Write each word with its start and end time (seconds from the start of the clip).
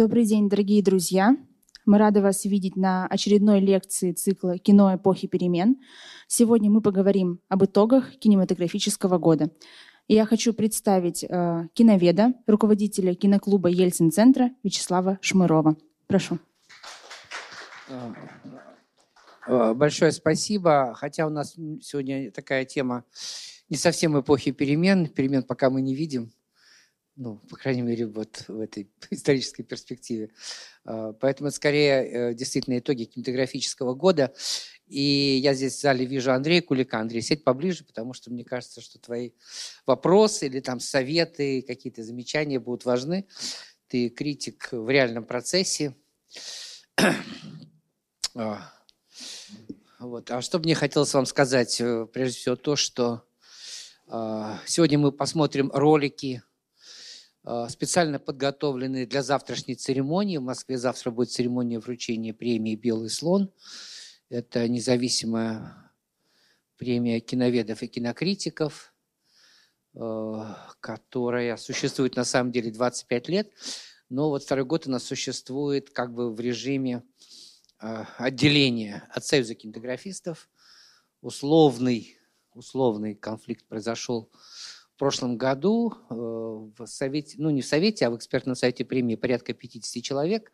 Добрый 0.00 0.24
день, 0.24 0.48
дорогие 0.48 0.82
друзья. 0.82 1.36
Мы 1.84 1.98
рады 1.98 2.22
вас 2.22 2.46
видеть 2.46 2.74
на 2.74 3.06
очередной 3.06 3.60
лекции 3.60 4.12
цикла 4.12 4.56
«Кино 4.56 4.94
эпохи 4.94 5.28
перемен». 5.28 5.76
Сегодня 6.26 6.70
мы 6.70 6.80
поговорим 6.80 7.40
об 7.50 7.66
итогах 7.66 8.10
кинематографического 8.12 9.18
года. 9.18 9.50
И 10.08 10.14
я 10.14 10.24
хочу 10.24 10.54
представить 10.54 11.22
э, 11.22 11.68
киноведа, 11.74 12.32
руководителя 12.46 13.14
киноклуба 13.14 13.68
Ельцин-центра 13.68 14.52
Вячеслава 14.62 15.18
Шмырова. 15.20 15.76
Прошу. 16.06 16.38
Э, 19.46 19.74
большое 19.74 20.12
спасибо. 20.12 20.94
Хотя 20.94 21.26
у 21.26 21.30
нас 21.30 21.56
сегодня 21.82 22.30
такая 22.30 22.64
тема 22.64 23.04
не 23.68 23.76
совсем 23.76 24.18
эпохи 24.18 24.52
перемен. 24.52 25.08
Перемен 25.08 25.42
пока 25.42 25.68
мы 25.68 25.82
не 25.82 25.94
видим. 25.94 26.32
Ну, 27.22 27.36
по 27.50 27.56
крайней 27.56 27.82
мере, 27.82 28.06
вот 28.06 28.46
в 28.48 28.60
этой 28.60 28.88
исторической 29.10 29.62
перспективе. 29.62 30.30
Э, 30.86 31.12
поэтому 31.20 31.48
это 31.48 31.56
скорее 31.56 32.30
э, 32.30 32.34
действительно 32.34 32.78
итоги 32.78 33.04
кинематографического 33.04 33.92
года. 33.92 34.32
И 34.86 35.38
я 35.42 35.52
здесь 35.52 35.74
в 35.74 35.80
зале 35.82 36.06
вижу 36.06 36.32
Андрея 36.32 36.62
Кулика. 36.62 36.98
Андрей, 36.98 37.20
сядь 37.20 37.44
поближе, 37.44 37.84
потому 37.84 38.14
что 38.14 38.30
мне 38.30 38.42
кажется, 38.42 38.80
что 38.80 38.98
твои 38.98 39.32
вопросы 39.84 40.46
или 40.46 40.60
там 40.60 40.80
советы, 40.80 41.60
какие-то 41.60 42.02
замечания 42.02 42.58
будут 42.58 42.86
важны. 42.86 43.26
Ты 43.88 44.08
критик 44.08 44.70
в 44.72 44.88
реальном 44.88 45.26
процессе. 45.26 45.94
Вот. 49.98 50.30
А 50.30 50.40
что 50.40 50.58
мне 50.58 50.74
хотелось 50.74 51.12
вам 51.12 51.26
сказать? 51.26 51.78
Э, 51.82 52.06
прежде 52.10 52.38
всего 52.38 52.56
то, 52.56 52.74
что 52.74 53.22
э, 54.08 54.56
сегодня 54.64 54.98
мы 54.98 55.12
посмотрим 55.12 55.70
ролики, 55.74 56.42
специально 57.68 58.18
подготовленные 58.18 59.06
для 59.06 59.22
завтрашней 59.22 59.74
церемонии. 59.74 60.36
В 60.36 60.42
Москве 60.42 60.76
завтра 60.78 61.10
будет 61.10 61.30
церемония 61.30 61.78
вручения 61.78 62.34
премии 62.34 62.74
«Белый 62.74 63.10
слон». 63.10 63.50
Это 64.28 64.68
независимая 64.68 65.92
премия 66.76 67.20
киноведов 67.20 67.82
и 67.82 67.88
кинокритиков, 67.88 68.94
э, 69.94 70.44
которая 70.80 71.56
существует 71.56 72.16
на 72.16 72.24
самом 72.24 72.52
деле 72.52 72.70
25 72.70 73.28
лет. 73.28 73.50
Но 74.08 74.28
вот 74.28 74.44
второй 74.44 74.64
год 74.64 74.86
она 74.86 74.98
существует 74.98 75.90
как 75.90 76.12
бы 76.12 76.34
в 76.34 76.40
режиме 76.40 77.02
Э, 77.82 78.04
отделение 78.18 79.04
от 79.10 79.24
Союза 79.24 79.54
кинематографистов. 79.54 80.50
Условный, 81.22 82.18
условный 82.52 83.14
конфликт 83.14 83.64
произошел 83.66 84.30
в 84.32 84.36
прошлом 85.00 85.38
году 85.38 85.94
э, 86.10 86.14
в 86.14 86.86
Совете, 86.86 87.36
ну 87.38 87.48
не 87.48 87.62
в 87.62 87.66
Совете, 87.66 88.06
а 88.06 88.10
в 88.10 88.16
экспертном 88.16 88.54
совете 88.54 88.84
премии 88.84 89.16
порядка 89.16 89.54
50 89.54 90.02
человек. 90.02 90.52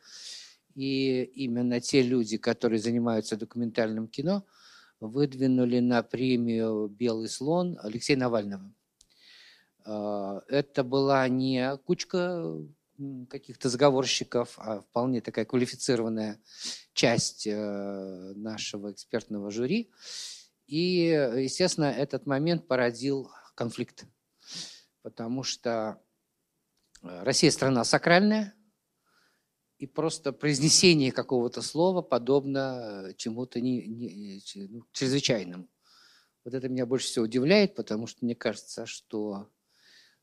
И 0.77 1.25
именно 1.35 1.81
те 1.81 2.01
люди, 2.01 2.37
которые 2.37 2.79
занимаются 2.79 3.37
документальным 3.37 4.07
кино, 4.07 4.45
выдвинули 5.01 5.81
на 5.81 6.05
премию 6.05 6.87
«Белый 6.87 7.29
слон» 7.29 7.77
Алексея 7.83 8.17
Навального. 8.19 8.73
Э, 9.85 10.41
это 10.49 10.85
была 10.85 11.27
не 11.29 11.77
кучка 11.79 12.57
каких-то 13.29 13.69
заговорщиков, 13.69 14.55
а 14.59 14.81
вполне 14.81 15.21
такая 15.23 15.45
квалифицированная 15.45 16.41
часть 16.95 17.49
э, 17.49 18.33
нашего 18.37 18.93
экспертного 18.93 19.51
жюри. 19.51 19.91
И, 20.69 21.07
естественно, 21.37 21.87
этот 21.87 22.27
момент 22.27 22.69
породил 22.69 23.29
конфликт, 23.57 24.07
потому 25.07 25.45
что 25.45 26.03
э, 27.01 27.23
Россия 27.23 27.53
страна 27.53 27.85
сакральная, 27.85 28.57
и 29.79 29.87
просто 29.87 30.33
произнесение 30.33 31.13
какого-то 31.13 31.63
слова 31.63 32.03
подобно 32.03 33.15
чему-то 33.17 33.61
не, 33.61 33.87
не, 33.87 34.43
ну, 34.69 34.83
чрезвычайному. 34.91 35.69
Вот 36.45 36.55
это 36.55 36.69
меня 36.69 36.87
больше 36.87 37.07
всего 37.07 37.27
удивляет, 37.27 37.77
потому 37.77 38.09
что 38.09 38.25
мне 38.25 38.35
кажется, 38.35 38.85
что 38.85 39.49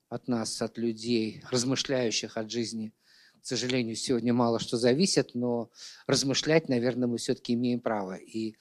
от 0.09 0.27
нас, 0.27 0.61
от 0.61 0.77
людей, 0.77 1.45
размышляющих 1.49 2.35
от 2.35 2.51
жизни, 2.51 2.93
к 3.41 3.45
сожалению, 3.45 3.95
сегодня 3.95 4.33
мало 4.33 4.59
что 4.59 4.75
зависит, 4.75 5.33
но 5.33 5.71
размышлять, 6.07 6.67
наверное, 6.67 7.07
мы 7.07 7.19
все-таки 7.19 7.53
имеем 7.53 7.79
право. 7.79 8.15
И 8.15 8.51
э, 8.51 8.55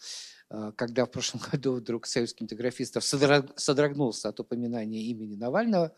когда 0.76 1.04
в 1.06 1.10
прошлом 1.10 1.40
году 1.52 1.74
вдруг 1.74 2.06
Союз 2.06 2.34
кинематографистов 2.34 3.04
содрогнулся 3.04 4.28
от 4.28 4.40
упоминания 4.40 5.02
имени 5.02 5.36
Навального, 5.36 5.94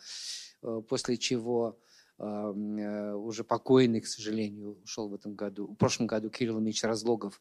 э, 0.63 0.83
после 0.89 1.17
чего 1.17 1.79
э, 2.19 2.25
уже 2.25 3.45
покойный, 3.45 4.01
к 4.01 4.07
сожалению, 4.07 4.79
ушел 4.83 5.09
в 5.09 5.15
этом 5.15 5.35
году, 5.35 5.69
в 5.69 5.75
прошлом 5.77 6.07
году 6.07 6.31
Кирилл 6.31 6.61
Ильич 6.61 6.85
Разлогов, 6.85 7.41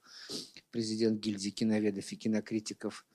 президент 0.71 1.19
гильдии 1.19 1.49
киноведов 1.49 2.11
и 2.11 2.15
кинокритиков, 2.15 3.05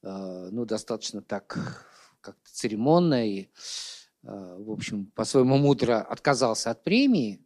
ну, 0.00 0.64
достаточно 0.64 1.22
так 1.22 1.84
как-то 2.20 2.52
церемонно 2.52 3.28
и 3.28 3.48
Э, 4.24 4.56
в 4.58 4.70
общем, 4.70 5.06
по-своему 5.14 5.56
мудро 5.58 6.00
отказался 6.00 6.70
от 6.70 6.82
премии, 6.82 7.40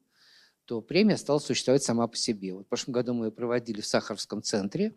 то 0.65 0.81
премия 0.81 1.17
стала 1.17 1.39
существовать 1.39 1.83
сама 1.83 2.07
по 2.07 2.17
себе. 2.17 2.55
Вот 2.55 2.67
в 2.67 2.69
прошлом 2.69 2.93
году 2.93 3.15
мы 3.15 3.27
ее 3.27 3.33
проводили 3.33 3.81
в 3.81 3.87
Сахаровском 3.87 4.43
центре, 4.43 4.95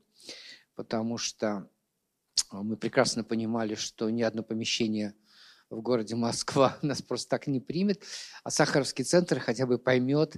потому 0.76 1.18
что 1.18 1.70
э, 2.52 2.58
мы 2.58 2.78
прекрасно 2.78 3.24
понимали, 3.24 3.76
что 3.76 4.10
ни 4.10 4.22
одно 4.22 4.44
помещение 4.44 5.16
в 5.70 5.82
городе 5.82 6.16
Москва 6.16 6.78
нас 6.82 7.02
просто 7.02 7.30
так 7.30 7.48
не 7.48 7.60
примет, 7.60 8.04
а 8.44 8.52
Сахаровский 8.52 9.04
центр 9.04 9.40
хотя 9.40 9.66
бы 9.66 9.78
поймет, 9.78 10.36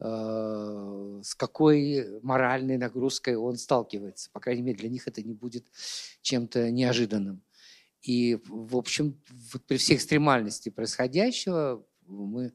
э, 0.00 1.20
с 1.22 1.34
какой 1.34 2.20
моральной 2.22 2.76
нагрузкой 2.76 3.36
он 3.36 3.56
сталкивается. 3.56 4.30
По 4.32 4.40
крайней 4.40 4.62
мере, 4.62 4.78
для 4.78 4.88
них 4.88 5.06
это 5.06 5.22
не 5.22 5.34
будет 5.34 5.66
чем-то 6.22 6.70
неожиданным. 6.70 7.42
И, 8.02 8.38
в 8.46 8.76
общем, 8.76 9.18
при 9.66 9.78
всей 9.78 9.96
экстремальности 9.96 10.68
происходящего 10.68 11.86
мы 12.06 12.52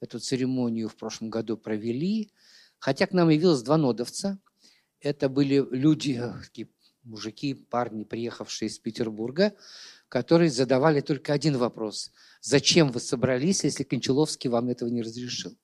эту 0.00 0.18
церемонию 0.18 0.88
в 0.88 0.96
прошлом 0.96 1.30
году 1.30 1.56
провели. 1.56 2.30
Хотя 2.78 3.06
к 3.06 3.12
нам 3.12 3.30
явилось 3.30 3.62
два 3.62 3.78
нодовца. 3.78 4.38
Это 5.02 5.28
были 5.28 5.66
люди, 5.70 6.22
мужики, 7.02 7.54
парни, 7.54 8.04
приехавшие 8.04 8.68
из 8.68 8.78
Петербурга, 8.78 9.54
которые 10.08 10.50
задавали 10.50 11.00
только 11.00 11.32
один 11.32 11.56
вопрос. 11.56 12.12
Зачем 12.40 12.92
вы 12.92 13.00
собрались, 13.00 13.64
если 13.64 13.82
Кончаловский 13.82 14.48
вам 14.48 14.68
этого 14.68 14.88
не 14.88 15.02
разрешил? 15.02 15.58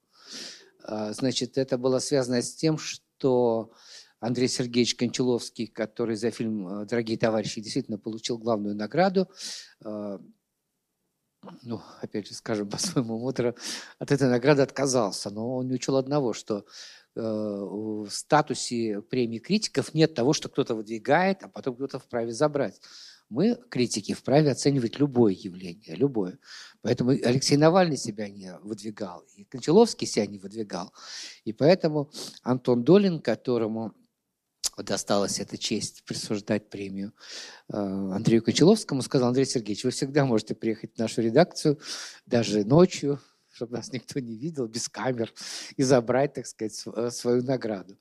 А, 0.83 1.13
значит, 1.13 1.57
это 1.57 1.79
было 1.79 2.01
связано 2.01 2.43
с 2.43 2.55
тем, 2.55 2.79
что 2.79 3.73
Андрей 4.19 4.49
Сергеевич 4.49 4.97
Кончаловский, 4.97 5.69
который 5.69 6.17
за 6.17 6.33
фильм 6.33 6.67
э, 6.67 6.87
«Дорогие 6.87 7.17
товарищи» 7.17 7.61
действительно 7.61 7.99
получил 7.99 8.39
главную 8.39 8.75
награду. 8.75 9.29
Э, 9.85 10.19
ну, 11.63 11.81
опять 12.01 12.27
же, 12.27 12.35
скажем 12.35 12.69
по-своему 12.69 13.19
мудро, 13.19 13.55
от 13.99 14.11
этой 14.11 14.29
награды 14.29 14.63
отказался. 14.63 15.31
Но 15.31 15.57
он 15.57 15.69
не 15.69 15.75
учел 15.75 15.97
одного, 15.97 16.33
что 16.33 16.65
в 17.23 18.11
статусе 18.11 19.03
премии 19.03 19.39
критиков 19.39 19.95
нет 19.95 20.15
того, 20.15 20.33
что 20.33 20.49
кто-то 20.49 20.75
выдвигает, 20.75 21.43
а 21.43 21.49
потом 21.49 21.75
кто-то 21.75 21.99
вправе 21.99 22.33
забрать. 22.33 22.81
Мы, 23.29 23.59
критики, 23.69 24.15
вправе 24.15 24.51
оценивать 24.51 24.99
любое 24.99 25.35
явление, 25.35 25.95
любое. 25.97 26.39
Поэтому 26.81 27.11
Алексей 27.11 27.57
Навальный 27.57 27.99
себя 27.99 28.29
не 28.29 28.57
выдвигал, 28.63 29.25
и 29.37 29.45
Кончаловский 29.45 30.07
себя 30.07 30.27
не 30.27 30.39
выдвигал. 30.39 30.93
И 31.45 31.53
поэтому 31.53 32.11
Антон 32.43 32.85
Долин, 32.85 33.21
которому 33.21 33.95
досталась 34.77 35.41
эта 35.41 35.59
честь 35.59 36.05
присуждать 36.05 36.71
премию 36.71 37.13
э, 37.69 37.77
Андрею 37.77 38.43
Кончаловскому, 38.43 39.03
сказал, 39.03 39.29
Андрей 39.29 39.45
Сергеевич, 39.45 39.85
вы 39.85 39.91
всегда 39.91 40.25
можете 40.25 40.55
приехать 40.55 40.95
в 40.95 40.99
нашу 40.99 41.21
редакцию, 41.21 41.79
даже 42.27 42.65
ночью, 42.65 43.21
чтобы 43.59 43.77
нас 43.77 43.93
никто 43.93 44.21
не 44.21 44.37
видел, 44.37 44.69
без 44.69 44.89
камер, 44.89 45.33
и 45.77 45.83
забрать, 45.83 46.35
так 46.35 46.47
сказать, 46.47 46.81
э, 46.87 47.11
свою 47.11 47.43
награду. 47.43 47.99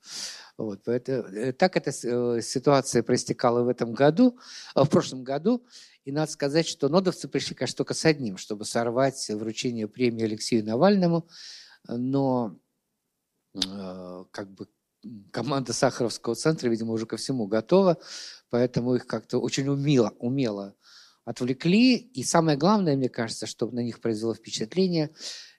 Вот, 0.56 0.83
поэтому, 0.86 1.24
э, 1.30 1.51
так 1.51 1.75
эта 1.75 1.92
ситуация 1.92 3.01
проистекала 3.01 3.63
в 3.63 3.68
этом 3.68 3.94
году, 3.94 4.38
в 4.75 4.86
прошлом 4.86 5.24
году. 5.24 5.65
И 6.06 6.12
надо 6.12 6.31
сказать, 6.31 6.68
что 6.68 6.89
нодовцы 6.89 7.27
пришли, 7.27 7.56
конечно, 7.56 7.77
только 7.77 7.95
с 7.95 8.06
одним, 8.06 8.38
чтобы 8.38 8.65
сорвать 8.65 9.30
вручение 9.30 9.88
премии 9.88 10.25
Алексею 10.25 10.63
Навальному. 10.63 11.27
Но 11.88 12.60
как 14.31 14.51
бы 14.51 14.68
команда 15.31 15.74
Сахаровского 15.74 16.36
центра, 16.36 16.69
видимо, 16.69 16.94
уже 16.94 17.06
ко 17.07 17.18
всему 17.18 17.48
готова, 17.48 17.98
поэтому 18.50 18.95
их 18.95 19.07
как-то 19.07 19.39
очень 19.39 19.68
умело, 19.68 20.13
умело 20.19 20.75
отвлекли. 21.27 21.97
И 21.97 22.24
самое 22.24 22.57
главное, 22.57 22.95
мне 22.95 23.09
кажется, 23.09 23.47
что 23.47 23.69
на 23.69 23.81
них 23.81 24.00
произвело 24.00 24.33
впечатление, 24.33 25.09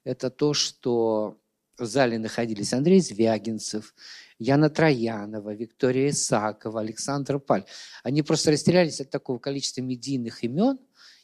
это 0.03 0.31
то, 0.31 0.55
что 0.55 1.37
в 1.77 1.85
зале 1.85 2.19
находились 2.19 2.73
Андрей 2.73 3.01
Звягинцев, 3.01 3.95
Яна 4.39 4.71
Троянова, 4.71 5.55
Виктория 5.55 6.09
Исакова, 6.09 6.81
Александр 6.81 7.39
Паль. 7.39 7.67
Они 8.03 8.23
просто 8.23 8.51
растерялись 8.51 9.01
от 9.03 9.11
такого 9.11 9.39
количества 9.39 9.83
медийных 9.83 10.43
имен 10.43 10.79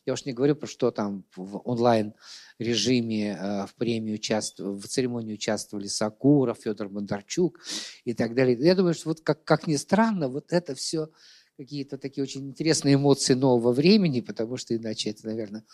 Я 0.04 0.12
уж 0.12 0.26
не 0.26 0.34
говорю 0.34 0.56
про 0.56 0.66
что 0.66 0.90
там 0.90 1.24
в 1.34 1.62
онлайн 1.64 2.12
режиме 2.58 3.30
э, 3.30 3.66
в 3.66 3.74
премии 3.76 4.12
участвовали, 4.12 4.78
в 4.78 4.86
церемонии 4.86 5.34
участвовали 5.34 5.86
Сакуров, 5.86 6.58
Федор 6.58 6.90
Бондарчук 6.90 7.60
и 8.04 8.12
так 8.12 8.34
далее. 8.34 8.58
Я 8.60 8.74
думаю, 8.74 8.92
что 8.92 9.08
вот 9.08 9.22
как, 9.22 9.42
как 9.44 9.66
ни 9.66 9.76
странно, 9.76 10.28
вот 10.28 10.52
это 10.52 10.74
все 10.74 11.08
какие-то 11.56 11.98
такие 11.98 12.24
очень 12.24 12.48
интересные 12.48 12.94
эмоции 12.94 13.34
нового 13.34 13.72
времени, 13.72 14.20
потому 14.20 14.56
что 14.56 14.76
иначе 14.76 15.10
это, 15.10 15.26
наверное, 15.26 15.64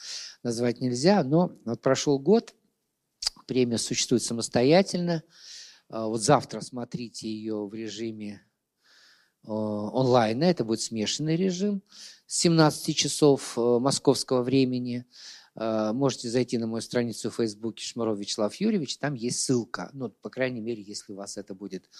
назвать 0.43 0.81
нельзя. 0.81 1.23
Но 1.25 1.53
вот 1.65 1.81
прошел 1.81 2.19
год, 2.19 2.55
премия 3.47 3.79
существует 3.79 4.23
самостоятельно. 4.23 5.23
А, 5.88 6.06
вот 6.06 6.23
завтра 6.23 6.61
смотрите 6.61 7.29
ее 7.29 7.67
в 7.67 7.75
режиме 7.75 8.43
а, 9.44 9.53
онлайн. 9.53 10.43
Это 10.43 10.65
будет 10.65 10.81
смешанный 10.81 11.37
режим 11.37 11.82
с 12.27 12.38
17 12.38 12.97
часов 12.97 13.55
а, 13.56 13.79
московского 13.79 14.43
времени. 14.43 15.06
Можете 15.56 16.31
зайти 16.31 16.58
на 16.58 16.67
мою 16.67 16.81
страницу 16.81 17.31
в 17.31 17.35
Фейсбуке 17.35 17.85
Шмаров 17.85 18.19
Вячеслав 18.19 18.55
Юрьевич, 18.55 18.97
там 18.99 19.14
есть 19.14 19.41
ссылка, 19.41 19.91
ну, 19.93 20.08
по 20.08 20.31
крайней 20.31 20.61
мере, 20.61 20.81
если 20.81 21.12
вас 21.12 21.37
это 21.37 21.55
будет 21.55 21.91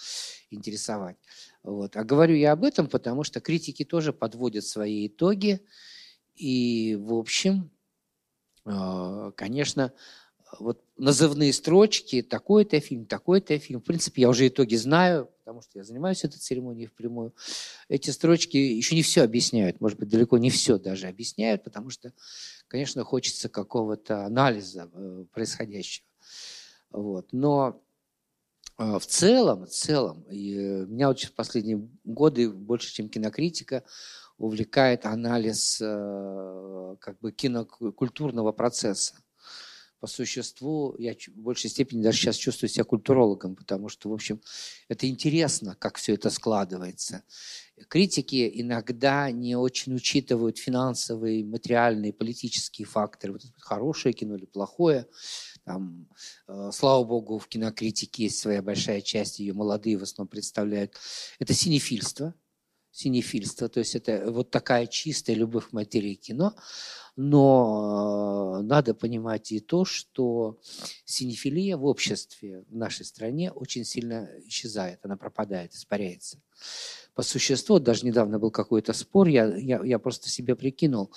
интересовать. 0.49 1.17
Вот. 1.61 1.97
А 1.97 2.03
говорю 2.03 2.35
я 2.35 2.53
об 2.53 2.63
этом, 2.63 2.87
потому 2.87 3.23
что 3.23 3.41
критики 3.41 3.83
тоже 3.83 4.13
подводят 4.13 4.65
свои 4.65 5.07
итоги, 5.07 5.59
и, 6.35 6.97
в 6.99 7.13
общем, 7.13 7.69
конечно, 8.63 9.91
вот 10.59 10.83
назывные 10.97 11.53
строчки, 11.53 12.21
такой-то 12.21 12.79
фильм, 12.79 13.05
такой-то 13.05 13.57
фильм. 13.57 13.79
В 13.79 13.85
принципе, 13.85 14.23
я 14.23 14.29
уже 14.29 14.47
итоги 14.47 14.75
знаю, 14.75 15.29
потому 15.39 15.61
что 15.61 15.77
я 15.79 15.83
занимаюсь 15.83 16.23
этой 16.23 16.39
церемонией 16.39 16.87
впрямую. 16.87 17.33
Эти 17.89 18.09
строчки 18.09 18.57
еще 18.57 18.95
не 18.95 19.01
все 19.01 19.23
объясняют, 19.23 19.79
может 19.81 19.97
быть, 19.97 20.09
далеко 20.09 20.37
не 20.37 20.49
все 20.49 20.77
даже 20.77 21.07
объясняют, 21.07 21.63
потому 21.63 21.89
что, 21.89 22.13
конечно, 22.71 23.03
хочется 23.03 23.49
какого-то 23.49 24.25
анализа 24.25 24.89
э, 24.93 25.25
происходящего. 25.33 26.07
Вот. 26.89 27.27
Но 27.33 27.83
э, 28.77 28.97
в 28.97 29.05
целом, 29.05 29.65
в 29.65 29.69
целом, 29.69 30.25
э, 30.29 30.85
меня 30.85 31.09
вот 31.09 31.19
в 31.19 31.33
последние 31.33 31.85
годы 32.05 32.49
больше, 32.49 32.93
чем 32.93 33.09
кинокритика, 33.09 33.83
увлекает 34.37 35.05
анализ 35.05 35.77
как 35.79 37.19
бы 37.19 37.31
кинокультурного 37.31 38.53
процесса 38.53 39.15
по 40.01 40.07
существу 40.07 40.95
я 40.97 41.13
в 41.13 41.37
большей 41.37 41.69
степени 41.69 42.01
даже 42.01 42.17
сейчас 42.17 42.35
чувствую 42.35 42.69
себя 42.69 42.83
культурологом, 42.83 43.55
потому 43.55 43.87
что, 43.87 44.09
в 44.09 44.13
общем, 44.13 44.41
это 44.89 45.07
интересно, 45.07 45.75
как 45.79 45.97
все 45.97 46.15
это 46.15 46.31
складывается. 46.31 47.23
Критики 47.87 48.51
иногда 48.55 49.29
не 49.29 49.55
очень 49.55 49.93
учитывают 49.95 50.57
финансовые, 50.57 51.45
материальные, 51.45 52.13
политические 52.13 52.87
факторы. 52.87 53.33
Вот 53.33 53.43
хорошее 53.59 54.13
кино 54.13 54.35
или 54.35 54.45
плохое. 54.45 55.07
Там, 55.65 56.07
э, 56.47 56.71
слава 56.73 57.03
богу, 57.03 57.37
в 57.37 57.47
кинокритике 57.47 58.23
есть 58.23 58.39
своя 58.39 58.63
большая 58.63 59.01
часть, 59.01 59.39
ее 59.39 59.53
молодые 59.53 59.97
в 59.97 60.03
основном 60.03 60.29
представляют. 60.29 60.95
Это 61.37 61.53
синефильство. 61.53 62.33
Синефильство, 62.91 63.69
то 63.69 63.79
есть 63.79 63.95
это 63.95 64.31
вот 64.31 64.51
такая 64.51 64.85
чистая 64.85 65.35
любовь 65.35 65.71
материи 65.71 66.15
кино. 66.15 66.53
Но 67.15 68.59
э, 68.59 68.63
надо 68.63 68.93
понимать 68.93 69.51
и 69.51 69.59
то, 69.59 69.85
что 69.85 70.59
синефилия 71.05 71.77
в 71.77 71.85
обществе 71.85 72.63
в 72.69 72.75
нашей 72.75 73.05
стране 73.05 73.51
очень 73.51 73.83
сильно 73.85 74.29
исчезает, 74.45 74.99
она 75.03 75.17
пропадает, 75.17 75.73
испаряется. 75.73 76.41
По 77.13 77.21
существу, 77.21 77.79
даже 77.79 78.05
недавно 78.05 78.39
был 78.39 78.51
какой-то 78.51 78.93
спор, 78.93 79.27
я, 79.27 79.55
я, 79.57 79.83
я 79.83 79.99
просто 79.99 80.29
себе 80.29 80.55
прикинул. 80.55 81.11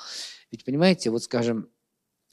Ведь 0.50 0.65
понимаете, 0.65 1.11
вот 1.11 1.23
скажем, 1.23 1.69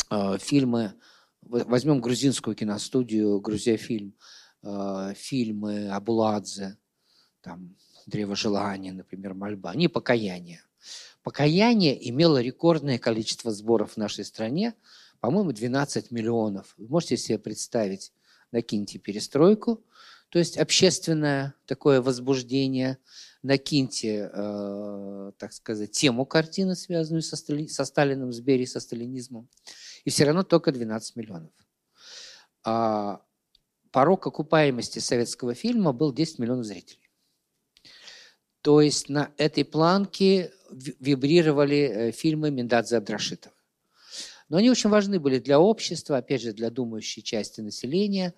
э, 0.10 0.38
фильмы, 0.40 0.94
возьмем 1.42 2.02
грузинскую 2.02 2.56
киностудию, 2.56 3.40
Грузия 3.42 3.78
фильм, 3.78 4.16
э, 4.64 5.14
фильмы 5.16 5.90
Абуладзе, 5.90 6.78
там, 7.42 7.76
Древо 8.12 8.36
желания, 8.36 8.92
например, 8.92 9.34
Мольба, 9.34 9.72
они 9.72 9.88
покаяние 9.88 10.62
Покаяние 11.24 12.10
имело 12.10 12.42
рекордное 12.42 12.98
количество 12.98 13.52
сборов 13.52 13.94
в 13.94 13.98
нашей 13.98 14.26
стране, 14.26 14.74
по-моему, 15.20 15.52
12 15.52 16.10
миллионов. 16.10 16.74
Вы 16.78 16.88
можете 16.88 17.18
себе 17.18 17.38
представить, 17.38 18.12
накиньте 18.52 18.98
перестройку, 18.98 19.84
то 20.30 20.40
есть 20.40 20.58
общественное 20.58 21.54
такое 21.66 22.02
возбуждение, 22.02 22.98
накиньте, 23.44 24.32
э, 24.34 25.32
так 25.38 25.54
сказать, 25.54 25.92
тему 25.92 26.26
картины, 26.26 26.76
связанную 26.76 27.22
со, 27.22 27.36
Стали, 27.36 27.68
со 27.68 27.86
Сталиным, 27.86 28.34
с 28.34 28.40
Берией, 28.40 28.68
со 28.68 28.80
сталинизмом, 28.80 29.48
и 30.06 30.10
все 30.10 30.26
равно 30.26 30.44
только 30.44 30.72
12 30.72 31.16
миллионов. 31.18 31.52
А 32.64 33.22
порог 33.92 34.26
окупаемости 34.26 35.00
советского 35.00 35.54
фильма 35.54 35.94
был 35.94 36.14
10 36.14 36.40
миллионов 36.40 36.66
зрителей. 36.66 37.01
То 38.62 38.82
есть 38.82 39.10
на 39.10 39.32
этой 39.38 39.66
планке 39.66 40.52
вибрировали 40.72 41.78
э, 41.78 42.12
фильмы 42.12 42.52
Миндадзе 42.52 42.98
Абдрашитова. 42.98 43.54
Но 44.50 44.58
они 44.58 44.70
очень 44.70 44.90
важны 44.90 45.20
были 45.20 45.40
для 45.40 45.60
общества, 45.60 46.18
опять 46.18 46.42
же, 46.42 46.52
для 46.52 46.70
думающей 46.70 47.24
части 47.24 47.62
населения, 47.62 48.34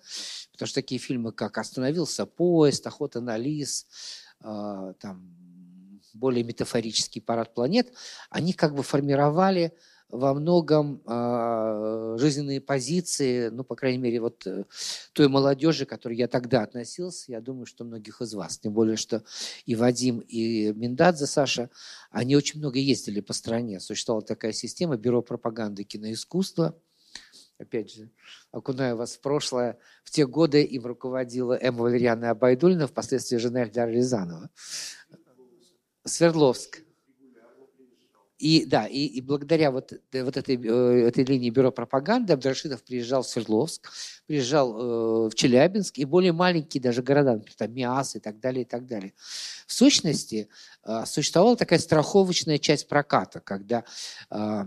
потому 0.52 0.68
что 0.68 0.76
такие 0.76 1.00
фильмы, 1.00 1.32
как 1.32 1.58
«Остановился 1.58 2.24
поезд», 2.24 2.86
«Охота 2.86 3.20
на 3.20 3.36
лис», 3.36 3.86
э, 4.40 4.94
там, 5.00 6.00
более 6.12 6.44
метафорический 6.44 7.20
«Парад 7.20 7.52
планет», 7.52 7.92
они 8.30 8.52
как 8.52 8.74
бы 8.74 8.84
формировали 8.84 9.76
во 10.14 10.32
многом 10.32 11.02
э, 11.06 12.16
жизненные 12.18 12.60
позиции, 12.60 13.48
ну, 13.48 13.64
по 13.64 13.74
крайней 13.74 13.98
мере, 13.98 14.20
вот 14.20 14.46
э, 14.46 14.64
той 15.12 15.28
молодежи, 15.28 15.86
к 15.86 15.88
которой 15.88 16.16
я 16.16 16.28
тогда 16.28 16.62
относился, 16.62 17.32
я 17.32 17.40
думаю, 17.40 17.66
что 17.66 17.84
многих 17.84 18.22
из 18.22 18.32
вас. 18.34 18.58
Тем 18.58 18.72
более, 18.72 18.96
что 18.96 19.24
и 19.66 19.74
Вадим, 19.74 20.20
и 20.20 20.72
Миндадзе, 20.72 21.26
Саша, 21.26 21.68
они 22.10 22.36
очень 22.36 22.60
много 22.60 22.78
ездили 22.78 23.20
по 23.20 23.32
стране. 23.32 23.80
Существовала 23.80 24.24
такая 24.24 24.52
система 24.52 24.96
Бюро 24.96 25.20
пропаганды 25.20 25.82
киноискусства. 25.82 26.78
Опять 27.58 27.92
же, 27.92 28.10
окунаю 28.52 28.96
вас 28.96 29.16
в 29.16 29.20
прошлое. 29.20 29.78
В 30.04 30.10
те 30.10 30.26
годы 30.26 30.62
им 30.62 30.86
руководила 30.86 31.58
Эмма 31.60 31.82
Валерьяна 31.82 32.30
Абайдульна, 32.30 32.86
впоследствии 32.86 33.36
жена 33.38 33.64
Эльдара 33.64 33.90
Рязанова. 33.90 34.48
Свердловск. 36.04 36.83
И 38.38 38.64
да, 38.66 38.86
и, 38.86 39.06
и 39.06 39.20
благодаря 39.20 39.70
вот, 39.70 39.92
э, 39.92 40.24
вот 40.24 40.36
этой, 40.36 40.56
э, 40.56 41.08
этой 41.08 41.24
линии 41.24 41.50
бюро 41.50 41.70
пропаганды 41.70 42.32
Абдрашидов 42.32 42.82
приезжал 42.82 43.22
в 43.22 43.28
Свердловск, 43.28 43.88
приезжал 44.26 44.74
э, 44.74 45.28
в 45.30 45.34
Челябинск 45.34 45.98
и 45.98 46.04
более 46.04 46.32
маленькие 46.32 46.82
даже 46.82 47.02
города, 47.02 47.34
например, 47.34 47.54
там 47.56 47.72
Миас 47.72 48.16
и 48.16 48.20
так 48.20 48.40
далее, 48.40 48.62
и 48.62 48.64
так 48.66 48.86
далее. 48.86 49.14
В 49.66 49.72
сущности, 49.72 50.48
э, 50.84 51.04
существовала 51.06 51.56
такая 51.56 51.78
страховочная 51.78 52.58
часть 52.58 52.88
проката, 52.88 53.38
когда 53.38 53.84
э, 54.30 54.64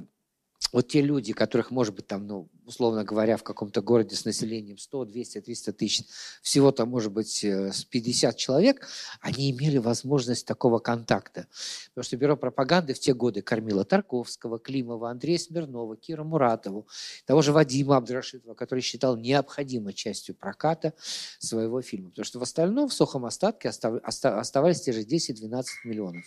вот 0.72 0.88
те 0.88 1.02
люди, 1.02 1.34
которых, 1.34 1.72
может 1.72 1.96
быть, 1.96 2.08
там, 2.08 2.28
ну, 2.28 2.50
условно 2.66 3.04
говоря, 3.04 3.38
в 3.38 3.44
каком-то 3.44 3.82
городе 3.82 4.16
с 4.16 4.26
населением 4.26 4.78
100, 4.78 5.06
200, 5.06 5.42
300 5.42 5.74
тысяч, 5.74 6.06
всего 6.42 6.72
там, 6.72 6.90
может 6.90 7.12
быть, 7.12 7.44
э, 7.44 7.72
с 7.72 7.86
50 7.86 8.36
человек, 8.36 8.88
они 9.22 9.52
имели 9.52 9.78
возможность 9.78 10.46
такого 10.46 10.80
контакта. 10.80 11.48
Потому 11.90 12.04
что 12.04 12.18
бюро 12.18 12.36
пропаганды 12.36 12.94
в 12.94 13.00
те 13.00 13.14
годы 13.14 13.42
кормило 13.42 13.86
Тарковского, 13.86 14.60
Климова, 14.60 15.10
Андрея 15.10 15.38
Смирнова, 15.38 15.96
Кира 15.96 16.24
Муратову, 16.24 16.88
того 17.26 17.42
же 17.42 17.54
Вадима 17.54 17.98
Абдрашитова, 17.98 18.54
который 18.54 18.82
считал 18.82 19.16
необходимой 19.16 19.94
частью 19.94 20.36
проката 20.36 20.94
своего 21.40 21.82
фильма. 21.82 22.10
Потому 22.10 22.26
что 22.26 22.40
в 22.40 22.44
остальном, 22.44 22.90
в 22.90 22.94
сухом 22.94 23.26
остатке 23.26 23.70
оставались 23.70 24.82
те 24.82 24.92
же 24.92 25.04
10-12 25.04 25.66
миллионов 25.86 26.26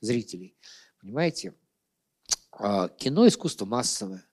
зрителей. 0.00 0.56
Понимаете? 1.00 1.54
А, 2.58 2.88
кино– 2.88 3.26
искусство 3.28 3.64
массовое. 3.64 4.24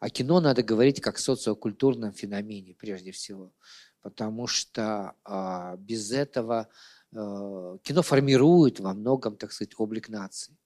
А 0.00 0.10
кино 0.10 0.40
надо 0.40 0.62
говорить 0.62 1.00
как 1.00 1.18
социокультурном 1.18 2.12
феномене 2.12 2.74
прежде 2.74 3.12
всего. 3.12 3.52
Потому 4.00 4.48
что 4.48 5.14
а, 5.24 5.76
без 5.76 6.10
этого 6.10 6.68
а, 7.14 7.78
кино 7.78 8.02
формирует 8.02 8.80
во 8.80 8.94
многом, 8.94 9.36
так 9.36 9.52
сказать, 9.52 9.74
облик 9.78 10.08
нации. 10.08 10.58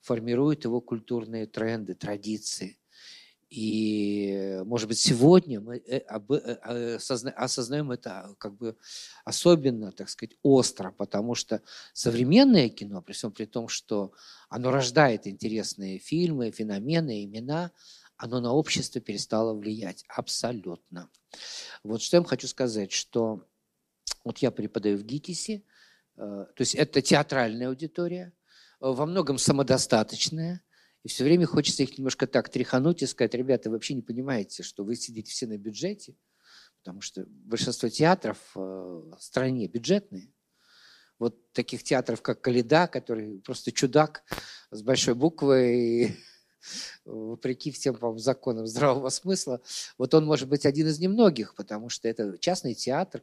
Формирует 0.00 0.64
его 0.64 0.80
культурные 0.80 1.46
тренды, 1.46 1.94
традиции. 1.94 2.78
И, 3.48 4.60
может 4.64 4.88
быть, 4.88 4.98
сегодня 4.98 5.60
мы 5.60 5.76
э, 5.76 6.02
э, 6.08 6.96
осознаем 6.96 7.92
это 7.92 8.34
как 8.38 8.56
бы 8.56 8.76
особенно, 9.24 9.92
так 9.92 10.08
сказать, 10.08 10.36
остро, 10.42 10.90
потому 10.90 11.36
что 11.36 11.62
современное 11.92 12.68
кино, 12.68 13.02
при 13.02 13.12
всем 13.12 13.30
при 13.30 13.44
том, 13.44 13.68
что 13.68 14.12
оно 14.48 14.72
рождает 14.72 15.28
интересные 15.28 15.98
фильмы, 15.98 16.50
феномены, 16.50 17.24
имена, 17.24 17.70
оно 18.16 18.40
на 18.40 18.52
общество 18.52 19.00
перестало 19.00 19.54
влиять 19.54 20.04
абсолютно. 20.08 21.08
Вот 21.84 22.02
что 22.02 22.16
я 22.16 22.22
вам 22.22 22.28
хочу 22.28 22.48
сказать, 22.48 22.90
что 22.90 23.46
вот 24.24 24.38
я 24.38 24.50
преподаю 24.50 24.98
в 24.98 25.04
ГИТИСе, 25.04 25.62
э, 26.16 26.16
то 26.16 26.60
есть 26.60 26.74
это 26.74 27.00
театральная 27.00 27.68
аудитория, 27.68 28.32
во 28.80 29.06
многом 29.06 29.38
самодостаточная, 29.38 30.60
И 31.06 31.08
все 31.08 31.22
время 31.22 31.46
хочется 31.46 31.84
их 31.84 31.96
немножко 31.98 32.26
так 32.26 32.48
тряхануть 32.48 33.00
и 33.00 33.06
сказать, 33.06 33.32
ребята, 33.34 33.70
вы 33.70 33.76
вообще 33.76 33.94
не 33.94 34.02
понимаете, 34.02 34.64
что 34.64 34.82
вы 34.82 34.96
сидите 34.96 35.30
все 35.30 35.46
на 35.46 35.56
бюджете, 35.56 36.16
потому 36.82 37.00
что 37.00 37.24
большинство 37.28 37.88
театров 37.88 38.38
э, 38.56 38.58
в 38.58 39.16
стране 39.20 39.68
бюджетные. 39.68 40.34
Вот 41.20 41.52
таких 41.52 41.84
театров, 41.84 42.22
как 42.22 42.40
Каледа, 42.40 42.88
который 42.88 43.38
просто 43.38 43.70
чудак 43.70 44.24
с 44.72 44.82
большой 44.82 45.14
буквы, 45.14 46.16
вопреки 47.04 47.70
всем 47.70 47.94
по 47.94 48.18
законам 48.18 48.66
здравого 48.66 49.10
смысла, 49.10 49.62
вот 49.98 50.12
он 50.12 50.26
может 50.26 50.48
быть 50.48 50.66
один 50.66 50.88
из 50.88 50.98
немногих, 50.98 51.54
потому 51.54 51.88
что 51.88 52.08
это 52.08 52.36
частный 52.38 52.74
театр, 52.74 53.22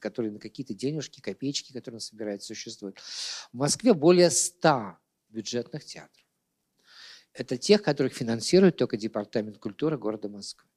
который 0.00 0.32
на 0.32 0.40
какие-то 0.40 0.74
денежки, 0.74 1.20
копеечки, 1.20 1.72
которые 1.72 1.98
он 1.98 2.00
собирает, 2.00 2.42
существует. 2.42 2.98
В 3.52 3.56
Москве 3.56 3.94
более 3.94 4.30
ста 4.32 4.98
бюджетных 5.28 5.84
театров. 5.84 6.26
Это 7.32 7.56
тех, 7.56 7.82
которых 7.82 8.14
финансирует 8.14 8.76
только 8.76 8.96
Департамент 8.96 9.58
культуры 9.58 9.98
города 9.98 10.28
Москвы. 10.28 10.68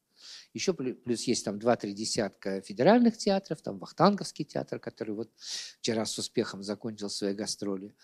Еще 0.54 0.74
плюс 0.74 1.24
есть 1.24 1.44
там 1.46 1.60
два-три 1.60 1.94
десятка 1.94 2.62
федеральных 2.62 3.18
театров, 3.18 3.62
там 3.62 3.80
Вахтанговский 3.80 4.46
театр, 4.46 4.80
который 4.80 5.16
вот 5.16 5.32
вчера 5.38 6.06
с 6.06 6.18
успехом 6.18 6.64
закончил 6.64 7.10
свои 7.10 7.34
гастроли 7.34 7.96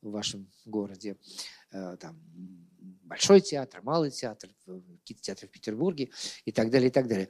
в 0.00 0.10
вашем 0.10 0.50
городе. 0.64 1.16
Э, 1.70 1.96
там 1.98 2.18
Большой 3.02 3.40
театр, 3.40 3.80
Малый 3.82 4.10
театр, 4.10 4.50
какие-то 4.66 5.22
театры 5.22 5.48
в 5.48 5.50
Петербурге 5.50 6.10
и 6.44 6.52
так 6.52 6.70
далее, 6.70 6.88
и 6.88 6.92
так 6.92 7.08
далее. 7.08 7.28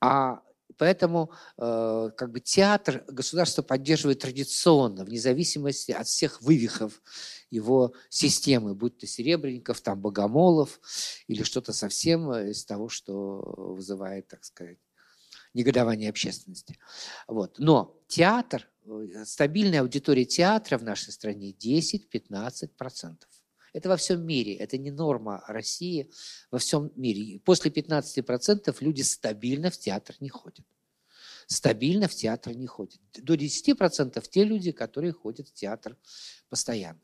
А 0.00 0.42
поэтому 0.76 1.32
э, 1.58 2.10
как 2.16 2.32
бы 2.32 2.40
театр 2.40 3.04
государство 3.08 3.62
поддерживает 3.62 4.20
традиционно, 4.20 5.04
вне 5.04 5.20
зависимости 5.20 5.92
от 5.92 6.06
всех 6.06 6.42
вывихов 6.42 7.02
его 7.50 7.92
системы, 8.08 8.74
будь 8.74 8.98
то 8.98 9.06
Серебренников, 9.06 9.80
там 9.80 10.00
Богомолов 10.00 10.80
или 11.26 11.42
что-то 11.42 11.72
совсем 11.72 12.32
из 12.32 12.64
того, 12.64 12.88
что 12.88 13.40
вызывает, 13.56 14.28
так 14.28 14.44
сказать, 14.44 14.78
негодование 15.54 16.10
общественности. 16.10 16.78
Вот. 17.26 17.58
Но 17.58 18.00
театр, 18.06 18.68
э, 18.84 19.24
стабильная 19.24 19.80
аудитория 19.80 20.24
театра 20.24 20.78
в 20.78 20.84
нашей 20.84 21.12
стране 21.12 21.52
10-15%. 21.52 23.16
Это 23.72 23.88
во 23.88 23.96
всем 23.96 24.24
мире, 24.26 24.54
это 24.54 24.78
не 24.78 24.90
норма 24.90 25.44
России 25.46 26.10
во 26.50 26.58
всем 26.58 26.92
мире. 26.96 27.40
После 27.40 27.70
15% 27.70 28.76
люди 28.80 29.02
стабильно 29.02 29.70
в 29.70 29.78
театр 29.78 30.16
не 30.20 30.28
ходят. 30.28 30.66
Стабильно 31.46 32.08
в 32.08 32.14
театр 32.14 32.54
не 32.54 32.66
ходят. 32.66 33.00
До 33.14 33.34
10% 33.34 34.24
те 34.28 34.44
люди, 34.44 34.72
которые 34.72 35.12
ходят 35.12 35.48
в 35.48 35.52
театр 35.52 35.96
постоянно. 36.48 37.00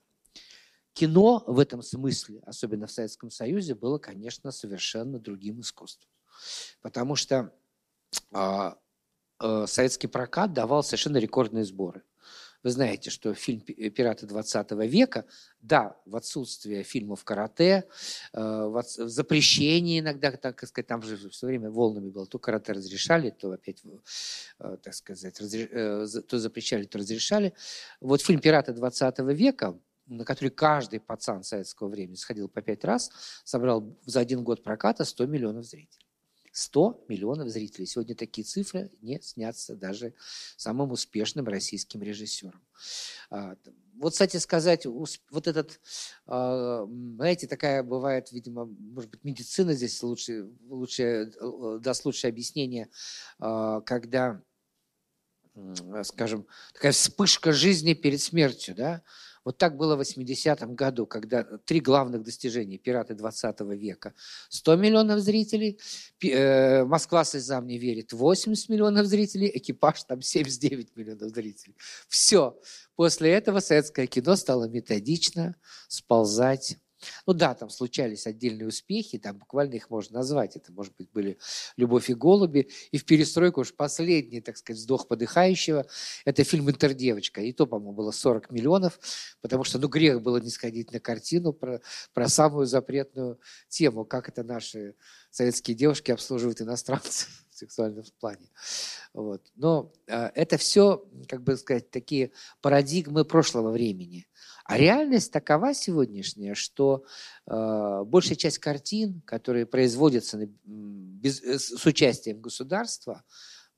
Кино 0.93 1.45
в 1.47 1.59
этом 1.59 1.83
смысле, 1.83 2.41
особенно 2.47 2.87
в 2.87 2.91
Советском 2.91 3.31
Союзе, 3.31 3.75
было, 3.75 3.99
конечно, 3.99 4.51
совершенно 4.51 5.19
другим 5.19 5.61
искусством. 5.61 6.11
Потому 6.81 7.17
что 7.17 7.53
э, 8.33 8.71
э, 9.41 9.67
советский 9.67 10.07
прокат 10.07 10.53
давал 10.55 10.83
совершенно 10.83 11.19
рекордные 11.19 11.65
сборы. 11.65 12.03
Вы 12.67 12.73
знаете, 12.73 13.11
что 13.11 13.33
фильм 13.33 13.61
«Пираты 13.61 14.27
20 14.27 14.73
века», 14.73 15.25
да, 15.63 15.97
в 16.05 16.17
отсутствие 16.17 16.83
фильмов 16.83 17.23
карате, 17.23 17.85
э, 18.33 18.41
в 18.41 18.83
запрещении 18.83 20.01
иногда, 20.01 20.33
так 20.33 20.67
сказать, 20.67 20.89
там 20.89 21.01
же 21.01 21.31
все 21.31 21.47
время 21.47 21.71
волнами 21.71 22.11
было, 22.11 22.27
то 22.27 22.41
карате 22.41 22.73
разрешали, 22.73 23.31
то 23.31 23.53
опять, 23.53 23.85
э, 24.59 24.79
так 24.83 24.95
сказать, 24.95 25.41
э, 25.41 26.07
то 26.29 26.39
запрещали, 26.41 26.87
то 26.87 26.99
разрешали. 26.99 27.55
Вот 28.01 28.21
фильм 28.21 28.41
«Пираты 28.41 28.73
20 28.73 29.33
века», 29.33 29.79
на 30.09 30.25
который 30.25 30.51
каждый 30.51 30.99
пацан 30.99 31.45
советского 31.45 31.87
времени 31.87 32.17
сходил 32.17 32.49
по 32.49 32.63
пять 32.63 32.85
раз, 32.85 33.13
собрал 33.45 33.97
за 34.07 34.19
один 34.19 34.43
год 34.43 34.65
проката 34.65 35.05
100 35.05 35.27
миллионов 35.27 35.67
зрителей. 35.67 36.06
100 36.57 37.05
миллионов 37.09 37.51
зрителей. 37.51 37.87
Сегодня 37.87 38.15
такие 38.15 38.43
цифры 38.43 38.91
не 39.03 39.21
снятся 39.21 39.77
даже 39.77 40.15
самым 40.57 40.91
успешным 40.91 41.47
российским 41.47 42.03
режиссером. 42.03 42.63
А, 43.29 43.57
вот, 43.97 44.15
кстати 44.15 44.39
сказать, 44.39 44.87
вот 44.87 45.47
этот, 45.47 45.81
а, 46.27 46.87
знаете, 46.87 47.47
такая 47.47 47.83
бывает, 47.83 48.33
видимо, 48.33 48.65
может 48.65 49.11
быть, 49.11 49.23
медицина 49.23 49.75
здесь 49.75 50.03
лучше, 50.03 50.49
лучше 50.67 51.31
э, 51.39 51.79
даст 51.83 52.07
лучшее 52.07 52.31
объяснение, 52.31 52.89
а, 53.39 53.83
когда, 53.83 54.43
скажем, 56.05 56.47
такая 56.73 56.93
вспышка 56.93 57.53
жизни 57.53 57.93
перед 57.93 58.23
смертью, 58.23 58.75
да, 58.75 59.03
вот 59.47 59.59
так 59.59 59.77
было 59.77 59.95
в 59.95 60.01
80-м 60.01 60.75
году, 60.75 61.07
когда 61.07 61.45
три 61.45 61.79
главных 61.79 62.25
достижения 62.25 62.79
«Пираты 62.79 63.15
20 63.15 63.61
века». 63.79 64.13
100 64.49 64.75
миллионов 64.75 65.21
зрителей, 65.21 65.79
э, 66.21 66.85
Москва 66.85 67.23
слезам 67.23 67.69
не 67.69 67.79
верит, 67.79 68.13
80 68.13 68.69
миллионов 68.69 69.07
зрителей, 69.07 69.49
экипаж 69.55 70.03
там 70.03 70.21
79 70.21 70.97
миллионов 70.97 71.31
зрителей. 71.31 71.77
Все. 72.09 72.61
После 72.97 73.31
этого 73.31 73.61
советское 73.61 74.09
кино 74.09 74.35
стало 74.35 74.65
методично 74.69 75.55
сползать 75.87 76.79
ну 77.27 77.33
да, 77.33 77.55
там 77.55 77.71
случались 77.71 78.27
отдельные 78.27 78.69
успехи, 78.69 79.19
там 79.19 79.39
буквально 79.39 79.75
их 79.75 79.91
можно 79.91 80.19
назвать. 80.19 80.57
Это, 80.57 80.73
может 80.73 80.95
быть, 80.97 81.11
были 81.13 81.39
«Любовь 81.77 82.11
и 82.11 82.15
голуби». 82.15 82.71
И 82.91 82.99
в 82.99 83.05
перестройку 83.05 83.61
уж 83.61 83.75
последний, 83.75 84.41
так 84.41 84.57
сказать, 84.57 84.79
вздох 84.79 85.09
подыхающего. 85.09 85.87
Это 86.25 86.45
фильм 86.45 86.71
«Интердевочка». 86.71 87.41
И 87.41 87.53
то, 87.53 87.67
по-моему, 87.67 87.93
было 87.93 88.11
40 88.11 88.51
миллионов, 88.51 88.99
потому 89.41 89.65
что, 89.65 89.79
ну, 89.79 89.89
грех 89.89 90.23
было 90.23 90.39
не 90.39 90.51
сходить 90.51 90.93
на 90.93 91.01
картину 91.01 91.53
про, 91.53 91.81
про 92.13 92.29
самую 92.29 92.67
запретную 92.67 93.41
тему, 93.69 94.05
как 94.05 94.29
это 94.29 94.43
наши 94.43 94.95
советские 95.37 95.77
девушки 95.77 96.11
обслуживают 96.11 96.63
иностранцев 96.63 97.45
в 97.51 97.57
сексуальном 97.57 98.05
плане. 98.21 98.51
Вот. 99.13 99.43
Но 99.55 99.93
э, 100.07 100.31
это 100.35 100.57
все, 100.57 101.07
как 101.29 101.43
бы 101.43 101.57
сказать, 101.57 101.91
такие 101.91 102.33
парадигмы 102.63 103.25
прошлого 103.25 103.71
времени. 103.71 104.27
А 104.69 104.79
реальность 104.79 105.33
такова 105.33 105.75
сегодняшняя, 105.75 106.55
что 106.55 107.05
э, 107.47 108.03
большая 108.05 108.35
часть 108.35 108.59
картин, 108.59 109.21
которые 109.21 109.65
производятся 109.65 110.39
на, 110.39 110.47
без, 110.65 111.41
э, 111.41 111.61
с 111.61 111.87
участием 111.87 112.41
государства 112.41 113.23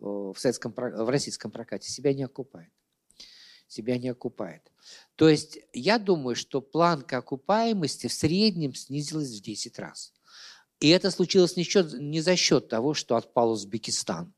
э, 0.01 0.05
в, 0.05 0.35
советском, 0.39 0.73
в 0.73 1.11
российском 1.11 1.51
прокате, 1.51 1.91
себя 1.91 2.15
не 2.15 2.23
окупает. 2.23 2.73
Себя 3.67 3.99
не 3.99 4.09
окупает. 4.09 4.73
То 5.17 5.29
есть 5.29 5.59
я 5.75 5.99
думаю, 5.99 6.35
что 6.35 6.63
планка 6.63 7.19
окупаемости 7.19 8.07
в 8.07 8.13
среднем 8.15 8.75
снизилась 8.75 9.39
в 9.39 9.43
10 9.43 9.79
раз. 9.79 10.15
И 10.81 10.89
это 10.89 11.11
случилось 11.11 11.57
не, 11.57 11.65
счет, 11.65 11.93
не 11.93 12.23
за 12.23 12.35
счет 12.35 12.69
того, 12.69 12.95
что 12.95 13.17
отпал 13.17 13.51
Узбекистан 13.51 14.33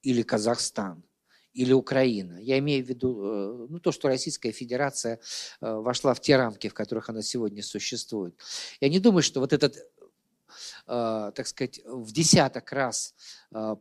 или 0.00 0.22
Казахстан 0.22 1.04
или 1.52 1.72
Украина. 1.72 2.38
Я 2.40 2.58
имею 2.58 2.84
в 2.84 2.88
виду 2.88 3.22
э, 3.22 3.66
ну, 3.70 3.80
то, 3.80 3.92
что 3.92 4.08
Российская 4.08 4.52
Федерация 4.52 5.18
э, 5.60 5.72
вошла 5.72 6.14
в 6.14 6.20
те 6.20 6.36
рамки, 6.36 6.68
в 6.68 6.74
которых 6.74 7.08
она 7.08 7.22
сегодня 7.22 7.62
существует. 7.62 8.34
Я 8.80 8.88
не 8.88 9.00
думаю, 9.00 9.22
что 9.22 9.40
вот 9.40 9.52
этот 9.52 9.76
э, 9.76 11.32
так 11.34 11.46
сказать, 11.46 11.80
в 11.84 12.12
десяток 12.12 12.72
раз 12.72 13.14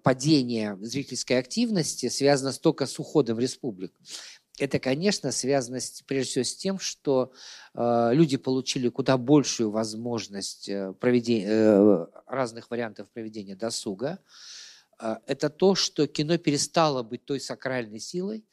падение 0.04 0.78
зрительской 0.82 1.38
активности 1.38 2.10
связано 2.10 2.54
только 2.54 2.86
с 2.86 2.98
уходом 3.00 3.40
республик. 3.40 3.94
Это, 4.58 4.78
конечно, 4.78 5.32
связано 5.32 5.80
прежде 6.06 6.32
всего 6.32 6.44
с 6.44 6.56
тем, 6.56 6.80
что 6.80 7.32
люди 7.74 8.36
получили 8.36 8.90
куда 8.90 9.18
большую 9.18 9.72
возможность 9.72 10.70
проведения, 11.00 12.08
разных 12.26 12.70
вариантов 12.70 13.08
проведения 13.10 13.56
досуга, 13.56 14.20
это 15.00 15.50
то, 15.50 15.76
что 15.76 16.08
кино 16.08 16.38
перестало 16.38 17.04
быть 17.04 17.26
той 17.26 17.40
сакральной 17.40 18.00
силой, 18.00 18.46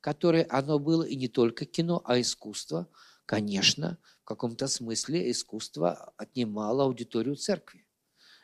которой 0.00 0.42
оно 0.42 0.78
было, 0.78 1.02
и 1.02 1.16
не 1.16 1.28
только 1.28 1.64
кино, 1.64 2.02
а 2.04 2.20
искусство. 2.20 2.88
Конечно, 3.26 3.98
в 4.22 4.24
каком-то 4.26 4.68
смысле 4.68 5.30
искусство 5.30 6.12
отнимало 6.16 6.84
аудиторию 6.84 7.36
церкви. 7.36 7.86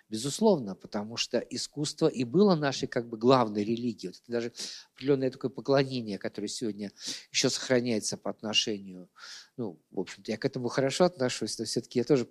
Безусловно, 0.08 0.74
потому 0.74 1.16
что 1.16 1.38
искусство 1.38 2.08
и 2.08 2.24
было 2.24 2.56
нашей 2.56 2.88
как 2.88 3.08
бы 3.08 3.16
главной 3.16 3.62
религией. 3.62 4.08
Вот 4.08 4.16
это 4.22 4.32
даже 4.32 4.52
определенное 4.92 5.30
такое 5.30 5.50
поклонение, 5.52 6.18
которое 6.18 6.48
сегодня 6.48 6.90
еще 7.30 7.48
сохраняется 7.48 8.16
по 8.16 8.30
отношению, 8.30 9.08
ну, 9.56 9.78
в 9.92 10.00
общем-то, 10.00 10.32
я 10.32 10.36
к 10.36 10.44
этому 10.44 10.66
хорошо 10.66 11.04
отношусь, 11.04 11.58
но 11.58 11.64
все-таки 11.64 12.00
я 12.00 12.04
тоже 12.04 12.28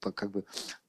как 0.00 0.30
бы 0.30 0.44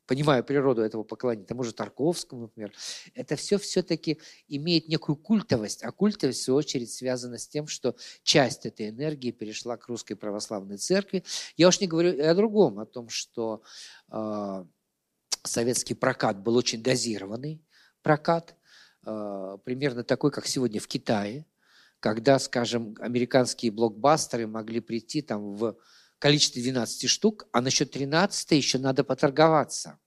понимаю 0.06 0.44
природу 0.44 0.82
этого 0.82 1.04
поклонения, 1.04 1.46
тому 1.46 1.64
же 1.64 1.74
Тарковскому, 1.74 2.44
например, 2.44 2.74
это 3.14 3.36
все 3.36 3.58
все-таки 3.58 4.20
имеет 4.48 4.88
некую 4.88 5.16
культовость, 5.16 5.84
а 5.84 5.92
культовость, 5.92 6.42
в 6.42 6.44
свою 6.44 6.58
очередь, 6.58 6.92
связана 6.92 7.38
с 7.38 7.48
тем, 7.48 7.68
что 7.68 7.96
часть 8.24 8.66
этой 8.66 8.90
энергии 8.90 9.32
перешла 9.32 9.78
к 9.78 9.88
русской 9.88 10.16
православной 10.16 10.78
церкви. 10.78 11.24
Я 11.58 11.68
уж 11.68 11.80
не 11.80 11.88
говорю 11.88 12.24
о 12.24 12.36
другом, 12.36 12.80
о 12.80 12.86
том, 12.86 13.10
что 13.10 13.64
э, 14.12 14.66
советский 15.44 15.94
прокат 15.94 16.42
был 16.42 16.56
очень 16.56 16.84
дозированный 16.84 17.64
прокат, 18.02 18.56
э, 19.06 19.58
примерно 19.64 20.04
такой, 20.04 20.32
как 20.32 20.48
сегодня 20.48 20.80
в 20.80 20.88
Китае, 20.88 21.46
когда, 22.00 22.40
скажем, 22.40 22.96
американские 23.00 23.72
блокбастеры 23.72 24.48
могли 24.48 24.80
прийти 24.80 25.22
там 25.22 25.54
в 25.54 25.78
количестве 26.22 26.62
12 26.62 27.10
штук, 27.10 27.48
а 27.52 27.62
насчет 27.62 27.92
13 27.92 28.52
еще 28.52 28.78
надо 28.78 29.04
поторговаться. 29.04 29.98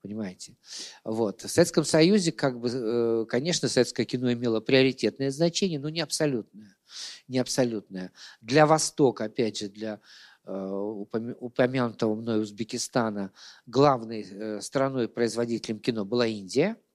Понимаете? 0.00 0.56
Вот. 1.02 1.42
В 1.42 1.48
Советском 1.48 1.84
Союзе, 1.84 2.30
как 2.30 2.60
бы, 2.60 2.68
э, 2.72 3.26
конечно, 3.28 3.68
советское 3.68 4.04
кино 4.04 4.32
имело 4.32 4.60
приоритетное 4.60 5.32
значение, 5.32 5.80
но 5.80 5.88
не 5.88 6.00
абсолютное. 6.00 6.76
Не 7.26 7.40
абсолютное. 7.40 8.12
Для 8.40 8.66
Востока, 8.66 9.24
опять 9.24 9.58
же, 9.58 9.68
для 9.68 10.00
э, 10.44 10.52
упомянутого 11.40 12.14
мной 12.14 12.40
Узбекистана, 12.40 13.32
главной 13.66 14.22
э, 14.22 14.60
страной-производителем 14.60 15.80
кино 15.80 16.04
была 16.04 16.28
Индия– 16.28 16.76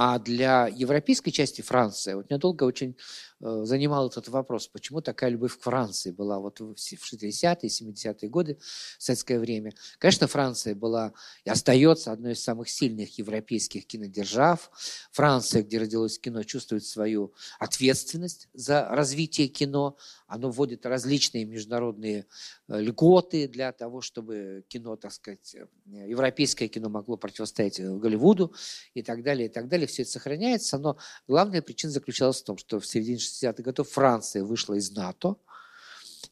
а 0.00 0.20
для 0.20 0.68
европейской 0.68 1.32
части 1.32 1.60
Франции, 1.60 2.14
вот 2.14 2.30
меня 2.30 2.38
долго 2.38 2.62
очень 2.62 2.96
занимал 3.40 4.08
этот 4.08 4.28
вопрос, 4.28 4.66
почему 4.68 5.00
такая 5.00 5.30
любовь 5.30 5.56
к 5.56 5.62
Франции 5.62 6.10
была 6.10 6.38
вот 6.38 6.60
в 6.60 6.74
60-е, 6.74 7.68
70-е 7.68 8.28
годы, 8.28 8.58
в 8.98 9.02
советское 9.02 9.38
время. 9.38 9.72
Конечно, 9.98 10.26
Франция 10.26 10.74
была 10.74 11.12
и 11.44 11.50
остается 11.50 12.12
одной 12.12 12.32
из 12.32 12.42
самых 12.42 12.68
сильных 12.68 13.18
европейских 13.18 13.86
кинодержав. 13.86 14.70
Франция, 15.12 15.62
где 15.62 15.78
родилось 15.78 16.18
кино, 16.18 16.42
чувствует 16.42 16.84
свою 16.84 17.32
ответственность 17.58 18.48
за 18.54 18.88
развитие 18.88 19.48
кино. 19.48 19.96
Оно 20.26 20.50
вводит 20.50 20.84
различные 20.84 21.44
международные 21.44 22.26
э, 22.68 22.80
льготы 22.80 23.48
для 23.48 23.72
того, 23.72 24.00
чтобы 24.00 24.64
кино, 24.68 24.96
так 24.96 25.12
сказать, 25.12 25.54
э, 25.54 25.66
европейское 25.86 26.68
кино 26.68 26.88
могло 26.88 27.16
противостоять 27.16 27.80
Голливуду 27.80 28.54
и 28.94 29.02
так 29.02 29.22
далее, 29.22 29.48
и 29.48 29.50
так 29.50 29.68
далее 29.68 29.86
все 29.86 30.02
это 30.02 30.10
сохраняется, 30.10 30.78
но 30.78 30.98
главная 31.26 31.62
причина 31.62 31.92
заключалась 31.92 32.40
в 32.40 32.44
том, 32.44 32.58
что 32.58 32.80
в 32.80 32.86
середине 32.86 33.18
60-х 33.28 33.62
годов 33.62 33.90
Франция 33.90 34.44
вышла 34.44 34.74
из 34.74 34.90
НАТО, 34.92 35.36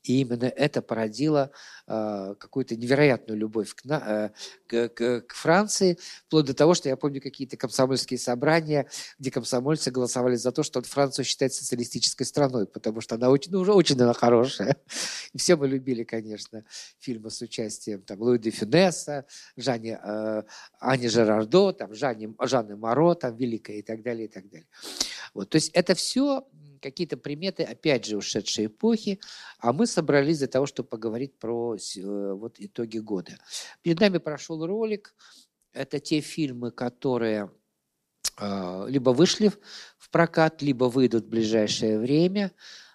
и 0.07 0.21
именно 0.21 0.45
это 0.45 0.83
породило 0.83 1.50
э, 1.87 2.35
какую-то 2.38 2.76
невероятную 2.76 3.38
любовь 3.38 3.75
к, 3.75 3.85
э, 3.87 4.31
к, 4.67 4.88
к, 4.91 5.21
к 5.23 5.35
Франции, 5.35 5.99
вплоть 6.26 6.47
до 6.47 6.55
того, 6.55 6.75
что 6.75 6.88
я 6.88 6.97
помню 6.97 7.21
какие-то 7.21 7.57
комсомольские 7.57 8.19
собрания, 8.19 8.88
где 9.19 9.31
комсомольцы 9.31 9.91
голосовали 9.91 10.37
за 10.37 10.53
то, 10.53 10.62
что 10.62 10.83
Францию 10.83 11.25
считать 11.25 11.53
социалистической 11.53 12.25
страной, 12.25 12.67
потому 12.67 13.00
что 13.00 13.17
она 13.17 13.31
очень, 13.31 13.53
ну, 13.53 13.61
уже 13.61 13.73
очень 13.73 14.00
она 14.00 14.12
хорошая. 14.12 14.76
И 15.33 15.38
все 15.38 15.57
мы 15.57 15.67
любили, 15.67 16.05
конечно, 16.05 16.65
фильмы 16.99 17.31
с 17.31 17.41
участием 17.41 18.03
там, 18.03 18.21
Луи 18.21 18.38
де 18.38 18.50
Фюнеса, 18.50 19.26
Жанни, 19.57 19.99
э, 20.00 20.43
Ани 20.79 21.09
Жерардо, 21.09 21.73
там, 21.73 21.95
Жанни, 21.95 22.35
Жанны 22.41 22.76
Моро, 22.76 23.15
там, 23.15 23.37
Великая 23.37 23.79
и 23.79 23.83
так 23.83 24.03
далее, 24.03 24.26
и 24.26 24.29
так 24.29 24.49
далее. 24.49 24.69
Вот, 25.35 25.50
то 25.50 25.57
есть 25.57 25.71
это 25.71 25.95
все 25.95 26.47
какие-то 26.87 27.16
приметы, 27.16 27.64
опять 27.64 28.05
же, 28.07 28.16
ушедшей 28.16 28.66
эпохи, 28.66 29.19
а 29.59 29.73
мы 29.73 29.87
собрались 29.87 30.38
для 30.38 30.47
того, 30.47 30.66
чтобы 30.66 30.88
поговорить 30.88 31.37
про 31.38 31.75
э, 31.75 32.33
вот, 32.33 32.57
итоги 32.61 32.99
года. 32.99 33.33
Перед 33.83 34.00
нами 34.00 34.19
прошел 34.19 34.64
ролик. 34.64 35.14
Это 35.73 35.99
те 35.99 36.21
фильмы, 36.21 36.71
которые 36.71 37.50
э, 38.40 38.87
либо 38.88 39.11
вышли 39.11 39.50
в 39.99 40.11
прокат, 40.11 40.62
либо 40.62 40.85
выйдут 40.85 41.25
в 41.25 41.28
ближайшее 41.28 41.99
время. 41.99 42.52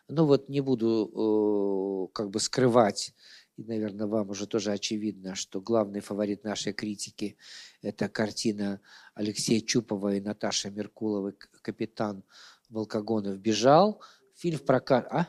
Ну 0.08 0.26
вот 0.26 0.48
не 0.48 0.62
буду 0.62 2.08
э, 2.10 2.14
как 2.14 2.30
бы 2.30 2.40
скрывать, 2.40 3.14
и, 3.58 3.64
наверное, 3.64 4.08
вам 4.08 4.30
уже 4.30 4.48
тоже 4.48 4.72
очевидно, 4.72 5.36
что 5.36 5.60
главный 5.60 6.00
фаворит 6.00 6.46
нашей 6.46 6.72
критики– 6.72 7.38
это 7.82 8.08
картина 8.08 8.80
Алексея 9.14 9.60
Чупова 9.60 10.16
и 10.16 10.22
Наташи 10.22 10.72
Меркуловой 10.72 11.34
«Капитан 11.62 12.24
Волкогонов 12.72 13.38
бежал, 13.38 14.02
фильм 14.34 14.58
в 14.58 14.64
прокат... 14.64 15.08
А? 15.12 15.28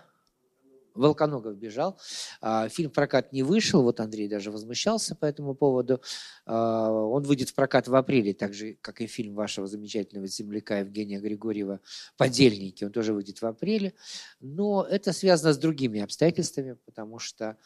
Волконогов 0.95 1.57
бежал. 1.57 1.99
А, 2.41 2.69
фильм 2.69 2.91
прокат 2.91 3.33
не 3.33 3.43
вышел, 3.43 3.83
вот 3.83 4.01
Андрей 4.01 4.29
даже 4.29 4.51
возмущался 4.51 5.15
по 5.15 5.25
этому 5.25 5.55
поводу. 5.55 6.03
А, 6.45 6.91
он 6.91 7.23
выйдет 7.23 7.49
в 7.49 7.55
прокат 7.55 7.89
в 7.89 7.95
апреле, 7.95 8.35
так 8.35 8.55
же, 8.55 8.77
как 8.81 9.01
и 9.01 9.07
фильм 9.07 9.35
вашего 9.35 9.67
замечательного 9.67 10.27
земляка 10.27 10.81
Евгения 10.81 11.19
Григорьева 11.19 11.81
«Подельники». 12.17 12.85
Он 12.85 12.93
тоже 12.93 13.15
выйдет 13.15 13.41
в 13.41 13.47
апреле. 13.47 13.95
Но 14.41 14.85
это 14.85 15.13
связано 15.13 15.53
с 15.53 15.59
другими 15.59 16.01
обстоятельствами, 16.01 16.77
потому 16.85 17.19
что 17.19 17.57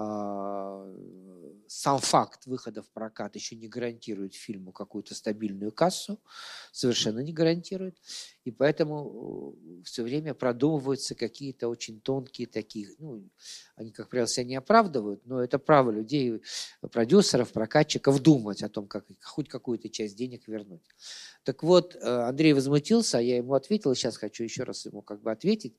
а, 0.00 0.86
сам 1.66 1.98
факт 1.98 2.46
выхода 2.46 2.82
в 2.82 2.90
прокат 2.90 3.34
еще 3.34 3.56
не 3.56 3.66
гарантирует 3.66 4.34
фильму 4.34 4.70
какую-то 4.70 5.14
стабильную 5.14 5.72
кассу, 5.72 6.20
совершенно 6.70 7.18
не 7.18 7.32
гарантирует. 7.32 7.96
И 8.48 8.50
поэтому 8.50 9.54
э, 9.62 9.82
все 9.84 10.02
время 10.02 10.32
продумываются 10.32 11.14
какие-то 11.14 11.68
очень 11.68 12.00
тонкие 12.00 12.46
такие, 12.46 12.88
ну, 12.98 13.22
они, 13.76 13.90
как 13.90 14.08
правило, 14.08 14.26
себя 14.26 14.44
не 14.44 14.56
оправдывают, 14.56 15.20
но 15.26 15.44
это 15.44 15.58
право 15.58 15.90
людей, 15.90 16.40
продюсеров, 16.90 17.52
прокатчиков 17.52 18.22
думать 18.22 18.62
о 18.62 18.70
том, 18.70 18.86
как 18.86 19.04
хоть 19.22 19.50
какую-то 19.50 19.90
часть 19.90 20.16
денег 20.16 20.48
вернуть. 20.48 20.80
Так 21.44 21.62
вот, 21.62 21.94
э, 21.94 22.00
Андрей 22.00 22.54
возмутился, 22.54 23.18
а 23.18 23.20
я 23.20 23.36
ему 23.36 23.52
ответил, 23.52 23.94
сейчас 23.94 24.16
хочу 24.16 24.44
еще 24.44 24.62
раз 24.62 24.86
ему 24.86 25.02
как 25.02 25.20
бы 25.20 25.30
ответить, 25.30 25.74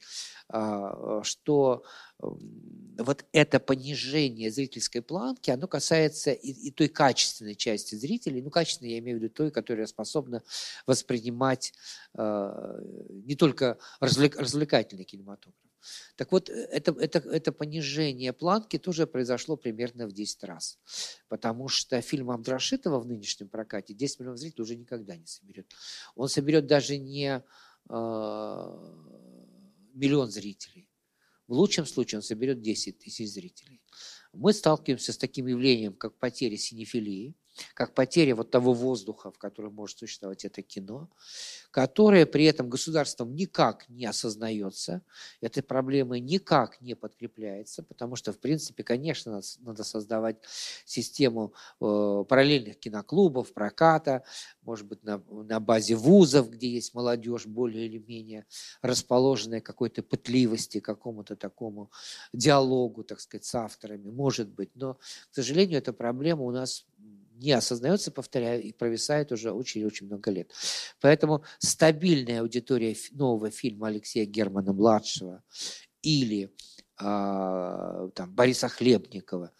а, 0.47 1.23
что 1.23 1.83
вот 2.19 3.25
это 3.31 3.59
понижение 3.59 4.51
зрительской 4.51 5.01
планки, 5.01 5.51
оно 5.51 5.67
касается 5.67 6.31
и, 6.31 6.51
и 6.51 6.71
той 6.71 6.89
качественной 6.89 7.55
части 7.55 7.95
зрителей, 7.95 8.41
ну, 8.41 8.49
качественной 8.49 8.91
я 8.91 8.99
имею 8.99 9.19
в 9.19 9.23
виду 9.23 9.33
той, 9.33 9.51
которая 9.51 9.87
способна 9.87 10.43
воспринимать 10.85 11.73
не 12.15 13.35
только 13.35 13.77
развлек, 13.99 14.37
развлекательный 14.37 15.03
кинематограф. 15.03 15.55
Так 16.15 16.31
вот, 16.31 16.49
это, 16.49 16.91
это, 16.99 17.19
это 17.19 17.51
понижение 17.51 18.33
планки 18.33 18.77
тоже 18.77 19.07
произошло 19.07 19.55
примерно 19.55 20.07
в 20.07 20.11
10 20.11 20.43
раз. 20.43 20.79
Потому 21.29 21.69
что 21.69 22.01
фильм 22.01 22.31
Абдрашитова 22.31 22.99
в 22.99 23.05
нынешнем 23.05 23.47
прокате 23.47 23.93
10 23.93 24.19
миллионов 24.19 24.39
зрителей 24.39 24.63
уже 24.63 24.75
никогда 24.75 25.15
не 25.15 25.25
соберет. 25.25 25.71
Он 26.15 26.27
соберет 26.27 26.67
даже 26.67 26.97
не 26.97 27.41
э, 27.89 27.93
миллион 29.93 30.29
зрителей, 30.29 30.89
в 31.49 31.53
лучшем 31.53 31.87
случае 31.87 32.19
он 32.19 32.23
соберет 32.23 32.61
10 32.61 32.99
тысяч 32.99 33.27
зрителей. 33.27 33.81
Мы 34.33 34.53
сталкиваемся 34.53 35.13
с 35.13 35.17
таким 35.17 35.47
явлением, 35.47 35.95
как 35.95 36.15
потеря 36.19 36.57
синефилии, 36.57 37.33
как 37.73 37.93
потеря 37.93 38.35
вот 38.35 38.51
того 38.51 38.73
воздуха, 38.73 39.31
в 39.31 39.37
котором 39.37 39.73
может 39.73 39.99
существовать 39.99 40.45
это 40.45 40.61
кино, 40.61 41.09
которое 41.71 42.25
при 42.25 42.45
этом 42.45 42.69
государством 42.69 43.35
никак 43.35 43.87
не 43.89 44.05
осознается, 44.05 45.01
этой 45.41 45.63
проблемой 45.63 46.19
никак 46.19 46.81
не 46.81 46.95
подкрепляется, 46.95 47.83
потому 47.83 48.15
что, 48.15 48.33
в 48.33 48.39
принципе, 48.39 48.83
конечно, 48.83 49.41
надо 49.59 49.83
создавать 49.83 50.37
систему 50.85 51.53
э, 51.79 52.25
параллельных 52.27 52.79
киноклубов, 52.79 53.53
проката, 53.53 54.23
может 54.61 54.87
быть, 54.87 55.03
на, 55.03 55.21
на 55.29 55.59
базе 55.59 55.95
вузов, 55.95 56.49
где 56.49 56.69
есть 56.69 56.93
молодежь 56.93 57.45
более 57.45 57.85
или 57.85 57.97
менее 57.99 58.45
расположенная 58.81 59.61
какой-то 59.61 60.03
пытливости, 60.03 60.79
какому-то 60.79 61.35
такому 61.35 61.91
диалогу, 62.33 63.03
так 63.03 63.19
сказать, 63.19 63.45
с 63.45 63.55
авторами, 63.55 64.09
может 64.09 64.49
быть. 64.49 64.71
Но, 64.75 64.95
к 64.95 65.35
сожалению, 65.35 65.77
эта 65.77 65.93
проблема 65.93 66.43
у 66.43 66.51
нас 66.51 66.85
не 67.39 67.51
осознается, 67.51 68.11
повторяю, 68.11 68.61
и 68.61 68.71
провисает 68.71 69.31
уже 69.31 69.51
очень-очень 69.51 70.07
много 70.07 70.31
лет. 70.31 70.51
Поэтому 71.01 71.43
стабильная 71.59 72.41
аудитория 72.41 72.95
нового 73.11 73.49
фильма 73.49 73.87
Алексея 73.87 74.25
Германа-младшего 74.25 75.43
или 76.01 76.51
э, 76.99 78.09
там, 78.15 78.33
Бориса 78.35 78.67
Хлебникова, 78.67 79.51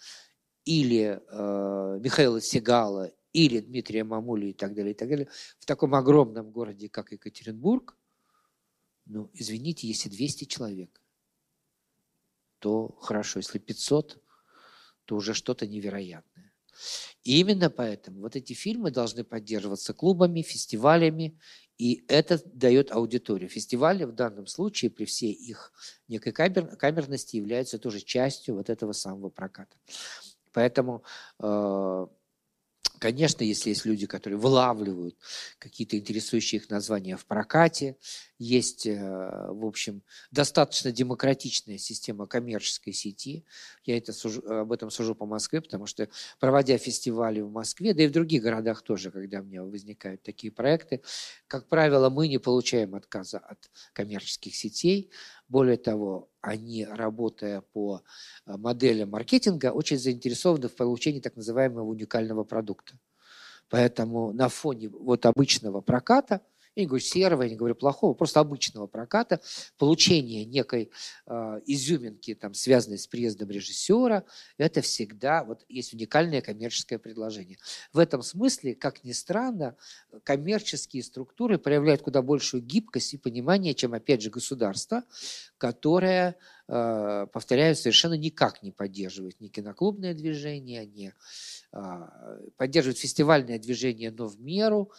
или 0.65 1.19
э, 1.27 1.99
Михаила 2.01 2.41
Сигала, 2.41 3.11
или 3.33 3.59
Дмитрия 3.59 4.03
Мамули 4.03 4.47
и 4.47 4.53
так 4.53 4.73
далее, 4.73 4.91
и 4.91 4.95
так 4.95 5.09
далее, 5.09 5.27
в 5.59 5.65
таком 5.65 5.95
огромном 5.95 6.51
городе, 6.51 6.89
как 6.89 7.11
Екатеринбург, 7.11 7.95
ну, 9.05 9.29
извините, 9.33 9.87
если 9.87 10.09
200 10.09 10.45
человек, 10.45 11.01
то 12.59 12.95
хорошо, 13.01 13.39
если 13.39 13.57
500, 13.57 14.21
то 15.05 15.15
уже 15.15 15.33
что-то 15.33 15.65
невероятное. 15.65 16.48
И 17.23 17.39
именно 17.39 17.69
поэтому 17.69 18.21
вот 18.21 18.35
эти 18.35 18.53
фильмы 18.53 18.91
должны 18.91 19.23
поддерживаться 19.23 19.93
клубами, 19.93 20.41
фестивалями, 20.41 21.39
и 21.77 22.03
это 22.07 22.41
дает 22.45 22.91
аудиторию. 22.91 23.49
Фестивали 23.49 24.03
в 24.03 24.11
данном 24.11 24.47
случае 24.47 24.91
при 24.91 25.05
всей 25.05 25.31
их 25.31 25.71
некой 26.07 26.33
камер, 26.33 26.75
камерности 26.75 27.37
являются 27.37 27.79
тоже 27.79 28.01
частью 28.01 28.55
вот 28.55 28.69
этого 28.69 28.91
самого 28.91 29.29
проката. 29.29 29.77
Поэтому 30.51 31.03
э, 31.39 32.07
Конечно, 32.99 33.43
если 33.45 33.69
есть 33.69 33.85
люди, 33.85 34.05
которые 34.07 34.37
вылавливают 34.37 35.15
какие-то 35.57 35.97
интересующие 35.97 36.59
их 36.59 36.69
названия 36.69 37.15
в 37.15 37.25
прокате, 37.25 37.95
есть, 38.37 38.85
э, 38.85 38.93
в 38.97 39.65
общем, 39.65 40.03
достаточно 40.31 40.91
демократичная 40.91 41.77
система 41.77 42.27
коммерческой 42.27 42.91
сети. 42.91 43.45
Я 43.85 43.97
это 43.97 44.11
сужу, 44.11 44.41
об 44.45 44.73
этом 44.73 44.91
сужу 44.91 45.15
по 45.15 45.25
Москве, 45.25 45.61
потому 45.61 45.85
что, 45.85 46.09
проводя 46.39 46.77
фестивали 46.77 47.39
в 47.39 47.51
Москве, 47.51 47.93
да 47.93 48.03
и 48.03 48.07
в 48.07 48.11
других 48.11 48.43
городах 48.43 48.81
тоже, 48.81 49.11
когда 49.11 49.39
у 49.39 49.43
меня 49.43 49.63
возникают 49.63 50.21
такие 50.21 50.51
проекты, 50.51 51.01
как 51.47 51.69
правило, 51.69 52.09
мы 52.09 52.27
не 52.27 52.37
получаем 52.37 52.95
отказа 52.95 53.39
от 53.39 53.69
коммерческих 53.93 54.55
сетей. 54.55 55.09
Более 55.47 55.77
того, 55.77 56.28
они, 56.41 56.85
работая 56.85 57.61
по 57.61 58.01
э, 58.45 58.57
моделям 58.57 59.09
маркетинга, 59.09 59.71
очень 59.71 59.97
заинтересованы 59.97 60.67
в 60.67 60.75
получении 60.75 61.19
так 61.19 61.35
называемого 61.35 61.83
уникального 61.83 62.43
продукта. 62.43 62.97
Поэтому 63.69 64.33
на 64.33 64.49
фоне 64.49 64.89
вот 64.89 65.25
обычного 65.25 65.81
проката– 65.81 66.41
я 66.75 66.83
не 66.83 66.87
говорю 66.87 67.03
серого, 67.03 67.43
я 67.43 67.49
не 67.49 67.55
говорю 67.55 67.75
плохого, 67.75 68.13
просто 68.13 68.39
обычного 68.39 68.87
проката, 68.87 69.41
получение 69.77 70.45
некой 70.45 70.91
э, 71.25 71.61
изюминки, 71.65 72.35
там, 72.35 72.53
связанной 72.53 72.97
с 72.97 73.07
приездом 73.07 73.49
режиссера, 73.49 74.23
это 74.57 74.81
всегда 74.81 75.43
вот, 75.43 75.65
есть 75.67 75.93
уникальное 75.93 76.41
коммерческое 76.41 76.99
предложение. 76.99 77.57
В 77.91 77.99
этом 77.99 78.21
смысле, 78.21 78.75
как 78.75 79.03
ни 79.03 79.11
странно, 79.11 79.75
коммерческие 80.23 81.03
структуры 81.03 81.57
проявляют 81.57 82.01
куда 82.01 82.21
большую 82.21 82.63
гибкость 82.63 83.13
и 83.13 83.17
понимание, 83.17 83.73
чем, 83.73 83.93
опять 83.93 84.21
же, 84.21 84.29
государство, 84.29 85.03
которое, 85.57 86.37
э, 86.67 87.27
повторяю, 87.31 87.75
совершенно 87.75 88.13
никак 88.13 88.63
не 88.63 88.71
поддерживает 88.71 89.41
ни 89.41 89.47
киноклубное 89.47 90.13
движение, 90.13 90.85
ни 90.85 91.13
э, 91.73 92.49
поддерживает 92.57 92.99
фестивальное 92.99 93.59
движение, 93.59 94.11
но 94.11 94.27
в 94.27 94.39
меру, 94.39 94.91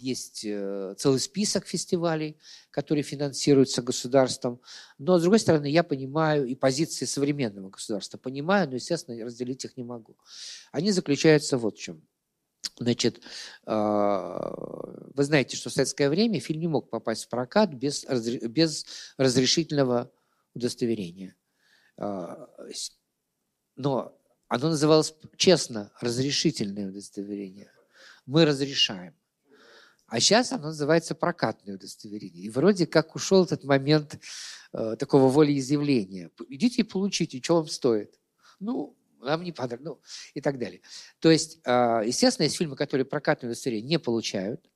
есть 0.00 0.44
э, 0.44 0.94
целый 0.98 1.20
список 1.20 1.66
фестивалей, 1.66 2.36
которые 2.70 3.02
финансируются 3.02 3.82
государством. 3.82 4.60
Но, 4.98 5.18
с 5.18 5.22
другой 5.22 5.38
стороны, 5.38 5.66
я 5.66 5.82
понимаю 5.82 6.46
и 6.46 6.54
позиции 6.54 7.04
современного 7.04 7.70
государства. 7.70 8.18
Понимаю, 8.18 8.68
но, 8.68 8.76
естественно, 8.76 9.24
разделить 9.24 9.64
их 9.64 9.76
не 9.76 9.84
могу. 9.84 10.16
Они 10.72 10.90
заключаются 10.90 11.58
вот 11.58 11.76
в 11.76 11.80
чем. 11.80 12.02
Значит, 12.78 13.22
а, 13.66 14.54
вы 15.14 15.24
знаете, 15.24 15.56
что 15.56 15.68
в 15.68 15.72
советское 15.72 16.08
время 16.08 16.40
фильм 16.40 16.60
не 16.60 16.68
мог 16.68 16.88
попасть 16.88 17.24
в 17.24 17.28
прокат 17.28 17.74
без, 17.74 18.04
без 18.04 18.86
разрешительного 19.18 20.10
удостоверения. 20.54 21.36
А, 21.98 22.48
но 23.76 24.18
оно 24.48 24.70
называлось 24.70 25.14
честно 25.36 25.92
разрешительное 26.00 26.88
удостоверение. 26.88 27.70
Мы 28.26 28.44
разрешаем. 28.44 29.14
А 30.10 30.18
сейчас 30.18 30.50
оно 30.50 30.64
называется 30.64 31.14
прокатное 31.14 31.76
удостоверение. 31.76 32.42
И 32.42 32.50
вроде 32.50 32.84
как 32.86 33.14
ушел 33.14 33.44
этот 33.44 33.62
момент 33.62 34.18
э, 34.72 34.96
такого 34.98 35.30
волеизъявления. 35.30 36.30
Идите 36.48 36.82
и 36.82 36.84
получите, 36.84 37.40
что 37.40 37.56
вам 37.56 37.68
стоит. 37.68 38.18
Ну, 38.58 38.96
нам 39.20 39.44
не 39.44 39.52
понравилось, 39.52 39.84
ну, 39.84 40.00
и 40.34 40.40
так 40.40 40.58
далее. 40.58 40.80
То 41.20 41.30
есть, 41.30 41.60
э, 41.64 42.02
естественно, 42.04 42.44
есть 42.44 42.56
фильмы, 42.56 42.74
которые 42.74 43.04
прокатное 43.04 43.50
удостоверение 43.50 43.88
не 43.88 43.98
получают. 44.00 44.68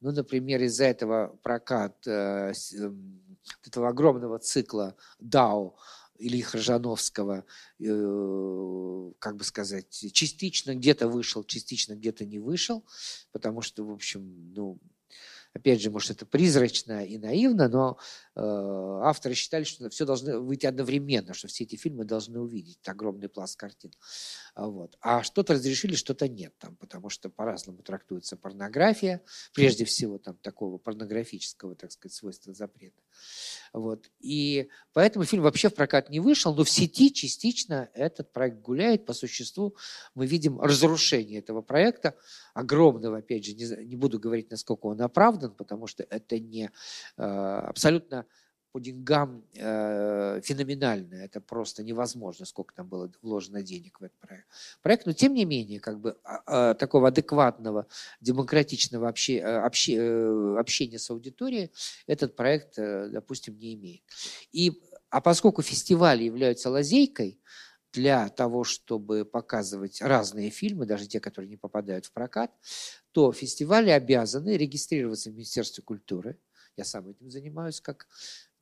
Ну, 0.00 0.12
например, 0.12 0.62
из-за 0.64 0.84
этого 0.84 1.38
прокат 1.42 2.06
э, 2.06 2.52
э, 2.52 2.92
этого 3.64 3.88
огромного 3.88 4.38
цикла 4.38 4.94
DAO 5.22 5.72
Ильи 6.18 6.42
Хржановского, 6.42 7.44
э, 7.78 9.12
как 9.18 9.36
бы 9.36 9.44
сказать, 9.44 9.90
частично 10.12 10.74
где-то 10.74 11.08
вышел, 11.08 11.44
частично 11.44 11.94
где-то 11.94 12.24
не 12.24 12.38
вышел, 12.38 12.84
потому 13.32 13.62
что, 13.62 13.84
в 13.84 13.90
общем, 13.90 14.52
ну, 14.54 14.78
опять 15.56 15.80
же, 15.80 15.90
может, 15.90 16.10
это 16.10 16.26
призрачно 16.26 17.04
и 17.04 17.18
наивно, 17.18 17.68
но 17.68 17.98
э, 18.34 18.40
авторы 18.40 19.34
считали, 19.34 19.64
что 19.64 19.88
все 19.90 20.04
должно 20.04 20.40
выйти 20.40 20.66
одновременно, 20.66 21.34
что 21.34 21.48
все 21.48 21.64
эти 21.64 21.76
фильмы 21.76 22.04
должны 22.04 22.38
увидеть, 22.40 22.78
огромный 22.86 23.28
пласт 23.28 23.56
картин. 23.58 23.90
А 24.54 24.66
вот. 24.66 24.96
А 25.00 25.22
что-то 25.22 25.54
разрешили, 25.54 25.94
что-то 25.94 26.28
нет 26.28 26.54
там, 26.58 26.76
потому 26.76 27.08
что 27.08 27.30
по-разному 27.30 27.82
трактуется 27.82 28.36
порнография, 28.36 29.22
прежде 29.54 29.84
всего 29.84 30.18
там 30.18 30.36
такого 30.36 30.78
порнографического, 30.78 31.74
так 31.74 31.90
сказать, 31.90 32.14
свойства 32.14 32.52
запрета. 32.52 33.00
Вот. 33.72 34.10
И 34.20 34.68
поэтому 34.94 35.24
фильм 35.24 35.42
вообще 35.42 35.68
в 35.68 35.74
прокат 35.74 36.08
не 36.08 36.18
вышел, 36.18 36.54
но 36.54 36.64
в 36.64 36.70
сети 36.70 37.12
частично 37.12 37.90
этот 37.92 38.32
проект 38.32 38.60
гуляет. 38.60 39.04
По 39.04 39.12
существу 39.12 39.76
мы 40.14 40.26
видим 40.26 40.60
разрушение 40.60 41.40
этого 41.40 41.60
проекта, 41.60 42.14
огромного, 42.54 43.18
опять 43.18 43.44
же, 43.44 43.54
не, 43.54 43.86
не 43.86 43.96
буду 43.96 44.18
говорить, 44.18 44.50
насколько 44.50 44.86
он 44.86 45.00
оправдан, 45.02 45.54
потому 45.54 45.86
что 45.86 46.04
это 46.08 46.38
не 46.38 46.70
э, 47.16 47.22
абсолютно 47.22 48.24
по 48.76 48.80
деньгам 48.80 49.42
э, 49.54 50.42
феноменально. 50.44 51.14
Это 51.14 51.40
просто 51.40 51.82
невозможно, 51.82 52.44
сколько 52.44 52.74
там 52.74 52.86
было 52.86 53.10
вложено 53.22 53.62
денег 53.62 54.00
в 54.00 54.04
этот 54.04 54.18
проект. 54.18 54.46
проект 54.82 55.06
но 55.06 55.14
тем 55.14 55.32
не 55.32 55.46
менее, 55.46 55.80
как 55.80 55.98
бы 55.98 56.18
э, 56.46 56.74
такого 56.78 57.08
адекватного, 57.08 57.86
демократичного 58.20 59.08
обще, 59.08 59.42
обще, 59.42 59.94
э, 59.94 60.56
общения 60.58 60.98
с 60.98 61.08
аудиторией 61.10 61.72
этот 62.06 62.36
проект, 62.36 62.78
э, 62.78 63.08
допустим, 63.08 63.56
не 63.56 63.72
имеет. 63.76 64.02
И, 64.52 64.82
а 65.08 65.22
поскольку 65.22 65.62
фестивали 65.62 66.24
являются 66.24 66.68
лазейкой, 66.68 67.40
для 67.94 68.28
того, 68.28 68.62
чтобы 68.62 69.24
показывать 69.24 70.02
разные 70.02 70.50
фильмы, 70.50 70.84
даже 70.84 71.06
те, 71.06 71.18
которые 71.18 71.48
не 71.48 71.56
попадают 71.56 72.04
в 72.04 72.12
прокат, 72.12 72.52
то 73.12 73.32
фестивали 73.32 73.88
обязаны 73.88 74.58
регистрироваться 74.58 75.30
в 75.30 75.32
Министерстве 75.32 75.82
культуры. 75.82 76.38
Я 76.76 76.84
сам 76.84 77.08
этим 77.08 77.30
занимаюсь 77.30 77.80
как 77.80 78.06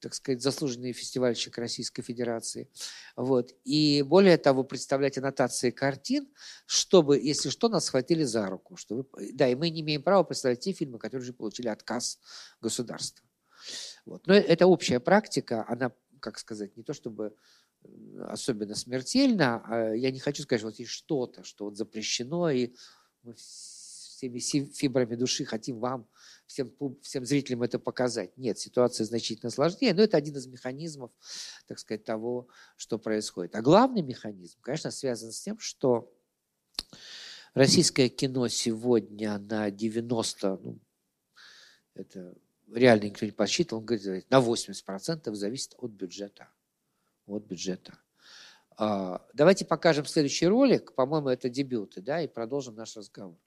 так 0.05 0.13
сказать, 0.13 0.43
заслуженный 0.43 0.93
фестивальщик 0.93 1.57
Российской 1.57 2.03
Федерации. 2.03 2.69
Вот. 3.17 3.55
И 3.65 4.03
более 4.03 4.37
того, 4.37 4.63
представлять 4.63 5.17
аннотации 5.17 5.71
картин, 5.71 6.29
чтобы, 6.67 7.19
если 7.19 7.49
что, 7.49 7.71
нас 7.71 7.87
схватили 7.87 8.23
за 8.23 8.47
руку. 8.51 8.77
Что 8.77 8.97
вы, 8.97 9.33
да, 9.33 9.49
и 9.49 9.55
мы 9.55 9.71
не 9.71 9.81
имеем 9.81 10.03
права 10.03 10.23
представлять 10.23 10.61
те 10.61 10.73
фильмы, 10.73 10.99
которые 10.99 11.23
уже 11.23 11.33
получили 11.33 11.69
отказ 11.69 12.19
государства. 12.61 13.27
Вот. 14.05 14.27
Но 14.27 14.35
это 14.35 14.67
общая 14.67 15.01
практика, 15.01 15.65
она, 15.67 15.91
как 16.21 16.39
сказать, 16.39 16.77
не 16.77 16.83
то 16.83 16.93
чтобы 16.93 17.35
особенно 18.29 18.75
смертельна, 18.75 19.63
а 19.67 19.95
я 19.95 20.11
не 20.11 20.19
хочу 20.19 20.43
сказать, 20.43 20.61
что 20.61 20.69
вот 20.69 20.79
есть 20.79 20.91
что-то, 20.91 21.45
что 21.45 21.65
вот 21.65 21.79
запрещено, 21.79 22.51
и 22.51 22.75
мы 23.23 23.35
всеми 24.39 24.67
фибрами 24.67 25.15
души 25.15 25.45
хотим 25.45 25.79
вам 25.79 26.09
всем, 26.47 26.73
всем 27.03 27.25
зрителям 27.25 27.63
это 27.63 27.79
показать. 27.79 28.37
Нет, 28.37 28.59
ситуация 28.59 29.05
значительно 29.05 29.51
сложнее, 29.51 29.95
но 29.95 30.03
это 30.03 30.17
один 30.17 30.37
из 30.37 30.47
механизмов, 30.47 31.11
так 31.67 31.79
сказать, 31.79 32.05
того, 32.05 32.49
что 32.77 32.99
происходит. 32.99 33.55
А 33.57 33.63
главный 33.63 34.03
механизм, 34.03 34.59
конечно, 34.61 34.91
связан 34.91 35.33
с 35.33 35.41
тем, 35.41 35.59
что 35.59 36.13
российское 37.55 38.09
кино 38.09 38.49
сегодня 38.49 39.39
на 39.39 39.71
90, 39.71 40.61
ну, 40.63 40.79
это 41.95 42.35
реально 42.73 43.05
никто 43.05 43.25
не 43.25 43.33
подсчитывал, 43.33 43.81
он 43.81 43.87
говорит, 43.87 44.31
на 44.31 44.41
80% 44.41 45.35
зависит 45.35 45.75
от 45.79 45.91
бюджета. 45.91 46.49
От 47.27 47.45
бюджета. 47.45 47.99
А, 48.77 49.25
давайте 49.33 49.65
покажем 49.65 50.05
следующий 50.05 50.47
ролик. 50.47 50.95
По-моему, 50.95 51.29
это 51.29 51.49
дебюты, 51.49 52.03
да, 52.03 52.21
и 52.21 52.27
продолжим 52.27 52.75
наш 52.75 52.97
разговор. 52.97 53.39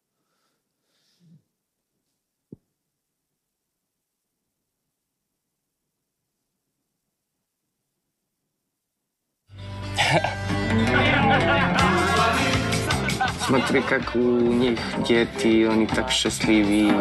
Смотри, 13.48 13.82
как 13.82 14.14
у 14.14 14.20
них 14.20 14.78
дети, 15.08 15.66
они 15.66 15.88
так 15.88 16.12
счастливы. 16.12 16.92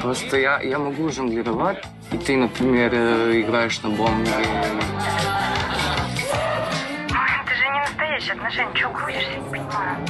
Просто 0.00 0.36
я, 0.36 0.60
я 0.60 0.78
могу 0.78 1.10
жонглировать, 1.10 1.82
и 2.12 2.16
ты, 2.16 2.36
например, 2.36 2.90
э, 2.94 3.40
играешь 3.40 3.82
на 3.82 3.90
бомбе. 3.90 4.30
Это 7.10 7.54
же 7.56 7.68
не 7.72 7.80
настоящие 7.80 8.34
отношения, 8.34 8.70
чего 8.76 8.92
крутишься, 8.92 9.30
не 9.30 9.50
понимаю. 9.50 10.06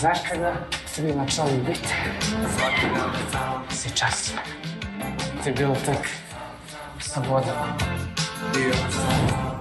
Знаешь, 0.00 0.18
когда 0.28 0.56
тебе 0.96 1.14
начал 1.14 1.48
любить? 1.48 1.94
Сейчас. 3.70 4.34
Тебе 5.44 5.66
вот 5.68 5.78
так 5.84 5.98
свобода. 7.00 7.54
Забела, 8.52 9.59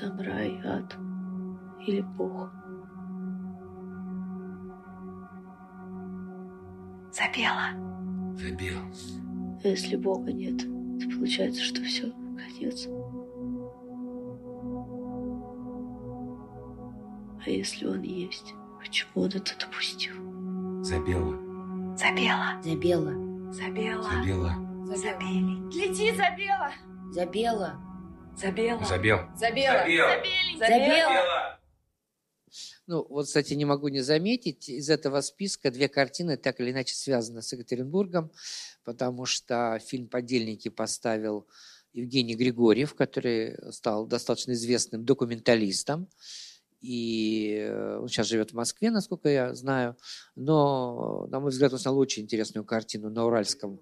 Там 0.00 0.18
рай, 0.20 0.60
ад 0.64 0.96
или 1.86 2.00
Бог. 2.00 2.50
Забела. 7.12 7.70
Забил. 8.34 8.78
А 9.62 9.68
если 9.68 9.96
Бога 9.96 10.32
нет, 10.32 10.58
то 10.58 11.16
получается, 11.16 11.62
что 11.62 11.82
все, 11.82 12.10
конец. 12.36 12.88
А 17.44 17.50
если 17.50 17.86
Он 17.86 18.00
есть, 18.00 18.54
почему 18.80 19.24
Он 19.24 19.28
это 19.28 19.52
допустил? 19.60 20.14
Забила. 20.82 21.36
Забела. 21.96 22.62
Забела. 22.62 23.52
Забела. 23.52 24.02
Забила. 24.02 24.54
Забели. 24.96 25.70
Лети, 25.70 26.16
Забела! 26.16 26.72
Забела! 27.10 27.91
Забела. 28.36 28.84
Забил. 28.84 29.18
Забела! 29.36 29.84
Забила. 30.58 31.58
Ну, 32.86 33.06
вот, 33.08 33.26
кстати, 33.26 33.54
не 33.54 33.64
могу 33.64 33.88
не 33.88 34.00
заметить, 34.00 34.68
из 34.68 34.90
этого 34.90 35.20
списка 35.20 35.70
две 35.70 35.88
картины 35.88 36.36
так 36.36 36.60
или 36.60 36.72
иначе 36.72 36.94
связаны 36.94 37.40
с 37.40 37.52
Екатеринбургом, 37.52 38.30
потому 38.84 39.24
что 39.24 39.78
фильм 39.78 40.08
«Подельники» 40.08 40.68
поставил 40.68 41.46
Евгений 41.92 42.34
Григорьев, 42.34 42.94
который 42.94 43.56
стал 43.72 44.06
достаточно 44.06 44.52
известным 44.52 45.04
документалистом, 45.04 46.08
и 46.80 47.58
э, 47.60 47.98
он 47.98 48.08
сейчас 48.08 48.26
живет 48.26 48.50
в 48.50 48.54
Москве, 48.54 48.90
насколько 48.90 49.28
я 49.28 49.54
знаю, 49.54 49.96
но, 50.34 51.26
на 51.30 51.38
мой 51.38 51.50
взгляд, 51.50 51.72
он 51.72 51.78
снял 51.78 51.96
очень 51.96 52.24
интересную 52.24 52.64
картину 52.64 53.08
на 53.08 53.24
Уральском. 53.24 53.80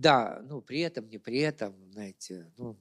Да, 0.00 0.40
ну, 0.48 0.62
при 0.62 0.80
этом, 0.80 1.10
не 1.10 1.18
при 1.18 1.40
этом, 1.40 1.76
знаете, 1.92 2.50
ну, 2.56 2.78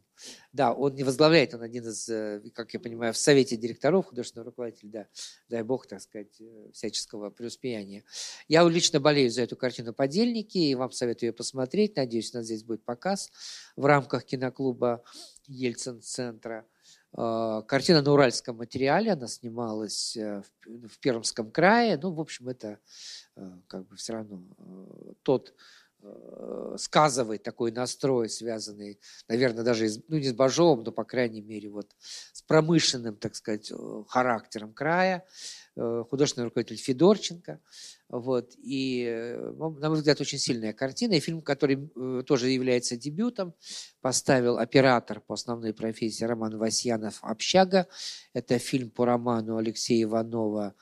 да, 0.53 0.71
он 0.73 0.95
не 0.95 1.03
возглавляет, 1.03 1.53
он 1.53 1.61
один 1.61 1.85
из, 1.85 2.07
э, 2.07 2.41
как 2.53 2.73
я 2.73 2.79
понимаю, 2.79 3.11
в 3.11 3.17
совете 3.17 3.57
директоров, 3.57 4.05
художественный 4.05 4.45
руководитель, 4.45 4.87
да, 4.87 5.07
дай 5.49 5.61
бог, 5.63 5.85
так 5.85 5.99
сказать, 6.01 6.39
э, 6.39 6.71
всяческого 6.71 7.29
преуспеяния. 7.29 8.05
Я 8.47 8.63
лично 8.63 9.01
болею 9.01 9.29
за 9.31 9.41
эту 9.41 9.57
картину 9.57 9.93
«Подельники», 9.93 10.59
и 10.59 10.75
вам 10.75 10.91
советую 10.91 11.31
ее 11.31 11.33
посмотреть. 11.33 11.97
Надеюсь, 11.97 12.33
у 12.33 12.37
нас 12.37 12.45
здесь 12.45 12.63
будет 12.63 12.85
показ 12.85 13.33
в 13.75 13.83
рамках 13.83 14.23
киноклуба 14.23 15.03
Ельцин-центра. 15.45 16.65
Э, 17.17 17.63
Картина 17.67 18.01
на 18.01 18.13
уральском 18.13 18.55
материале, 18.55 19.11
она 19.11 19.27
снималась 19.27 20.15
э, 20.15 20.41
в 20.41 20.87
в 20.87 20.99
Пермском 20.99 21.51
крае. 21.51 21.99
Ну, 22.01 22.13
в 22.13 22.21
общем, 22.21 22.47
это 22.47 22.79
как 23.67 23.87
бы 23.87 23.95
все 23.95 24.13
равно 24.13 24.43
тот 25.23 25.55
э, 26.01 26.75
сказовый 26.77 27.37
такой 27.37 27.71
настрой, 27.71 28.29
связанный, 28.29 28.99
наверное, 29.27 29.63
даже, 29.63 29.85
из- 29.85 30.01
ну, 30.07 30.17
не 30.17 30.29
с 30.29 30.33
Бажовым, 30.33 30.83
но, 30.83 30.91
по 30.91 31.03
крайней 31.03 31.41
мере, 31.41 31.69
вот 31.69 31.95
с 31.99 32.41
промышленным, 32.41 33.15
так 33.15 33.35
сказать, 33.35 33.71
э, 33.71 34.03
характером 34.07 34.73
края, 34.73 35.25
э, 35.75 36.03
художественный 36.09 36.45
руководитель 36.45 36.77
Федорченко. 36.77 37.59
Вот. 38.09 38.53
И, 38.57 39.35
на 39.57 39.89
мой 39.89 39.97
взгляд, 39.97 40.19
очень 40.19 40.39
сильная 40.39 40.73
картина. 40.73 41.13
И 41.13 41.19
фильм, 41.19 41.41
который 41.41 41.89
тоже 42.23 42.49
является 42.49 42.97
дебютом, 42.97 43.53
поставил 44.01 44.57
оператор 44.57 45.21
по 45.21 45.35
основной 45.35 45.73
профессии 45.73 46.23
Роман 46.23 46.57
Васьянов 46.57 47.19
«Общага». 47.21 47.87
Это 48.33 48.57
фильм 48.57 48.89
по 48.89 49.05
роману 49.05 49.57
Алексея 49.57 50.03
Иванова 50.03 50.73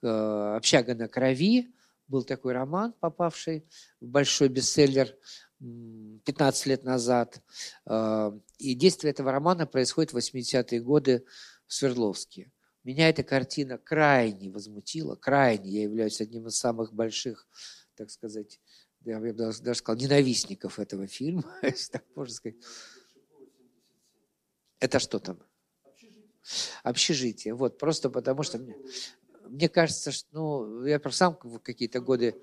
«Общага 0.00 0.94
на 0.94 1.08
крови». 1.08 1.74
Был 2.08 2.24
такой 2.24 2.52
роман, 2.52 2.92
попавший 3.00 3.66
в 4.00 4.06
большой 4.06 4.48
бестселлер 4.48 5.16
м, 5.60 6.20
15 6.24 6.66
лет 6.66 6.84
назад. 6.84 7.40
Э, 7.86 8.30
И 8.58 8.74
действие 8.74 9.10
этого 9.10 9.32
романа 9.32 9.66
происходит 9.66 10.12
в 10.12 10.16
80-е 10.16 10.80
годы 10.80 11.24
в 11.66 11.74
Свердловске. 11.74 12.52
Меня 12.84 13.08
эта 13.08 13.24
картина 13.24 13.78
крайне 13.78 14.50
возмутила, 14.50 15.16
крайне. 15.16 15.70
Я 15.70 15.82
являюсь 15.82 16.20
одним 16.20 16.46
из 16.46 16.56
самых 16.56 16.92
больших, 16.92 17.48
так 17.96 18.10
сказать, 18.10 18.60
я 19.04 19.18
бы 19.18 19.32
даже 19.32 19.74
сказал, 19.74 20.00
ненавистников 20.00 20.78
этого 20.78 21.08
фильма, 21.08 21.52
если 21.62 21.92
так 21.92 22.04
можно 22.14 22.34
сказать. 22.34 22.58
Это 24.78 24.98
что 25.00 25.18
там? 25.18 25.40
Общежитие. 26.84 27.54
Вот, 27.54 27.78
просто 27.78 28.08
потому 28.10 28.44
что 28.44 28.58
мне, 28.58 28.76
мне 29.48 29.68
кажется, 29.68 30.12
что, 30.12 30.28
ну, 30.32 30.84
я 30.84 31.00
сам 31.10 31.38
в 31.42 31.58
какие-то 31.58 32.00
годы 32.00 32.34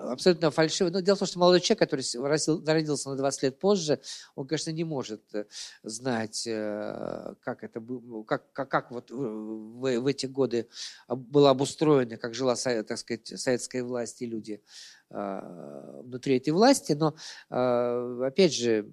абсолютно 0.00 0.50
фальшивый. 0.50 0.92
Но 0.92 1.00
дело 1.00 1.16
в 1.16 1.18
том, 1.20 1.28
что 1.28 1.38
молодой 1.38 1.60
человек, 1.60 1.80
который 1.80 2.64
родился 2.66 3.10
на 3.10 3.16
20 3.16 3.42
лет 3.42 3.58
позже, 3.58 4.00
он, 4.34 4.46
конечно, 4.46 4.70
не 4.70 4.84
может 4.84 5.22
э, 5.34 5.44
знать, 5.82 6.46
э, 6.46 7.34
как 7.40 7.64
это 7.64 7.80
было, 7.80 8.22
как, 8.24 8.52
как, 8.52 8.68
как 8.68 8.90
вот 8.90 9.10
в, 9.10 10.00
в 10.00 10.06
эти 10.06 10.26
годы 10.26 10.68
было 11.08 11.50
обустроено, 11.50 12.16
как 12.16 12.34
жила, 12.34 12.54
так 12.54 12.98
сказать, 12.98 13.26
советская 13.26 13.84
власть 13.84 14.22
и 14.22 14.26
люди 14.26 14.62
э, 15.10 16.00
внутри 16.02 16.36
этой 16.36 16.50
власти. 16.50 16.92
Но, 16.92 17.14
э, 17.50 18.22
опять 18.26 18.54
же, 18.54 18.88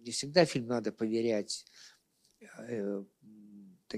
не 0.00 0.10
всегда 0.10 0.44
фильм 0.44 0.66
надо 0.66 0.92
поверять 0.92 1.64
э, 2.68 3.02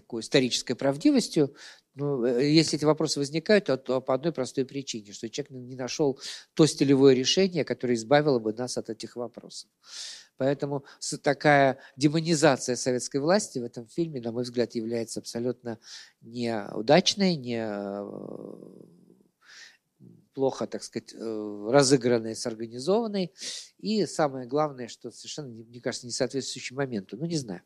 такой 0.01 0.21
исторической 0.21 0.75
правдивостью. 0.75 1.55
Но 1.95 2.27
э, 2.27 2.51
если 2.51 2.77
эти 2.79 2.85
вопросы 2.85 3.19
возникают, 3.19 3.65
то, 3.65 4.01
по 4.01 4.15
одной 4.15 4.33
простой 4.33 4.67
причине, 4.67 5.13
что 5.13 5.29
человек 5.31 5.51
не 5.51 5.77
нашел 5.77 6.21
то 6.55 6.67
стилевое 6.67 7.15
решение, 7.15 7.65
которое 7.65 7.95
избавило 7.95 8.39
бы 8.39 8.53
нас 8.53 8.77
от 8.77 8.91
этих 8.91 9.17
вопросов. 9.17 9.71
Поэтому 10.37 10.85
такая 11.23 11.79
демонизация 11.97 12.77
советской 12.77 13.21
власти 13.21 13.59
в 13.59 13.65
этом 13.65 13.87
фильме, 13.89 14.21
на 14.21 14.33
мой 14.33 14.43
взгляд, 14.43 14.75
является 14.75 15.21
абсолютно 15.21 15.79
неудачной, 16.21 17.37
не 17.37 17.59
э, 17.59 19.06
плохо, 20.37 20.67
так 20.67 20.83
сказать, 20.83 21.15
э, 21.15 21.69
разыгранной, 21.71 22.37
сорганизованной. 22.37 23.33
И 23.79 24.05
самое 24.05 24.47
главное, 24.47 24.87
что 24.87 25.11
совершенно, 25.11 25.49
не- 25.49 25.65
мне 25.65 25.81
кажется, 25.81 26.07
не 26.07 26.13
соответствующий 26.13 26.77
моменту. 26.77 27.17
Ну, 27.17 27.25
не 27.25 27.39
знаю. 27.39 27.63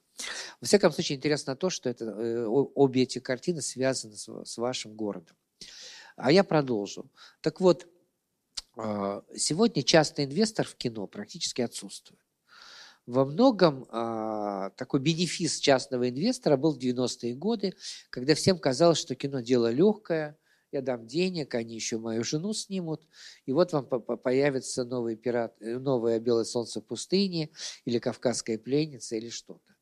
Во 0.61 0.67
всяком 0.69 0.93
случае, 0.93 1.19
интересно 1.19 1.57
то, 1.57 1.69
что 1.69 1.91
это, 1.91 2.05
э, 2.05 2.47
обе 2.47 3.03
эти 3.03 3.19
картины 3.19 3.61
связаны 3.61 4.17
с, 4.17 4.29
с 4.45 4.57
вашим 4.57 4.95
городом. 4.95 5.37
А 6.15 6.31
я 6.31 6.45
продолжу. 6.45 7.11
Так 7.41 7.61
вот, 7.61 7.89
а, 8.77 9.25
сегодня 9.37 9.83
частный 9.83 10.27
инвестор 10.27 10.65
в 10.65 10.77
кино 10.77 11.09
практически 11.09 11.63
отсутствует. 11.63 12.21
Во 13.07 13.25
многом 13.25 13.87
а, 13.89 14.71
такой 14.77 15.01
бенефис 15.01 15.59
частного 15.59 16.09
инвестора 16.09 16.57
был 16.57 16.75
в 16.75 16.79
90-е 16.79 17.35
годы, 17.35 17.75
когда 18.11 18.37
всем 18.37 18.61
казалось, 18.61 18.99
что 18.99 19.17
кино 19.17 19.41
дело 19.41 19.73
легкое, 19.73 20.39
я 20.73 20.83
дам 20.83 21.07
денег, 21.07 21.55
они 21.55 21.75
еще 21.75 21.99
мою 21.99 22.25
жену 22.25 22.53
снимут, 22.53 23.07
и 23.47 23.53
вот 23.53 23.73
вам 23.73 23.87
по- 23.87 23.99
по- 24.01 24.17
появится 24.17 24.85
новый 24.85 25.17
пират, 25.17 25.57
э, 25.61 25.79
новое 25.79 26.21
«Белое 26.21 26.45
солнце 26.45 26.81
пустыни» 26.81 27.53
или 27.85 27.99
«Кавказская 27.99 28.59
пленница» 28.59 29.17
или 29.17 29.29
что-то. 29.31 29.75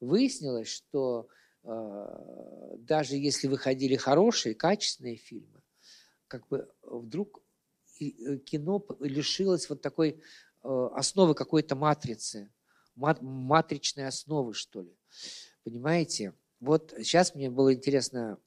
Выяснилось, 0.00 0.68
что 0.68 1.28
э, 1.62 2.76
даже 2.78 3.16
если 3.16 3.46
выходили 3.46 3.96
хорошие, 3.96 4.54
качественные 4.54 5.16
фильмы, 5.16 5.62
как 6.26 6.48
бы 6.48 6.72
вдруг 6.82 7.42
и- 7.98 8.16
э, 8.24 8.38
кино 8.38 8.84
лишилось 9.00 9.68
вот 9.68 9.82
такой 9.82 10.22
э, 10.62 10.88
основы 10.94 11.34
какой-то 11.34 11.74
матрицы, 11.76 12.50
мат- 12.94 13.20
матричной 13.20 14.06
основы, 14.06 14.54
что 14.54 14.82
ли. 14.82 14.96
Понимаете? 15.64 16.34
Вот 16.60 16.94
сейчас 16.98 17.34
мне 17.34 17.50
было 17.50 17.74
интересно, 17.74 18.38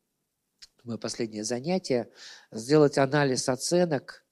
мое 0.83 0.97
последнее 0.97 1.43
занятие, 1.43 2.09
сделать 2.51 2.97
анализ 2.97 3.49
оценок 3.49 4.23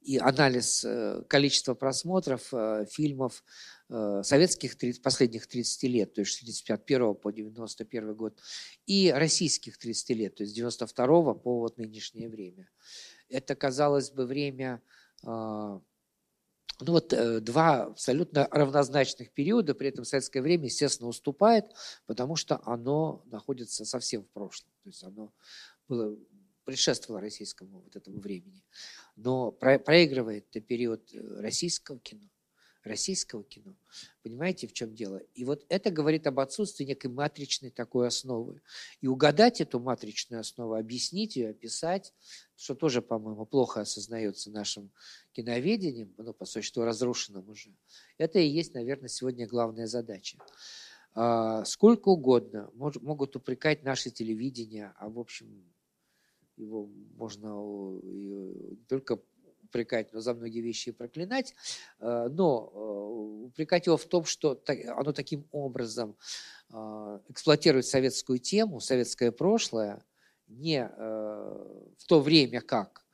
и 0.00 0.16
анализ 0.18 0.84
э, 0.84 1.22
количества 1.28 1.74
просмотров 1.74 2.48
э, 2.52 2.86
фильмов 2.90 3.44
э, 3.90 4.22
советских 4.24 4.76
30 4.76 5.02
последних 5.02 5.46
30 5.46 5.82
лет, 5.84 6.14
то 6.14 6.20
есть 6.20 6.32
с 6.32 6.42
1951 6.42 7.14
по 7.14 7.30
91 7.30 8.14
год, 8.14 8.40
и 8.86 9.12
российских 9.14 9.76
30 9.76 10.10
лет, 10.10 10.34
то 10.36 10.44
есть 10.44 10.52
с 10.52 10.56
92 10.56 11.34
по 11.34 11.60
вот 11.60 11.78
нынешнее 11.78 12.28
время. 12.28 12.70
Это, 13.28 13.54
казалось 13.54 14.10
бы, 14.10 14.24
время, 14.24 14.80
а, 15.22 15.80
ну 16.80 16.92
вот 16.92 17.12
два 17.42 17.82
абсолютно 17.82 18.48
равнозначных 18.50 19.32
периода, 19.32 19.74
при 19.74 19.88
этом 19.88 20.04
советское 20.04 20.40
время, 20.40 20.66
естественно, 20.66 21.08
уступает, 21.08 21.66
потому 22.06 22.36
что 22.36 22.62
оно 22.64 23.24
находится 23.26 23.84
совсем 23.84 24.22
в 24.22 24.30
прошлом, 24.30 24.70
то 24.84 24.88
есть 24.88 25.02
оно 25.02 25.32
предшествовало 26.68 27.22
российскому 27.22 27.80
вот 27.80 27.96
этому 27.96 28.20
времени. 28.20 28.62
Но 29.16 29.50
про- 29.50 29.78
проигрывает 29.78 30.50
период 30.66 31.12
э, 31.14 31.40
российского 31.40 31.98
кино, 31.98 32.28
российского 32.84 33.42
кино. 33.42 33.74
Понимаете, 34.22 34.66
в 34.66 34.74
чем 34.74 34.94
дело? 34.94 35.16
И 35.34 35.44
вот 35.44 35.64
это 35.70 35.90
говорит 35.90 36.26
об 36.26 36.40
отсутствии 36.40 36.84
некой 36.84 37.10
матричной 37.10 37.70
такой 37.70 38.06
основы. 38.06 38.60
И 39.00 39.06
угадать 39.06 39.62
эту 39.62 39.80
матричную 39.80 40.40
основу, 40.40 40.74
объяснить 40.74 41.36
ее, 41.36 41.50
описать, 41.50 42.12
что 42.54 42.74
тоже, 42.74 43.00
по-моему, 43.00 43.46
плохо 43.46 43.80
осознается 43.80 44.50
нашим 44.50 44.90
киноведением, 45.32 46.12
ну, 46.18 46.34
по 46.34 46.44
существу 46.44 46.82
разрушенным 46.82 47.48
уже, 47.48 47.74
это 48.18 48.40
и 48.40 48.46
есть, 48.46 48.74
наверное, 48.74 49.08
сегодня 49.08 49.46
главная 49.46 49.86
задача. 49.86 50.36
А, 51.14 51.64
сколько 51.64 52.10
угодно 52.10 52.70
могут 52.74 53.36
упрекать 53.36 53.82
наше 53.84 54.10
телевидение, 54.10 54.92
а 54.98 55.08
в 55.08 55.18
общем 55.18 55.64
его 56.58 56.88
можно 57.16 57.48
не 58.02 58.76
только 58.88 59.18
упрекать, 59.62 60.12
но 60.12 60.20
за 60.20 60.34
многие 60.34 60.60
вещи 60.60 60.90
и 60.90 60.92
проклинать, 60.92 61.54
э, 62.00 62.28
но 62.30 62.70
э, 62.72 63.46
упрекать 63.46 63.86
его 63.86 63.96
в 63.96 64.04
том, 64.06 64.24
что 64.24 64.60
оно 64.96 65.12
таким 65.12 65.46
образом 65.52 66.16
э, 66.70 67.18
эксплуатирует 67.28 67.86
советскую 67.86 68.38
тему, 68.38 68.80
советское 68.80 69.30
прошлое, 69.30 70.04
не 70.46 70.82
в 70.88 72.06
то 72.06 72.20
время 72.22 72.62
как, 72.62 73.04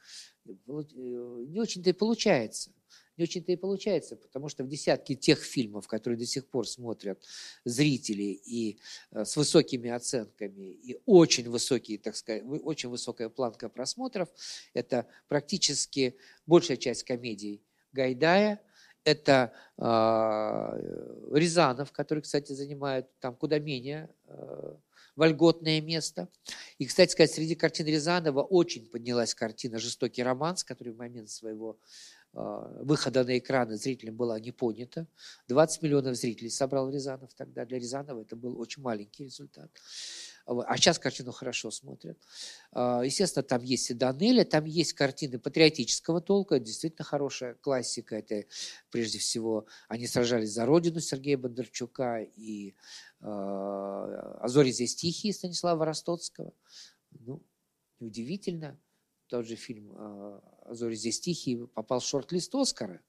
не 0.44 1.61
очень-то 1.61 1.90
и 1.90 1.92
получается 1.92 2.70
не 3.16 3.24
очень-то 3.24 3.53
и 3.53 3.57
получается, 3.57 4.16
потому 4.16 4.48
что 4.48 4.64
в 4.64 4.68
десятке 4.68 5.14
тех 5.14 5.38
фильмов, 5.40 5.87
которые 5.87 6.18
до 6.18 6.27
сих 6.27 6.46
пор 6.46 6.66
смотрят 6.66 7.22
зрители 7.64 8.22
и 8.22 8.79
э, 9.12 9.24
с 9.24 9.37
высокими 9.37 9.90
оценками, 9.90 10.64
и 10.64 11.00
очень 11.07 11.48
высокие, 11.48 11.98
так 11.98 12.16
сказать, 12.16 12.42
очень 12.64 12.88
высокая 12.88 13.29
планка 13.29 13.68
просмотров, 13.68 14.29
это 14.72 15.07
практически 15.29 16.16
большая 16.46 16.77
часть 16.77 17.05
комедий 17.05 17.62
Гайдая, 17.92 18.61
это 19.05 19.53
э, 19.77 19.83
Рязанов, 21.33 21.92
который, 21.92 22.20
кстати, 22.20 22.53
занимает 22.53 23.07
там 23.20 23.37
куда 23.37 23.59
менее 23.59 24.09
э, 24.27 24.74
вольготное 25.16 25.81
место. 25.81 26.29
И, 26.79 26.87
кстати 26.87 27.12
сказать, 27.12 27.33
среди 27.33 27.55
картин 27.55 27.87
Рязанова 27.87 28.42
очень 28.42 28.87
поднялась 28.87 29.35
картина 29.35 29.79
«Жестокий 29.79 30.22
романс», 30.22 30.64
который 30.64 30.92
в 30.92 30.96
момент 30.96 31.31
своего 31.31 31.79
выхода 32.35 33.25
на 33.25 33.38
экраны 33.38 33.77
зрителям 33.77 34.16
была 34.16 34.40
не 34.40 34.51
понята. 34.51 35.07
20 35.49 35.83
миллионов 35.83 36.16
зрителей 36.16 36.51
собрал 36.51 36.90
Рязанов 36.90 37.33
тогда. 37.35 37.64
Для 37.64 37.79
Рязанова 37.79 38.23
это 38.23 38.35
был 38.35 38.61
очень 38.61 38.83
маленький 38.83 39.25
результат. 39.25 39.70
А 40.47 40.77
сейчас 40.77 40.99
картину 40.99 41.33
хорошо 41.33 41.70
смотрят. 41.70 42.18
А, 42.73 43.03
естественно, 43.03 43.42
там 43.42 43.62
есть 43.62 43.90
и 43.90 43.94
Данеля, 43.94 44.44
там 44.44 44.64
есть 44.64 44.92
картины 44.92 45.38
патриотического 45.38 46.20
толка, 46.20 46.59
действительно 46.59 47.05
хорошая 47.05 47.55
классика. 47.55 48.16
Это 48.16 48.44
прежде 48.90 49.18
всего 49.18 49.66
«Они 49.88 50.07
сражались 50.07 50.53
за 50.53 50.66
Родину» 50.66 51.01
Сергея 51.01 51.38
Бондарчука 51.38 52.20
и 52.20 52.75
«А 53.20 54.47
зори 54.49 54.70
здесь 54.70 54.97
тихие» 54.97 55.33
Станислава 55.33 55.87
Ростоцкого. 55.87 56.53
Ну, 57.20 57.42
неудивительно, 58.01 58.79
тот 59.35 59.47
же 59.47 59.57
фильм 59.57 59.92
а, 59.97 60.40
«Зори 60.70 60.94
здесь 60.94 61.18
тихие» 61.18 61.66
попал 61.66 61.99
в 61.99 62.05
шорт-лист 62.05 62.55
Оскара, 62.55 63.01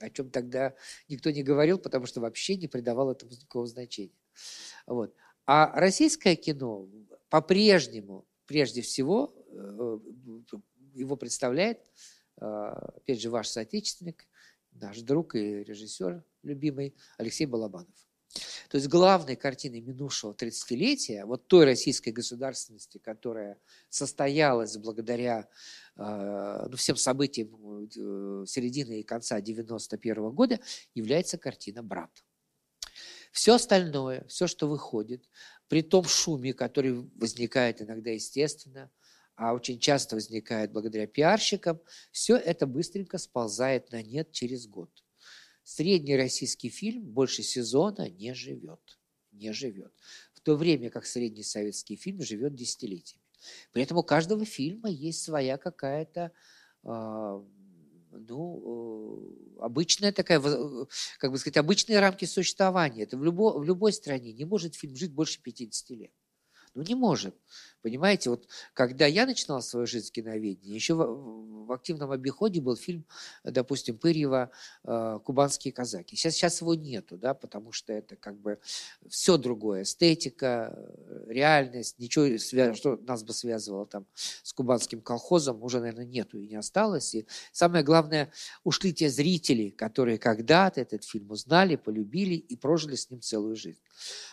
о 0.00 0.10
чем 0.10 0.28
тогда 0.28 0.74
никто 1.06 1.30
не 1.30 1.44
говорил, 1.44 1.78
потому 1.78 2.06
что 2.06 2.20
вообще 2.20 2.56
не 2.56 2.66
придавал 2.66 3.12
этому 3.12 3.30
никакого 3.30 3.64
значения. 3.68 4.18
Вот. 4.88 5.14
А 5.46 5.70
российское 5.78 6.34
кино 6.34 6.88
по-прежнему, 7.28 8.26
прежде 8.46 8.82
всего, 8.82 9.32
э, 9.52 9.98
его 10.94 11.14
представляет, 11.14 11.78
а, 12.40 12.72
опять 12.96 13.20
же, 13.20 13.30
ваш 13.30 13.46
соотечественник, 13.46 14.26
наш 14.72 14.98
друг 15.02 15.36
и 15.36 15.62
режиссер 15.62 16.24
любимый 16.42 16.96
Алексей 17.18 17.46
Балабанов. 17.46 18.07
То 18.68 18.76
есть 18.76 18.88
главной 18.88 19.36
картиной 19.36 19.80
минувшего 19.80 20.32
30-летия, 20.32 21.24
вот 21.24 21.46
той 21.46 21.64
российской 21.64 22.10
государственности, 22.10 22.98
которая 22.98 23.58
состоялась 23.88 24.76
благодаря 24.76 25.48
э, 25.96 26.66
ну, 26.68 26.76
всем 26.76 26.96
событиям 26.96 27.48
э, 27.86 28.46
середины 28.46 29.00
и 29.00 29.02
конца 29.02 29.40
91 29.40 30.30
года, 30.30 30.60
является 30.94 31.38
картина 31.38 31.82
«Брат». 31.82 32.10
Все 33.32 33.54
остальное, 33.54 34.24
все, 34.28 34.46
что 34.46 34.68
выходит, 34.68 35.28
при 35.68 35.82
том 35.82 36.04
шуме, 36.04 36.52
который 36.52 37.08
возникает 37.16 37.82
иногда 37.82 38.10
естественно, 38.10 38.90
а 39.36 39.54
очень 39.54 39.78
часто 39.78 40.16
возникает 40.16 40.72
благодаря 40.72 41.06
пиарщикам, 41.06 41.80
все 42.10 42.36
это 42.36 42.66
быстренько 42.66 43.18
сползает 43.18 43.92
на 43.92 44.02
нет 44.02 44.32
через 44.32 44.66
год. 44.66 44.90
Средний 45.68 46.16
российский 46.16 46.70
фильм 46.70 47.02
больше 47.02 47.42
сезона 47.42 48.08
не 48.08 48.32
живет. 48.32 48.98
Не 49.32 49.52
живет. 49.52 49.92
В 50.32 50.40
то 50.40 50.56
время 50.56 50.88
как 50.88 51.04
средний 51.04 51.42
советский 51.42 51.94
фильм 51.94 52.22
живет 52.22 52.54
десятилетиями. 52.54 53.22
При 53.72 53.82
этом 53.82 53.98
у 53.98 54.02
каждого 54.02 54.46
фильма 54.46 54.88
есть 54.88 55.22
своя 55.22 55.58
какая-то 55.58 56.32
э, 56.84 57.42
ну, 58.12 59.36
э, 59.58 59.62
обычная 59.62 60.10
такая, 60.10 60.40
как 61.18 61.32
бы 61.32 61.36
сказать, 61.36 61.58
обычные 61.58 62.00
рамки 62.00 62.24
существования. 62.24 63.02
Это 63.02 63.18
в, 63.18 63.22
любо, 63.22 63.58
в 63.58 63.62
любой 63.62 63.92
стране 63.92 64.32
не 64.32 64.46
может 64.46 64.74
фильм 64.74 64.96
жить 64.96 65.12
больше 65.12 65.42
50 65.42 65.90
лет. 65.90 66.12
Ну, 66.72 66.82
не 66.82 66.94
может. 66.94 67.34
Понимаете, 67.82 68.30
вот 68.30 68.48
когда 68.74 69.06
я 69.06 69.24
начинал 69.24 69.62
свою 69.62 69.86
жизнь 69.86 70.08
в 70.08 70.12
киноведении, 70.12 70.74
еще 70.74 70.94
в, 70.94 71.66
в 71.66 71.72
активном 71.72 72.10
обиходе 72.10 72.60
был 72.60 72.76
фильм, 72.76 73.04
допустим, 73.44 73.96
Пырьева 73.98 74.50
э, 74.84 75.18
«Кубанские 75.24 75.72
казаки». 75.72 76.16
Сейчас, 76.16 76.34
сейчас 76.34 76.60
его 76.60 76.74
нету, 76.74 77.16
да, 77.16 77.34
потому 77.34 77.70
что 77.72 77.92
это 77.92 78.16
как 78.16 78.36
бы 78.36 78.58
все 79.08 79.36
другое. 79.36 79.82
Эстетика, 79.82 80.74
э, 80.76 81.24
реальность, 81.28 81.98
ничего, 81.98 82.36
что 82.74 82.96
нас 82.96 83.22
бы 83.22 83.32
связывало 83.32 83.86
там 83.86 84.06
с 84.42 84.52
кубанским 84.52 85.00
колхозом, 85.00 85.62
уже, 85.62 85.78
наверное, 85.78 86.06
нету 86.06 86.38
и 86.38 86.48
не 86.48 86.56
осталось. 86.56 87.14
И 87.14 87.26
самое 87.52 87.84
главное, 87.84 88.32
ушли 88.64 88.92
те 88.92 89.08
зрители, 89.08 89.70
которые 89.70 90.18
когда-то 90.18 90.80
этот 90.80 91.04
фильм 91.04 91.30
узнали, 91.30 91.76
полюбили 91.76 92.34
и 92.34 92.56
прожили 92.56 92.96
с 92.96 93.08
ним 93.10 93.20
целую 93.20 93.54
жизнь. 93.54 93.80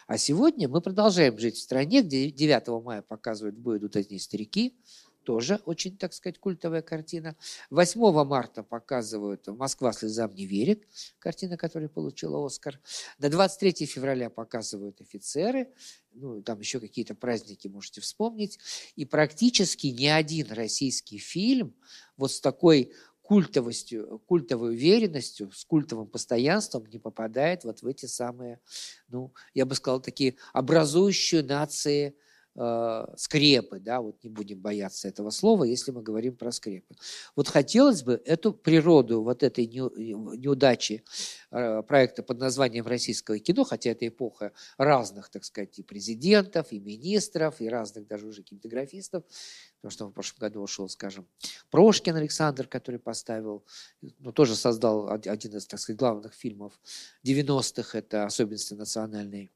А 0.08 0.17
сегодня 0.17 0.67
мы 0.67 0.81
продолжаем 0.81 1.38
жить 1.38 1.58
в 1.58 1.62
стране, 1.62 2.01
где 2.01 2.29
9 2.29 2.84
мая 2.84 3.01
показывают 3.01 3.35
«В 3.41 3.52
бой 3.52 3.78
идут 3.78 3.95
одни 3.95 4.19
старики», 4.19 4.78
тоже 5.26 5.60
очень, 5.65 5.98
так 5.98 6.13
сказать, 6.13 6.39
культовая 6.39 6.82
картина. 6.82 7.36
8 7.71 8.24
марта 8.24 8.63
показывают 8.63 9.48
«Москва 9.48 9.91
слезам 9.91 10.34
не 10.34 10.45
верит», 10.45 10.88
картина, 11.19 11.58
которая 11.58 11.89
получила 11.89 12.45
Оскар. 12.45 12.80
До 13.17 13.30
23 13.30 13.86
февраля 13.86 14.30
показывают 14.30 15.02
«Офицеры», 15.02 15.74
ну, 16.13 16.41
там 16.41 16.60
еще 16.60 16.80
какие-то 16.80 17.15
праздники 17.15 17.67
можете 17.67 18.00
вспомнить. 18.00 18.58
И 18.95 19.04
практически 19.04 19.88
ни 19.88 20.06
один 20.06 20.52
российский 20.52 21.17
фильм 21.17 21.76
вот 22.15 22.32
с 22.32 22.39
такой 22.39 22.93
культовостью, 23.21 24.21
культовой 24.28 24.76
уверенностью, 24.76 25.52
с 25.52 25.65
культовым 25.65 26.08
постоянством 26.08 26.86
не 26.86 27.00
попадает 27.00 27.63
вот 27.63 27.82
в 27.82 27.88
эти 27.88 28.06
самые, 28.06 28.60
ну, 29.08 29.34
я 29.56 29.65
бы 29.65 29.74
сказал, 29.74 30.00
такие 30.00 30.36
образующие 30.54 31.41
нации 31.41 32.15
э, 32.55 33.05
скрепы, 33.17 33.79
да, 33.79 34.01
вот 34.01 34.23
не 34.23 34.29
будем 34.29 34.59
бояться 34.59 35.07
этого 35.07 35.29
слова, 35.29 35.63
если 35.63 35.91
мы 35.91 36.01
говорим 36.01 36.35
про 36.35 36.51
скрепы. 36.51 36.95
Вот 37.35 37.47
хотелось 37.47 38.03
бы 38.03 38.21
эту 38.25 38.53
природу 38.53 39.21
вот 39.23 39.43
этой 39.43 39.65
неудачи 39.67 41.03
э, 41.51 41.83
проекта 41.83 42.23
под 42.23 42.39
названием 42.39 42.85
«Российское 42.85 43.39
кино», 43.39 43.63
хотя 43.63 43.91
это 43.91 44.07
эпоха 44.07 44.51
разных, 44.77 45.29
так 45.29 45.43
сказать, 45.43 45.77
и 45.79 45.83
президентов, 45.83 46.71
и 46.71 46.79
министров, 46.79 47.61
и 47.61 47.69
разных 47.69 48.07
даже 48.07 48.27
уже 48.27 48.43
кинематографистов, 48.43 49.23
потому 49.77 49.91
что 49.91 50.07
в 50.07 50.11
прошлом 50.11 50.39
году 50.39 50.61
ушел, 50.61 50.89
скажем, 50.89 51.27
Прошкин 51.69 52.15
Александр, 52.15 52.67
который 52.67 52.99
поставил, 52.99 53.65
ну, 54.01 54.31
тоже 54.31 54.55
создал 54.55 55.09
один 55.09 55.55
из, 55.55 55.67
так 55.67 55.79
сказать, 55.79 55.99
главных 55.99 56.33
фильмов 56.33 56.79
90-х, 57.23 57.97
это 57.97 58.25
особенности 58.25 58.73
национальной 58.73 59.51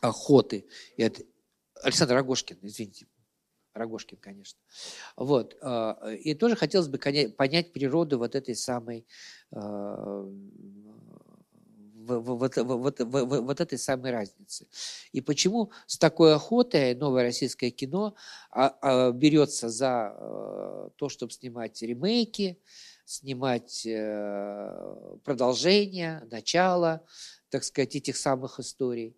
охоты. 0.00 0.66
И 0.96 1.02
это 1.02 1.22
Александр 1.82 2.14
Рогошкин, 2.14 2.58
извините, 2.62 3.06
Рогошкин, 3.74 4.18
конечно. 4.18 4.58
Вот. 5.16 5.56
А, 5.60 6.10
и 6.12 6.34
тоже 6.34 6.56
хотелось 6.56 6.88
бы 6.88 6.98
понять 6.98 7.72
природу 7.72 8.18
вот 8.18 8.34
этой 8.34 8.54
самой 8.54 9.06
а, 9.52 10.28
вот, 12.08 12.56
вот, 12.56 13.00
вот, 13.00 13.00
вот 13.00 13.60
этой 13.60 13.78
самой 13.78 14.12
разницы. 14.12 14.68
И 15.12 15.20
почему 15.20 15.72
с 15.86 15.98
такой 15.98 16.34
охотой 16.34 16.94
новое 16.94 17.24
российское 17.24 17.70
кино 17.70 18.14
а, 18.50 19.10
берется 19.10 19.68
за 19.68 20.14
то, 20.96 21.08
чтобы 21.08 21.32
снимать 21.32 21.82
ремейки, 21.82 22.60
снимать 23.06 23.86
э, 23.86 25.16
продолжение, 25.24 26.26
начало, 26.30 27.06
так 27.50 27.62
сказать, 27.62 27.94
этих 27.94 28.16
самых 28.16 28.58
историй. 28.58 29.16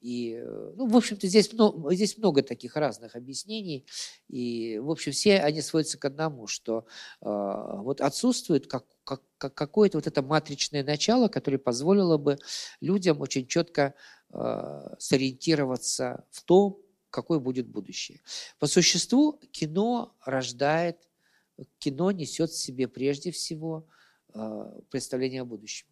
И, 0.00 0.34
э, 0.34 0.72
ну, 0.76 0.86
в 0.86 0.96
общем-то, 0.96 1.26
здесь, 1.26 1.52
много, 1.52 1.94
здесь 1.94 2.16
много 2.16 2.42
таких 2.42 2.76
разных 2.76 3.16
объяснений. 3.16 3.86
И, 4.28 4.78
в 4.78 4.90
общем, 4.90 5.12
все 5.12 5.38
они 5.38 5.60
сводятся 5.60 5.98
к 5.98 6.04
одному, 6.06 6.46
что 6.46 6.86
э, 7.20 7.24
вот 7.26 8.00
отсутствует 8.00 8.66
как, 8.66 8.86
как, 9.04 9.22
как 9.36 9.54
какое-то 9.54 9.98
вот 9.98 10.06
это 10.06 10.22
матричное 10.22 10.82
начало, 10.82 11.28
которое 11.28 11.58
позволило 11.58 12.16
бы 12.16 12.38
людям 12.80 13.20
очень 13.20 13.46
четко 13.46 13.94
э, 14.32 14.94
сориентироваться 14.98 16.24
в 16.30 16.42
том, 16.44 16.80
какое 17.10 17.38
будет 17.38 17.68
будущее. 17.68 18.22
По 18.58 18.66
существу 18.66 19.38
кино 19.50 20.16
рождает, 20.24 20.98
кино 21.78 22.10
несет 22.10 22.50
в 22.50 22.56
себе 22.56 22.88
прежде 22.88 23.32
всего 23.32 23.86
э, 24.32 24.80
представление 24.90 25.42
о 25.42 25.44
будущем. 25.44 25.86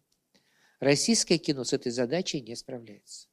Российское 0.79 1.37
кино 1.37 1.63
с 1.63 1.73
этой 1.73 1.91
задачей 1.91 2.41
не 2.41 2.55
справляется. 2.55 3.28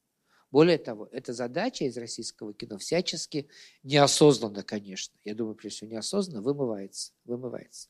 Более 0.52 0.78
того, 0.78 1.08
эта 1.10 1.32
задача 1.32 1.84
из 1.84 1.96
российского 1.96 2.54
кино 2.54 2.78
всячески 2.78 3.48
неосознанно, 3.82 4.62
конечно, 4.62 5.14
я 5.24 5.34
думаю, 5.34 5.56
прежде 5.56 5.78
всего 5.78 5.90
неосознанно, 5.90 6.40
вымывается. 6.40 7.12
вымывается. 7.24 7.88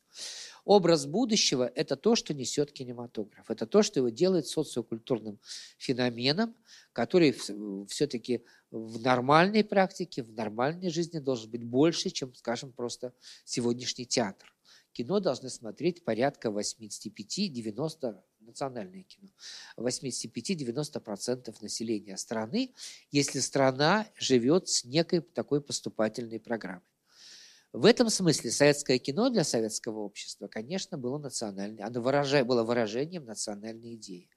Образ 0.65 1.05
будущего– 1.05 1.71
это 1.75 1.95
то, 1.95 2.15
что 2.15 2.33
несет 2.33 2.71
кинематограф. 2.71 3.49
Это 3.49 3.67
то, 3.67 3.83
что 3.83 3.99
его 3.99 4.09
делает 4.09 4.47
социокультурным 4.47 5.39
феноменом, 5.77 6.55
который 6.93 7.35
все-таки 7.87 8.43
в 8.71 8.99
нормальной 9.01 9.63
практике, 9.63 10.23
в 10.23 10.33
нормальной 10.33 10.89
жизни 10.89 11.19
должен 11.19 11.49
быть 11.51 11.63
больше, 11.63 12.09
чем, 12.09 12.33
скажем, 12.33 12.73
просто 12.73 13.13
сегодняшний 13.45 14.05
театр. 14.05 14.53
Кино 14.91 15.19
должны 15.19 15.49
смотреть 15.49 16.03
порядка 16.03 16.49
85-90 16.49 18.19
национальное 18.47 19.03
кино. 19.03 19.29
85-90% 19.77 21.55
населения 21.61 22.17
страны, 22.17 22.73
если 23.11 23.39
страна 23.39 24.07
живет 24.17 24.69
с 24.69 24.83
некой 24.85 25.21
такой 25.21 25.61
поступательной 25.61 26.39
программой. 26.39 26.81
В 27.73 27.85
этом 27.85 28.09
смысле 28.09 28.49
советское 28.49 28.97
кино 28.97 29.29
для 29.29 29.43
советского 29.43 29.99
общества, 29.99 30.47
конечно, 30.47 30.97
было 30.97 31.17
национальным. 31.19 31.85
Оно 31.85 32.01
выражай, 32.01 32.43
было 32.43 32.63
выражением 32.63 33.25
национальной 33.25 33.95
идеи. 33.95 34.29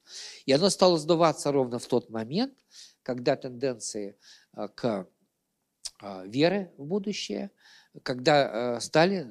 И 0.44 0.52
оно 0.52 0.68
стало 0.68 0.98
сдуваться 0.98 1.52
ровно 1.52 1.78
в 1.78 1.86
тот 1.86 2.10
момент, 2.10 2.54
когда 3.02 3.36
тенденции 3.36 4.18
а, 4.52 4.68
к 4.68 5.08
а, 6.00 6.24
веры 6.26 6.72
в 6.76 6.84
будущее– 6.84 7.50
когда 8.02 8.76
э, 8.76 8.80
стали 8.80 9.24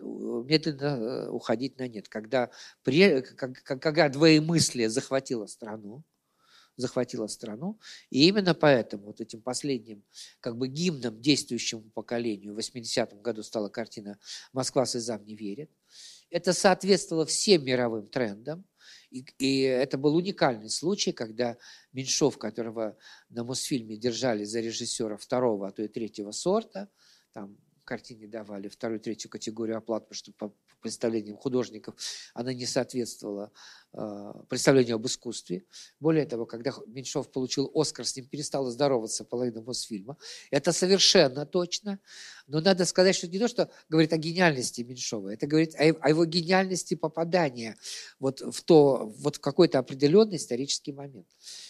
медленно 0.45 0.85
э, 0.85 1.29
уходить 1.29 1.77
на 1.77 1.87
нет, 1.87 2.09
когда, 2.09 2.51
когда 2.83 4.09
двоемыслие 4.09 4.89
захватило 4.89 5.45
страну, 5.45 6.03
захватила 6.75 7.27
страну. 7.27 7.79
И 8.09 8.27
именно 8.27 8.53
поэтому 8.53 9.07
вот 9.07 9.21
этим 9.21 9.41
последним 9.41 10.03
как 10.39 10.57
бы 10.57 10.67
гимном 10.67 11.21
действующему 11.21 11.89
поколению 11.91 12.53
в 12.53 12.59
80-м 12.59 13.21
году 13.21 13.43
стала 13.43 13.69
картина 13.69 14.17
«Москва 14.53 14.85
слезам 14.85 15.23
не 15.25 15.35
верит». 15.35 15.69
Это 16.29 16.53
соответствовало 16.53 17.25
всем 17.25 17.65
мировым 17.65 18.07
трендам. 18.07 18.65
И, 19.09 19.25
и 19.39 19.61
это 19.61 19.97
был 19.97 20.15
уникальный 20.15 20.69
случай, 20.69 21.11
когда 21.11 21.57
Меньшов, 21.91 22.37
которого 22.37 22.95
на 23.29 23.43
Мосфильме 23.43 23.97
держали 23.97 24.43
за 24.43 24.59
режиссера 24.59 25.17
второго, 25.17 25.67
а 25.67 25.71
то 25.71 25.81
и 25.81 25.87
третьего 25.87 26.31
сорта, 26.31 26.89
там 27.33 27.57
картине 27.89 28.27
давали 28.27 28.67
вторую, 28.67 28.99
третью 28.99 29.31
категорию 29.31 29.77
оплат, 29.77 30.03
потому 30.03 30.15
что 30.15 30.31
по 30.31 30.53
представлениям 30.79 31.37
художников 31.37 31.95
она 32.35 32.53
не 32.53 32.67
соответствовала 32.67 33.51
э, 33.93 34.33
представлению 34.47 34.97
об 34.97 35.07
искусстве. 35.07 35.63
Более 35.99 36.27
того, 36.27 36.45
когда 36.45 36.71
Меньшов 36.85 37.31
получил 37.31 37.71
Оскар, 37.73 38.05
с 38.05 38.15
ним 38.15 38.27
перестала 38.27 38.69
здороваться 38.69 39.25
половина 39.25 39.63
Мосфильма. 39.63 40.17
Это 40.51 40.71
совершенно 40.71 41.47
точно. 41.47 41.99
Но 42.49 42.61
надо 42.61 42.85
сказать, 42.85 43.15
что 43.15 43.27
не 43.27 43.37
то, 43.37 43.47
что 43.47 43.69
говорит 43.89 44.11
о 44.11 44.17
гениальности 44.17 44.81
Меньшова, 44.81 45.29
это 45.29 45.45
говорит 45.45 45.75
о, 45.75 46.09
его 46.09 46.25
гениальности 46.25 46.95
попадания 46.95 47.77
вот 48.19 48.41
в, 48.41 48.63
то, 48.63 49.13
вот 49.19 49.35
в 49.35 49.39
какой-то 49.39 49.77
определенный 49.77 50.37
исторический 50.37 50.91
момент. 50.91 51.27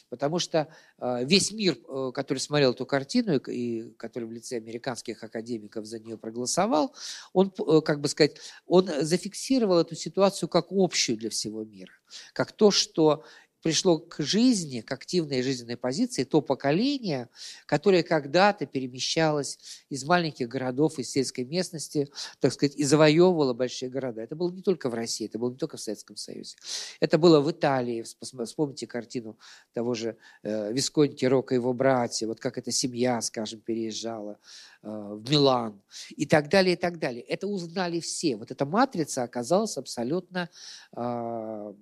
Потому 0.08 0.40
что 0.40 0.70
э, 0.98 1.26
весь 1.26 1.52
мир, 1.52 1.78
э, 1.88 2.12
который 2.14 2.40
смотрел 2.40 2.72
эту 2.72 2.86
картину 2.86 3.38
и 3.38 3.92
который 3.98 4.24
в 4.24 4.32
лице 4.32 4.56
американских 4.56 5.22
академиков 5.22 5.86
за 5.86 6.00
нее 6.00 6.18
проголосовал, 6.18 6.96
он, 7.34 7.54
э, 7.58 7.82
как 7.82 8.00
бы 8.00 8.08
сказать, 8.08 8.38
он 8.66 8.90
зафиксировал 9.02 9.80
эту 9.80 9.96
ситуацию 9.96 10.48
как 10.48 10.68
общую 10.72 11.18
для 11.18 11.30
всего 11.30 11.66
мира, 11.66 11.94
как 12.32 12.54
то, 12.54 12.72
что 12.72 13.26
пришло 13.62 14.00
к 14.00 14.22
жизни, 14.22 14.82
к 14.82 14.92
активной 14.92 15.42
жизненной 15.42 15.78
позиции 15.78 16.24
то 16.24 16.42
поколение, 16.42 17.30
которое 17.66 18.04
когда-то 18.04 18.66
перемещалось 18.66 19.60
из 19.90 20.04
маленьких 20.06 20.48
городов, 20.48 21.00
из 21.00 21.12
сельской 21.12 21.46
местности, 21.46 22.10
так 22.40 22.54
сказать, 22.54 22.76
и 22.76 22.84
завоевывало 22.84 23.54
большие 23.54 23.90
города. 23.90 24.22
Это 24.22 24.36
было 24.36 24.52
не 24.52 24.62
только 24.62 24.90
в 24.90 24.94
России, 24.94 25.26
это 25.28 25.40
было 25.40 25.52
не 25.52 25.58
только 25.58 25.78
в 25.78 25.82
Советском 25.82 26.16
Союзе. 26.16 26.56
Это 27.00 27.18
было 27.18 27.42
в 27.42 27.52
Италии. 27.52 28.04
Вспомните 28.04 28.88
картину 28.88 29.38
того 29.74 29.94
же 29.94 30.18
э, 30.44 30.74
Висконти 30.74 31.26
Рока 31.26 31.56
и 31.56 31.58
его 31.58 31.74
братья, 31.74 32.28
вот 32.28 32.40
как 32.40 32.58
эта 32.58 32.72
семья, 32.72 33.22
скажем, 33.22 33.60
переезжала 33.60 34.40
э, 34.82 34.88
в 34.90 35.30
Милан 35.30 35.82
и 36.16 36.26
так 36.26 36.50
далее, 36.50 36.74
и 36.74 36.78
так 36.78 37.00
далее. 37.00 37.22
Это 37.24 37.48
узнали 37.48 38.00
все. 38.00 38.36
Вот 38.36 38.52
эта 38.52 38.66
матрица 38.66 39.24
оказалась 39.24 39.78
абсолютно 39.78 40.50
э, 40.96 41.74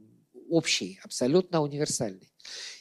общий, 0.49 0.99
абсолютно 1.03 1.61
универсальный. 1.61 2.31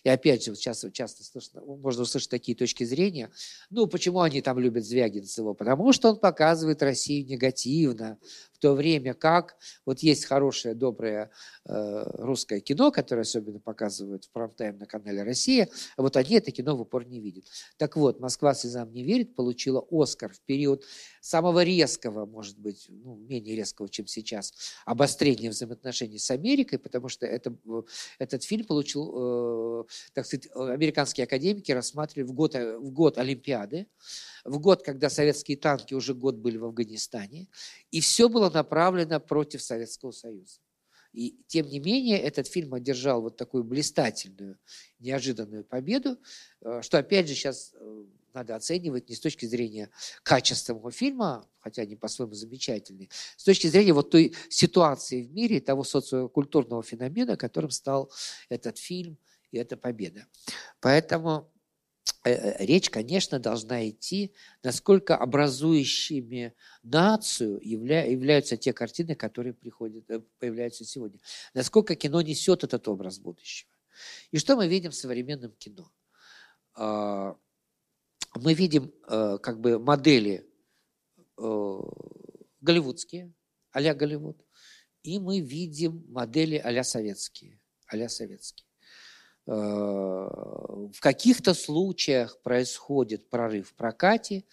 И 0.07 0.09
опять 0.09 0.45
же, 0.45 0.55
сейчас 0.55 0.85
часто 0.93 1.25
слышно, 1.25 1.61
можно 1.61 2.03
услышать 2.03 2.31
такие 2.31 2.57
точки 2.57 2.85
зрения. 2.85 3.31
Ну, 3.71 3.87
почему 3.87 4.21
они 4.21 4.41
там 4.41 4.59
любят 4.59 4.85
Звягинцева? 4.85 5.55
Потому 5.55 5.93
что 5.93 6.11
он 6.11 6.19
показывает 6.19 6.83
Россию 6.83 7.27
негативно, 7.27 8.19
в 8.53 8.59
то 8.59 8.75
время 8.75 9.15
как 9.15 9.57
вот 9.85 10.01
есть 10.01 10.25
хорошее, 10.25 10.75
доброе 10.75 11.31
э, 11.65 12.03
русское 12.19 12.61
кино, 12.61 12.91
которое 12.91 13.23
особенно 13.23 13.61
показывают 13.61 14.25
в 14.25 14.31
прайм-тайм 14.31 14.79
на 14.79 14.87
канале 14.87 15.23
«Россия», 15.25 15.69
вот 15.97 16.17
они 16.17 16.37
это 16.37 16.51
кино 16.53 16.75
в 16.77 16.81
упор 16.81 17.05
не 17.05 17.21
видят. 17.21 17.45
Так 17.77 17.97
вот, 17.97 18.21
«Москва 18.21 18.55
слезам 18.55 18.93
не 18.93 19.03
верит» 19.03 19.35
получила 19.35 19.85
«Оскар» 19.91 20.33
в 20.33 20.41
период 20.41 20.85
самого 21.21 21.65
резкого, 21.65 22.25
может 22.25 22.59
быть, 22.59 22.87
ну, 22.89 23.17
менее 23.17 23.57
резкого, 23.57 23.89
чем 23.89 24.07
сейчас, 24.07 24.55
обострения 24.87 25.51
взаимоотношений 25.51 26.19
с 26.19 26.31
Америкой, 26.31 26.79
потому 26.79 27.09
что 27.09 27.27
это, 27.27 27.55
этот 28.19 28.45
фильм 28.45 28.65
получил 28.65 29.13
э, 29.15 29.17
Э, 29.17 29.56
так 30.13 30.27
сказать, 30.27 30.47
э, 30.47 30.73
американские 30.73 31.25
академики 31.25 31.73
рассматривали 31.73 32.29
в 32.29 32.33
год, 32.33 32.55
э, 32.55 32.77
в 32.79 32.91
год 32.91 33.19
Олимпиады, 33.19 33.87
в 34.45 34.59
год, 34.59 34.83
когда 34.83 35.11
советские 35.11 35.57
танки 35.57 35.95
уже 35.95 36.15
год 36.15 36.37
были 36.37 36.57
в 36.57 36.65
Афганистане, 36.65 37.49
и 37.91 38.01
все 38.01 38.29
было 38.29 38.51
направлено 38.51 39.21
против 39.21 39.63
Советского 39.63 40.13
Союза. 40.13 40.61
И 41.13 41.39
тем 41.47 41.67
не 41.69 41.79
менее 41.81 42.19
этот 42.19 42.47
фильм 42.47 42.75
одержал 42.75 43.23
вот 43.23 43.37
такую 43.37 43.65
блистательную, 43.65 44.59
неожиданную 44.99 45.65
победу, 45.65 46.19
что 46.83 46.99
опять 46.99 47.27
же 47.27 47.35
сейчас 47.35 47.73
надо 48.37 48.55
оценивать 48.55 49.09
не 49.09 49.17
с 49.17 49.21
точки 49.21 49.47
зрения 49.47 49.91
качества 50.23 50.75
его 50.75 50.91
фильма, 50.91 51.49
хотя 51.59 51.83
они 51.83 51.97
по-своему 51.97 52.35
замечательные, 52.35 53.09
с 53.37 53.45
точки 53.45 53.67
зрения 53.67 53.95
вот 53.95 54.11
той 54.11 54.35
ситуации 54.51 55.23
в 55.23 55.33
мире, 55.33 55.61
того 55.61 55.85
социокультурного 55.85 56.83
феномена, 56.83 57.37
которым 57.37 57.71
стал 57.71 58.13
этот 58.51 58.79
фильм– 58.79 59.19
и 59.57 59.59
это 59.59 59.77
победа. 59.77 60.27
Поэтому 60.81 61.51
э, 62.25 62.31
э, 62.31 62.65
речь, 62.65 62.91
конечно, 62.91 63.39
должна 63.39 63.89
идти, 63.89 64.35
насколько 64.63 65.17
образующими 65.17 66.55
нацию 66.83 67.59
явля, 67.63 68.05
являются 68.05 68.57
те 68.57 68.73
картины, 68.73 69.15
которые 69.15 69.55
приходят, 69.55 70.05
э, 70.11 70.21
появляются 70.39 70.85
сегодня. 70.85 71.21
Насколько 71.55 71.95
кино 71.95 72.21
несет 72.21 72.65
этот 72.65 72.87
образ 72.89 73.19
будущего. 73.19 73.71
И 74.31 74.39
что 74.39 74.57
мы 74.57 74.69
видим 74.69 74.91
в 74.91 74.95
современном 74.95 75.53
кино? 75.53 75.91
А, 76.75 77.35
мы 78.35 78.53
видим 78.53 78.93
как 79.41 79.61
бы 79.61 79.79
модели 79.79 80.47
голливудские, 82.61 83.33
а-ля 83.71 83.95
Голливуд, 83.95 84.45
и 85.03 85.19
мы 85.19 85.41
видим 85.41 86.05
модели 86.09 86.57
а-ля 86.57 86.85
советские, 86.85 87.59
а 87.87 88.09
советские. 88.09 88.66
Э, 89.47 89.53
в 89.53 91.01
каких-то 91.01 91.55
случаях 91.55 92.41
происходит 92.43 93.31
прорыв 93.31 93.71
в 93.71 93.75
прокате, 93.75 94.45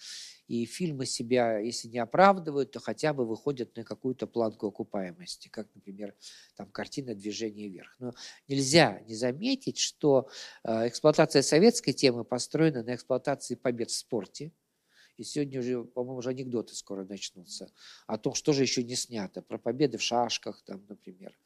и 0.47 0.65
фильмы 0.65 1.05
себя, 1.05 1.57
если 1.57 1.87
не 1.87 1.99
оправдывают, 1.99 2.71
то 2.71 2.79
хотя 2.79 3.13
бы 3.13 3.25
выходят 3.25 3.75
на 3.75 3.83
какую-то 3.83 4.27
планку 4.27 4.67
окупаемости, 4.67 5.47
как, 5.47 5.67
например, 5.73 6.13
там 6.55 6.69
картина 6.69 7.15
«Движение 7.15 7.69
вверх». 7.69 7.95
Но 7.99 8.13
нельзя 8.47 8.99
не 9.07 9.15
заметить, 9.15 9.77
что 9.77 10.29
э, 10.63 10.87
эксплуатация 10.89 11.41
советской 11.41 11.93
темы 11.93 12.23
построена 12.25 12.83
на 12.83 12.93
эксплуатации 12.93 13.55
побед 13.55 13.89
в 13.89 13.95
спорте, 13.95 14.51
и 15.17 15.23
сегодня 15.23 15.59
уже, 15.59 15.83
по-моему, 15.83 16.17
уже 16.17 16.29
анекдоты 16.29 16.75
скоро 16.75 17.05
начнутся 17.05 17.71
о 18.07 18.17
том, 18.17 18.33
что 18.33 18.51
же 18.51 18.63
еще 18.63 18.83
не 18.83 18.95
снято. 18.95 19.41
Про 19.41 19.57
победы 19.57 19.97
в 19.97 20.01
шашках, 20.01 20.61
там, 20.65 20.83
например, 20.89 21.37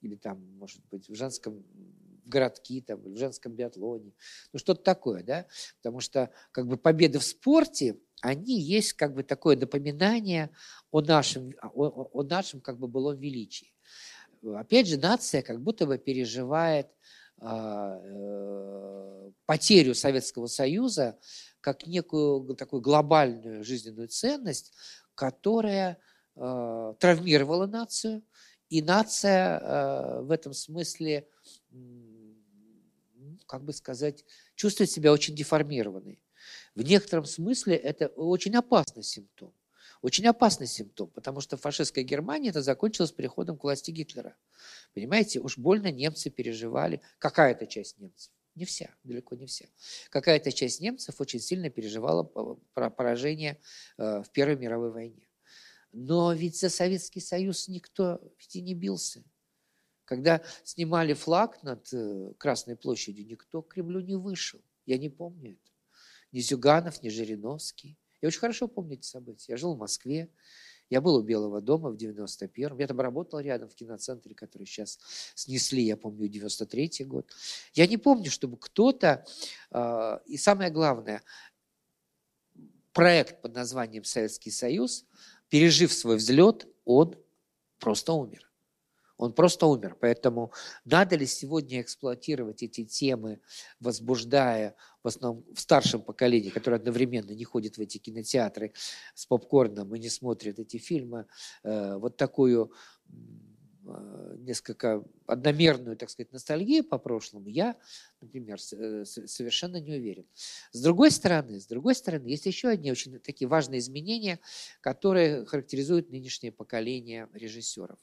или 0.00 0.16
там, 0.16 0.42
может 0.56 0.80
быть, 0.90 1.08
в 1.08 1.14
женском 1.14 1.64
городки, 2.30 2.80
там, 2.80 3.02
в 3.02 3.16
женском 3.18 3.52
биатлоне. 3.52 4.12
Ну, 4.52 4.58
что-то 4.58 4.82
такое, 4.82 5.22
да? 5.22 5.46
Потому 5.82 6.00
что 6.00 6.30
как 6.52 6.66
бы 6.66 6.78
победы 6.78 7.18
в 7.18 7.24
спорте, 7.24 7.98
они 8.22 8.58
есть 8.58 8.94
как 8.94 9.14
бы 9.14 9.22
такое 9.22 9.56
напоминание 9.56 10.50
о 10.90 11.02
нашем, 11.02 11.52
о, 11.62 12.08
о 12.12 12.22
нашем 12.22 12.60
как 12.62 12.78
бы 12.78 12.88
былом 12.88 13.18
величии. 13.18 13.74
Опять 14.42 14.88
же, 14.88 14.96
нация 14.96 15.42
как 15.42 15.60
будто 15.60 15.86
бы 15.86 15.98
переживает 15.98 16.88
а, 17.42 17.98
э, 18.02 19.30
потерю 19.46 19.94
Советского 19.94 20.46
Союза 20.46 21.18
как 21.60 21.86
некую 21.86 22.54
такую 22.54 22.82
глобальную 22.82 23.64
жизненную 23.64 24.08
ценность, 24.08 24.72
которая 25.14 25.98
э, 26.36 26.94
травмировала 26.98 27.66
нацию, 27.66 28.22
и 28.68 28.82
нация 28.82 29.58
э, 29.58 30.20
в 30.22 30.30
этом 30.30 30.52
смысле, 30.52 31.28
как 33.50 33.64
бы 33.64 33.72
сказать, 33.72 34.24
чувствует 34.54 34.92
себя 34.92 35.10
очень 35.10 35.34
деформированной. 35.34 36.22
В 36.76 36.82
некотором 36.82 37.24
смысле 37.24 37.74
это 37.74 38.06
очень 38.06 38.54
опасный 38.54 39.02
симптом. 39.02 39.52
Очень 40.02 40.28
опасный 40.28 40.68
симптом, 40.68 41.08
потому 41.08 41.40
что 41.40 41.56
фашистская 41.56 42.04
Германия 42.04 42.50
это 42.50 42.62
закончилась 42.62 43.10
переходом 43.10 43.58
к 43.58 43.64
власти 43.64 43.90
Гитлера. 43.90 44.36
Понимаете, 44.94 45.40
уж 45.40 45.58
больно 45.58 45.90
немцы 45.90 46.30
переживали, 46.30 47.02
какая-то 47.18 47.66
часть 47.66 47.98
немцев, 47.98 48.32
не 48.54 48.64
вся, 48.64 48.94
далеко 49.02 49.34
не 49.34 49.46
вся. 49.46 49.66
Какая-то 50.10 50.52
часть 50.52 50.80
немцев 50.80 51.20
очень 51.20 51.40
сильно 51.40 51.70
переживала 51.70 52.22
поражение 52.72 53.60
э, 53.98 54.22
в 54.22 54.30
Первой 54.30 54.56
мировой 54.56 54.92
войне. 54.92 55.26
Но 55.92 56.32
ведь 56.32 56.56
за 56.56 56.70
Советский 56.70 57.20
Союз 57.20 57.66
никто 57.66 58.20
ведь 58.38 58.54
и 58.54 58.62
не 58.62 58.74
бился. 58.74 59.24
Когда 60.10 60.42
снимали 60.64 61.12
флаг 61.12 61.62
над 61.62 61.86
э, 61.92 62.32
Красной 62.36 62.74
площадью, 62.74 63.28
никто 63.28 63.62
к 63.62 63.74
Кремлю 63.74 64.00
не 64.00 64.16
вышел. 64.16 64.60
Я 64.84 64.98
не 64.98 65.08
помню 65.08 65.52
это. 65.52 65.70
Ни 66.32 66.40
Зюганов, 66.40 67.00
ни 67.04 67.10
Жириновский. 67.10 67.96
Я 68.20 68.26
очень 68.26 68.40
хорошо 68.40 68.66
помню 68.66 68.94
эти 68.94 69.06
события. 69.06 69.52
Я 69.52 69.56
жил 69.56 69.76
в 69.76 69.78
Москве, 69.78 70.28
я 70.88 71.00
был 71.00 71.14
у 71.14 71.22
Белого 71.22 71.60
дома 71.60 71.90
в 71.90 71.94
91-м. 71.94 72.76
Я 72.76 72.88
там 72.88 73.00
работал 73.00 73.38
рядом 73.38 73.68
в 73.68 73.76
киноцентре, 73.76 74.34
который 74.34 74.66
сейчас 74.66 74.98
снесли, 75.36 75.84
я 75.84 75.96
помню, 75.96 76.28
93-й 76.28 77.04
год. 77.04 77.30
Я 77.74 77.86
не 77.86 77.96
помню, 77.96 78.32
чтобы 78.32 78.56
кто-то... 78.56 79.24
Э, 79.70 80.18
и 80.26 80.36
самое 80.38 80.72
главное, 80.72 81.22
проект 82.92 83.42
под 83.42 83.54
названием 83.54 84.02
«Советский 84.02 84.50
Союз», 84.50 85.06
пережив 85.48 85.92
свой 85.92 86.16
взлет, 86.16 86.66
он 86.84 87.14
просто 87.78 88.12
умер. 88.12 88.49
Он 89.20 89.34
просто 89.34 89.66
умер. 89.66 89.98
Поэтому 90.00 90.50
надо 90.86 91.14
ли 91.14 91.26
сегодня 91.26 91.82
эксплуатировать 91.82 92.62
эти 92.62 92.86
темы, 92.86 93.40
возбуждая 93.78 94.74
в 95.02 95.08
основном 95.08 95.44
в 95.54 95.60
старшем 95.60 96.00
поколении, 96.00 96.48
которое 96.48 96.76
одновременно 96.76 97.32
не 97.32 97.44
ходит 97.44 97.76
в 97.76 97.80
эти 97.82 97.98
кинотеатры 97.98 98.72
с 99.14 99.26
попкорном 99.26 99.94
и 99.94 99.98
не 99.98 100.08
смотрит 100.08 100.58
эти 100.58 100.78
фильмы, 100.78 101.26
э, 101.64 101.96
вот 101.96 102.16
такую 102.16 102.72
э, 103.84 104.36
несколько 104.38 105.04
одномерную, 105.26 105.98
так 105.98 106.08
сказать, 106.08 106.32
ностальгию 106.32 106.82
по 106.82 106.96
прошлому, 106.96 107.50
я, 107.50 107.76
например, 108.22 108.58
э, 108.72 109.04
совершенно 109.04 109.76
не 109.82 109.92
уверен. 109.92 110.24
С 110.72 110.80
другой 110.80 111.10
стороны, 111.10 111.60
с 111.60 111.66
другой 111.66 111.94
стороны, 111.94 112.26
есть 112.26 112.46
еще 112.46 112.68
одни 112.68 112.90
очень 112.90 113.18
такие 113.18 113.48
важные 113.48 113.80
изменения, 113.80 114.40
которые 114.80 115.44
характеризуют 115.44 116.08
нынешнее 116.08 116.52
поколение 116.52 117.28
режиссеров. 117.34 117.98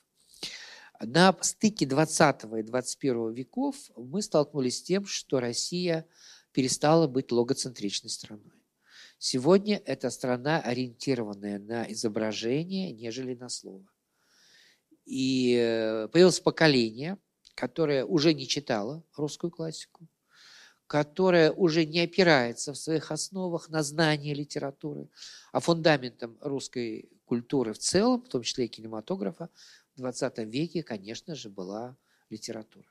На 0.99 1.35
стыке 1.41 1.85
20 1.85 2.43
и 2.57 2.63
21 2.63 3.33
веков 3.33 3.75
мы 3.95 4.21
столкнулись 4.21 4.79
с 4.79 4.81
тем, 4.81 5.05
что 5.05 5.39
Россия 5.39 6.07
перестала 6.51 7.07
быть 7.07 7.31
логоцентричной 7.31 8.09
страной. 8.09 8.53
Сегодня 9.19 9.81
это 9.85 10.09
страна, 10.09 10.59
ориентированная 10.61 11.59
на 11.59 11.91
изображение, 11.91 12.91
нежели 12.91 13.35
на 13.35 13.49
слово. 13.49 13.85
И 15.05 15.55
э, 15.59 16.07
появилось 16.09 16.39
поколение, 16.39 17.17
которое 17.55 18.05
уже 18.05 18.33
не 18.33 18.47
читало 18.47 19.03
русскую 19.15 19.51
классику, 19.51 20.07
которое 20.87 21.51
уже 21.51 21.85
не 21.85 22.01
опирается 22.01 22.73
в 22.73 22.77
своих 22.77 23.11
основах 23.11 23.69
на 23.69 23.83
знание 23.83 24.33
литературы, 24.33 25.09
а 25.51 25.59
фундаментом 25.59 26.37
русской 26.41 27.09
культуры 27.25 27.73
в 27.73 27.79
целом, 27.79 28.21
в 28.23 28.29
том 28.29 28.41
числе 28.41 28.65
и 28.65 28.69
кинематографа, 28.69 29.49
20 29.97 30.37
веке, 30.39 30.83
конечно 30.83 31.35
же, 31.35 31.49
была 31.49 31.97
литература. 32.29 32.87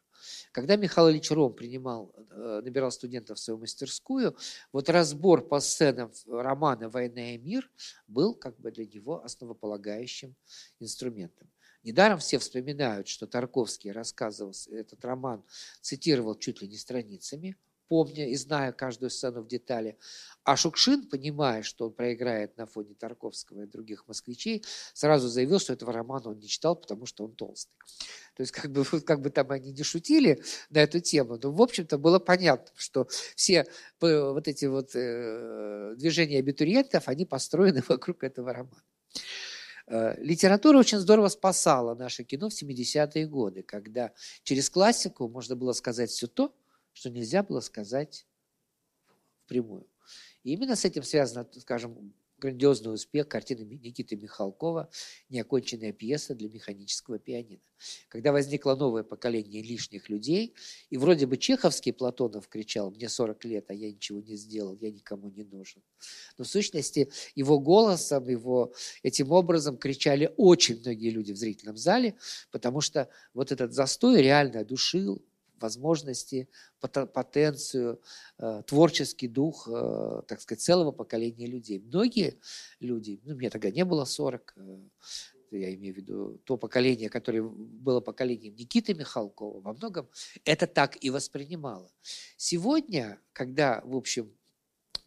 Когда 0.53 0.77
Михаил 0.77 1.11
Ильич 1.11 1.31
Ром 1.31 1.55
принимал, 1.55 2.15
э, 2.31 2.61
набирал 2.65 2.91
студентов 2.91 3.39
в 3.39 3.41
свою 3.41 3.59
мастерскую, 3.59 4.37
вот 4.73 4.89
разбор 4.89 5.47
по 5.47 5.61
сценам 5.61 6.11
романа 6.27 6.89
«Война 6.89 7.35
и 7.35 7.39
мир» 7.39 7.71
был 8.07 8.35
как 8.35 8.59
бы 8.59 8.71
для 8.71 8.87
него 8.87 9.23
основополагающим 9.23 10.35
инструментом. 10.81 11.51
Недаром 11.83 12.19
все 12.19 12.39
вспоминают, 12.39 13.07
что 13.07 13.27
Тарковский 13.27 13.93
рассказывал 13.93 14.53
этот 14.71 15.05
роман, 15.05 15.45
цитировал 15.81 16.35
чуть 16.35 16.61
ли 16.61 16.69
не 16.69 16.79
страницами, 16.79 17.57
помня 17.89 18.29
и 18.29 18.37
зная 18.37 18.73
каждую 18.73 19.11
сцену 19.11 19.43
в 19.43 19.49
детали. 19.49 19.99
А 20.45 20.57
Шукшин, 20.57 21.09
понимая, 21.09 21.63
что 21.63 21.87
он 21.87 21.93
проиграет 21.93 22.57
на 22.57 22.67
фоне 22.67 22.95
Тарковского 22.95 23.63
и 23.63 23.67
других 23.67 24.07
москвичей, 24.07 24.65
сразу 24.95 25.29
заявил, 25.29 25.59
что 25.59 25.73
этого 25.73 25.93
романа 25.93 26.31
он 26.31 26.39
не 26.39 26.47
читал, 26.47 26.77
потому 26.77 27.07
что 27.07 27.25
он 27.25 27.35
толстый. 27.35 27.75
То 28.37 28.43
есть 28.43 28.53
как 28.53 28.71
бы, 28.71 28.85
как 28.85 29.23
бы 29.23 29.31
там 29.31 29.51
они 29.51 29.73
не 29.73 29.83
шутили 29.83 30.43
на 30.71 30.79
эту 30.79 31.01
тему, 31.01 31.39
но 31.43 31.51
в 31.51 31.61
общем-то 31.61 31.99
было 31.99 32.19
понятно, 32.19 32.71
что 32.77 33.09
все 33.35 33.67
вот 34.01 34.47
эти 34.47 34.67
вот 34.67 34.91
э, 34.95 35.95
движения 35.97 36.39
абитуриентов, 36.39 37.09
они 37.09 37.25
построены 37.25 37.83
вокруг 37.89 38.23
этого 38.23 38.53
романа. 38.53 38.83
Э, 39.89 40.15
литература 40.19 40.79
очень 40.79 40.99
здорово 40.99 41.29
спасала 41.29 41.95
наше 41.95 42.25
кино 42.25 42.49
в 42.49 42.53
70-е 42.53 43.27
годы, 43.27 43.63
когда 43.63 44.13
через 44.43 44.69
классику 44.69 45.29
можно 45.29 45.57
было 45.57 45.73
сказать 45.73 46.11
все 46.11 46.27
то, 46.27 46.55
что 46.97 47.11
нельзя 47.11 47.43
было 47.43 47.61
сказать 47.61 48.27
впрямую. 49.45 49.87
И 50.45 50.55
именно 50.55 50.77
с 50.77 50.85
этим 50.87 51.03
связано, 51.03 51.47
скажем, 51.61 52.15
грандиозный 52.39 52.95
успех 52.95 53.29
картины 53.29 53.61
Никиты 53.61 54.17
Михалкова 54.17 54.89
«Неоконченная 55.29 55.93
пьеса 55.93 56.35
для 56.35 56.49
механического 56.49 57.19
пианино». 57.19 57.61
Когда 58.09 58.33
возникло 58.33 58.75
новое 58.75 59.03
поколение 59.03 59.63
лишних 59.63 60.09
людей, 60.09 60.55
и 60.89 60.97
вроде 60.97 61.27
бы 61.27 61.37
Чеховский 61.37 61.93
Платонов 61.93 62.49
кричал 62.49 62.91
«Мне 62.91 63.11
40 63.11 63.45
лет, 63.45 63.71
а 63.71 63.75
я 63.75 63.91
ничего 63.91 64.21
не 64.21 64.37
сделал, 64.37 64.75
я 64.81 64.91
никому 64.91 65.29
не 65.29 65.45
нужен». 65.45 65.83
Но 66.39 66.45
в 66.45 66.49
сущности 66.49 67.11
его 67.35 67.59
голосом, 67.59 68.27
его 68.27 68.73
этим 69.03 69.33
образом 69.33 69.77
кричали 69.77 70.33
очень 70.39 70.81
многие 70.81 71.11
люди 71.11 71.33
в 71.33 71.37
зрительном 71.37 71.77
зале, 71.77 72.17
потому 72.51 72.81
что 72.81 73.11
вот 73.35 73.53
этот 73.53 73.75
застой 73.75 74.23
реально 74.23 74.65
душил, 74.65 75.23
возможности, 75.59 76.49
потенцию, 76.81 78.01
э, 78.39 78.63
творческий 78.67 79.29
дух, 79.29 79.69
э, 79.69 80.23
так 80.27 80.41
сказать, 80.41 80.63
целого 80.63 80.93
поколения 80.93 81.47
людей. 81.47 81.79
Многие 81.81 82.39
люди, 82.81 83.21
ну, 83.25 83.35
мне 83.35 83.51
тогда 83.51 83.71
не 83.71 83.85
было 83.85 84.05
40, 84.05 84.55
э, 84.57 84.79
я 85.51 85.75
имею 85.75 85.95
в 85.95 85.97
виду 85.97 86.41
то 86.45 86.57
поколение, 86.57 87.09
которое 87.09 87.43
было 87.43 88.01
поколением 88.01 88.55
Никиты 88.57 88.95
Михалкова, 88.95 89.61
во 89.61 89.73
многом 89.73 90.09
это 90.45 90.67
так 90.67 91.03
и 91.03 91.11
воспринимало. 91.11 91.91
Сегодня, 92.37 93.21
когда, 93.33 93.81
в 93.85 93.97
общем, 93.97 94.33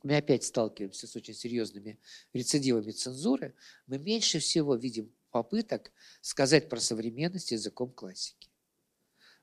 мы 0.04 0.16
опять 0.16 0.44
сталкиваемся 0.46 1.08
с 1.08 1.16
очень 1.16 1.34
серьезными 1.34 2.00
рецидивами 2.34 2.92
цензуры, 2.92 3.54
мы 3.86 3.98
меньше 3.98 4.40
всего 4.40 4.76
видим 4.76 5.12
попыток 5.32 5.92
сказать 6.22 6.70
про 6.70 6.80
современность 6.80 7.52
языком 7.52 7.92
классики. 7.92 8.39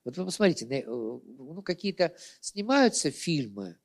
Вот 0.06 0.16
вы 0.16 0.24
посмотрите, 0.24 0.66
э, 0.66 0.84
ну, 0.86 1.62
какие-то 1.62 2.14
снимаются 2.40 3.10
фильмы, 3.10 3.76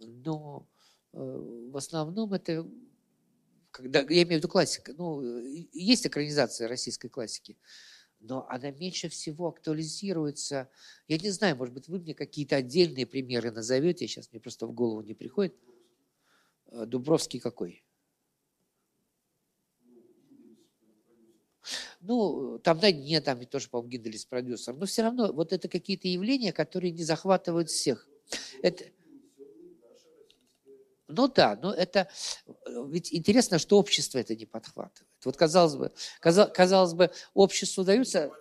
но 0.00 0.68
э, 1.12 1.16
в 1.16 1.76
основном 1.76 2.32
это, 2.32 2.68
когда, 3.70 4.00
я 4.00 4.24
имею 4.24 4.26
в 4.26 4.30
виду 4.38 4.48
классика, 4.48 4.92
ну, 4.98 5.22
есть 5.44 6.08
экранизация 6.08 6.66
российской 6.66 7.06
классики, 7.06 7.56
но 8.18 8.48
она 8.48 8.72
меньше 8.72 9.08
всего 9.08 9.46
актуализируется. 9.46 10.68
Я 11.06 11.18
не 11.18 11.30
знаю, 11.30 11.54
может 11.54 11.72
быть, 11.72 11.86
вы 11.86 12.00
мне 12.00 12.14
какие-то 12.14 12.56
отдельные 12.56 13.06
примеры 13.06 13.52
назовете, 13.52 14.08
сейчас 14.08 14.28
мне 14.32 14.40
просто 14.40 14.66
в 14.66 14.72
голову 14.72 15.02
не 15.02 15.14
приходит. 15.14 15.54
Э, 16.66 16.84
Дубровский 16.84 17.38
какой? 17.38 17.84
Ну, 22.02 22.58
там 22.58 22.78
на 22.78 22.90
дне, 22.90 23.20
там 23.20 23.38
ведь 23.38 23.50
тоже, 23.50 23.68
по-моему, 23.68 23.90
Гинделис 23.90 24.24
продюсер. 24.24 24.74
Но 24.74 24.86
все 24.86 25.02
равно 25.02 25.32
вот 25.32 25.52
это 25.52 25.68
какие-то 25.68 26.08
явления, 26.08 26.52
которые 26.52 26.90
не 26.90 27.04
захватывают 27.04 27.70
всех. 27.70 28.08
Это... 28.60 28.84
Ну 31.06 31.28
да, 31.28 31.58
но 31.62 31.72
это 31.72 32.08
ведь 32.88 33.12
интересно, 33.12 33.58
что 33.58 33.78
общество 33.78 34.18
это 34.18 34.34
не 34.34 34.46
подхватывает. 34.46 35.08
Вот 35.24 35.36
казалось 35.36 35.76
бы, 35.76 35.92
казалось 36.20 36.94
бы, 36.94 37.10
обществу 37.34 37.84
даются 37.84 38.32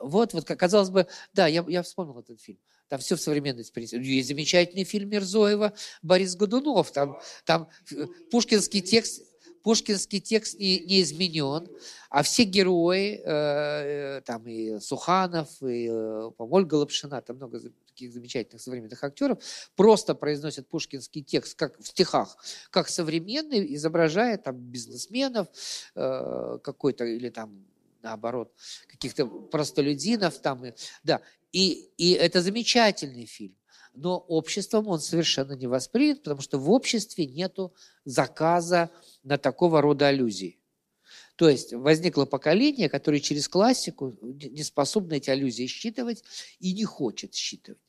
вот, 0.00 0.32
вот, 0.32 0.44
казалось 0.44 0.90
бы, 0.90 1.06
да, 1.32 1.46
я, 1.46 1.64
я 1.68 1.82
вспомнил 1.82 2.18
этот 2.20 2.40
фильм. 2.40 2.58
Там 2.88 3.00
все 3.00 3.16
в 3.16 3.20
современности 3.20 3.72
принесено. 3.72 4.02
Есть 4.02 4.28
замечательный 4.28 4.84
фильм 4.84 5.08
Мирзоева 5.10 5.72
«Борис 6.02 6.36
Годунов». 6.36 6.92
Там, 6.92 7.18
там 7.44 7.68
э, 7.90 8.06
пушкинский 8.30 8.80
текст, 8.80 9.22
пушкинский 9.66 10.20
текст 10.20 10.60
не, 10.60 10.78
не 10.78 11.02
изменен, 11.02 11.66
а 12.08 12.22
все 12.22 12.44
герои, 12.44 13.20
э, 13.24 14.20
там 14.24 14.46
и 14.46 14.78
Суханов, 14.78 15.60
и, 15.60 15.88
э, 15.90 16.30
по 16.36 16.44
Ольга 16.44 16.76
Лапшина, 16.76 17.20
там 17.20 17.34
много 17.34 17.60
таких 17.88 18.12
замечательных 18.12 18.62
современных 18.62 19.02
актеров, 19.02 19.38
просто 19.74 20.14
произносят 20.14 20.68
пушкинский 20.68 21.20
текст 21.20 21.58
как 21.58 21.80
в 21.80 21.88
стихах, 21.88 22.36
как 22.70 22.88
современный, 22.88 23.74
изображая 23.74 24.38
там 24.38 24.56
бизнесменов 24.56 25.48
э, 25.96 26.58
какой-то, 26.62 27.04
или 27.04 27.30
там 27.30 27.66
наоборот, 28.02 28.52
каких-то 28.86 29.26
простолюдинов 29.26 30.38
там, 30.38 30.62
да, 31.02 31.22
и, 31.50 31.90
и 31.96 32.12
это 32.12 32.40
замечательный 32.40 33.26
фильм. 33.26 33.56
Но 33.96 34.18
обществом 34.18 34.88
он 34.88 35.00
совершенно 35.00 35.54
не 35.54 35.66
воспринят, 35.66 36.22
потому 36.22 36.42
что 36.42 36.58
в 36.58 36.70
обществе 36.70 37.26
нету 37.26 37.74
заказа 38.04 38.90
на 39.22 39.38
такого 39.38 39.80
рода 39.80 40.08
аллюзии. 40.08 40.60
То 41.36 41.50
есть 41.50 41.74
возникло 41.74 42.24
поколение, 42.24 42.88
которое 42.88 43.20
через 43.20 43.46
классику 43.46 44.16
не 44.22 44.62
способно 44.62 45.14
эти 45.14 45.28
аллюзии 45.28 45.66
считывать 45.66 46.24
и 46.60 46.72
не 46.72 46.84
хочет 46.84 47.34
считывать. 47.34 47.80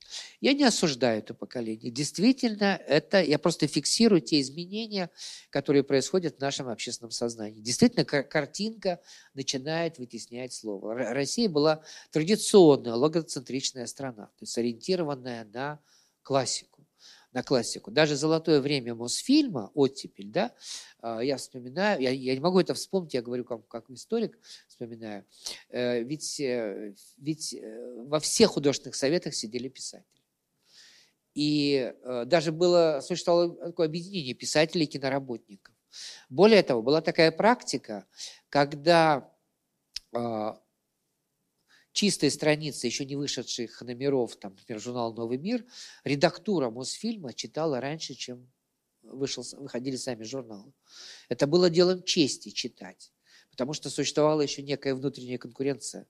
Я 0.41 0.53
не 0.53 0.65
осуждаю 0.65 1.19
это 1.19 1.33
поколение. 1.33 1.89
Действительно, 1.89 2.79
это 2.87 3.21
я 3.21 3.39
просто 3.39 3.67
фиксирую 3.67 4.19
те 4.19 4.41
изменения, 4.41 5.09
которые 5.49 5.83
происходят 5.83 6.37
в 6.37 6.41
нашем 6.41 6.67
общественном 6.67 7.11
сознании. 7.11 7.61
Действительно, 7.61 8.03
картинка 8.05 8.99
начинает 9.33 9.97
вытеснять 9.97 10.51
слово. 10.51 10.95
Россия 10.95 11.47
была 11.47 11.83
традиционная 12.11 12.95
логоцентричная 12.95 13.85
страна, 13.85 14.25
то 14.25 14.43
есть 14.43 14.57
ориентированная 14.57 15.45
на 15.45 15.79
классику 16.27 16.85
на 17.31 17.41
классику. 17.41 17.89
Даже 17.89 18.17
«Золотое 18.17 18.59
время» 18.59 18.95
Мосфильма, 18.95 19.71
оттепель, 19.73 20.29
да, 20.29 20.53
а, 20.99 21.21
я 21.21 21.37
вспоминаю, 21.37 22.01
я, 22.01 22.09
я 22.09 22.33
не 22.33 22.41
могу 22.41 22.59
это 22.59 22.73
вспомнить, 22.73 23.13
я 23.13 23.21
говорю 23.21 23.45
как, 23.45 23.65
как 23.69 23.89
историк, 23.89 24.37
вспоминаю, 24.67 25.23
э, 25.69 26.03
ведь, 26.03 26.37
э, 26.41 26.93
ведь 27.17 27.53
э, 27.53 28.03
во 28.07 28.19
всех 28.19 28.49
художественных 28.51 28.95
советах 28.95 29.35
сидели 29.35 29.69
писатели. 29.69 30.05
И 31.33 31.93
даже 32.25 32.51
было, 32.51 32.99
существовало 33.01 33.55
такое 33.67 33.85
объединение 33.85 34.33
писателей 34.33 34.85
и 34.85 34.89
киноработников. 34.89 35.75
Более 36.29 36.63
того, 36.63 36.81
была 36.81 36.99
такая 36.99 37.31
практика, 37.31 38.05
когда 38.49 39.31
а, 40.13 40.59
чистые 41.97 42.29
страницы 42.29 42.85
еще 42.85 43.05
не 43.05 43.15
вышедших 43.15 43.81
номеров, 43.81 44.35
там, 44.35 44.53
например, 44.53 44.79
журнал 44.79 45.15
«Новый 45.15 45.39
мир», 45.39 45.65
редактура 46.03 46.69
Мосфильма 46.69 47.33
читала 47.33 47.81
раньше, 47.81 48.13
чем 48.13 48.51
вышел, 49.01 49.43
выходили 49.53 49.95
сами 49.95 50.21
журналы. 50.23 50.71
Это 51.27 51.47
было 51.47 51.71
делом 51.71 52.03
чести 52.03 52.49
читать, 52.49 53.11
потому 53.49 53.73
что 53.73 53.89
существовала 53.89 54.41
еще 54.41 54.61
некая 54.61 54.93
внутренняя 54.93 55.39
конкуренция 55.39 56.05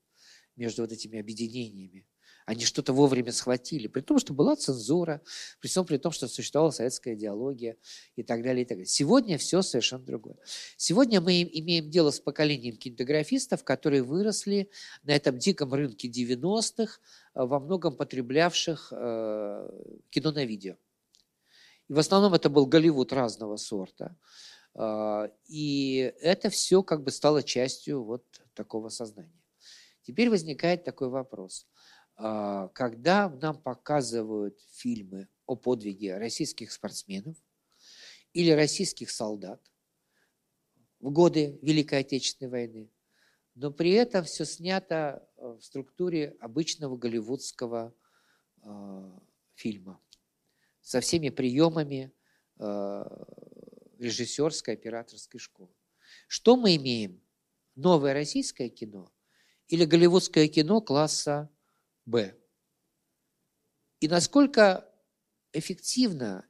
между 0.57 0.81
вот 0.81 0.91
этими 0.91 1.19
объединениями. 1.19 2.05
Они 2.47 2.63
что-то 2.63 2.93
вовремя 2.93 3.33
схватили, 3.33 3.87
при 3.87 3.99
том, 3.99 4.19
что 4.19 4.33
была 4.33 4.55
цензура, 4.55 5.21
при 5.59 5.67
том, 5.67 5.85
при 5.85 5.97
том, 5.97 6.13
что 6.13 6.29
существовала 6.29 6.71
советская 6.71 7.13
идеология 7.13 7.75
и 8.15 8.23
так 8.23 8.41
далее. 8.41 8.63
И 8.63 8.65
так 8.65 8.77
далее. 8.77 8.85
Сегодня 8.85 9.37
все 9.37 9.61
совершенно 9.61 10.05
другое. 10.05 10.37
Сегодня 10.77 11.19
мы 11.19 11.43
имеем 11.43 11.89
дело 11.89 12.09
с 12.09 12.21
поколением 12.21 12.77
кинематографистов, 12.77 13.65
которые 13.65 14.01
выросли 14.01 14.69
на 15.03 15.11
этом 15.11 15.37
диком 15.37 15.73
рынке 15.73 16.07
90-х, 16.07 17.01
э, 17.35 17.43
во 17.43 17.59
многом 17.59 17.97
потреблявших 17.97 18.93
э, 18.95 19.69
кино 20.09 20.31
на 20.31 20.45
видео. 20.45 20.77
И 21.89 21.93
в 21.93 21.99
основном 21.99 22.33
это 22.33 22.49
был 22.49 22.65
Голливуд 22.65 23.11
разного 23.11 23.57
сорта. 23.57 24.15
Э, 24.73 25.27
и 25.47 26.13
это 26.21 26.49
все 26.49 26.81
как 26.81 27.03
бы 27.03 27.11
стало 27.11 27.43
частью 27.43 28.05
вот 28.05 28.23
такого 28.53 28.87
сознания. 28.87 29.43
Теперь 30.03 30.29
возникает 30.29 30.85
такой 30.85 31.09
вопрос– 31.09 31.67
когда 32.17 33.29
нам 33.29 33.61
показывают 33.61 34.59
фильмы 34.71 35.27
о 35.45 35.55
подвиге 35.55 36.17
российских 36.17 36.71
спортсменов 36.71 37.37
или 38.33 38.51
российских 38.51 39.11
солдат 39.11 39.61
в 40.99 41.11
годы 41.11 41.59
Великой 41.61 41.99
Отечественной 41.99 42.49
войны, 42.49 42.91
но 43.55 43.71
при 43.71 43.91
этом 43.91 44.23
все 44.23 44.45
снято 44.45 45.27
э, 45.37 45.57
в 45.59 45.63
структуре 45.63 46.35
обычного 46.39 46.95
голливудского 46.95 47.91
э, 48.61 49.11
фильма 49.55 49.99
со 50.81 50.99
всеми 51.01 51.29
приемами 51.29 52.11
э, 52.59 53.25
режиссерской, 53.97 54.75
операторской 54.75 55.39
школы. 55.39 55.73
Что 56.27 56.55
мы 56.55 56.75
имеем? 56.75 57.19
Новое 57.73 58.13
российское 58.13 58.69
кино 58.69 59.11
или 59.67 59.85
голливудское 59.85 60.47
кино 60.47 60.79
класса 60.81 61.49
Б. 62.07 62.33
И 63.99 64.07
насколько 64.07 64.89
эффективна 65.51 66.47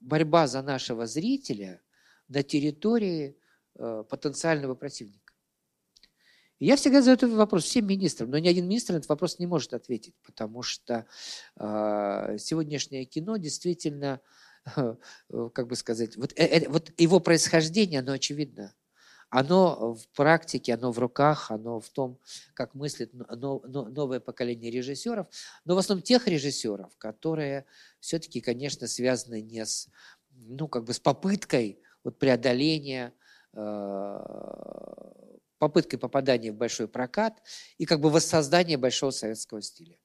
борьба 0.00 0.46
за 0.46 0.62
нашего 0.62 1.06
зрителя 1.06 1.80
на 2.28 2.42
территории 2.42 3.38
э, 3.76 4.04
потенциального 4.08 4.74
противника. 4.74 5.32
Я 6.58 6.76
всегда 6.76 7.00
задаю 7.00 7.16
этот 7.16 7.32
вопрос 7.32 7.64
всем 7.64 7.86
министрам, 7.86 8.30
но 8.30 8.38
ни 8.38 8.48
один 8.48 8.66
министр 8.66 8.94
на 8.94 8.98
этот 8.98 9.08
вопрос 9.08 9.38
не 9.38 9.46
может 9.46 9.72
ответить, 9.74 10.14
потому 10.22 10.62
что 10.62 11.06
э, 11.56 12.36
сегодняшнее 12.38 13.04
кино 13.04 13.36
действительно, 13.36 14.20
э, 14.76 14.96
как 15.54 15.68
бы 15.68 15.76
сказать, 15.76 16.16
вот, 16.16 16.32
э, 16.32 16.44
э, 16.44 16.68
вот 16.68 16.92
его 16.98 17.20
происхождение, 17.20 18.00
оно 18.00 18.12
очевидно 18.12 18.74
оно 19.30 19.94
в 19.94 20.08
практике, 20.08 20.74
оно 20.74 20.92
в 20.92 20.98
руках, 20.98 21.50
оно 21.50 21.80
в 21.80 21.88
том, 21.88 22.18
как 22.52 22.74
мыслит 22.74 23.12
новое 23.14 24.20
поколение 24.20 24.70
режиссеров, 24.70 25.28
но 25.64 25.76
в 25.76 25.78
основном 25.78 26.02
тех 26.02 26.26
режиссеров, 26.26 26.96
которые 26.98 27.64
все-таки, 28.00 28.40
конечно, 28.40 28.86
связаны 28.88 29.40
не 29.40 29.64
с, 29.64 29.88
ну, 30.32 30.68
как 30.68 30.84
бы 30.84 30.92
с 30.92 31.00
попыткой 31.00 31.80
вот 32.02 32.18
преодоления, 32.18 33.14
э, 33.52 34.18
попыткой 35.58 35.98
попадания 35.98 36.50
в 36.50 36.56
большой 36.56 36.88
прокат 36.88 37.40
и 37.78 37.84
как 37.84 38.00
бы 38.00 38.10
воссоздания 38.10 38.78
большого 38.78 39.10
советского 39.10 39.62
стиля. 39.62 39.98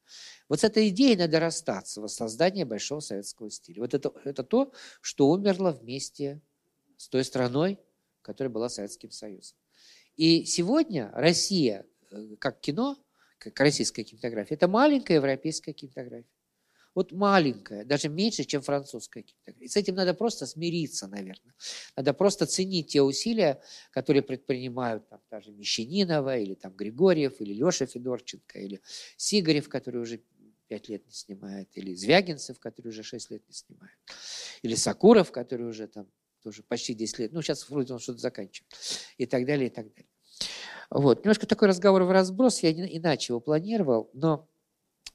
Вот 0.49 0.59
с 0.59 0.63
этой 0.65 0.89
идеей 0.89 1.15
надо 1.15 1.39
расстаться, 1.39 2.01
воссоздание 2.01 2.65
большого 2.65 2.99
советского 2.99 3.49
стиля. 3.49 3.81
Вот 3.81 3.93
это, 3.93 4.11
это 4.25 4.43
то, 4.43 4.71
что 5.01 5.29
умерло 5.29 5.71
вместе 5.71 6.41
с 6.97 7.07
той 7.07 7.23
страной, 7.23 7.79
которая 8.25 8.51
была 8.51 8.69
Советским 8.69 9.11
Союзом. 9.11 9.55
И 10.15 10.45
сегодня 10.45 11.11
Россия, 11.13 11.85
э, 12.11 12.35
как 12.39 12.59
кино, 12.59 12.97
как 13.37 13.59
российская 13.59 14.03
кинематография, 14.03 14.57
это 14.57 14.67
маленькая 14.67 15.15
европейская 15.15 15.73
кинематография. 15.73 16.29
Вот 16.95 17.11
маленькая, 17.11 17.83
даже 17.83 18.07
меньше, 18.07 18.45
чем 18.45 18.61
французская 18.61 19.21
кинематография. 19.21 19.65
И 19.65 19.69
с 19.69 19.75
этим 19.75 19.95
надо 19.95 20.13
просто 20.13 20.47
смириться, 20.47 21.07
наверное. 21.07 21.53
Надо 21.95 22.13
просто 22.13 22.45
ценить 22.45 22.87
те 22.87 23.01
усилия, 23.01 23.61
которые 23.91 24.23
предпринимают 24.23 25.07
там, 25.09 25.19
та 25.29 25.41
же 25.41 25.51
Мещанинова, 25.51 26.37
или 26.37 26.55
там 26.55 26.73
Григорьев, 26.73 27.41
или 27.41 27.53
Леша 27.53 27.85
Федорченко, 27.85 28.59
или 28.59 28.81
Сигарев, 29.17 29.69
который 29.69 30.01
уже 30.01 30.21
пять 30.67 30.89
лет 30.89 31.05
не 31.05 31.13
снимает, 31.13 31.69
или 31.73 31.93
Звягинцев, 31.93 32.57
который 32.59 32.87
уже 32.87 33.03
шесть 33.03 33.29
лет 33.29 33.43
не 33.47 33.53
снимает, 33.53 33.97
или 34.63 34.73
Сакуров, 34.73 35.31
который 35.31 35.67
уже 35.67 35.87
там 35.87 36.07
тоже 36.45 36.61
почти 36.61 36.93
10 36.93 37.19
лет. 37.19 37.33
Ну, 37.33 37.41
сейчас 37.41 37.67
вроде 37.67 37.91
он 37.91 37.99
что-то 37.99 38.19
заканчивает. 38.19 38.71
И 39.17 39.25
так 39.25 39.47
далее, 39.47 39.65
и 39.67 39.69
так 39.71 39.87
далее. 39.89 40.09
Вот. 40.91 41.25
Немножко 41.25 41.47
такой 41.47 41.67
разговор 41.67 42.03
в 42.03 42.11
разброс, 42.11 42.61
я 42.61 42.71
иначе 42.71 43.33
его 43.33 43.39
планировал, 43.39 44.11
но 44.13 44.47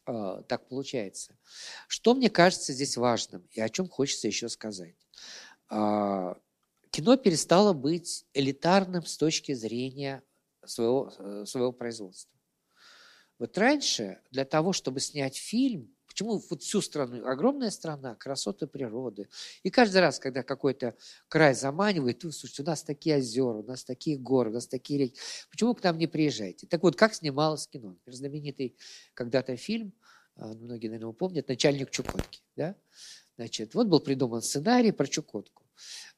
э, 0.09 0.43
так 0.49 0.67
получается. 0.67 1.39
Что 1.87 2.15
мне 2.15 2.31
кажется 2.31 2.73
здесь 2.73 2.97
важным 2.97 3.47
и 3.53 3.61
о 3.61 3.69
чем 3.69 3.89
хочется 3.89 4.27
еще 4.27 4.49
сказать? 4.49 4.97
Э, 5.71 6.35
кино 6.91 7.17
перестало 7.17 7.75
быть 7.75 8.27
элитарным 8.35 9.07
с 9.07 9.17
точки 9.17 9.55
зрения 9.55 10.25
своего, 10.65 11.13
э, 11.17 11.45
своего 11.47 11.71
производства. 11.71 12.37
Вот 13.39 13.57
раньше 13.57 14.21
для 14.33 14.45
того, 14.45 14.73
чтобы 14.73 14.99
снять 14.99 15.37
фильм, 15.37 15.95
Почему 16.11 16.43
вот 16.51 16.63
всю 16.65 16.81
страну, 16.83 17.25
огромная 17.25 17.71
страна, 17.71 18.17
красоты 18.17 18.67
природы. 18.67 19.29
И 19.63 19.71
каждый 19.71 20.01
раз, 20.01 20.19
когда 20.19 20.43
какой-то 20.43 20.97
край 21.29 21.55
заманивает, 21.55 22.23
слушайте, 22.23 22.63
у 22.63 22.67
нас 22.67 22.83
такие 22.83 23.19
озера, 23.19 23.59
у 23.59 23.63
нас 23.63 23.85
такие 23.85 24.19
горы, 24.19 24.51
у 24.51 24.55
нас 24.55 24.67
такие 24.67 24.99
реки. 24.99 25.21
Почему 25.53 25.73
к 25.73 25.85
нам 25.85 25.99
не 25.99 26.09
приезжаете? 26.09 26.67
Так 26.67 26.83
вот, 26.83 26.97
как 26.97 27.15
снималось 27.15 27.69
кино? 27.69 27.91
Например, 27.91 28.17
знаменитый 28.17 28.77
когда-то 29.15 29.57
фильм, 29.57 29.93
а, 30.35 30.49
многие, 30.49 30.89
наверное, 30.89 31.05
его 31.05 31.13
помнят, 31.13 31.47
«Начальник 31.47 31.91
Чукотки». 31.91 32.43
Да? 32.57 32.75
Значит, 33.37 33.75
вот 33.75 33.87
был 33.87 34.01
придуман 34.01 34.43
сценарий 34.43 34.91
про 34.91 35.07
Чукотку. 35.07 35.63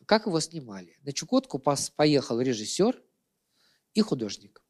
Как 0.07 0.24
его 0.24 0.40
снимали? 0.40 0.97
На 1.03 1.12
Чукотку 1.12 1.62
поехал 1.97 2.40
режиссер 2.40 2.99
и 3.93 4.01
художник. 4.01 4.62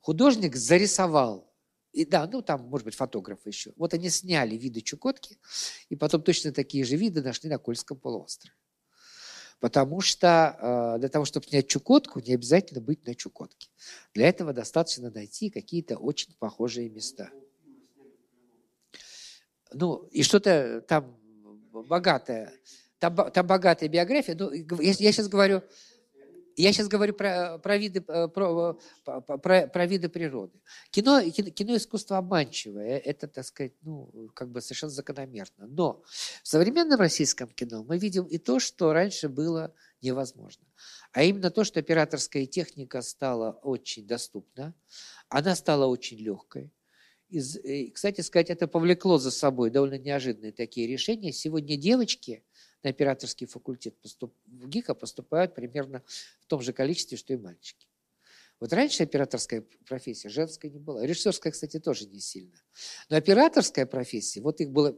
Художник 0.00 0.54
зарисовал 0.54 1.49
И 1.92 2.04
да, 2.04 2.26
ну 2.26 2.40
там, 2.40 2.62
может 2.68 2.84
быть, 2.84 2.94
фотографы 2.94 3.48
еще. 3.48 3.72
Вот 3.76 3.94
они 3.94 4.10
сняли 4.10 4.56
виды 4.56 4.80
Чукотки, 4.80 5.38
и 5.88 5.96
потом 5.96 6.22
точно 6.22 6.52
такие 6.52 6.84
же 6.84 6.96
виды 6.96 7.22
нашли 7.22 7.50
на 7.50 7.58
Кольском 7.58 7.98
полуострове. 7.98 8.54
Потому 9.58 10.00
что 10.00 10.56
э, 10.96 11.00
для 11.00 11.08
того, 11.08 11.24
чтобы 11.24 11.46
снять 11.46 11.68
Чукотку, 11.68 12.20
не 12.20 12.34
обязательно 12.34 12.80
быть 12.80 13.06
на 13.06 13.14
Чукотке. 13.14 13.68
Для 14.14 14.28
этого 14.28 14.52
достаточно 14.52 15.10
найти 15.10 15.50
какие-то 15.50 15.98
очень 15.98 16.34
похожие 16.38 16.88
места. 16.88 17.30
Ну, 19.72 20.04
и 20.12 20.22
что-то 20.22 20.82
там 20.88 21.16
богатое, 21.72 22.52
там, 22.98 23.14
там 23.32 23.46
богатая 23.46 23.88
биография. 23.88 24.34
Ну, 24.34 24.50
я, 24.52 24.92
я 24.98 25.12
сейчас 25.12 25.28
говорю 25.28 25.62
я 26.56 26.72
сейчас 26.72 26.88
говорю 26.88 27.14
про, 27.14 27.58
про, 27.58 27.76
виды, 27.76 28.04
э, 28.06 28.28
про, 28.28 28.78
про, 29.04 29.66
про 29.66 29.86
виды 29.86 30.08
природы. 30.08 30.58
Кино, 30.90 31.22
кино, 31.30 31.50
кино 31.50 31.76
искусство 31.76 32.18
обманчивое. 32.18 32.98
Это, 32.98 33.28
так 33.28 33.44
сказать, 33.44 33.72
ну, 33.82 34.30
как 34.34 34.50
бы 34.50 34.60
совершенно 34.60 34.90
закономерно. 34.90 35.66
Но 35.66 36.02
в 36.42 36.48
современном 36.48 37.00
российском 37.00 37.48
кино 37.48 37.84
мы 37.84 37.98
видим 37.98 38.24
и 38.24 38.38
то, 38.38 38.58
что 38.60 38.92
раньше 38.92 39.28
было 39.28 39.74
невозможно. 40.02 40.64
А 41.12 41.22
именно 41.22 41.50
то, 41.50 41.64
что 41.64 41.80
операторская 41.80 42.46
техника 42.46 43.02
стала 43.02 43.52
очень 43.62 44.06
доступна, 44.06 44.74
она 45.28 45.54
стала 45.54 45.86
очень 45.86 46.18
легкой. 46.18 46.72
И, 47.28 47.90
кстати 47.90 48.22
сказать, 48.22 48.50
это 48.50 48.66
повлекло 48.66 49.18
за 49.18 49.30
собой 49.30 49.70
довольно 49.70 49.98
неожиданные 49.98 50.52
такие 50.52 50.88
решения. 50.88 51.32
Сегодня 51.32 51.76
девочки– 51.76 52.42
на 52.82 52.90
операторский 52.90 53.46
факультет 53.46 53.98
поступ... 54.00 54.34
в 54.46 54.68
ГИКа 54.68 54.94
поступают 54.94 55.54
примерно 55.54 56.02
в 56.40 56.46
том 56.46 56.60
же 56.62 56.72
количестве, 56.72 57.16
что 57.16 57.32
и 57.32 57.36
мальчики. 57.36 57.86
Вот 58.58 58.72
раньше 58.72 59.02
операторская 59.02 59.64
профессия 59.86 60.28
женская 60.28 60.70
не 60.70 60.78
была. 60.78 61.06
Режиссерская, 61.06 61.52
кстати, 61.52 61.78
тоже 61.80 62.06
не 62.06 62.20
сильно. 62.20 62.60
Но 63.08 63.16
операторская 63.16 63.86
профессия, 63.86 64.42
вот 64.42 64.60
их 64.60 64.70
было 64.70 64.96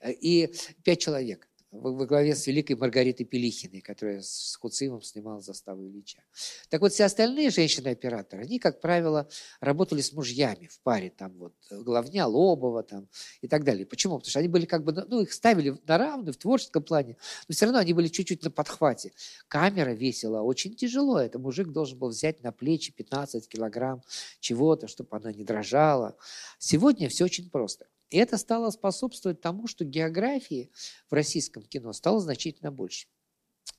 э, 0.00 0.12
и 0.12 0.54
пять 0.84 1.00
человек 1.00 1.48
во 1.80 2.06
главе 2.06 2.36
с 2.36 2.46
великой 2.46 2.76
Маргаритой 2.76 3.26
Пелихиной, 3.26 3.80
которая 3.80 4.20
с 4.20 4.56
Хуцимом 4.60 5.02
снимала 5.02 5.40
заставу 5.40 5.84
Ильича. 5.84 6.22
Так 6.68 6.80
вот, 6.80 6.92
все 6.92 7.04
остальные 7.04 7.50
женщины-операторы, 7.50 8.44
они, 8.44 8.58
как 8.58 8.80
правило, 8.80 9.28
работали 9.60 10.00
с 10.00 10.12
мужьями 10.12 10.68
в 10.68 10.80
паре, 10.80 11.10
там 11.10 11.32
вот, 11.36 11.54
главня 11.70 12.26
Лобова 12.26 12.82
там 12.82 13.08
и 13.40 13.48
так 13.48 13.64
далее. 13.64 13.86
Почему? 13.86 14.18
Потому 14.18 14.30
что 14.30 14.38
они 14.38 14.48
были 14.48 14.66
как 14.66 14.84
бы, 14.84 14.92
ну, 14.92 15.22
их 15.22 15.32
ставили 15.32 15.76
на 15.86 15.98
равную 15.98 16.32
в 16.32 16.36
творческом 16.36 16.84
плане, 16.84 17.16
но 17.48 17.54
все 17.54 17.66
равно 17.66 17.80
они 17.80 17.92
были 17.92 18.08
чуть-чуть 18.08 18.44
на 18.44 18.50
подхвате. 18.50 19.12
Камера 19.48 19.90
весила 19.90 20.42
очень 20.42 20.76
тяжело, 20.76 21.18
это 21.18 21.38
мужик 21.38 21.68
должен 21.68 21.98
был 21.98 22.10
взять 22.10 22.42
на 22.42 22.52
плечи 22.52 22.92
15 22.92 23.48
килограмм 23.48 24.02
чего-то, 24.40 24.86
чтобы 24.86 25.16
она 25.16 25.32
не 25.32 25.44
дрожала. 25.44 26.16
Сегодня 26.58 27.08
все 27.08 27.24
очень 27.24 27.50
просто. 27.50 27.86
И 28.14 28.16
это 28.16 28.38
стало 28.38 28.70
способствовать 28.70 29.40
тому, 29.40 29.66
что 29.66 29.84
географии 29.84 30.70
в 31.10 31.14
российском 31.14 31.64
кино 31.64 31.92
стало 31.92 32.20
значительно 32.20 32.70
больше. 32.70 33.08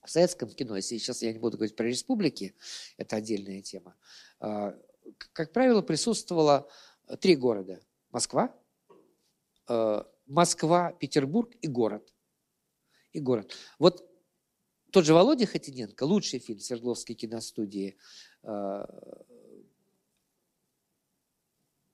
В 0.04 0.12
советском 0.12 0.50
кино, 0.50 0.76
если 0.76 0.98
сейчас 0.98 1.22
я 1.22 1.32
не 1.32 1.40
буду 1.40 1.56
говорить 1.56 1.78
про 1.78 1.86
республики, 1.86 2.54
это 2.98 3.16
отдельная 3.16 3.62
тема, 3.62 3.96
а, 4.42 4.78
как 5.32 5.54
правило, 5.54 5.82
присутствовало 5.82 6.70
три 7.22 7.38
города. 7.38 7.80
Москва, 8.12 8.54
а, 9.70 10.06
Москва, 10.26 10.92
Петербург 10.92 11.54
и 11.62 11.68
город. 11.70 12.14
И 13.14 13.22
город. 13.22 13.56
Вот 13.80 14.06
тот 14.92 15.06
же 15.06 15.14
Володя 15.14 15.46
Хотиненко, 15.46 16.04
лучший 16.04 16.40
фильм 16.40 16.60
Свердловской 16.60 17.16
киностудии. 17.16 17.96
А, 18.44 18.86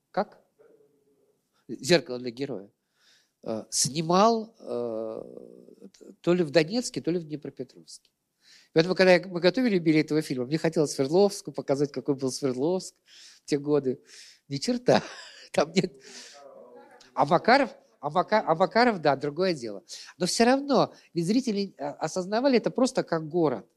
как? 0.10 0.41
«Зеркало 1.80 2.20
для 2.20 2.32
героя», 2.32 2.70
э, 3.44 3.64
снимал 3.70 4.56
э, 4.60 5.24
то 6.22 6.34
ли 6.34 6.44
в 6.44 6.52
Донецке, 6.52 7.02
то 7.02 7.12
ли 7.12 7.20
в 7.20 7.24
Днепропетровске. 7.24 8.10
Поэтому, 8.74 8.96
когда 8.96 9.20
мы 9.28 9.40
готовили 9.40 9.76
юбилей 9.76 10.02
этого 10.02 10.22
фильма, 10.22 10.46
мне 10.46 10.58
хотелось 10.58 10.92
Свердловску 10.92 11.52
показать, 11.52 11.92
какой 11.92 12.16
был 12.16 12.32
Свердловск 12.32 12.96
в 13.44 13.46
те 13.46 13.58
годы. 13.58 14.02
Ни 14.48 14.58
черта. 14.58 15.04
Там 15.52 15.72
нет. 15.74 15.94
А 17.14 17.26
Макаров, 17.26 17.76
а, 18.00 18.10
Мака, 18.10 18.44
а 18.46 18.56
Макаров, 18.56 19.00
да, 19.00 19.16
другое 19.16 19.54
дело. 19.54 19.84
Но 20.18 20.26
все 20.26 20.46
равно, 20.46 20.94
ведь 21.14 21.28
зрители 21.28 21.76
э, 21.78 21.84
осознавали 21.84 22.58
это 22.58 22.72
просто 22.72 23.04
как 23.04 23.28
город. 23.28 23.68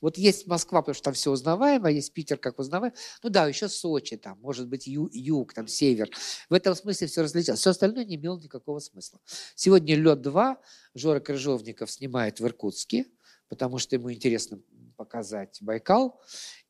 Вот 0.00 0.16
есть 0.16 0.46
Москва, 0.46 0.82
потому 0.82 0.94
что 0.94 1.04
там 1.04 1.14
все 1.14 1.30
узнаваемо, 1.30 1.90
есть 1.90 2.12
Питер 2.12 2.38
как 2.38 2.58
узнаваемо. 2.58 2.94
Ну 3.22 3.30
да, 3.30 3.46
еще 3.46 3.68
Сочи, 3.68 4.16
там, 4.16 4.38
может 4.40 4.68
быть, 4.68 4.86
ю, 4.86 5.08
юг, 5.12 5.52
там, 5.52 5.68
север. 5.68 6.10
В 6.48 6.54
этом 6.54 6.74
смысле 6.74 7.06
все 7.06 7.22
различалось. 7.22 7.60
Все 7.60 7.70
остальное 7.70 8.04
не 8.04 8.16
имело 8.16 8.38
никакого 8.38 8.78
смысла. 8.78 9.20
Сегодня 9.54 9.94
«Лед-2» 9.96 10.56
Жора 10.94 11.20
Крыжовников 11.20 11.90
снимает 11.90 12.40
в 12.40 12.46
Иркутске, 12.46 13.06
потому 13.48 13.78
что 13.78 13.96
ему 13.96 14.12
интересно 14.12 14.60
показать 14.96 15.58
Байкал 15.60 16.20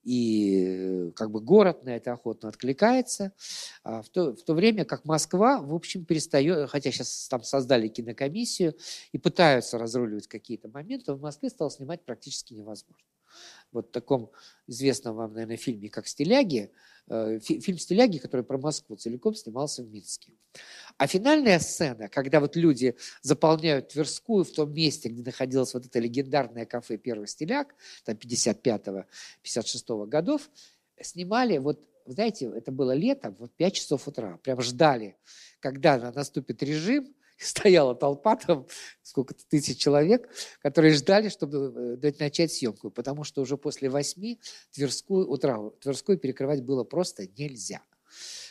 и 0.03 1.11
как 1.15 1.31
бы 1.31 1.41
город 1.41 1.85
на 1.85 1.91
это 1.91 2.13
охотно 2.13 2.49
откликается, 2.49 3.33
а 3.83 4.03
в, 4.03 4.09
то, 4.09 4.35
в 4.35 4.43
то 4.43 4.55
время 4.55 4.85
как 4.85 5.05
Москва, 5.05 5.61
в 5.61 5.75
общем, 5.75 6.05
перестает, 6.05 6.71
хотя 6.71 6.91
сейчас 6.91 7.29
там 7.29 7.43
создали 7.43 7.89
кинокомиссию 7.89 8.75
и 9.13 9.19
пытаются 9.19 9.79
разруливать 9.79 10.27
какие-то 10.27 10.69
моменты, 10.69 11.13
в 11.13 11.21
Москве 11.21 11.51
стало 11.51 11.71
снимать 11.71 12.05
практически 12.05 12.55
невозможно 12.55 13.05
вот 13.73 13.93
таком 13.93 14.31
известном 14.67 15.17
вам, 15.17 15.33
наверное, 15.33 15.57
фильме, 15.57 15.89
как 15.89 16.07
«Стиляги», 16.07 16.71
э, 17.09 17.39
фильм 17.41 17.79
«Стиляги», 17.79 18.19
который 18.19 18.43
про 18.43 18.59
Москву 18.59 18.97
целиком 18.97 19.35
снимался 19.35 19.83
в 19.83 19.91
Минске. 19.91 20.33
А 20.97 21.07
финальная 21.07 21.59
сцена, 21.59 22.09
когда 22.09 22.41
вот 22.41 22.57
люди 22.57 22.97
заполняют 23.23 23.89
Тверскую 23.89 24.45
в 24.45 24.53
том 24.53 24.73
месте, 24.73 25.09
где 25.09 25.23
находилось 25.23 25.75
вот 25.75 25.87
это 25.87 25.99
легендарное 25.99 26.67
кафе 26.67 26.97
«Первый 26.97 27.27
стиляг», 27.27 27.75
там 28.05 28.17
55-56 28.17 30.07
годов, 30.07 30.51
снимали 31.01 31.59
вот 31.59 31.81
знаете, 32.07 32.51
это 32.57 32.73
было 32.73 32.93
летом, 32.93 33.37
вот 33.39 33.53
5 33.53 33.75
часов 33.75 34.09
утра, 34.09 34.39
прям 34.39 34.61
ждали, 34.61 35.17
когда 35.61 36.11
наступит 36.13 36.63
режим, 36.63 37.15
стояла 37.45 37.95
толпа, 37.95 38.37
там 38.37 38.67
сколько-то 39.03 39.47
тысяч 39.49 39.79
человек, 39.79 40.29
которые 40.61 40.95
ждали, 40.95 41.29
чтобы 41.29 41.99
э, 42.03 42.13
начать 42.19 42.53
съемку, 42.53 42.91
потому 42.91 43.25
что 43.25 43.41
уже 43.41 43.57
после 43.57 43.89
восьми 43.89 44.41
Тверскую, 44.73 45.29
утра, 45.29 45.59
Тверскую 45.81 46.19
перекрывать 46.19 46.63
было 46.63 46.85
просто 46.85 47.27
нельзя. 47.27 47.83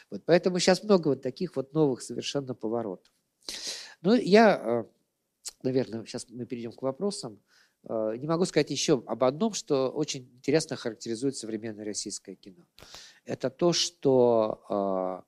Вот 0.10 0.24
поэтому 0.26 0.58
сейчас 0.60 0.84
много 0.84 1.10
вот 1.10 1.22
таких 1.22 1.56
вот 1.56 1.74
новых 1.74 2.02
совершенно 2.02 2.56
поворотов. 2.56 3.14
Ну, 4.02 4.16
я, 4.16 4.60
э, 4.60 4.84
наверное, 5.62 6.04
сейчас 6.06 6.28
мы 6.30 6.46
перейдем 6.46 6.72
к 6.72 6.82
вопросам. 6.82 7.40
Э, 7.88 8.16
не 8.18 8.26
могу 8.26 8.46
сказать 8.46 8.72
еще 8.72 9.04
об 9.06 9.24
одном, 9.24 9.54
что 9.54 9.90
очень 9.90 10.32
интересно 10.38 10.76
характеризует 10.78 11.38
современное 11.38 11.86
российское 11.86 12.34
кино. 12.34 12.66
Это 13.24 13.52
то, 13.52 13.72
что 13.72 15.26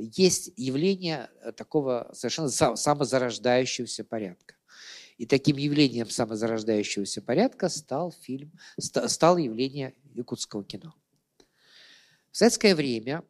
есть 0.00 0.52
явление 0.56 1.30
э, 1.42 1.52
такого 1.52 2.10
совершенно 2.12 2.48
самозарождающегося 2.48 4.04
порядка. 4.04 4.56
И 5.18 5.26
таким 5.26 5.58
явлением 5.58 6.08
самозарождающегося 6.08 7.20
порядка 7.20 7.68
стал 7.68 8.12
фильм, 8.12 8.52
стало 8.78 9.36
явление 9.36 9.94
якутского 10.14 10.64
кино. 10.64 10.94
В 12.30 12.36
советское 12.38 12.74
время, 12.74 13.22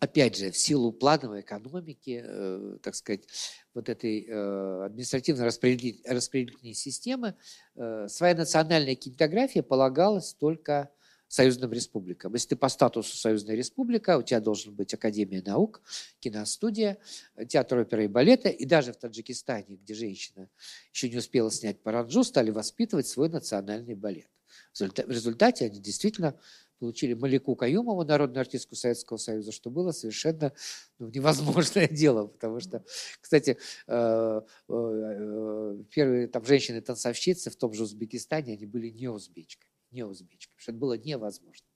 опять 0.00 0.36
же, 0.36 0.50
в 0.50 0.56
силу 0.56 0.92
плановой 0.92 1.42
экономики, 1.42 2.22
э, 2.24 2.78
так 2.82 2.96
сказать, 2.96 3.28
вот 3.74 3.88
этой 3.88 4.26
э, 4.26 4.84
административно-распределительной 4.86 6.74
системы, 6.74 7.36
своя 8.08 8.34
национальная 8.34 8.96
кинематография 8.96 9.62
полагалась 9.62 10.34
только 10.34 10.90
союзным 11.28 11.72
республикам. 11.72 12.32
Если 12.34 12.50
ты 12.50 12.56
по 12.56 12.68
статусу 12.68 13.16
союзная 13.16 13.56
республика, 13.56 14.18
у 14.18 14.22
тебя 14.22 14.40
должен 14.40 14.74
быть 14.74 14.94
Академия 14.94 15.42
наук, 15.42 15.82
киностудия, 16.20 16.98
театр 17.48 17.78
оперы 17.78 18.04
и 18.04 18.08
балета. 18.08 18.48
И 18.48 18.64
даже 18.64 18.92
в 18.92 18.96
Таджикистане, 18.96 19.76
где 19.76 19.94
женщина 19.94 20.48
еще 20.92 21.08
не 21.08 21.16
успела 21.16 21.50
снять 21.50 21.80
паранджу, 21.82 22.24
стали 22.24 22.50
воспитывать 22.50 23.06
свой 23.06 23.28
национальный 23.28 23.94
балет. 23.94 24.28
В 24.72 25.10
результате 25.10 25.66
они 25.66 25.80
действительно 25.80 26.38
получили 26.78 27.14
Малику 27.14 27.56
Каюмову, 27.56 28.04
народную 28.04 28.42
артистку 28.42 28.76
Советского 28.76 29.16
Союза, 29.16 29.50
что 29.50 29.70
было 29.70 29.92
совершенно 29.92 30.52
ну, 30.98 31.08
невозможное 31.08 31.88
дело, 31.90 32.26
потому 32.26 32.60
что, 32.60 32.84
кстати, 33.20 33.58
э, 33.86 34.40
э, 34.68 34.72
э, 34.72 35.82
первые 35.90 36.28
там 36.28 36.44
женщины-танцовщицы 36.44 37.50
в 37.50 37.56
том 37.56 37.72
же 37.72 37.84
Узбекистане, 37.84 38.54
они 38.54 38.66
были 38.66 38.90
не 38.90 39.08
узбечками 39.08 39.75
не 39.96 40.04
узбечкам, 40.04 40.54
что 40.58 40.72
это 40.72 40.78
было 40.78 40.96
невозможно. 40.96 41.66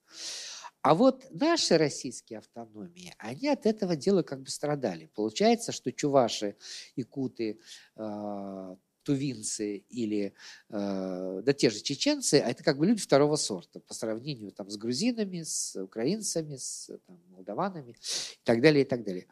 А 0.83 0.95
вот 0.95 1.27
наши 1.31 1.77
российские 1.77 2.39
автономии, 2.39 3.15
они 3.19 3.49
от 3.49 3.67
этого 3.67 3.97
дела 3.97 4.23
как 4.23 4.41
бы 4.43 4.49
страдали. 4.49 5.11
Получается, 5.15 5.73
что 5.73 5.93
чуваши, 5.93 6.57
якуты, 6.97 7.61
э, 7.97 8.77
тувинцы 9.03 9.79
или 9.89 10.33
э, 10.69 11.43
да 11.45 11.53
те 11.53 11.71
же 11.71 11.81
чеченцы, 11.81 12.35
а 12.35 12.51
это 12.51 12.63
как 12.63 12.79
бы 12.79 12.87
люди 12.87 13.01
второго 13.01 13.37
сорта 13.37 13.81
по 13.81 13.95
сравнению 13.95 14.53
там, 14.53 14.71
с 14.71 14.77
грузинами, 14.77 15.43
с 15.43 15.83
украинцами, 15.83 16.57
с 16.57 16.91
там, 17.07 17.19
молдаванами 17.29 17.93
и 17.93 18.45
так 18.45 18.61
далее, 18.61 18.85
и 18.85 18.89
так 18.89 19.05
далее. 19.05 19.27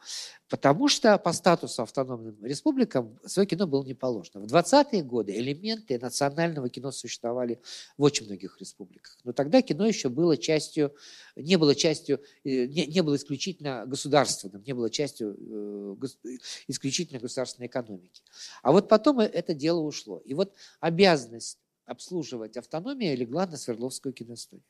Потому 0.48 0.88
что 0.88 1.18
по 1.18 1.32
статусу 1.32 1.82
автономным 1.82 2.36
республикам 2.42 3.18
свое 3.26 3.46
кино 3.46 3.66
было 3.66 3.84
не 3.84 3.92
положено. 3.92 4.40
В 4.40 4.46
20-е 4.46 5.02
годы 5.02 5.36
элементы 5.36 5.98
национального 5.98 6.70
кино 6.70 6.90
существовали 6.90 7.60
в 7.98 8.02
очень 8.02 8.24
многих 8.26 8.58
республиках. 8.58 9.18
Но 9.24 9.32
тогда 9.32 9.60
кино 9.60 9.86
еще 9.86 10.08
было 10.08 10.38
частью, 10.38 10.94
не 11.36 11.56
было 11.56 11.74
частью, 11.74 12.22
э, 12.44 12.64
не, 12.64 12.86
не 12.86 13.02
было 13.02 13.16
исключительно 13.16 13.84
государственным, 13.86 14.62
не 14.62 14.72
было 14.72 14.88
частью 14.88 15.36
э, 15.38 16.38
исключительно 16.66 17.20
государственной 17.20 17.66
экономики. 17.66 18.22
А 18.62 18.72
вот 18.72 18.88
потом 18.88 19.20
это 19.20 19.52
дело 19.52 19.80
ушло. 19.80 20.22
И 20.24 20.32
вот 20.32 20.54
обязанность 20.80 21.58
обслуживать 21.84 22.56
автономия 22.56 23.14
легла 23.14 23.46
на 23.46 23.58
Свердловскую 23.58 24.14
киностудию. 24.14 24.64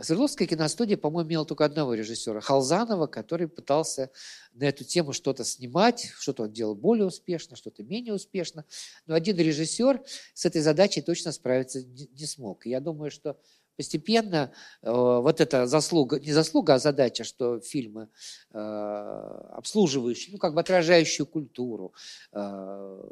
Свердловская 0.00 0.48
киностудия, 0.48 0.96
по-моему, 0.96 1.28
имела 1.28 1.44
только 1.44 1.64
одного 1.64 1.94
режиссера, 1.94 2.40
Халзанова, 2.40 3.06
который 3.06 3.46
пытался 3.46 4.10
на 4.52 4.64
эту 4.64 4.84
тему 4.84 5.12
что-то 5.12 5.44
снимать, 5.44 6.10
что-то 6.18 6.44
он 6.44 6.52
делал 6.52 6.74
более 6.74 7.06
успешно, 7.06 7.56
что-то 7.56 7.82
менее 7.82 8.14
успешно. 8.14 8.64
Но 9.06 9.14
один 9.14 9.36
режиссер 9.36 10.02
с 10.32 10.44
этой 10.46 10.62
задачей 10.62 11.02
точно 11.02 11.30
справиться 11.32 11.82
не 11.82 12.26
смог. 12.26 12.66
И 12.66 12.70
я 12.70 12.80
думаю, 12.80 13.10
что 13.10 13.36
постепенно 13.76 14.52
э, 14.82 14.90
вот 14.90 15.40
эта 15.40 15.66
заслуга, 15.66 16.20
не 16.20 16.32
заслуга, 16.32 16.74
а 16.74 16.78
задача, 16.78 17.24
что 17.24 17.60
фильмы, 17.60 18.08
э, 18.52 18.58
обслуживающие, 18.58 20.32
ну, 20.32 20.38
как 20.38 20.54
бы 20.54 20.60
отражающие 20.60 21.26
культуру, 21.26 21.94
э, 22.32 23.02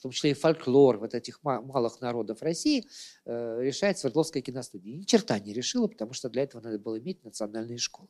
в 0.00 0.02
том 0.02 0.12
числе 0.12 0.30
и 0.30 0.34
фольклор 0.34 0.96
вот 0.96 1.12
этих 1.12 1.42
малых 1.42 2.00
народов 2.00 2.40
России, 2.40 2.86
решает 3.26 3.98
Свердловская 3.98 4.42
киностудия. 4.42 4.96
Ни 4.96 5.02
черта 5.02 5.38
не 5.38 5.52
решила, 5.52 5.88
потому 5.88 6.14
что 6.14 6.30
для 6.30 6.44
этого 6.44 6.62
надо 6.62 6.78
было 6.78 6.98
иметь 6.98 7.22
национальные 7.22 7.76
школы. 7.76 8.08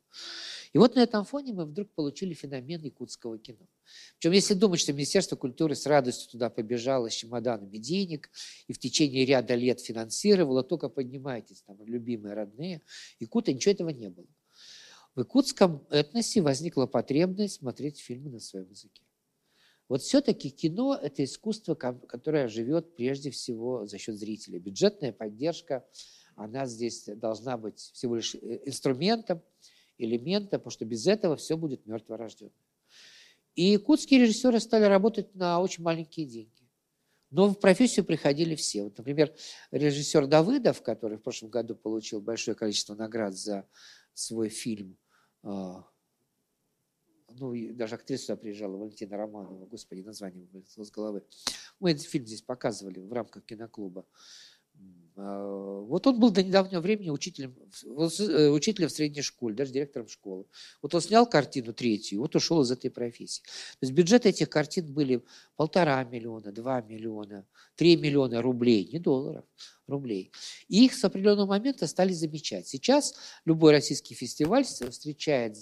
И 0.72 0.78
вот 0.78 0.94
на 0.94 1.00
этом 1.00 1.24
фоне 1.24 1.52
мы 1.52 1.66
вдруг 1.66 1.90
получили 1.90 2.32
феномен 2.32 2.80
якутского 2.82 3.38
кино. 3.38 3.66
Причем, 4.18 4.30
если 4.30 4.54
думать, 4.54 4.78
что 4.78 4.92
Министерство 4.92 5.34
культуры 5.34 5.74
с 5.74 5.84
радостью 5.84 6.30
туда 6.30 6.48
побежало 6.48 7.10
с 7.10 7.14
чемоданами 7.14 7.76
денег 7.78 8.30
и 8.68 8.72
в 8.72 8.78
течение 8.78 9.24
ряда 9.24 9.56
лет 9.56 9.80
финансировало, 9.80 10.62
только 10.62 10.88
поднимайтесь, 10.88 11.62
там, 11.62 11.76
любимые, 11.84 12.34
родные, 12.34 12.82
якуты, 13.18 13.52
ничего 13.52 13.72
этого 13.72 13.88
не 13.88 14.10
было. 14.10 14.28
В 15.16 15.18
якутском 15.18 15.84
этносе 15.90 16.40
возникла 16.40 16.86
потребность 16.86 17.56
смотреть 17.56 17.98
фильмы 17.98 18.30
на 18.30 18.38
своем 18.38 18.70
языке. 18.70 19.02
Вот 19.90 20.02
все-таки 20.02 20.50
кино– 20.50 20.96
это 21.02 21.24
искусство, 21.24 21.74
которое 21.74 22.46
живет 22.46 22.94
прежде 22.94 23.32
всего 23.32 23.86
за 23.86 23.98
счет 23.98 24.14
зрителя. 24.14 24.60
Бюджетная 24.60 25.12
поддержка, 25.12 25.84
она 26.36 26.66
здесь 26.66 27.06
должна 27.06 27.58
быть 27.58 27.80
всего 27.80 28.14
лишь 28.14 28.36
э, 28.36 28.60
инструментом, 28.66 29.42
элементом, 29.98 30.60
потому 30.60 30.70
что 30.70 30.84
без 30.84 31.08
этого 31.08 31.34
все 31.34 31.56
будет 31.56 31.86
мертворожденным. 31.86 32.54
И 33.56 33.72
якутские 33.72 34.20
режиссеры 34.20 34.60
стали 34.60 34.84
работать 34.84 35.34
на 35.34 35.60
очень 35.60 35.82
маленькие 35.82 36.24
деньги. 36.24 36.70
Но 37.30 37.48
в 37.48 37.58
профессию 37.58 38.04
приходили 38.04 38.54
все. 38.54 38.84
Вот, 38.84 38.96
например, 38.96 39.34
режиссер 39.72 40.28
Давыдов, 40.28 40.82
который 40.82 41.18
в 41.18 41.22
прошлом 41.22 41.50
году 41.50 41.74
получил 41.74 42.20
большое 42.20 42.56
количество 42.56 42.94
наград 42.94 43.34
за 43.34 43.66
свой 44.14 44.50
фильм, 44.50 44.96
а, 45.42 45.84
ну, 47.38 47.54
и 47.54 47.72
даже 47.72 47.94
актриса 47.94 48.24
сюда 48.24 48.36
приезжала, 48.36 48.76
Валентина 48.76 49.16
Романова, 49.16 49.66
господи, 49.66 50.00
название 50.00 50.46
с 50.76 50.90
головы. 50.90 51.22
Мы 51.78 51.92
этот 51.92 52.04
фильм 52.04 52.26
здесь 52.26 52.42
показывали 52.42 53.00
в 53.00 53.12
рамках 53.12 53.44
киноклуба. 53.44 54.04
А, 55.22 55.80
вот 55.82 56.06
он 56.06 56.18
был 56.18 56.30
до 56.30 56.42
недавнего 56.42 56.80
времени 56.80 57.10
учителем, 57.10 57.54
э, 57.84 58.48
учителем 58.48 58.88
в 58.88 58.92
средней 58.92 59.22
школе, 59.22 59.54
даже 59.54 59.72
директором 59.72 60.08
школы. 60.08 60.46
Вот 60.80 60.94
он 60.94 61.00
снял 61.00 61.26
картину 61.26 61.74
третью, 61.74 62.20
вот 62.20 62.34
ушел 62.36 62.62
из 62.62 62.70
этой 62.70 62.90
профессии. 62.90 63.42
То 63.42 63.86
есть 63.86 63.92
бюджеты 63.92 64.30
этих 64.30 64.48
картин 64.48 64.92
были 64.92 65.22
полтора 65.56 66.02
миллиона, 66.04 66.52
два 66.52 66.80
миллиона, 66.80 67.46
три 67.76 67.96
миллиона 67.96 68.40
рублей, 68.40 68.88
не 68.90 68.98
долларов, 68.98 69.44
рублей. 69.86 70.32
И 70.68 70.86
их 70.86 70.94
с 70.94 71.04
определенного 71.04 71.46
момента 71.46 71.86
стали 71.86 72.12
замечать. 72.14 72.66
Сейчас 72.66 73.14
любой 73.44 73.72
российский 73.72 74.14
фестиваль 74.14 74.64
встречает, 74.64 75.58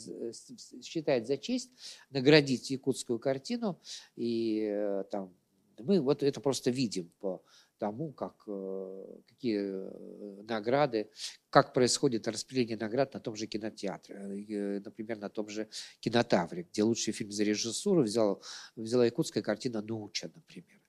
считает 0.84 1.26
за 1.26 1.36
честь 1.36 1.70
наградить 2.10 2.70
якутскую 2.70 3.18
картину. 3.18 3.80
И 4.14 4.68
э, 4.70 5.04
там, 5.10 5.34
мы 5.78 6.00
вот 6.00 6.22
это 6.22 6.40
просто 6.40 6.70
видим 6.70 7.10
по 7.18 7.42
тому, 7.78 8.12
как, 8.12 8.34
э, 8.46 9.04
какие 9.28 9.60
э, 9.60 10.42
награды, 10.42 11.10
как 11.50 11.72
происходит 11.72 12.28
распределение 12.28 12.76
наград 12.76 13.14
на 13.14 13.20
том 13.20 13.36
же 13.36 13.46
кинотеатре, 13.46 14.16
э, 14.16 14.80
например, 14.84 15.18
на 15.18 15.28
том 15.28 15.48
же 15.48 15.68
кинотавре, 16.00 16.62
где 16.62 16.82
лучший 16.82 17.12
фильм 17.12 17.30
за 17.30 17.44
режиссуру 17.44 18.02
взял, 18.02 18.42
взяла 18.76 19.04
якутская 19.04 19.42
картина 19.42 19.80
«Нуча», 19.82 20.30
например. 20.34 20.80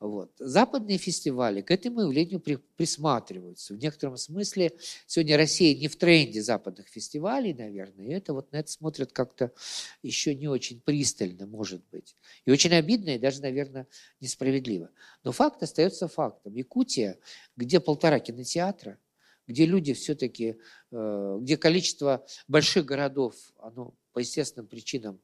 Вот. 0.00 0.30
Западные 0.38 0.96
фестивали 0.96 1.60
к 1.60 1.72
этому 1.72 2.02
явлению 2.02 2.38
при, 2.38 2.56
присматриваются. 2.76 3.74
В 3.74 3.78
некотором 3.78 4.16
смысле 4.16 4.72
сегодня 5.06 5.36
Россия 5.36 5.76
не 5.76 5.88
в 5.88 5.96
тренде 5.96 6.40
западных 6.40 6.86
фестивалей, 6.86 7.52
наверное, 7.52 8.06
и 8.06 8.12
это 8.12 8.32
вот 8.32 8.52
на 8.52 8.58
это 8.58 8.70
смотрят 8.70 9.12
как-то 9.12 9.52
еще 10.02 10.36
не 10.36 10.46
очень 10.46 10.80
пристально, 10.80 11.46
может 11.46 11.82
быть. 11.90 12.16
И 12.44 12.52
очень 12.52 12.74
обидно, 12.74 13.10
и 13.10 13.18
даже, 13.18 13.42
наверное, 13.42 13.88
несправедливо. 14.20 14.90
Но 15.24 15.32
факт 15.32 15.64
остается 15.64 16.06
фактом. 16.06 16.54
Якутия, 16.54 17.18
где 17.56 17.80
полтора 17.80 18.20
кинотеатра, 18.20 18.98
где 19.48 19.66
люди 19.66 19.94
все-таки, 19.94 20.58
э, 20.92 21.38
где 21.40 21.56
количество 21.56 22.24
больших 22.46 22.84
городов, 22.84 23.34
оно 23.58 23.94
по 24.12 24.20
естественным 24.20 24.68
причинам 24.68 25.20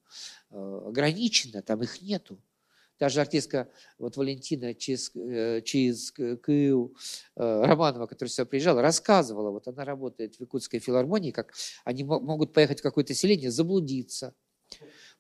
э, 0.50 0.80
ограничено, 0.86 1.62
там 1.62 1.80
их 1.82 2.02
нету. 2.02 2.40
Даже 2.98 3.20
артистка 3.20 3.68
вот 3.98 4.16
Валентина 4.16 4.74
через, 4.74 5.10
э, 5.14 5.60
через 5.62 6.12
Кыу 6.12 6.94
э, 7.36 7.64
Романова, 7.64 8.06
которая 8.06 8.30
сюда 8.30 8.46
приезжала, 8.46 8.82
рассказывала, 8.82 9.50
вот 9.50 9.66
она 9.68 9.84
работает 9.84 10.36
в 10.36 10.40
Якутской 10.40 10.78
филармонии, 10.78 11.30
как 11.30 11.52
они 11.84 12.04
могут 12.04 12.52
поехать 12.52 12.80
в 12.80 12.82
какое-то 12.82 13.14
селение, 13.14 13.50
заблудиться, 13.50 14.34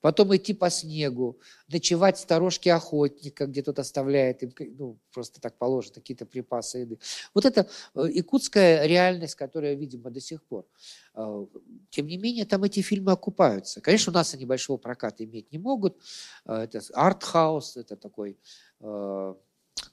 потом 0.04 0.36
идти 0.36 0.52
по 0.52 0.68
снегу, 0.68 1.40
ночевать 1.66 2.18
в 2.18 2.20
сторожке 2.20 2.74
охотника, 2.74 3.46
где 3.46 3.62
тот 3.62 3.78
оставляет 3.78 4.42
им, 4.42 4.52
ну, 4.76 4.98
просто 5.10 5.40
так 5.40 5.56
положено, 5.56 5.94
какие-то 5.94 6.26
припасы 6.26 6.80
еды. 6.80 6.98
Вот 7.32 7.46
это 7.46 7.70
э, 7.94 8.08
якутская 8.12 8.84
реальность, 8.84 9.34
которая, 9.34 9.72
видимо, 9.72 10.10
до 10.10 10.20
сих 10.20 10.42
пор. 10.42 10.66
А, 11.14 11.46
тем 11.88 12.06
не 12.06 12.18
менее, 12.18 12.44
там 12.44 12.64
эти 12.64 12.80
фильмы 12.80 13.12
окупаются. 13.12 13.80
Конечно, 13.80 14.10
у 14.10 14.14
нас 14.14 14.34
они 14.34 14.44
большого 14.44 14.76
проката 14.76 15.24
иметь 15.24 15.50
не 15.52 15.56
могут. 15.56 15.96
А, 16.44 16.64
это 16.64 16.82
арт-хаус, 16.92 17.78
это 17.78 17.96
такой 17.96 18.36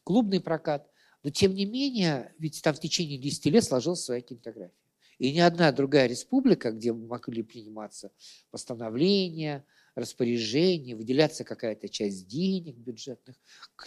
клубный 0.03 0.41
прокат. 0.41 0.89
Но, 1.23 1.29
тем 1.29 1.53
не 1.53 1.65
менее, 1.65 2.35
ведь 2.37 2.61
там 2.61 2.73
в 2.73 2.81
течение 2.81 3.17
10 3.17 3.45
лет 3.45 3.63
сложилась 3.63 4.03
своя 4.03 4.19
кинематография. 4.19 4.75
И 5.19 5.31
ни 5.31 5.39
одна 5.39 5.71
другая 5.71 6.07
республика, 6.07 6.71
где 6.71 6.91
могли 6.91 7.43
приниматься 7.43 8.11
постановления, 8.49 9.63
распоряжение, 9.95 10.95
выделяться 10.95 11.43
какая-то 11.43 11.89
часть 11.89 12.27
денег 12.27 12.77
бюджетных, 12.77 13.35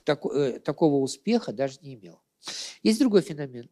э, 0.07 0.61
такого 0.61 0.97
успеха 0.97 1.53
даже 1.53 1.79
не 1.83 1.95
имел. 1.95 2.21
Есть 2.83 2.99
другой 3.01 3.23
феномен. 3.23 3.71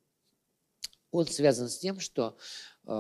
Он 1.10 1.26
связан 1.26 1.68
с 1.68 1.78
тем, 1.78 2.00
что, 2.00 2.38
э, 2.86 2.90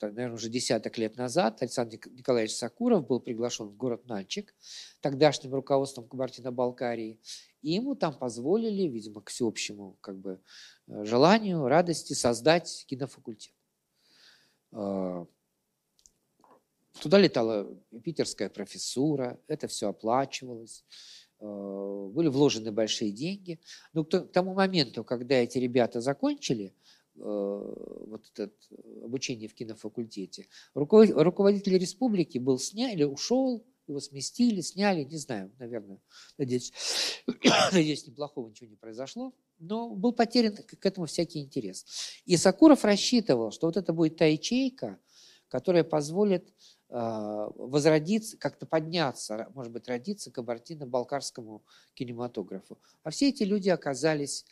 наверное, 0.00 0.34
уже 0.34 0.48
десяток 0.48 0.98
лет 0.98 1.16
назад 1.16 1.62
Александр 1.62 1.98
Николаевич 2.10 2.56
Сакуров 2.56 3.06
был 3.06 3.20
приглашен 3.20 3.68
в 3.68 3.76
город 3.76 4.06
Нальчик 4.06 4.52
тогдашним 5.00 5.54
руководством 5.54 6.08
Кабардино-Балкарии, 6.08 7.20
и 7.62 7.70
ему 7.70 7.94
там 7.94 8.12
позволили, 8.18 8.88
видимо, 8.88 9.22
к 9.22 9.30
всеобщему 9.30 9.96
как 10.00 10.18
бы, 10.18 10.40
э, 10.88 11.04
желанию, 11.04 11.68
радости 11.68 12.12
создать 12.12 12.84
кинофакультет. 12.88 13.54
Туда 17.00 17.18
летала 17.18 17.66
питерская 18.02 18.48
профессура, 18.48 19.38
это 19.48 19.68
все 19.68 19.88
оплачивалось, 19.88 20.84
э, 21.40 22.10
были 22.12 22.28
вложены 22.28 22.72
большие 22.72 23.12
деньги. 23.12 23.60
Но 23.92 24.04
к 24.04 24.32
тому 24.32 24.54
моменту, 24.54 25.04
когда 25.04 25.36
эти 25.36 25.58
ребята 25.58 26.00
закончили 26.00 26.74
э, 27.14 27.18
вот 27.18 28.30
это 28.34 28.50
обучение 29.02 29.48
в 29.48 29.54
кинофакультете, 29.54 30.48
руководитель 30.74 31.78
республики 31.78 32.38
был 32.38 32.58
снят 32.58 32.92
или 32.92 33.04
ушел, 33.04 33.64
его 33.88 34.00
сместили, 34.00 34.60
сняли, 34.60 35.04
не 35.04 35.16
знаю, 35.16 35.52
наверное, 35.58 36.00
надеюсь, 36.38 36.72
надеюсь, 37.72 38.06
неплохого 38.06 38.48
ничего 38.48 38.68
не 38.68 38.76
произошло, 38.76 39.32
но 39.58 39.90
был 39.90 40.12
потерян 40.12 40.56
к 40.56 40.84
этому 40.84 41.06
всякий 41.06 41.40
интерес. 41.40 41.86
И 42.24 42.36
Сакуров 42.36 42.84
рассчитывал, 42.84 43.52
что 43.52 43.66
вот 43.66 43.76
это 43.76 43.92
будет 43.92 44.16
та 44.16 44.24
ячейка, 44.24 44.98
которая 45.48 45.84
позволит 45.84 46.52
возродиться, 46.88 48.36
как-то 48.36 48.64
подняться, 48.64 49.50
может 49.54 49.72
быть, 49.72 49.88
родиться 49.88 50.30
кабардино-балкарскому 50.30 51.64
кинематографу. 51.94 52.78
А 53.02 53.10
все 53.10 53.30
эти 53.30 53.42
люди 53.42 53.68
оказались, 53.68 54.44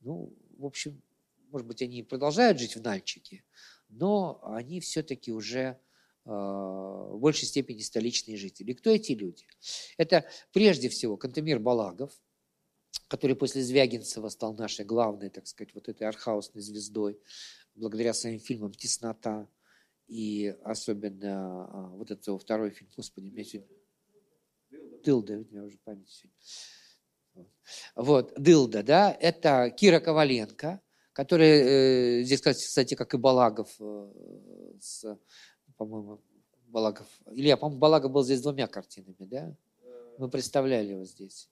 ну, 0.00 0.32
в 0.56 0.64
общем, 0.64 1.02
может 1.50 1.66
быть, 1.66 1.82
они 1.82 2.02
продолжают 2.02 2.58
жить 2.58 2.76
в 2.76 2.82
Нальчике, 2.82 3.44
но 3.90 4.40
они 4.42 4.80
все-таки 4.80 5.32
уже 5.32 5.60
э, 5.60 5.76
в 6.24 7.18
большей 7.18 7.46
степени 7.46 7.80
столичные 7.82 8.38
жители. 8.38 8.72
кто 8.72 8.90
эти 8.90 9.12
люди? 9.12 9.46
Это 9.98 10.24
прежде 10.52 10.88
всего 10.88 11.18
Кантемир 11.18 11.58
Балагов, 11.58 12.10
который 13.06 13.36
после 13.36 13.62
Звягинцева 13.62 14.30
стал 14.30 14.54
нашей 14.54 14.86
главной, 14.86 15.28
так 15.28 15.46
сказать, 15.46 15.74
вот 15.74 15.88
этой 15.90 16.08
архаусной 16.08 16.62
звездой, 16.62 17.20
благодаря 17.74 18.14
своим 18.14 18.40
фильмам 18.40 18.72
«Теснота» 18.72 19.46
и 20.12 20.54
особенно 20.62 21.64
а, 21.64 21.88
вот 21.88 22.10
этот 22.10 22.38
второй 22.42 22.68
фильм, 22.70 22.90
господи, 22.94 23.30
меня 23.30 23.44
сегодня... 23.44 23.74
Дылда, 25.02 25.38
у 25.38 25.44
меня 25.44 25.64
уже 25.64 25.78
память 25.78 26.10
сегодня. 26.10 27.50
Вот, 27.96 28.34
Дылда, 28.36 28.82
да, 28.82 29.10
это 29.10 29.70
Кира 29.70 30.00
Коваленко, 30.00 30.82
которая 31.14 32.20
э, 32.20 32.22
здесь, 32.24 32.42
кстати, 32.42 32.94
как 32.94 33.14
и 33.14 33.16
Балагов, 33.16 33.74
э, 33.80 34.12
с, 34.80 35.18
по-моему, 35.78 36.20
Балагов, 36.66 37.08
Илья, 37.30 37.56
по-моему, 37.56 37.80
Балагов 37.80 38.12
был 38.12 38.22
здесь 38.22 38.42
двумя 38.42 38.66
картинами, 38.66 39.16
да? 39.24 39.56
Мы 40.18 40.28
представляли 40.28 40.92
его 40.92 41.04
здесь. 41.04 41.48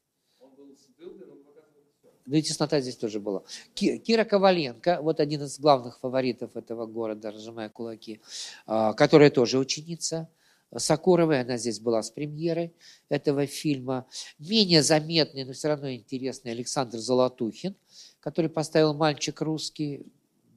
Ну 2.27 2.37
и 2.37 2.43
теснота 2.43 2.81
здесь 2.81 2.97
тоже 2.97 3.21
была. 3.21 3.43
Кира 3.75 4.25
Коваленко, 4.25 5.01
вот 5.03 5.21
один 5.21 5.43
из 5.43 5.59
главных 5.59 5.99
фаворитов 5.99 6.57
этого 6.57 6.87
города, 6.87 7.31
разжимая 7.31 7.68
кулаки, 7.68 8.21
а, 8.66 8.93
которая 8.93 9.31
тоже 9.31 9.59
ученица 9.59 10.29
Сакуровой, 10.77 11.41
она 11.41 11.57
здесь 11.57 11.81
была 11.81 12.03
с 12.03 12.11
премьерой 12.11 12.73
этого 13.09 13.47
фильма. 13.47 14.07
Менее 14.39 14.83
заметный, 14.83 15.45
но 15.45 15.53
все 15.53 15.68
равно 15.68 15.93
интересный 15.93 16.53
Александр 16.53 16.99
Золотухин, 16.99 17.75
который 18.21 18.51
поставил 18.51 18.95
«Мальчик 18.95 19.41
русский». 19.41 20.07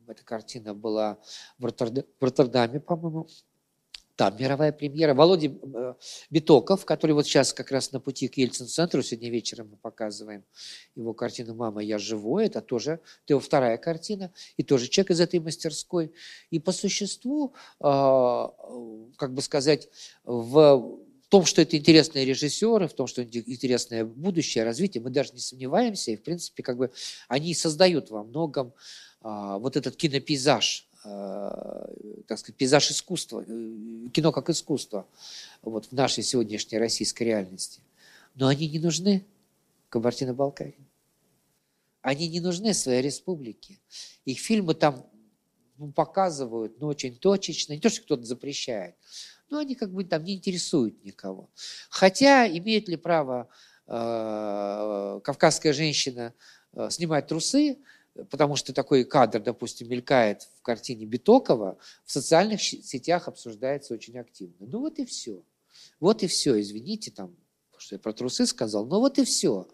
Эта 0.05 0.23
картина 0.23 0.75
была 0.75 1.17
в 1.57 1.65
Роттердаме, 2.19 2.79
по-моему, 2.79 3.27
там 4.15 4.35
мировая 4.37 4.71
премьера. 4.71 5.13
Володя 5.13 5.47
э, 5.47 5.93
Битоков, 6.29 6.85
который 6.85 7.13
вот 7.13 7.25
сейчас 7.25 7.53
как 7.53 7.71
раз 7.71 7.91
на 7.91 7.99
пути 7.99 8.27
к 8.27 8.37
Ельцин-центру, 8.37 9.01
сегодня 9.01 9.29
вечером 9.31 9.69
мы 9.71 9.77
показываем 9.77 10.43
его 10.95 11.13
картину 11.13 11.55
«Мама, 11.55 11.81
я 11.81 11.97
живой». 11.97 12.45
Это 12.45 12.61
тоже 12.61 12.99
это 13.23 13.33
его 13.33 13.39
вторая 13.39 13.77
картина, 13.77 14.31
и 14.57 14.63
тоже 14.63 14.87
человек 14.87 15.11
из 15.11 15.19
этой 15.19 15.39
мастерской. 15.39 16.13
И 16.51 16.59
по 16.59 16.71
существу, 16.71 17.53
а, 17.79 18.53
как 19.17 19.33
бы 19.33 19.41
сказать, 19.41 19.89
в 20.23 20.99
том, 21.29 21.45
что 21.45 21.63
это 21.63 21.75
интересные 21.75 22.25
режиссеры, 22.25 22.87
в 22.87 22.93
том, 22.93 23.07
что 23.07 23.23
интересное 23.23 24.05
будущее, 24.05 24.63
развитие, 24.63 25.01
мы 25.01 25.09
даже 25.09 25.33
не 25.33 25.39
сомневаемся. 25.39 26.11
И, 26.11 26.17
в 26.17 26.21
принципе, 26.21 26.61
как 26.61 26.77
бы 26.77 26.91
они 27.27 27.55
создают 27.55 28.11
во 28.11 28.23
многом 28.23 28.73
а, 29.21 29.57
вот 29.57 29.75
этот 29.75 29.95
кинопейзаж, 29.95 30.87
Э, 30.92 30.92
так 31.03 32.39
сказать, 32.39 32.55
пейзаж 32.55 32.91
искусства, 32.91 33.43
э, 33.45 34.07
кино 34.13 34.31
как 34.31 34.49
искусство 34.49 35.05
вот, 35.61 35.85
в 35.87 35.91
нашей 35.91 36.23
сегодняшней 36.23 36.77
российской 36.77 37.23
реальности. 37.23 37.81
Но 38.35 38.47
они 38.47 38.67
не 38.69 38.79
нужны 38.79 39.25
Кабардино-Балкарии. 39.89 40.87
Они 42.01 42.27
не 42.27 42.39
нужны 42.39 42.73
своей 42.73 43.01
республике. 43.01 43.79
Их 44.25 44.39
фильмы 44.39 44.73
там 44.73 45.05
ну, 45.77 45.91
показывают, 45.91 46.79
но 46.79 46.87
очень 46.87 47.17
точечно. 47.17 47.73
Не 47.73 47.79
то, 47.79 47.89
что 47.89 48.01
кто-то 48.01 48.23
запрещает, 48.23 48.95
но 49.49 49.59
они 49.59 49.75
как 49.75 49.91
бы 49.91 50.03
там 50.03 50.23
не 50.23 50.35
интересуют 50.35 51.03
никого. 51.03 51.49
Хотя 51.89 52.47
имеет 52.47 52.87
ли 52.87 52.95
право 52.95 53.49
э, 53.87 55.19
кавказская 55.23 55.73
женщина 55.73 56.33
э, 56.73 56.89
снимать 56.89 57.27
трусы, 57.27 57.77
потому 58.29 58.55
что 58.55 58.73
такой 58.73 59.03
кадр, 59.03 59.41
допустим, 59.41 59.89
мелькает 59.89 60.43
в 60.57 60.61
картине 60.61 61.05
Битокова, 61.05 61.77
в 62.05 62.11
социальных 62.11 62.61
сетях 62.61 63.27
обсуждается 63.27 63.93
очень 63.93 64.17
активно. 64.17 64.67
Ну 64.67 64.79
вот 64.79 64.99
и 64.99 65.05
все. 65.05 65.43
Вот 65.99 66.23
и 66.23 66.27
все, 66.27 66.59
извините, 66.59 67.11
там 67.11 67.35
что 67.83 67.95
я 67.95 67.99
про 67.99 68.13
трусы 68.13 68.45
сказал, 68.45 68.85
но 68.85 68.99
вот 68.99 69.19
и 69.19 69.25
все. 69.25 69.67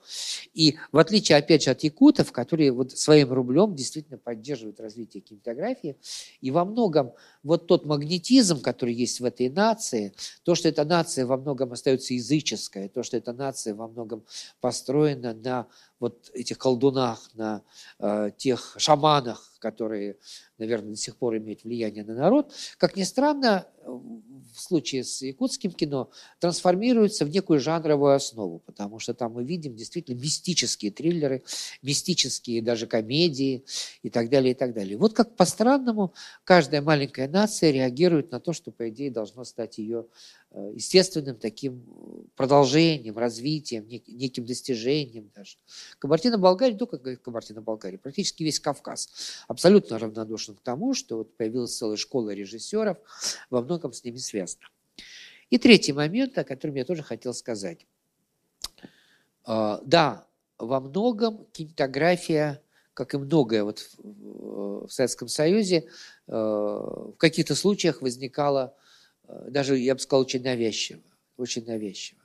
И 0.54 0.78
в 0.92 0.98
отличие, 0.98 1.38
опять 1.38 1.64
же, 1.64 1.70
от 1.70 1.84
якутов, 1.84 2.32
которые 2.32 2.72
вот 2.72 2.98
своим 2.98 3.32
рублем 3.32 3.76
действительно 3.76 4.18
поддерживают 4.18 4.80
развитие 4.80 5.22
кинематографии, 5.22 5.96
и 6.42 6.52
во 6.52 6.66
многом 6.66 7.14
вот 7.44 7.68
тот 7.68 7.86
магнетизм, 7.86 8.62
который 8.62 8.94
есть 8.94 9.20
в 9.20 9.26
этой 9.26 9.50
нации, 9.50 10.14
то, 10.44 10.56
что 10.56 10.68
эта 10.68 10.84
нация 10.84 11.26
во 11.26 11.38
многом 11.38 11.72
остается 11.72 12.14
языческая, 12.14 12.90
то, 12.90 13.04
что 13.04 13.16
эта 13.18 13.32
нация 13.32 13.76
во 13.76 13.88
многом 13.88 14.26
построена 14.60 15.34
на 15.34 15.68
вот 16.00 16.32
этих 16.34 16.58
колдунах, 16.58 17.30
на 17.34 17.62
э, 18.00 18.32
тех 18.38 18.76
шаманах, 18.78 19.54
которые, 19.60 20.18
наверное, 20.60 20.92
до 20.92 20.98
сих 20.98 21.16
пор 21.18 21.38
имеют 21.38 21.64
влияние 21.64 22.04
на 22.04 22.16
народ, 22.16 22.54
как 22.78 22.96
ни 22.96 23.04
странно, 23.04 23.68
в 23.86 24.62
случае 24.62 25.04
с 25.04 25.22
якутским 25.22 25.72
кино 25.72 26.12
трансформируется 26.40 27.26
в 27.26 27.30
некую 27.30 27.60
жанровую 27.60 28.14
основу, 28.14 28.60
потому 28.60 29.00
что 29.00 29.14
там 29.14 29.34
мы 29.34 29.44
видим 29.44 29.76
действительно 29.76 30.20
мистические 30.20 30.92
триллеры, 30.92 31.44
мистические 31.82 32.62
даже 32.62 32.88
комедии 32.88 33.64
и 34.04 34.10
так 34.10 34.30
далее, 34.30 34.52
и 34.52 34.56
так 34.56 34.74
далее. 34.74 34.98
Вот 34.98 35.14
как 35.14 35.36
по-странному 35.36 36.14
каждая 36.44 36.82
маленькая 36.82 37.28
нация 37.28 37.72
реагирует 37.72 38.32
на 38.32 38.40
то, 38.40 38.54
что, 38.54 38.72
по 38.72 38.90
идее, 38.90 39.12
должно 39.12 39.44
стать 39.44 39.78
ее 39.78 40.06
Э, 40.52 40.72
естественным 40.74 41.36
таким 41.36 41.86
продолжением, 42.36 43.20
развитием, 43.20 43.88
неким 43.88 44.46
достижением 44.46 45.30
даже. 45.36 45.58
Кабардино-Болгария, 46.00 46.74
не 46.74 46.80
только 46.80 46.98
Кабардино-Болгария, 47.18 48.00
практически 48.00 48.42
весь 48.42 48.60
Кавказ 48.60 49.44
абсолютно 49.48 50.00
равнодушен 50.00 50.49
к 50.56 50.62
тому, 50.62 50.94
что 50.94 51.18
вот 51.18 51.36
появилась 51.36 51.76
целая 51.76 51.98
школа 51.98 52.32
режиссеров, 52.32 52.98
во 53.50 53.62
многом 53.62 53.94
с 53.94 54.04
ними 54.04 54.18
связано. 54.18 54.66
И 55.50 55.58
третий 55.58 55.94
момент, 55.94 56.38
о 56.38 56.44
котором 56.44 56.76
я 56.76 56.86
тоже 56.86 57.04
хотел 57.04 57.34
сказать. 57.34 57.86
А, 59.46 59.82
да, 59.84 60.28
во 60.58 60.80
многом 60.80 61.46
кинематография, 61.52 62.62
как 62.94 63.14
и 63.14 63.18
многое 63.18 63.64
вот 63.64 63.90
в 63.98 64.90
Советском 64.90 65.28
Союзе, 65.28 65.86
э, 66.28 66.32
в 66.32 67.16
каких-то 67.18 67.56
случаях 67.56 68.02
возникала 68.02 68.76
Э, 69.30 69.50
даже, 69.50 69.78
я 69.78 69.94
бы 69.94 70.00
сказал, 70.00 70.22
очень 70.22 70.44
навязчиво, 70.44 71.02
очень 71.38 71.66
навязчиво. 71.66 72.22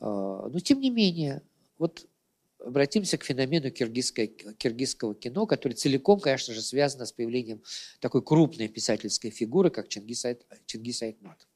А, 0.00 0.48
но 0.48 0.60
тем 0.60 0.80
не 0.80 0.90
менее, 0.90 1.42
вот 1.78 2.06
обратимся 2.58 3.18
к 3.18 3.24
феномену 3.24 3.70
киргизского 3.70 5.14
кино, 5.14 5.46
который 5.46 5.74
целиком, 5.74 6.20
конечно 6.20 6.54
же, 6.54 6.62
связано 6.62 7.06
с 7.06 7.12
появлением 7.12 7.62
такой 8.00 8.22
крупной 8.22 8.68
писательской 8.68 9.30
фигуры, 9.30 9.70
как 9.70 9.88
Чингис, 9.88 10.24
Чингис 10.66 11.02
Айтматов. 11.02 11.48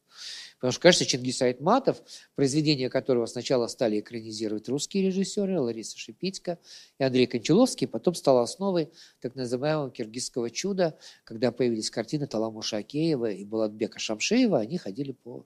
Потому 0.62 0.74
что, 0.74 0.82
конечно, 0.82 1.06
Чингис 1.06 1.42
Айтматов, 1.42 2.00
произведения 2.36 2.88
которого 2.88 3.26
сначала 3.26 3.66
стали 3.66 3.98
экранизировать 3.98 4.68
русские 4.68 5.06
режиссеры, 5.06 5.58
Лариса 5.58 5.98
Шипитько 5.98 6.60
и 7.00 7.02
Андрей 7.02 7.26
Кончаловский, 7.26 7.88
потом 7.88 8.14
стал 8.14 8.38
основой 8.38 8.88
так 9.20 9.34
называемого 9.34 9.90
киргизского 9.90 10.50
чуда, 10.50 10.96
когда 11.24 11.50
появились 11.50 11.90
картины 11.90 12.28
Таламу 12.28 12.62
Шакеева 12.62 13.32
и 13.32 13.44
Балатбека 13.44 13.98
Шамшеева, 13.98 14.60
они 14.60 14.78
ходили 14.78 15.10
по 15.10 15.44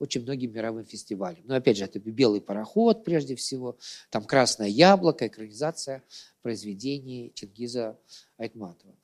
очень 0.00 0.20
многим 0.20 0.52
мировым 0.52 0.84
фестивалям. 0.84 1.40
Но 1.44 1.54
опять 1.54 1.78
же, 1.78 1.84
это 1.84 1.98
«Белый 1.98 2.42
пароход» 2.42 3.04
прежде 3.04 3.36
всего, 3.36 3.78
там 4.10 4.24
«Красное 4.24 4.68
яблоко», 4.68 5.28
экранизация 5.28 6.02
произведений 6.42 7.32
Чингиза 7.34 7.98
Айтматова. 8.36 8.94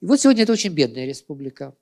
И 0.00 0.06
вот 0.06 0.18
сегодня 0.18 0.44
это 0.44 0.52
очень 0.52 0.72
бедная 0.72 1.04
республика, 1.04 1.76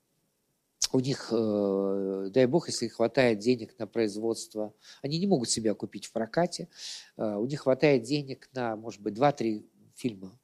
у 0.93 1.01
них, 1.01 1.29
э, 1.31 2.29
дай 2.31 2.47
бог, 2.47 2.69
если 2.69 2.89
хватает 2.89 3.39
денег 3.39 3.79
на 3.79 3.87
производство, 3.87 4.75
они 5.03 5.19
не 5.19 5.27
могут 5.27 5.51
себя 5.51 5.75
купить 5.75 6.07
в 6.07 6.13
прокате, 6.13 6.69
э, 7.17 7.35
у 7.37 7.47
них 7.47 7.61
хватает 7.61 8.03
денег 8.03 8.49
на, 8.53 8.77
может 8.77 9.01
быть, 9.01 9.15
2-3 9.15 9.65
фильма 9.95 10.39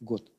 в 0.00 0.04
год. 0.04 0.32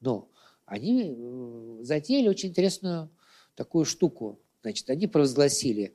Но 0.00 0.30
они 0.66 1.14
э, 1.16 1.78
затеяли 1.82 2.28
очень 2.28 2.50
интересную 2.50 3.10
такую 3.54 3.84
штуку. 3.84 4.40
Значит, 4.62 4.88
они 4.88 5.06
провозгласили 5.06 5.94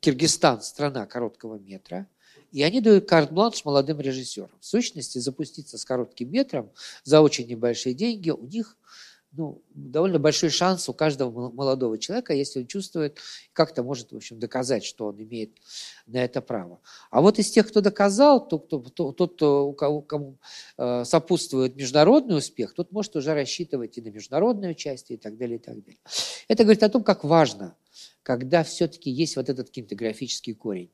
Киргизстан– 0.00 0.60
страна 0.62 1.06
короткого 1.06 1.58
метра, 1.58 2.08
и 2.50 2.62
они 2.62 2.80
дают 2.80 3.08
карт-бланш 3.08 3.64
молодым 3.64 4.00
режиссерам. 4.00 4.50
В 4.60 4.66
сущности, 4.66 5.18
запуститься 5.18 5.78
с 5.78 5.84
коротким 5.84 6.30
метром 6.30 6.70
за 7.04 7.20
очень 7.20 7.46
небольшие 7.46 7.94
деньги 7.94 8.30
у 8.30 8.46
них 8.46 8.76
ну, 9.32 9.62
довольно 9.70 10.18
большой 10.18 10.50
шанс 10.50 10.88
у 10.88 10.94
каждого 10.94 11.50
молодого 11.50 11.98
человека, 11.98 12.34
если 12.34 12.60
он 12.60 12.66
чувствует, 12.66 13.18
как-то 13.52 13.82
может, 13.82 14.12
в 14.12 14.16
общем, 14.16 14.38
доказать, 14.38 14.84
что 14.84 15.06
он 15.06 15.22
имеет 15.22 15.56
на 16.06 16.18
это 16.18 16.40
право. 16.40 16.80
А 17.10 17.20
вот 17.20 17.38
из 17.38 17.50
тех, 17.50 17.68
кто 17.68 17.80
доказал, 17.80 18.46
тот, 18.46 18.66
кто, 18.66 19.12
тот, 19.12 19.34
кто, 19.34 19.68
у 19.68 19.72
кого, 19.72 20.02
кому 20.02 20.38
э, 20.76 21.04
сопутствует 21.04 21.76
международный 21.76 22.36
успех, 22.36 22.74
тот 22.74 22.92
может 22.92 23.16
уже 23.16 23.34
рассчитывать 23.34 23.98
и 23.98 24.02
на 24.02 24.08
международное 24.08 24.70
участие 24.70 25.16
и 25.16 25.20
так 25.20 25.36
далее, 25.36 25.56
и 25.56 25.60
так 25.60 25.82
далее. 25.82 26.00
Это 26.48 26.64
говорит 26.64 26.82
о 26.82 26.88
том, 26.88 27.02
как 27.02 27.24
важно 27.24 27.76
когда 28.22 28.62
все-таки 28.62 29.10
есть 29.10 29.36
вот 29.36 29.48
этот 29.48 29.70
кинематографический 29.70 30.54
корень. 30.54 30.90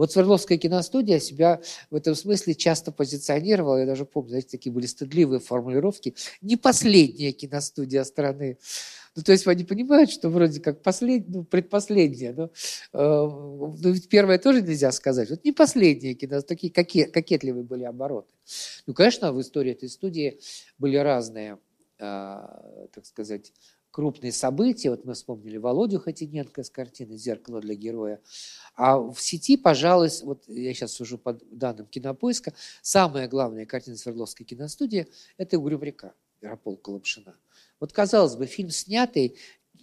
Вот 0.00 0.12
Свердловская 0.12 0.56
киностудия 0.56 1.18
себя 1.18 1.60
в 1.90 1.94
этом 1.94 2.14
смысле 2.14 2.54
часто 2.54 2.90
позиционировала, 2.90 3.80
я 3.80 3.84
даже 3.84 4.06
помню, 4.06 4.30
знаете, 4.30 4.48
такие 4.52 4.72
были 4.72 4.86
стыдливые 4.86 5.40
формулировки, 5.40 6.14
не 6.40 6.56
последняя 6.56 7.32
киностудия 7.32 8.04
страны. 8.04 8.56
Ну, 9.14 9.22
то 9.22 9.32
есть 9.32 9.46
они 9.46 9.64
понимают, 9.64 10.10
что 10.10 10.30
вроде 10.30 10.58
как 10.60 10.80
последняя, 10.80 11.26
ну, 11.28 11.44
предпоследняя, 11.44 12.32
но, 12.32 12.44
э, 12.44 12.48
ну, 12.94 13.90
ведь 13.90 14.08
первая 14.08 14.38
тоже 14.38 14.62
нельзя 14.62 14.90
сказать. 14.90 15.28
Вот 15.28 15.44
не 15.44 15.52
последняя 15.52 16.14
кино, 16.14 16.40
такие 16.40 16.72
кокет, 16.72 17.12
кокетливые 17.12 17.64
были 17.64 17.84
обороты. 17.84 18.32
Ну, 18.86 18.94
конечно, 18.94 19.34
в 19.34 19.40
истории 19.42 19.72
этой 19.72 19.90
студии 19.90 20.40
были 20.78 20.96
разные, 20.96 21.58
э, 21.98 22.86
так 22.94 23.04
сказать, 23.04 23.52
крупные 23.90 24.32
события. 24.32 24.90
Вот 24.90 25.04
мы 25.04 25.14
вспомнили 25.14 25.56
Володю 25.56 26.00
Хотиненко 26.00 26.62
с 26.62 26.70
картины 26.70 27.16
«Зеркало 27.16 27.60
для 27.60 27.74
героя». 27.74 28.20
А 28.74 28.98
в 28.98 29.20
сети, 29.20 29.56
пожалуй, 29.56 30.08
вот 30.22 30.44
я 30.48 30.72
сейчас 30.74 30.92
сужу 30.92 31.18
по 31.18 31.38
данным 31.50 31.86
кинопоиска, 31.86 32.54
самая 32.82 33.28
главная 33.28 33.66
картина 33.66 33.96
Свердловской 33.96 34.46
киностудии– 34.46 35.06
это 35.36 35.58
«Угрюм 35.58 35.82
река» 35.82 36.14
Ярополка 36.40 36.82
Коломшина. 36.82 37.36
Вот, 37.80 37.92
казалось 37.92 38.36
бы, 38.36 38.46
фильм 38.46 38.70
снятый 38.70 39.36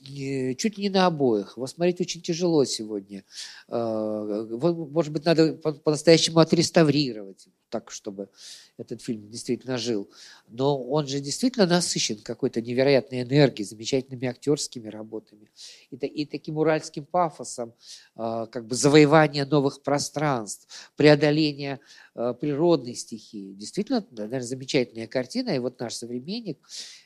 чуть 0.04 0.78
ли 0.78 0.84
не 0.84 0.90
на 0.90 1.08
обоих. 1.08 1.58
Его 1.58 1.68
смотреть 1.68 2.02
очень 2.02 2.22
тяжело 2.22 2.64
сегодня. 2.66 3.24
А, 3.68 4.46
может 4.46 5.12
быть, 5.12 5.26
надо 5.26 5.54
по-настоящему 5.54 6.40
отреставрировать, 6.40 7.48
так, 7.70 7.92
чтобы 7.92 8.30
этот 8.78 9.02
фильм 9.02 9.30
действительно 9.30 9.78
жил. 9.78 10.10
Но 10.48 10.82
он 10.82 11.08
же 11.08 11.20
действительно 11.20 11.66
насыщен 11.66 12.20
какой-то 12.22 12.62
невероятной 12.62 13.24
энергией, 13.24 13.68
замечательными 13.68 14.28
актерскими 14.28 14.88
работами 14.88 15.50
и, 15.90 15.96
и 15.96 16.26
таким 16.26 16.58
уральским 16.58 17.06
пафосом, 17.06 17.74
а, 18.16 18.46
как 18.46 18.68
бы 18.68 18.76
завоевания 18.76 19.46
новых 19.46 19.82
пространств, 19.82 20.92
преодоления 20.96 21.80
а, 22.14 22.34
природной 22.34 22.96
стихии. 22.96 23.54
Действительно, 23.54 24.06
наверное, 24.12 24.42
замечательная 24.42 25.08
картина. 25.08 25.56
И 25.56 25.60
вот 25.60 25.80
наш 25.80 25.96
современник 25.96 26.60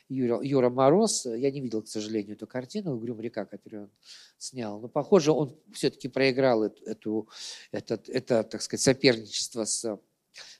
Юра, 0.08 0.42
Юра 0.42 0.68
Мороз, 0.68 1.24
я 1.24 1.50
не 1.50 1.60
видел, 1.60 1.82
к 1.82 1.88
сожалению, 1.88 2.36
эту 2.36 2.46
картину 2.46 2.94
«Угрюм 2.96 3.20
река», 3.20 3.46
которую 3.46 3.84
он 3.84 3.90
снял, 4.36 4.78
но, 4.80 4.88
похоже, 4.88 5.32
он 5.32 5.56
все-таки 5.72 6.08
проиграл 6.08 6.64
эту, 6.64 6.84
эту, 6.84 7.28
это, 7.70 8.00
это, 8.08 8.42
так 8.42 8.60
сказать, 8.60 8.82
соперничество 8.82 9.64
с 9.64 9.98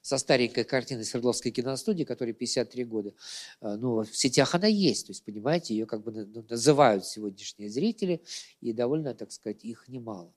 со 0.00 0.18
старенькой 0.18 0.64
картиной 0.64 1.04
Свердловской 1.04 1.50
киностудии, 1.50 2.04
которой 2.04 2.32
53 2.32 2.84
года. 2.84 3.14
А, 3.60 3.76
ну, 3.76 4.02
в 4.02 4.16
сетях 4.16 4.54
она 4.54 4.66
есть, 4.66 5.06
то 5.06 5.10
есть, 5.10 5.24
понимаете, 5.24 5.74
ее 5.74 5.86
как 5.86 6.02
бы 6.02 6.12
ну, 6.12 6.44
называют 6.48 7.06
сегодняшние 7.06 7.70
зрители, 7.70 8.22
и 8.60 8.72
довольно, 8.72 9.14
так 9.14 9.32
сказать, 9.32 9.64
их 9.64 9.88
немало. 9.88 10.32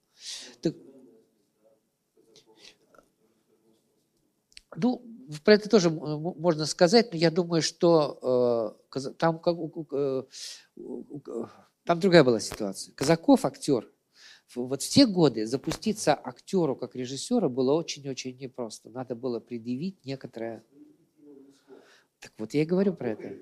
Так, 0.61 0.75
ну, 4.75 5.01
про 5.43 5.55
это 5.55 5.69
тоже 5.69 5.89
можно 5.89 6.65
сказать, 6.65 7.11
но 7.11 7.17
я 7.17 7.31
думаю, 7.31 7.61
что 7.61 8.77
э, 8.91 8.99
там, 9.17 9.39
как, 9.39 9.57
э, 9.91 10.23
там 11.83 11.99
другая 11.99 12.23
была 12.23 12.39
ситуация. 12.39 12.93
Казаков, 12.93 13.45
актер, 13.45 13.89
вот 14.53 14.83
в 14.83 14.89
те 14.89 15.05
годы 15.05 15.45
запуститься 15.45 16.13
актеру 16.13 16.75
как 16.75 16.95
режиссера 16.95 17.49
было 17.49 17.73
очень-очень 17.73 18.37
непросто. 18.37 18.89
Надо 18.89 19.15
было 19.15 19.39
предъявить 19.39 20.03
некоторое... 20.05 20.63
Так 22.19 22.31
вот 22.37 22.53
я 22.53 22.61
и 22.61 22.65
говорю 22.65 22.93
про 22.93 23.09
это. 23.11 23.35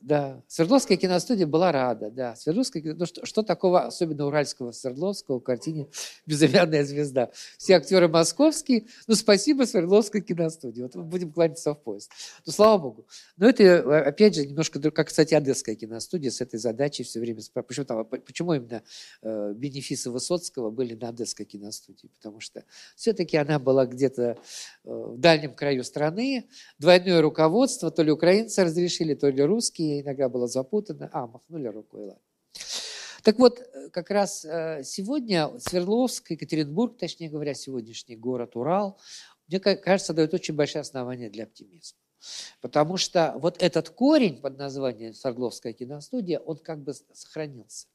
Да, 0.00 0.42
Свердловская 0.48 0.96
киностудия 0.96 1.46
была 1.46 1.72
рада, 1.72 2.10
да. 2.10 2.34
Свердловская, 2.34 2.82
ну 2.82 3.04
что, 3.04 3.26
что 3.26 3.42
такого 3.42 3.82
особенно 3.82 4.26
уральского 4.26 4.72
Свердловского 4.72 5.40
в 5.40 5.42
картине 5.42 5.88
«Безымянная 6.24 6.84
звезда»? 6.84 7.30
Все 7.58 7.74
актеры 7.74 8.08
московские, 8.08 8.86
ну 9.06 9.14
спасибо 9.14 9.64
Свердловской 9.64 10.22
киностудии. 10.22 10.80
Вот 10.80 10.94
мы 10.94 11.02
будем 11.02 11.32
кланяться 11.32 11.74
в 11.74 11.82
поезд. 11.82 12.10
Ну 12.46 12.52
слава 12.52 12.78
богу. 12.78 13.06
Но 13.36 13.48
это, 13.48 14.06
опять 14.06 14.36
же, 14.36 14.46
немножко, 14.46 14.80
как, 14.90 15.08
кстати, 15.08 15.34
Одесская 15.34 15.74
киностудия 15.74 16.30
с 16.30 16.40
этой 16.40 16.58
задачей 16.58 17.02
все 17.02 17.20
время 17.20 17.40
Почему, 17.52 17.86
там, 17.86 18.04
почему 18.04 18.54
именно 18.54 18.82
э, 19.22 19.52
бенефисы 19.54 20.10
Высоцкого 20.10 20.70
были 20.70 20.94
на 20.94 21.10
Одесской 21.10 21.44
киностудии? 21.44 22.08
Потому 22.16 22.40
что 22.40 22.64
все-таки 22.96 23.36
она 23.36 23.58
была 23.58 23.86
где-то 23.86 24.22
э, 24.22 24.36
в 24.84 25.18
дальнем 25.18 25.54
краю 25.54 25.84
страны, 25.84 26.48
двойное 26.78 27.20
руководство, 27.20 27.90
то 27.90 28.02
ли 28.02 28.10
украинцы 28.10 28.64
разрешили, 28.64 29.14
то 29.14 29.28
ли 29.28 29.42
русские, 29.42 29.89
иногда 29.98 30.28
было 30.28 30.46
запутано. 30.46 31.10
А, 31.12 31.26
махнули 31.26 31.66
рукой, 31.66 32.04
ладно. 32.04 32.22
Так 33.22 33.38
вот, 33.38 33.60
э, 33.60 33.88
как 33.90 34.10
раз 34.10 34.44
э, 34.44 34.82
сегодня 34.84 35.58
Свердловск, 35.58 36.30
Екатеринбург, 36.30 36.96
точнее 36.96 37.28
говоря, 37.28 37.54
сегодняшний 37.54 38.16
город 38.16 38.56
Урал, 38.56 38.98
мне 39.48 39.58
кажется, 39.58 40.14
дает 40.14 40.32
очень 40.32 40.54
большое 40.54 40.82
основание 40.82 41.28
для 41.28 41.44
оптимизма. 41.44 41.98
Потому 42.60 42.96
что 42.96 43.34
вот 43.38 43.62
этот 43.62 43.90
корень 43.90 44.40
под 44.40 44.58
названием 44.58 45.14
Свердловская 45.14 45.72
киностудия, 45.72 46.38
он 46.38 46.58
как 46.58 46.82
бы 46.82 46.94
сохранился. 47.12 47.88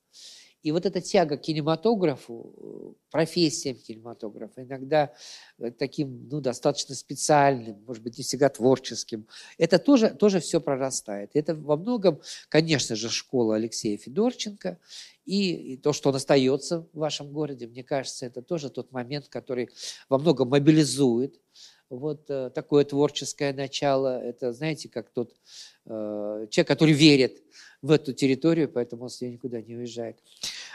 И 0.65 0.71
вот 0.71 0.83
эта 0.87 0.99
тяга 0.99 1.37
к 1.37 1.41
кинематографу, 1.41 2.97
профессиям 3.11 3.77
кинематографа, 3.77 4.63
иногда 4.63 5.13
э, 5.59 5.69
таким 5.69 6.27
ну, 6.27 6.41
достаточно 6.41 6.95
специальным, 6.95 7.83
может 7.85 8.01
быть, 8.01 8.17
не 8.17 8.23
всегда 8.23 8.49
творческим, 8.49 9.27
это 9.59 9.77
тоже, 9.77 10.09
тоже 10.09 10.39
все 10.39 10.59
прорастает. 10.59 11.29
Это 11.35 11.53
во 11.53 11.77
многом, 11.77 12.19
конечно 12.49 12.95
же, 12.95 13.11
школа 13.11 13.57
Алексея 13.57 13.99
Федорченко, 13.99 14.79
и, 15.23 15.73
и 15.73 15.77
то, 15.77 15.93
что 15.93 16.09
он 16.09 16.15
остается 16.15 16.87
в 16.93 16.97
вашем 16.97 17.31
городе, 17.31 17.67
мне 17.67 17.83
кажется, 17.83 18.25
это 18.25 18.41
тоже 18.41 18.71
тот 18.71 18.91
момент, 18.91 19.27
который 19.27 19.69
во 20.09 20.17
многом 20.17 20.49
мобилизует 20.49 21.39
вот 21.89 22.25
э, 22.29 22.49
такое 22.49 22.85
творческое 22.85 23.53
начало. 23.53 24.19
Это, 24.19 24.51
знаете, 24.51 24.89
как 24.89 25.11
тот 25.11 25.31
э, 25.85 26.47
человек, 26.49 26.67
который 26.67 26.95
верит 26.95 27.43
в 27.85 27.91
эту 27.91 28.13
территорию, 28.13 28.67
поэтому 28.67 29.03
он 29.03 29.09
с 29.09 29.21
ней 29.21 29.31
никуда 29.31 29.61
не 29.61 29.75
уезжает. 29.75 30.17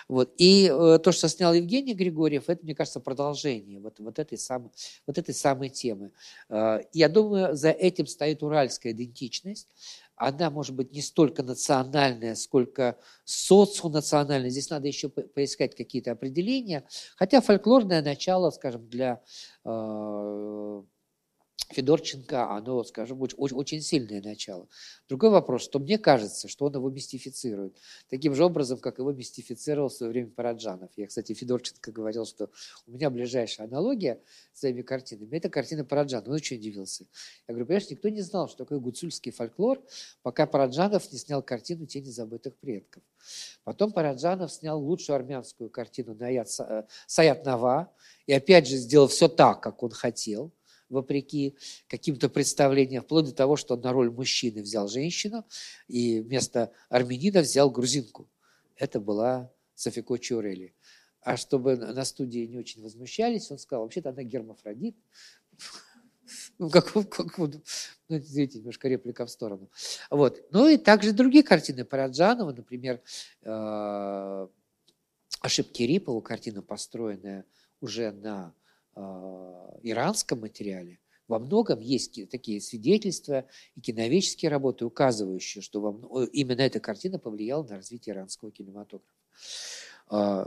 Вот. 0.08 0.32
И 0.38 0.72
э, 0.72 0.98
то, 1.02 1.12
что 1.12 1.28
снял 1.28 1.52
Евгений 1.52 1.94
Григорьев, 1.94 2.44
это, 2.48 2.64
мне 2.64 2.74
кажется, 2.74 3.00
продолжение 3.00 3.80
вот, 3.80 3.98
вот, 3.98 4.18
этой, 4.18 4.38
самой, 4.38 4.70
вот 5.06 5.18
этой 5.18 5.34
самой 5.34 5.70
темы. 5.70 6.12
Э, 6.48 6.80
я 6.92 7.08
думаю, 7.08 7.56
за 7.56 7.70
этим 7.70 8.06
стоит 8.06 8.42
уральская 8.42 8.92
идентичность. 8.92 9.68
Она, 10.14 10.50
может 10.50 10.76
быть, 10.76 10.92
не 10.92 11.02
столько 11.02 11.42
национальная, 11.42 12.34
сколько 12.36 12.96
соционациональная. 13.24 14.50
Здесь 14.50 14.70
надо 14.70 14.86
еще 14.86 15.08
поискать 15.08 15.74
какие-то 15.74 16.12
определения. 16.12 16.84
Хотя 17.16 17.40
фольклорное 17.40 18.02
начало, 18.02 18.50
скажем, 18.50 18.88
для 18.88 19.20
э, 19.64 20.82
Федорченко, 21.68 22.50
оно, 22.50 22.82
скажем, 22.82 23.20
очень, 23.22 23.36
очень 23.38 23.80
сильное 23.80 24.20
начало. 24.20 24.68
Другой 25.08 25.30
вопрос, 25.30 25.62
что 25.62 25.78
мне 25.78 25.98
кажется, 25.98 26.48
что 26.48 26.66
он 26.66 26.74
его 26.74 26.90
мистифицирует. 26.90 27.76
Таким 28.08 28.34
же 28.34 28.44
образом, 28.44 28.78
как 28.78 28.98
его 28.98 29.12
мистифицировал 29.12 29.88
в 29.88 29.92
свое 29.92 30.10
время 30.10 30.30
Параджанов. 30.30 30.90
Я, 30.96 31.06
кстати, 31.06 31.32
Федорченко 31.32 31.92
говорил, 31.92 32.26
что 32.26 32.50
у 32.86 32.92
меня 32.92 33.08
ближайшая 33.08 33.68
аналогия 33.68 34.20
с 34.52 34.60
своими 34.60 34.82
картинами. 34.82 35.36
Это 35.36 35.48
картина 35.48 35.84
Параджанова. 35.84 36.30
Он 36.30 36.34
очень 36.34 36.56
удивился. 36.56 37.04
Я 37.46 37.54
говорю, 37.54 37.66
понимаешь, 37.66 37.90
никто 37.90 38.08
не 38.08 38.22
знал, 38.22 38.48
что 38.48 38.58
такое 38.58 38.80
гуцульский 38.80 39.30
фольклор, 39.30 39.80
пока 40.22 40.46
Параджанов 40.46 41.10
не 41.12 41.18
снял 41.18 41.40
картину 41.40 41.86
«Тени 41.86 42.10
забытых 42.10 42.56
предков». 42.56 43.02
Потом 43.62 43.92
Параджанов 43.92 44.52
снял 44.52 44.80
лучшую 44.82 45.16
армянскую 45.16 45.70
картину 45.70 46.16
э, 46.20 46.84
«Саят 47.06 47.44
Нава», 47.44 47.92
и 48.26 48.32
опять 48.32 48.66
же 48.66 48.76
сделал 48.76 49.06
все 49.06 49.28
так, 49.28 49.62
как 49.62 49.84
он 49.84 49.90
хотел– 49.90 50.50
вопреки 50.90 51.56
каким-то 51.88 52.28
представлениям, 52.28 53.02
вплоть 53.02 53.26
до 53.26 53.32
того, 53.32 53.56
что 53.56 53.76
на 53.76 53.92
роль 53.92 54.10
мужчины 54.10 54.62
взял 54.62 54.88
женщину 54.88 55.46
и 55.88 56.20
вместо 56.20 56.72
армянина 56.88 57.40
взял 57.40 57.70
грузинку. 57.70 58.28
Это 58.76 59.00
была 59.00 59.50
Софико 59.74 60.18
Чурели. 60.18 60.74
А 61.22 61.36
чтобы 61.36 61.76
на 61.76 62.04
студии 62.04 62.46
не 62.46 62.58
очень 62.58 62.82
возмущались, 62.82 63.50
он 63.50 63.58
сказал, 63.58 63.84
вообще-то 63.84 64.10
она 64.10 64.22
гермафродит. 64.22 64.96
Ну, 66.58 66.70
как, 66.70 66.94
ну, 66.94 67.50
извините, 68.08 68.58
немножко 68.58 68.86
реплика 68.86 69.26
в 69.26 69.30
сторону. 69.30 69.68
Вот. 70.10 70.40
Ну 70.52 70.68
и 70.68 70.76
также 70.76 71.12
другие 71.12 71.42
картины 71.42 71.84
Параджанова, 71.84 72.52
например, 72.52 73.00
э, 73.42 74.48
«Ошибки 75.40 75.82
Рипова», 75.82 76.20
картина, 76.20 76.62
построенная 76.62 77.44
уже 77.80 78.12
на 78.12 78.54
иранском 79.82 80.40
материале 80.40 80.98
во 81.30 81.38
многом 81.38 81.78
есть 81.78 82.28
такие 82.28 82.60
свидетельства 82.60 83.46
и 83.76 83.80
киновеческие 83.80 84.50
работы, 84.50 84.84
указывающие, 84.84 85.62
что 85.62 85.80
во, 85.80 86.24
именно 86.24 86.60
эта 86.60 86.80
картина 86.80 87.20
повлияла 87.20 87.62
на 87.62 87.76
развитие 87.76 88.16
иранского 88.16 88.50
кинематографа. 88.50 89.14
А, 90.08 90.44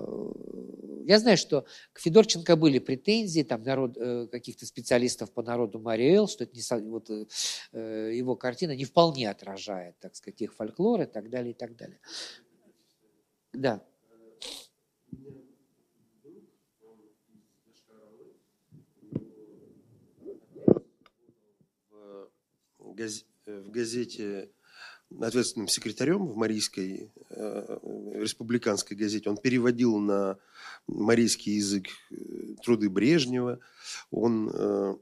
я 1.05 1.19
знаю, 1.19 1.37
что 1.37 1.65
к 1.93 1.99
Федорченко 2.01 2.57
были 2.57 2.79
претензии 2.79 3.43
там, 3.43 3.63
народ, 3.63 3.95
э, 3.97 4.27
каких-то 4.27 4.65
специалистов 4.65 5.31
по 5.31 5.41
народу 5.41 5.79
Мариэл, 5.79 6.27
что 6.27 6.43
это 6.43 6.53
не, 6.53 6.89
вот, 6.89 7.09
э, 7.09 8.11
его 8.13 8.35
картина 8.35 8.75
не 8.75 8.83
вполне 8.83 9.29
отражает, 9.29 9.97
так 9.99 10.17
сказать, 10.17 10.41
их 10.41 10.53
фольклор 10.53 11.03
и 11.03 11.05
так 11.05 11.29
далее, 11.29 11.51
и 11.51 11.55
так 11.55 11.77
далее. 11.77 11.99
Да. 13.53 13.81
В 23.45 23.69
газете 23.69 24.49
ответственным 25.21 25.67
секретарем 25.67 26.25
в 26.25 26.35
Марийской 26.35 27.11
э, 27.29 27.79
республиканской 28.15 28.97
газете. 28.97 29.29
Он 29.29 29.37
переводил 29.37 29.97
на 29.99 30.37
марийский 30.87 31.55
язык 31.55 31.87
э, 32.11 32.15
труды 32.63 32.89
Брежнева. 32.89 33.59
Он 34.11 34.49
э, 34.53 34.95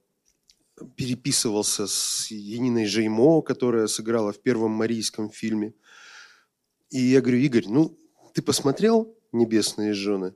переписывался 0.95 1.88
с 1.88 2.30
Яниной 2.30 2.85
Жеймо, 2.85 3.41
которая 3.41 3.88
сыграла 3.88 4.31
в 4.31 4.41
первом 4.41 4.72
марийском 4.72 5.30
фильме. 5.30 5.73
И 6.89 6.99
я 6.99 7.22
говорю, 7.22 7.38
Игорь, 7.38 7.68
ну, 7.68 7.97
ты 8.34 8.41
посмотрел 8.41 9.15
«Небесные 9.31 9.93
жены»? 9.93 10.34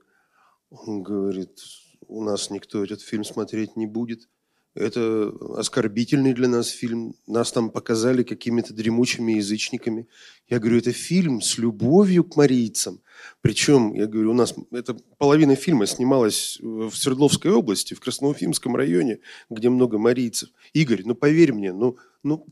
Он 0.69 1.03
говорит, 1.03 1.59
у 2.07 2.23
нас 2.23 2.49
никто 2.49 2.83
этот 2.83 3.01
фильм 3.01 3.23
смотреть 3.23 3.75
не 3.75 3.87
будет. 3.87 4.29
Это 4.75 5.33
оскорбительный 5.55 6.33
для 6.33 6.49
нас 6.49 6.67
фильм. 6.67 7.15
Нас 7.27 7.53
там 7.53 7.69
показали 7.69 8.23
какими-то 8.23 8.73
дремучими 8.73 9.33
язычниками. 9.33 10.07
Я 10.49 10.59
говорю, 10.59 10.79
это 10.79 10.91
фильм 10.91 11.41
с 11.41 11.57
любовью 11.57 12.25
к 12.25 12.35
марийцам. 12.35 12.99
Причем, 13.39 13.93
я 13.93 14.05
говорю, 14.05 14.31
у 14.31 14.33
нас 14.33 14.53
это 14.71 14.97
половина 15.17 15.55
фильма 15.55 15.85
снималась 15.85 16.59
в 16.61 16.93
Свердловской 16.93 17.51
области, 17.51 17.93
в 17.93 18.01
Красноуфимском 18.01 18.75
районе, 18.75 19.19
где 19.49 19.69
много 19.69 19.97
марийцев. 19.97 20.49
Игорь, 20.73 21.03
ну 21.05 21.15
поверь 21.15 21.53
мне, 21.53 21.71
ну, 21.71 21.97
ну 22.21 22.45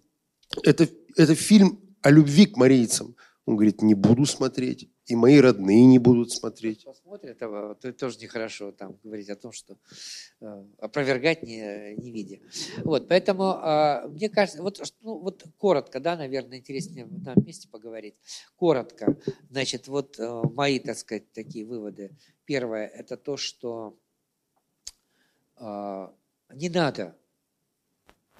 это, 0.63 0.87
это 1.17 1.35
фильм 1.35 1.81
о 2.01 2.09
любви 2.09 2.45
к 2.45 2.55
марийцам. 2.55 3.15
Он 3.45 3.57
говорит, 3.57 3.81
не 3.81 3.95
буду 3.95 4.25
смотреть 4.25 4.87
и 5.05 5.15
мои 5.15 5.39
родные 5.39 5.85
не 5.85 5.99
будут 5.99 6.31
смотреть. 6.31 6.85
Посмотрят, 6.85 7.37
а 7.41 7.75
то 7.75 7.93
тоже 7.93 8.19
нехорошо 8.19 8.71
там 8.71 8.97
говорить 9.03 9.29
о 9.29 9.35
том, 9.35 9.51
что 9.51 9.77
э, 10.39 10.65
опровергать 10.79 11.43
не, 11.43 11.95
не 11.95 12.11
видя. 12.11 12.39
Вот, 12.83 13.09
поэтому 13.09 13.53
э, 13.53 14.07
мне 14.07 14.29
кажется, 14.29 14.61
вот, 14.61 14.81
ну, 15.01 15.17
вот 15.17 15.43
коротко, 15.57 15.99
да, 15.99 16.15
наверное, 16.15 16.59
интереснее 16.59 17.05
на 17.05 17.33
месте 17.35 17.67
поговорить. 17.67 18.15
Коротко, 18.55 19.17
значит, 19.49 19.87
вот 19.87 20.17
э, 20.19 20.41
мои, 20.53 20.79
так 20.79 20.97
сказать, 20.97 21.31
такие 21.33 21.65
выводы. 21.65 22.11
Первое, 22.45 22.87
это 22.87 23.17
то, 23.17 23.35
что 23.35 23.97
э, 25.57 26.07
не 26.53 26.69
надо 26.69 27.17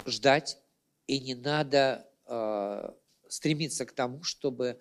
ждать 0.06 0.58
и 1.06 1.20
не 1.20 1.34
надо 1.34 2.08
э, 2.26 2.90
стремиться 3.28 3.84
к 3.84 3.92
тому, 3.92 4.22
чтобы 4.22 4.80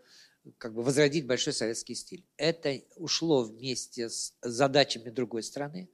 как 0.57 0.73
бы 0.73 0.83
возродить 0.83 1.25
большой 1.25 1.53
советский 1.53 1.95
стиль. 1.95 2.25
Это 2.37 2.81
ушло 2.95 3.43
вместе 3.43 4.09
с 4.09 4.33
задачами 4.41 5.09
другой 5.09 5.43
страны, 5.43 5.89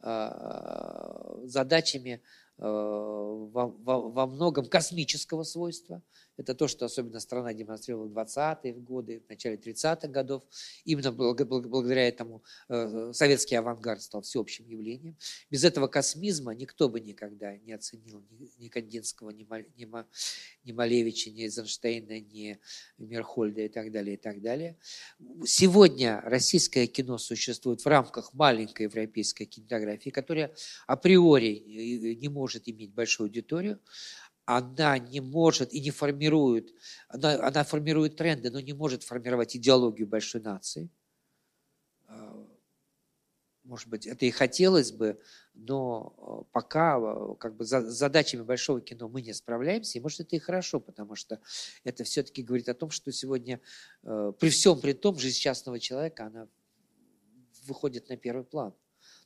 а, 0.00 1.36
задачами 1.44 2.22
а, 2.58 2.66
во, 2.66 3.68
во, 3.68 4.10
во 4.10 4.26
многом 4.26 4.66
космического 4.66 5.42
свойства. 5.42 6.02
Это 6.36 6.54
то, 6.54 6.66
что 6.66 6.86
особенно 6.86 7.20
страна 7.20 7.52
демонстрировала 7.52 8.08
в 8.08 8.12
20-е 8.12 8.72
годы, 8.74 9.22
в 9.26 9.28
начале 9.28 9.56
30-х 9.56 10.08
годов. 10.08 10.42
Именно 10.84 11.12
благодаря 11.12 12.08
этому 12.08 12.42
э, 12.68 13.12
советский 13.12 13.56
авангард 13.56 14.02
стал 14.02 14.22
всеобщим 14.22 14.66
явлением. 14.66 15.16
Без 15.50 15.64
этого 15.64 15.88
космизма 15.88 16.54
никто 16.54 16.88
бы 16.88 17.00
никогда 17.00 17.56
не 17.58 17.72
оценил 17.72 18.24
ни 18.58 18.68
Кандинского, 18.68 19.30
ни, 19.30 20.72
Малевича, 20.72 21.30
ни 21.30 21.44
Эйзенштейна, 21.44 22.20
ни 22.20 22.58
Мерхольда 22.98 23.62
и 23.62 23.68
так 23.68 23.92
далее, 23.92 24.14
и 24.14 24.18
так 24.18 24.40
далее. 24.40 24.78
Сегодня 25.44 26.20
российское 26.24 26.86
кино 26.86 27.18
существует 27.18 27.82
в 27.82 27.86
рамках 27.86 28.32
маленькой 28.32 28.82
европейской 28.84 29.44
кинематографии, 29.44 30.10
которая 30.10 30.54
априори 30.86 32.14
не 32.14 32.28
может 32.28 32.68
иметь 32.68 32.92
большую 32.92 33.26
аудиторию, 33.26 33.80
она 34.44 34.98
не 34.98 35.20
может 35.20 35.72
и 35.72 35.80
не 35.80 35.90
формирует, 35.90 36.72
она, 37.08 37.34
она 37.46 37.64
формирует 37.64 38.16
тренды, 38.16 38.50
но 38.50 38.60
не 38.60 38.72
может 38.72 39.02
формировать 39.02 39.56
идеологию 39.56 40.06
большой 40.06 40.40
нации. 40.40 40.90
А, 42.06 42.46
может 43.62 43.88
быть, 43.88 44.06
это 44.06 44.26
и 44.26 44.30
хотелось 44.30 44.90
бы, 44.90 45.20
но 45.54 46.14
а, 46.18 46.52
пока 46.52 46.96
а, 46.96 47.34
как 47.36 47.56
бы 47.56 47.64
за 47.64 47.88
задачами 47.88 48.42
большого 48.42 48.80
кино 48.80 49.08
мы 49.08 49.22
не 49.22 49.32
справляемся, 49.32 49.98
и 49.98 50.02
может 50.02 50.20
это 50.20 50.34
и 50.34 50.40
хорошо, 50.40 50.80
потому 50.80 51.14
что 51.14 51.40
это 51.84 52.02
все-таки 52.04 52.42
говорит 52.42 52.68
о 52.68 52.74
том, 52.74 52.90
что 52.90 53.12
сегодня 53.12 53.60
при 54.02 54.50
всем 54.50 54.80
при 54.80 54.92
том 54.92 55.18
жизнь 55.18 55.38
частного 55.38 55.78
человека, 55.78 56.26
она 56.26 56.48
выходит 57.66 58.08
на 58.08 58.16
первый 58.16 58.44
план 58.44 58.74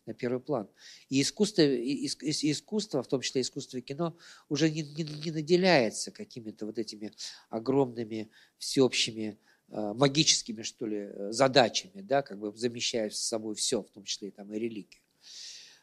на 0.07 0.15
первый 0.15 0.41
план. 0.41 0.69
И 1.09 1.21
искусство, 1.21 1.63
и, 1.63 2.07
и 2.07 2.53
искусство, 2.53 3.03
в 3.03 3.09
том 3.09 3.21
числе 3.21 3.43
искусство 3.43 3.81
кино, 3.81 4.17
уже 4.49 4.71
не, 4.71 4.83
не, 4.83 5.03
не 5.03 5.31
наделяется 5.31 6.11
какими-то 6.11 6.67
вот 6.67 6.79
этими 6.79 7.13
огромными 7.51 8.31
всеобщими 8.59 9.39
э, 9.69 9.93
магическими, 9.95 10.63
что 10.63 10.87
ли, 10.87 11.11
задачами, 11.31 12.01
да, 12.01 12.23
как 12.23 12.39
бы 12.39 12.57
замещая 12.57 13.11
с 13.11 13.19
собой 13.19 13.55
все, 13.55 13.83
в 13.83 13.91
том 13.91 14.05
числе 14.05 14.29
и, 14.29 14.31
там, 14.31 14.53
и 14.53 14.59
религию. 14.59 15.03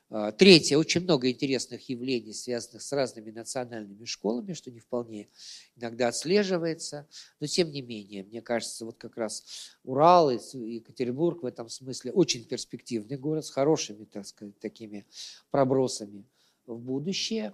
А, 0.10 0.32
третье, 0.32 0.78
очень 0.78 1.02
много 1.02 1.30
интересных 1.30 1.90
явлений, 1.90 2.34
связанных 2.34 2.82
с 2.82 2.92
разными 2.92 3.32
национальными 3.32 4.06
школами, 4.06 4.54
что 4.54 4.72
не 4.72 4.80
вполне 4.80 5.30
иногда 5.76 6.10
отслеживается, 6.10 7.08
но 7.40 7.48
тем 7.48 7.72
не 7.72 7.82
менее, 7.82 8.24
мне 8.24 8.42
кажется, 8.42 8.86
вот 8.86 8.98
как 8.98 9.18
раз 9.18 9.44
Урал 9.84 10.30
и 10.30 10.38
Екатеринбург 10.54 11.44
в 11.44 11.46
этом 11.46 11.70
смысле 11.70 12.12
очень 12.12 12.46
перспективный 12.46 13.18
город 13.18 13.46
с 13.46 13.50
хорошими, 13.50 14.06
так 14.06 14.28
сказать, 14.28 14.60
такими 14.60 15.06
пробросами 15.50 16.26
в 16.66 16.78
будущее. 16.78 17.54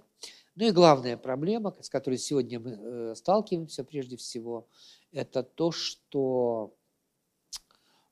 Ну 0.56 0.66
и 0.66 0.72
главная 0.72 1.16
проблема, 1.16 1.74
с 1.80 1.88
которой 1.88 2.18
сегодня 2.18 2.60
мы 2.60 2.70
э, 2.72 3.14
сталкиваемся 3.16 3.84
прежде 3.84 4.16
всего, 4.16 4.68
это 5.12 5.42
то, 5.42 5.72
что 5.72 6.74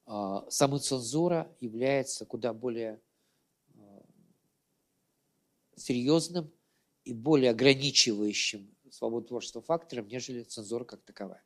а, 0.06 0.47
самоцензура 0.48 1.55
является 1.60 2.24
куда 2.24 2.55
более 2.55 2.98
серьезным 5.79 6.53
и 7.05 7.13
более 7.13 7.51
ограничивающим 7.51 8.75
свободу 8.91 9.29
творчества 9.29 9.63
фактором, 9.63 10.09
нежели 10.09 10.43
цензура 10.43 10.85
как 10.85 11.03
таковая. 11.03 11.43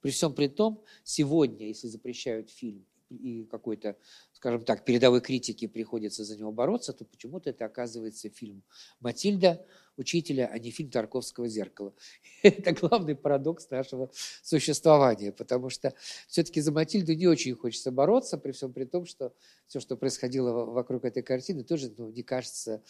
При 0.00 0.10
всем 0.10 0.34
при 0.34 0.48
том, 0.48 0.82
сегодня, 1.04 1.68
если 1.68 1.86
запрещают 1.86 2.50
фильм 2.50 2.84
и 3.08 3.44
какой-то, 3.44 3.96
скажем 4.32 4.64
так, 4.64 4.84
передовой 4.84 5.20
критике 5.20 5.68
приходится 5.68 6.24
за 6.24 6.36
него 6.36 6.50
бороться, 6.50 6.92
то 6.92 7.04
почему-то 7.04 7.50
это 7.50 7.64
оказывается 7.64 8.30
фильм 8.30 8.62
«Матильда», 9.00 9.64
учителя, 9.96 10.48
а 10.50 10.58
не 10.58 10.70
фильм 10.70 10.90
Тарковского 10.90 11.48
«Зеркало». 11.48 11.94
Это 12.42 12.72
главный 12.72 13.14
парадокс 13.14 13.68
нашего 13.70 14.10
существования, 14.42 15.32
потому 15.32 15.68
что 15.68 15.94
все-таки 16.28 16.60
за 16.60 16.72
Матильду 16.72 17.14
не 17.14 17.26
очень 17.26 17.54
хочется 17.54 17.92
бороться, 17.92 18.38
при 18.38 18.52
всем 18.52 18.72
при 18.72 18.84
том, 18.84 19.04
что 19.04 19.34
все, 19.66 19.80
что 19.80 19.96
происходило 19.96 20.64
вокруг 20.64 21.04
этой 21.04 21.22
картины, 21.22 21.62
тоже 21.62 21.92
ну, 21.96 22.10
не 22.10 22.22
кажется 22.22 22.82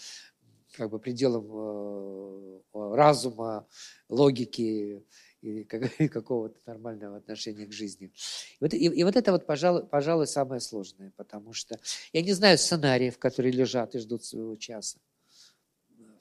как 0.72 0.90
бы 0.90 0.98
пределом 0.98 1.46
э, 1.52 2.60
разума, 2.94 3.66
логики 4.08 5.04
и 5.42 5.64
какого-то 5.64 6.58
нормального 6.66 7.16
отношения 7.16 7.66
к 7.66 7.72
жизни. 7.72 8.06
И 8.06 8.58
вот, 8.60 8.74
и, 8.74 8.86
и 8.86 9.04
вот 9.04 9.16
это 9.16 9.32
вот, 9.32 9.46
пожалуй, 9.46 9.86
пожалуй, 9.86 10.26
самое 10.26 10.60
сложное, 10.60 11.12
потому 11.16 11.52
что 11.52 11.78
я 12.12 12.22
не 12.22 12.32
знаю 12.32 12.58
сценариев, 12.58 13.18
которые 13.18 13.52
лежат 13.52 13.94
и 13.94 13.98
ждут 13.98 14.24
своего 14.24 14.56
часа. 14.56 14.98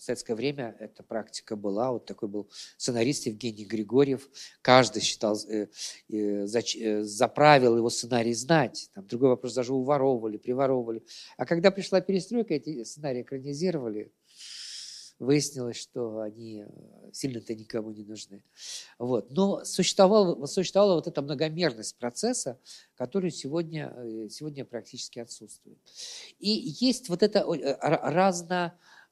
В 0.02 0.04
советское 0.04 0.34
время 0.34 0.76
эта 0.80 1.04
практика 1.04 1.56
была. 1.56 1.92
Вот 1.92 2.08
такой 2.08 2.28
был 2.28 2.50
сценарист 2.76 3.28
Евгений 3.28 3.66
Григорьев. 3.66 4.28
Каждый 4.64 5.04
считал 5.04 5.38
э, 5.48 5.68
э, 6.10 6.48
за, 6.48 6.60
э, 6.60 7.04
за 7.04 7.26
его 7.26 7.90
сценарий 7.92 8.34
знать. 8.34 8.90
Там 8.96 9.06
другой 9.06 9.30
вопрос, 9.30 9.54
даже 9.54 9.76
уворовывали, 9.76 10.38
приворовывали. 10.38 11.04
А 11.38 11.46
когда 11.46 11.70
пришла 11.70 12.02
перестройка, 12.02 12.56
эти 12.56 12.84
сценарии 12.84 13.22
экранизировали 13.22 14.12
выяснилось, 15.22 15.78
что 15.78 16.20
они 16.20 16.66
э, 16.68 16.70
сильно-то 17.14 17.54
никому 17.54 17.92
не 17.92 18.04
нужны. 18.04 18.42
Вот. 18.98 19.30
Но 19.30 19.64
существовала, 19.64 20.48
существовала 20.48 20.96
вот 20.96 21.06
эта 21.08 21.22
многомерность 21.22 21.96
процесса, 21.98 22.60
который 22.96 23.30
сегодня, 23.30 23.94
э, 23.96 24.30
сегодня 24.30 24.66
практически 24.66 25.20
отсутствует. 25.20 25.78
И 26.40 26.50
есть 26.80 27.08
вот 27.08 27.22
эта 27.22 27.42
э, 27.42 27.78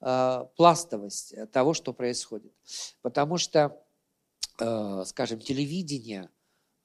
разнопластовость 0.01 1.35
того, 1.51 1.75
что 1.75 1.93
происходит. 1.93 2.53
Потому 3.01 3.37
что, 3.37 3.79
скажем, 5.05 5.39
телевидение, 5.39 6.29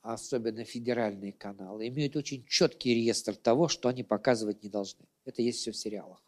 особенно 0.02 0.64
федеральные 0.64 1.32
каналы, 1.32 1.88
имеют 1.88 2.14
очень 2.16 2.44
четкий 2.46 2.94
реестр 2.94 3.36
того, 3.36 3.68
что 3.68 3.88
они 3.88 4.02
показывать 4.04 4.62
не 4.62 4.68
должны. 4.68 5.06
Это 5.24 5.40
есть 5.42 5.60
все 5.60 5.72
в 5.72 5.76
сериалах. 5.76 6.23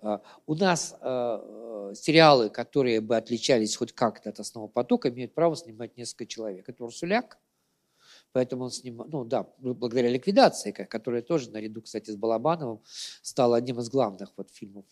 А, 0.00 0.22
у 0.46 0.54
нас 0.54 0.94
э, 1.00 1.92
сериалы, 1.94 2.50
которые 2.50 3.00
бы 3.00 3.16
отличались 3.16 3.76
хоть 3.76 3.92
как-то 3.92 4.30
от 4.30 4.38
основного 4.38 4.70
потока, 4.70 5.08
имеют 5.08 5.34
право 5.34 5.56
снимать 5.56 5.96
несколько 5.96 6.26
человек. 6.26 6.68
Это 6.68 6.84
Урсуляк, 6.84 7.38
поэтому 8.32 8.64
он 8.64 8.70
снимал, 8.70 9.08
ну 9.10 9.24
да, 9.24 9.48
благодаря 9.58 10.08
ликвидации, 10.08 10.70
которая 10.70 11.22
тоже 11.22 11.50
наряду, 11.50 11.82
кстати, 11.82 12.10
с 12.10 12.16
Балабановым 12.16 12.82
стала 13.22 13.56
одним 13.56 13.80
из 13.80 13.90
главных 13.90 14.32
вот 14.36 14.50
фильмов 14.52 14.84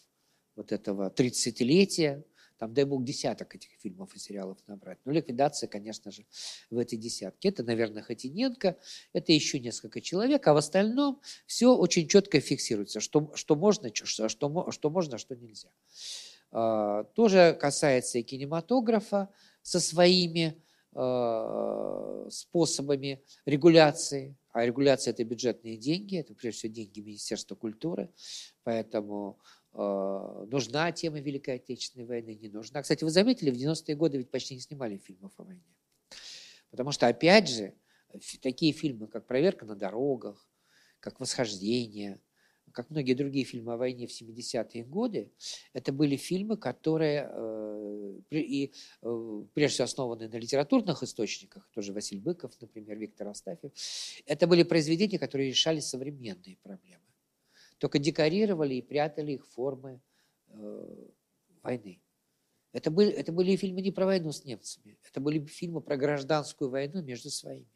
вот 0.57 0.73
этого 0.73 1.11
30-летия, 1.11 2.25
Там, 2.59 2.73
дай 2.73 2.85
бог, 2.85 3.05
десяток 3.05 3.55
этих 3.55 3.71
фильмов 3.79 4.15
и 4.15 4.19
сериалов 4.19 4.59
набрать. 4.67 4.99
Но 5.05 5.13
ликвидация, 5.13 5.69
конечно 5.69 6.11
же, 6.11 6.25
в 6.71 6.79
этой 6.79 6.97
десятке. 6.97 7.51
Это, 7.51 7.63
наверное, 7.63 8.03
Хатиненко, 8.03 8.77
это 9.13 9.33
еще 9.33 9.61
несколько 9.61 10.01
человек, 10.01 10.47
а 10.47 10.55
в 10.55 10.57
остальном 10.57 11.21
все 11.47 11.77
очень 11.77 12.09
четко 12.09 12.41
фиксируется, 12.41 13.01
что, 13.01 13.33
что, 13.35 13.57
можно, 13.57 13.95
что, 13.95 14.29
что, 14.29 14.71
что 14.71 14.91
можно, 14.91 15.19
что 15.19 15.37
нельзя. 15.37 15.69
А, 16.51 17.05
тоже 17.15 17.57
касается 17.61 18.19
и 18.19 18.23
кинематографа 18.23 19.29
со 19.63 19.81
своими 19.81 20.63
а, 20.95 22.27
способами 22.31 23.23
регуляции. 23.45 24.37
А 24.53 24.65
регуляция– 24.65 25.11
это 25.13 25.23
бюджетные 25.25 25.77
деньги, 25.77 26.17
это 26.17 26.35
прежде 26.35 26.61
всего 26.61 26.73
деньги 26.73 27.01
Министерства 27.01 27.55
культуры. 27.55 28.09
Поэтому 28.65 29.39
нужна 29.77 30.91
тема 30.93 31.21
Великой 31.21 31.57
Отечественной 31.57 32.07
войны, 32.07 32.35
не 32.35 32.49
нужна. 32.49 32.83
Кстати, 32.83 33.05
вы 33.05 33.11
заметили, 33.11 33.51
в 33.51 33.55
90-е 33.55 33.95
годы 33.95 34.19
ведь 34.19 34.31
почти 34.31 34.55
не 34.55 34.61
снимали 34.61 34.97
фильмов 34.97 35.33
о 35.37 35.45
войне. 35.45 35.77
Потому 36.71 36.93
что, 36.93 37.07
опять 37.07 37.49
же, 37.49 37.75
такие 38.41 38.73
фильмы, 38.73 39.07
как 39.07 39.27
«Проверка 39.27 39.67
на 39.67 39.77
дорогах», 39.77 40.49
как 41.01 41.21
«Восхождение», 41.21 42.21
как 42.73 42.91
многие 42.91 43.15
другие 43.15 43.45
фильмы 43.45 43.73
о 43.73 43.77
войне 43.77 44.07
в 44.07 44.11
70-е 44.11 44.85
годы, 44.85 45.33
это 45.73 45.93
были 45.93 46.17
фильмы, 46.17 46.57
которые 46.59 47.31
э, 47.33 48.21
и, 48.31 48.73
э, 49.03 49.45
прежде 49.55 49.75
всего 49.75 49.85
основаны 49.85 50.29
на 50.29 50.37
литературных 50.37 51.03
источниках, 51.03 51.69
тоже 51.73 51.93
Василий 51.93 52.21
Быков, 52.21 52.53
например, 52.61 52.99
Виктор 52.99 53.29
Астафьев. 53.29 53.73
Это 54.27 54.47
были 54.47 54.63
произведения, 54.63 55.19
которые 55.19 55.49
решали 55.49 55.81
современные 55.81 56.59
проблемы. 56.63 57.03
Только 57.79 57.99
декорировали 57.99 58.75
и 58.75 58.83
прятали 58.83 59.33
их 59.33 59.47
формы 59.47 60.01
э, 60.49 61.09
войны. 61.63 62.01
Это 62.73 62.91
были, 62.91 63.11
это 63.11 63.33
были 63.33 63.57
фильмы 63.57 63.81
не 63.81 63.91
про 63.91 64.07
войну 64.07 64.33
с 64.33 64.45
немцами, 64.45 64.99
это 65.09 65.21
были 65.21 65.45
фильмы 65.47 65.81
про 65.81 65.97
гражданскую 65.97 66.71
войну 66.71 67.03
между 67.03 67.31
своими 67.31 67.69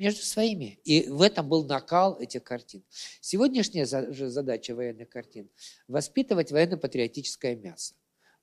между 0.00 0.22
своими. 0.22 0.80
И 0.84 1.08
в 1.10 1.20
этом 1.20 1.46
был 1.46 1.64
накал 1.66 2.18
этих 2.18 2.42
картин. 2.42 2.82
Сегодняшняя 3.20 3.84
же 3.84 4.30
задача 4.30 4.74
военных 4.74 5.10
картин– 5.10 5.50
воспитывать 5.88 6.50
военно-патриотическое 6.50 7.54
мясо. 7.54 7.94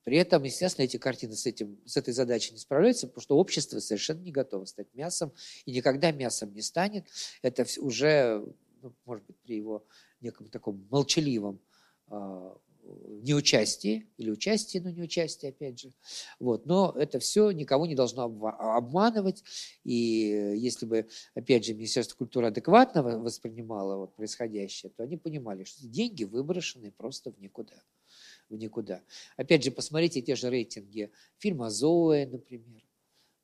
При 0.04 0.18
этом, 0.18 0.44
естественно, 0.44 0.84
эти 0.84 0.98
картины 0.98 1.34
с, 1.34 1.46
этим, 1.46 1.80
с 1.84 1.96
этой 1.96 2.14
задачей 2.14 2.52
не 2.52 2.60
справляются, 2.60 3.08
потому 3.08 3.22
что 3.22 3.36
общество 3.36 3.80
совершенно 3.80 4.20
не 4.20 4.30
готово 4.30 4.66
стать 4.66 4.86
мясом 4.94 5.34
и 5.66 5.72
никогда 5.72 6.12
мясом 6.12 6.54
не 6.54 6.62
станет. 6.62 7.08
Это 7.42 7.66
уже, 7.78 8.46
ну, 8.80 8.94
может 9.04 9.26
быть, 9.26 9.36
при 9.40 9.56
его 9.56 9.84
неком 10.20 10.48
таком 10.48 10.86
молчаливом 10.90 11.60
а, 12.06 12.56
неучастии 13.22 14.06
или 14.16 14.30
участии, 14.30 14.78
но 14.78 14.90
не 14.90 15.02
участие, 15.02 15.50
опять 15.50 15.80
же. 15.80 15.92
Вот. 16.38 16.66
Но 16.66 16.94
это 16.96 17.18
все 17.18 17.50
никого 17.50 17.86
не 17.86 17.94
должно 17.94 18.24
обманывать. 18.24 19.44
И 19.84 19.94
если 20.56 20.86
бы, 20.86 21.08
опять 21.34 21.64
же, 21.64 21.74
Министерство 21.74 22.16
культуры 22.16 22.46
адекватно 22.46 23.02
воспринимало 23.02 23.96
вот 23.96 24.14
происходящее, 24.14 24.90
то 24.90 25.02
они 25.02 25.16
понимали, 25.16 25.64
что 25.64 25.86
деньги 25.86 26.24
выброшены 26.24 26.90
просто 26.90 27.30
в 27.30 27.38
никуда. 27.40 27.82
В 28.48 28.56
никуда. 28.56 29.02
Опять 29.36 29.64
же, 29.64 29.70
посмотрите 29.70 30.22
те 30.22 30.34
же 30.34 30.48
рейтинги 30.48 31.10
фильма 31.38 31.68
«Зоя», 31.70 32.26
например, 32.26 32.82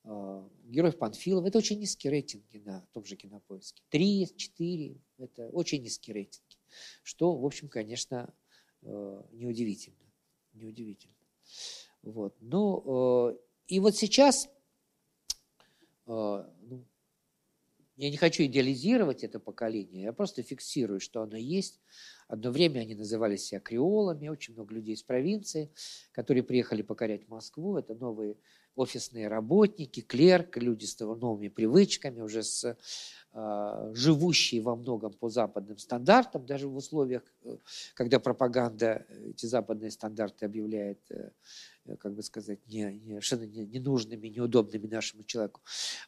а, 0.03 0.47
Героев 0.63 0.97
Панфилов. 0.97 1.45
Это 1.45 1.59
очень 1.59 1.79
низкие 1.79 2.11
рейтинги 2.11 2.57
на 2.57 2.81
том 2.93 3.05
же 3.05 3.15
кинопоиске. 3.15 3.83
Три, 3.89 4.27
четыре– 4.35 4.97
это 5.17 5.47
очень 5.49 5.81
низкие 5.83 6.15
рейтинги. 6.15 6.44
Что, 7.03 7.35
в 7.35 7.45
общем, 7.45 7.69
конечно, 7.69 8.33
Э, 8.85 9.21
неудивительно. 9.31 9.97
Неудивительно. 10.53 11.13
Вот. 12.03 12.35
Ну, 12.39 13.35
и 13.67 13.79
вот 13.79 13.95
сейчас, 13.95 14.47
э, 14.47 14.49
ну, 16.05 16.85
я 17.97 18.11
не 18.11 18.17
хочу 18.17 18.43
идеализировать 18.43 19.23
это 19.23 19.39
поколение, 19.39 20.03
я 20.03 20.13
просто 20.13 20.43
фиксирую, 20.43 20.99
что 20.99 21.23
оно 21.23 21.35
есть. 21.35 21.81
Одно 22.27 22.51
время 22.51 22.81
они 22.81 22.93
называли 22.93 23.37
себя 23.37 23.59
креолами, 23.59 24.27
очень 24.27 24.53
много 24.53 24.75
людей 24.75 24.93
из 24.93 25.03
провинции, 25.03 25.71
которые 26.11 26.43
приехали 26.43 26.81
покорять 26.83 27.27
Москву. 27.27 27.77
Это 27.77 27.95
новые 27.95 28.37
офисные 28.75 29.27
работники, 29.27 30.01
клерк, 30.01 30.57
люди 30.57 30.85
с 30.85 30.99
новыми 30.99 31.47
привычками, 31.47 32.21
уже 32.21 32.43
с 32.43 32.77
а, 33.37 33.91
живущие 33.93 34.61
во 34.61 34.77
многом 34.77 35.11
по 35.11 35.29
западным 35.29 35.77
стандартам, 35.77 36.45
даже 36.45 36.69
в 36.69 36.77
условиях, 36.77 37.21
э, 37.43 37.57
когда 37.93 38.17
пропаганда 38.17 39.05
эти 39.25 39.45
западные 39.45 39.91
стандарты 39.91 40.45
объявляет, 40.45 40.99
э, 41.09 41.31
э, 41.85 41.97
как 41.97 42.13
бы 42.13 42.23
сказать, 42.23 42.59
не, 42.67 42.83
не, 43.03 43.09
совершенно 43.21 43.43
ненужными, 43.43 44.29
неудобными 44.29 44.87
нашему 44.87 45.25
человеку. 45.25 45.59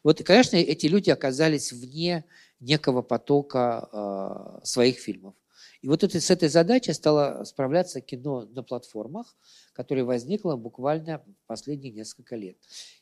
Вот, 0.02 0.22
и, 0.22 0.24
конечно, 0.24 0.56
эти 0.56 0.86
люди 0.86 1.10
оказались 1.10 1.70
вне 1.70 2.24
некого 2.60 3.02
потока 3.02 3.90
э, 3.92 4.64
своих 4.64 4.96
фильмов. 4.96 5.34
И 5.80 5.88
вот 5.88 6.02
это, 6.02 6.20
с 6.20 6.30
этой 6.30 6.48
задачей 6.48 6.92
стало 6.92 7.44
справляться 7.44 8.00
кино 8.00 8.46
на 8.46 8.62
платформах, 8.62 9.36
которое 9.72 10.02
возникло 10.02 10.56
буквально 10.56 11.24
последние 11.46 11.92
несколько 11.92 12.34
лет. 12.34 12.56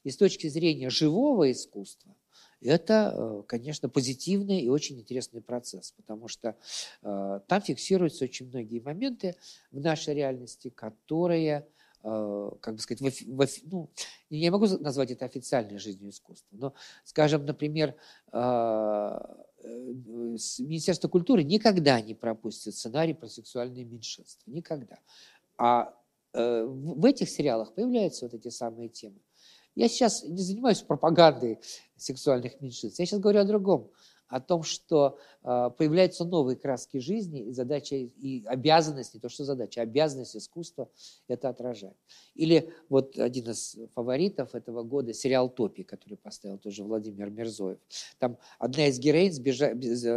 И 0.05 0.11
с 0.11 0.16
точки 0.16 0.48
зрения 0.48 0.90
живого 0.90 1.51
искусства, 1.51 2.15
это, 2.61 3.12
э, 3.15 3.43
конечно, 3.47 3.89
позитивный 3.89 4.61
и 4.61 4.69
очень 4.69 4.98
интересный 4.98 5.40
процесс, 5.40 5.93
потому 5.93 6.28
что 6.28 6.57
э, 7.03 7.40
там 7.47 7.62
фиксируются 7.62 8.24
очень 8.24 8.48
многие 8.48 8.81
моменты 8.81 9.36
в 9.70 9.81
нашей 9.81 10.15
реальности, 10.15 10.69
которые 10.69 11.66
э, 12.03 12.51
как 12.61 12.74
бы 12.74 12.81
сказать, 12.81 13.01
в, 13.01 13.47
в, 13.47 13.48
ну, 13.65 13.90
я 14.31 14.40
не 14.40 14.51
могу 14.51 14.66
назвать 14.66 15.11
это 15.11 15.24
официальной 15.24 15.78
жизнью 15.78 16.11
искусства, 16.11 16.57
но, 16.57 16.74
скажем, 17.05 17.47
например, 17.47 17.94
Министерство 19.66 21.09
культуры 21.09 21.43
никогда 21.43 22.01
не 22.01 22.14
пропустит 22.14 22.74
сценарий 22.74 23.14
про 23.14 23.28
сексуальные 23.28 23.84
меньшинства, 23.84 24.48
никогда. 24.51 24.98
А 25.59 25.94
в 26.32 27.05
этих 27.05 27.28
сериалах 27.30 27.74
появляются 27.74 28.26
вот 28.26 28.34
эти 28.34 28.48
самые 28.48 28.88
темы. 28.88 29.20
Я 29.74 29.88
сейчас 29.88 30.22
не 30.24 30.43
занимаюсь 30.43 30.82
пропагандой 30.82 31.59
сексуальных 31.97 32.60
меньшинств. 32.60 32.98
Я 32.98 33.06
сейчас 33.06 33.20
говорю 33.20 33.40
о 33.40 33.44
другом, 33.44 33.90
о 34.28 34.40
том, 34.40 34.62
что 34.62 35.19
э, 35.43 35.70
появляются 35.77 36.24
новые 36.24 36.57
краски 36.57 36.98
жизни, 36.98 37.47
и 37.47 37.53
задача, 37.53 37.97
и 37.97 38.44
обязанность, 38.47 39.15
не 39.15 39.20
то 39.20 39.28
что 39.28 39.44
задача, 39.44 39.81
обязанность 39.81 40.36
искусства 40.36 40.89
это 41.28 41.48
отражать. 41.48 41.97
Или 42.35 42.73
вот 42.89 43.19
один 43.19 43.51
из 43.51 43.77
фаворитов 43.94 44.55
этого 44.55 44.82
года, 44.82 45.12
сериал 45.12 45.48
«Топи», 45.48 45.82
который 45.82 46.16
поставил 46.16 46.59
тоже 46.59 46.85
Владимир 46.85 47.31
Мирзоев. 47.31 47.78
Там 48.19 48.39
одна 48.59 48.86
из 48.89 48.98
героинь, 48.98 49.32
сбежа, 49.32 49.74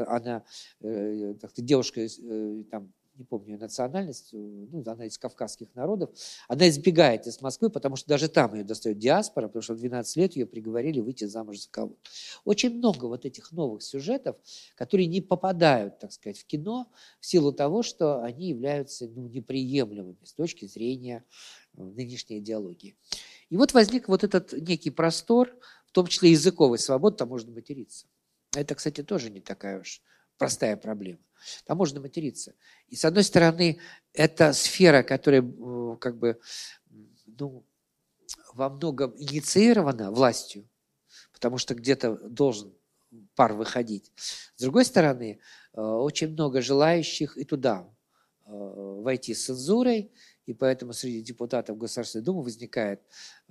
она, 0.07 0.43
э, 0.81 1.35
так 1.39 1.51
девушка 1.55 2.01
э, 2.01 2.63
там, 2.71 2.91
не 3.19 3.25
помню 3.25 3.53
ее 3.53 3.57
национальность, 3.57 4.33
э, 4.33 4.37
ну, 4.37 4.81
она 4.87 5.05
из 5.05 5.17
кавказских 5.17 5.75
народов, 5.75 6.09
она 6.47 6.67
избегает 6.69 7.27
из 7.27 7.41
Москвы, 7.41 7.69
потому 7.69 7.97
что 7.97 8.07
даже 8.07 8.29
там 8.29 8.55
ее 8.55 8.63
достает 8.63 8.97
диаспора, 8.97 9.47
потому 9.47 9.61
что 9.61 9.73
в 9.73 9.77
12 9.77 10.15
лет 10.15 10.35
ее 10.35 10.45
приговорили 10.45 11.01
выйти 11.01 11.25
замуж 11.25 11.59
за 11.59 11.69
кого-то. 11.69 11.99
Очень 12.45 12.77
много 12.77 13.05
вот 13.05 13.25
этих 13.25 13.51
новых 13.51 13.83
сюжетов, 13.83 14.37
которые 14.75 15.07
не 15.07 15.21
попадают, 15.21 15.99
так 15.99 16.13
сказать, 16.13 16.39
в 16.39 16.45
кино 16.45 16.91
в 17.19 17.25
силу 17.25 17.51
того, 17.51 17.83
что 17.83 18.23
они 18.23 18.47
являются 18.47 19.07
ну, 19.07 19.27
неприемлемыми 19.27 20.23
с 20.23 20.33
точки 20.33 20.65
зрения 20.65 21.25
э, 21.77 21.83
нынешней 21.83 22.39
идеологии. 22.39 22.95
И 23.49 23.57
вот 23.57 23.73
возник 23.73 24.07
вот 24.07 24.23
этот 24.23 24.53
некий 24.53 24.91
простор, 24.91 25.53
в 25.85 25.91
том 25.91 26.07
числе 26.07 26.31
языковой 26.31 26.79
свободы, 26.79 27.17
там 27.17 27.29
можно 27.29 27.51
материться. 27.51 28.07
Это, 28.55 28.75
кстати, 28.75 29.03
тоже 29.03 29.29
не 29.29 29.41
такая 29.41 29.81
уж 29.81 30.01
простая 30.39 30.75
проблема. 30.77 31.19
Там 31.65 31.77
можно 31.77 32.01
материться. 32.01 32.55
И 32.87 32.95
с 32.95 33.05
одной 33.05 33.23
стороны, 33.23 33.79
это 34.13 34.53
сфера, 34.53 35.03
которая 35.03 35.43
э, 35.43 35.97
как 35.99 36.17
бы 36.17 36.39
ну, 37.27 37.63
во 38.53 38.69
многом 38.69 39.13
инициирована 39.17 40.11
властью, 40.11 40.67
потому 41.31 41.57
что 41.57 41.75
где-то 41.75 42.15
должен 42.29 42.73
пар 43.35 43.53
выходить. 43.53 44.11
С 44.55 44.61
другой 44.61 44.85
стороны, 44.85 45.39
э, 45.73 45.81
очень 45.81 46.29
много 46.29 46.61
желающих 46.61 47.37
и 47.37 47.45
туда 47.45 47.87
э, 48.45 48.49
войти 48.49 49.33
с 49.33 49.45
цензурой, 49.45 50.11
и 50.49 50.53
поэтому 50.53 50.93
среди 50.93 51.21
депутатов 51.21 51.77
Государственной 51.77 52.25
Думы 52.25 52.41
возникает 52.41 53.01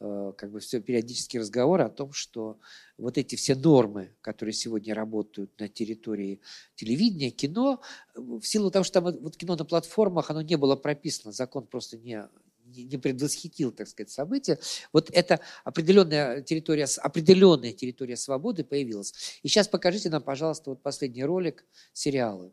э, 0.01 0.33
как 0.37 0.51
бы 0.51 0.59
все 0.59 0.81
периодический 0.81 1.39
разговор 1.39 1.81
о 1.81 1.91
том, 1.91 2.13
что 2.13 2.59
вот 2.97 3.19
эти 3.19 3.37
все 3.37 3.55
нормы, 3.55 4.11
которые 4.21 4.53
сегодня 4.53 4.97
работают 4.97 5.53
на 5.61 5.69
территории 5.69 6.41
телевидения, 6.75 7.31
кино, 7.31 7.81
в 8.17 8.43
силу 8.43 8.73
того, 8.73 8.83
что 8.83 9.01
там 9.01 9.17
вот 9.21 9.37
кино 9.37 9.55
на 9.55 9.65
платформах, 9.65 10.31
оно 10.31 10.43
не 10.43 10.57
было 10.57 10.75
прописано, 10.75 11.31
закон 11.31 11.69
просто 11.69 11.99
не, 11.99 12.29
не 12.65 12.99
предвосхитил, 12.99 13.71
так 13.71 13.87
сказать, 13.87 14.11
события. 14.11 14.59
Вот 14.93 15.09
эта 15.13 15.39
определенная 15.63 16.43
территория, 16.43 16.89
определенная 17.01 17.75
территория 17.75 18.17
свободы 18.17 18.65
появилась. 18.65 19.39
И 19.45 19.49
сейчас 19.49 19.69
покажите 19.69 20.11
нам, 20.11 20.23
пожалуйста, 20.23 20.71
вот 20.71 20.83
последний 20.83 21.25
ролик 21.25 21.65
сериалы. 21.93 22.51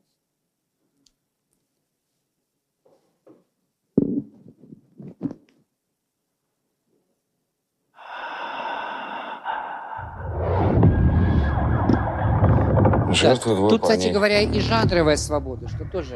Жертвы 13.16 13.56
Да. 13.56 13.70
Тут, 13.70 13.82
кстати 13.84 14.10
говоря, 14.10 14.42
и 14.42 14.60
жанровая 14.60 15.16
свобода, 15.16 15.68
что 15.70 15.86
тоже, 15.86 16.16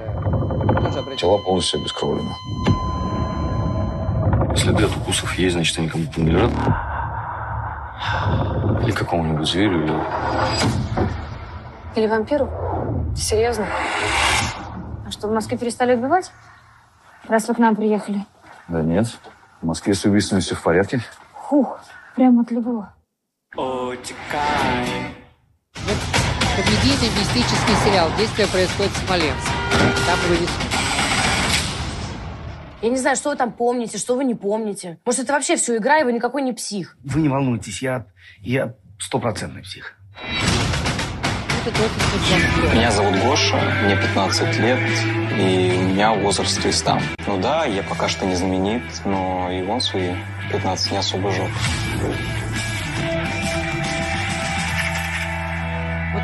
тоже 0.82 1.00
обратите. 1.00 1.18
Тела 1.18 1.38
полностью 1.40 1.80
обескровлены. 1.80 2.30
Следы 4.56 4.84
от 4.86 4.98
укусов 4.98 5.34
есть, 5.36 5.56
значит, 5.56 5.78
они 5.80 5.88
кому-то 5.88 6.12
принадлежат. 6.12 6.52
Или 8.84 8.92
какому-нибудь 8.92 9.48
зверю, 9.48 9.84
или... 9.84 9.94
Или 11.96 12.08
вампиру? 12.08 12.50
Серьезно? 13.16 13.66
А 15.06 15.12
что, 15.12 15.28
в 15.28 15.32
Москве 15.32 15.58
перестали 15.58 15.96
убивать? 15.96 16.32
Раз 17.28 17.48
вы 17.48 17.56
к 17.56 17.58
нам 17.58 17.76
приехали. 17.76 18.26
Да 18.68 18.82
нет. 18.82 19.08
В 19.62 19.66
Москве 19.66 19.94
с 19.94 20.04
убийствами 20.06 20.40
все 20.42 20.56
в 20.56 20.62
порядке. 20.62 21.02
Хух, 21.34 21.80
прямо 22.16 22.42
отлегло. 22.42 22.94
Комедийный 26.56 27.10
мистический 27.18 27.76
сериал. 27.86 28.10
Действие 28.18 28.48
происходит 28.48 28.92
в 28.92 29.06
Смоленске. 29.06 29.52
Там 30.06 30.20
его 30.26 30.34
рисуют. 30.34 30.50
Я 32.82 32.90
не 32.90 32.98
знаю, 32.98 33.16
что 33.18 33.30
вы 33.32 33.36
там 33.36 33.52
помните, 33.52 33.98
что 33.98 34.16
вы 34.16 34.24
не 34.24 34.36
помните. 34.36 35.00
Может, 35.06 35.22
это 35.22 35.34
вообще 35.34 35.58
все 35.58 35.78
игра, 35.78 36.00
и 36.00 36.04
вы 36.04 36.14
никакой 36.14 36.42
не 36.42 36.54
псих. 36.54 36.98
Вы 37.04 37.20
не 37.22 37.28
волнуйтесь, 37.30 37.82
я, 37.82 38.06
я 38.40 38.74
стопроцентный 39.00 39.64
псих. 39.64 39.96
Меня 42.74 42.90
зовут 42.92 43.16
Гоша, 43.22 43.62
мне 43.84 43.98
15 43.98 44.60
лет, 44.60 44.80
и 45.38 45.76
у 45.78 45.82
меня 45.90 46.14
возраст 46.14 46.64
листа. 46.64 47.02
Ну 47.28 47.38
да, 47.42 47.66
я 47.66 47.84
пока 47.84 48.08
что 48.08 48.26
не 48.26 48.36
знаменит, 48.36 48.82
но 49.04 49.52
и 49.52 49.62
он 49.64 49.82
свои 49.82 50.16
15 50.52 50.92
не 50.92 50.98
особо 50.98 51.32
жег. 51.32 51.50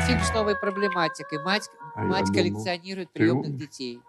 Фильм 0.04 0.20
с 0.22 0.32
новой 0.32 0.56
проблематикой. 0.56 1.42
Мать, 1.42 1.68
А 1.94 2.02
мать 2.02 2.28
коллекционирует 2.32 3.12
ты 3.12 3.18
приемных 3.20 3.46
умный. 3.46 3.58
детей. 3.58 4.00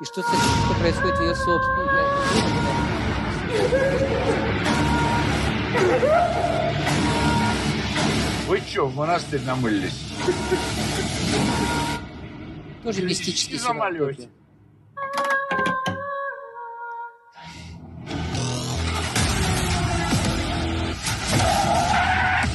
И 0.00 0.04
что 0.04 0.22
с 0.22 0.28
этим, 0.28 0.38
что 0.38 0.74
происходит 0.80 1.16
в 1.18 1.22
ее 1.22 1.34
собственной... 1.34 3.04
Вы 8.46 8.58
что, 8.58 8.86
в 8.86 8.96
монастырь 8.96 9.40
намылились? 9.42 10.12
Тоже 12.82 13.02
мистический 13.02 13.58
самолете. 13.58 14.28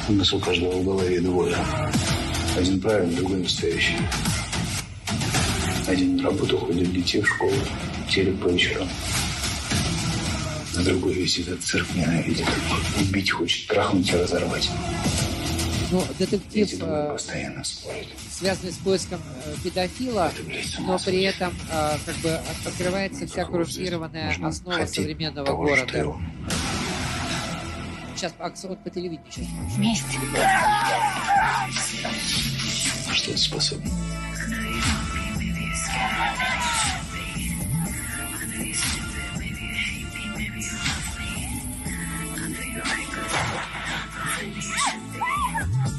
У 0.08 0.12
нас 0.12 0.32
у 0.32 0.40
каждого 0.40 0.72
в 0.72 0.84
голове 0.84 1.20
двое. 1.20 1.56
Один 2.56 2.80
правильный, 2.80 3.16
другой 3.16 3.38
настоящий. 3.38 3.96
Один 5.86 6.16
на 6.16 6.24
работу 6.24 6.58
ходит, 6.58 6.92
детей 6.92 7.20
в 7.22 7.26
школу, 7.28 7.52
телек 8.08 8.38
по 8.40 8.48
вечерам. 8.48 8.88
А 10.76 10.82
другой 10.82 11.14
весь 11.14 11.38
этот 11.38 11.62
цирк 11.62 11.86
ненавидит. 11.94 12.46
Убить 13.00 13.30
хочет, 13.30 13.66
трахнуть 13.68 14.08
и 14.10 14.16
разорвать. 14.16 14.70
Ну, 15.90 16.04
детектив, 16.20 16.68
э, 16.82 17.08
постоянно 17.12 17.64
спорят. 17.64 18.06
связанный 18.30 18.72
с 18.72 18.76
поиском 18.76 19.20
э, 19.44 19.54
педофила, 19.64 20.30
но 20.86 20.98
при 21.00 21.22
этом 21.22 21.52
э, 21.68 21.96
как 22.06 22.14
бы 22.18 22.30
от- 22.30 22.66
открывается 22.68 23.26
вся 23.26 23.44
коррумпированная 23.44 24.36
основа 24.40 24.86
современного 24.86 25.46
того 25.48 25.64
города. 25.64 26.14
Сейчас 28.20 28.34
акцион 28.38 28.76
по 28.76 28.90
телевидению 28.90 29.32
сейчас. 29.32 29.46
Вместе. 29.76 30.18
На 33.08 33.14
что 33.14 33.32
ты 33.32 33.38
способен? 33.38 33.90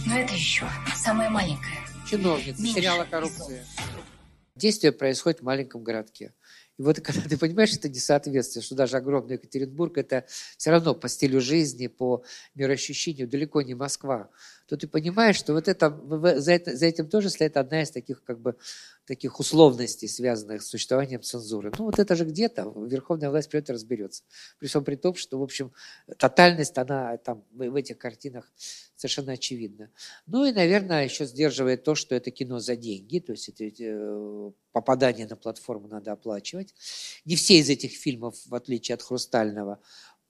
Но 0.06 0.20
это 0.20 0.36
еще 0.36 0.70
самое 0.96 1.32
маленькое. 1.32 1.80
Чиновница, 2.08 2.62
сериала 2.62 3.06
«Коррупция». 3.06 3.66
Действие 4.56 4.92
происходит 4.92 5.40
в 5.40 5.44
маленьком 5.44 5.84
городке. 5.84 6.36
И 6.82 6.84
вот 6.84 7.00
когда 7.00 7.22
ты 7.22 7.38
понимаешь, 7.38 7.76
это 7.76 7.90
несоответствие, 7.90 8.64
что 8.64 8.74
даже 8.74 8.98
огромный 8.98 9.36
Екатеринбург– 9.36 9.96
это 10.00 10.26
все 10.58 10.72
равно 10.72 10.96
по 10.96 11.08
стилю 11.10 11.40
жизни, 11.40 11.86
по 11.86 12.24
мироощущению 12.56 13.28
далеко 13.28 13.62
не 13.62 13.76
Москва, 13.76 14.32
то 14.68 14.76
ты 14.78 14.88
понимаешь, 14.88 15.36
что 15.36 15.54
вот 15.54 15.68
это, 15.68 15.96
за, 16.38 16.54
это, 16.54 16.76
за 16.76 16.88
этим 16.88 17.08
тоже 17.08 17.30
стоит 17.30 17.56
одна 17.56 17.84
из 17.84 17.92
таких 17.92 18.24
как 18.24 18.40
бы 18.40 18.56
таких 19.06 19.40
условностей, 19.40 20.08
связанных 20.08 20.62
с 20.62 20.68
существованием 20.68 21.22
цензуры. 21.22 21.72
Ну 21.78 21.86
вот 21.86 22.00
это 22.00 22.16
же 22.16 22.26
где-то 22.26 22.72
верховная 22.88 23.30
власть 23.30 23.50
придет 23.50 23.70
и 23.70 23.74
разберется. 23.74 24.24
При 24.60 24.68
всем 24.68 24.84
при 24.84 24.96
том, 24.96 25.16
что, 25.16 25.40
в 25.40 25.44
общем, 25.44 25.72
тотальность, 26.18 26.78
она 26.78 27.18
там 27.18 27.44
в, 27.52 27.76
этих 27.76 27.98
картинах 27.98 28.52
совершенно 28.96 29.34
очевидна. 29.34 29.90
Ну 30.28 30.46
и, 30.46 30.52
наверное, 30.52 31.04
еще 31.04 31.26
сдерживает 31.26 31.84
то, 31.84 31.96
что 31.96 32.16
это 32.16 32.32
кино 32.32 32.60
за 32.60 32.76
деньги, 32.76 33.20
то 33.20 33.32
есть 33.32 33.50
это 33.50 33.66
э, 33.80 34.52
попадание 34.72 35.28
на 35.28 35.36
платформу 35.36 35.88
надо 35.88 36.12
оплачивать. 36.12 36.74
Не 37.26 37.36
все 37.36 37.58
из 37.58 37.70
этих 37.70 37.92
фильмов, 37.92 38.36
в 38.46 38.54
отличие 38.56 38.94
от 38.94 39.02
«Хрустального», 39.02 39.80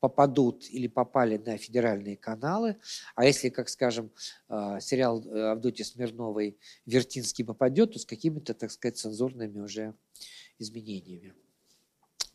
попадут 0.01 0.69
или 0.69 0.87
попали 0.87 1.37
на 1.37 1.57
федеральные 1.57 2.17
каналы. 2.17 2.75
А 3.15 3.23
если, 3.23 3.49
как 3.49 3.69
скажем, 3.69 4.11
э, 4.49 4.79
сериал 4.81 5.23
э, 5.23 5.51
Авдотьи 5.51 5.85
Смирновой 5.85 6.57
«Вертинский» 6.85 7.45
попадет, 7.45 7.93
то 7.93 7.99
с 7.99 8.05
какими-то, 8.05 8.53
так 8.53 8.71
сказать, 8.71 8.97
цензурными 8.97 9.59
уже 9.59 9.93
изменениями. 10.59 11.33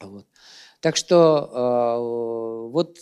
Вот. 0.01 0.27
Так 0.81 0.97
что 0.97 1.19
э, 1.19 2.71
вот 2.71 2.99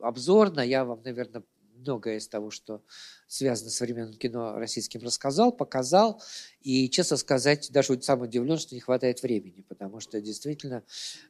обзорно 0.00 0.60
я 0.60 0.84
вам, 0.84 1.02
наверное, 1.04 1.42
многое 1.86 2.18
из 2.18 2.28
того, 2.28 2.50
что 2.50 2.82
связано 3.28 3.70
с 3.70 3.76
современным 3.76 4.14
кино 4.14 4.54
российским, 4.58 5.02
рассказал, 5.02 5.52
показал. 5.52 6.20
И, 6.60 6.90
честно 6.90 7.16
сказать, 7.16 7.70
даже 7.70 8.00
сам 8.02 8.22
удивлен, 8.22 8.58
что 8.58 8.74
не 8.74 8.80
хватает 8.80 9.22
времени, 9.22 9.62
потому 9.62 10.00
что 10.00 10.20
действительно, 10.20 10.82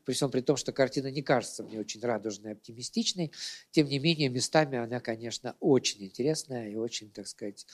при 0.05 0.15
всем 0.15 0.31
при 0.31 0.41
том, 0.41 0.57
что 0.57 0.73
картина 0.73 1.11
не 1.11 1.23
кажется 1.23 1.63
мне 1.63 1.79
очень 1.79 2.01
радужной, 2.01 2.53
оптимистичной, 2.53 3.33
тем 3.71 3.89
не 3.89 3.99
менее, 3.99 4.29
местами 4.31 4.79
она, 4.79 5.01
конечно, 5.01 5.57
очень 5.61 6.05
интересная 6.05 6.71
и 6.71 6.77
очень, 6.77 7.11
так 7.11 7.29
сказать, 7.29 7.67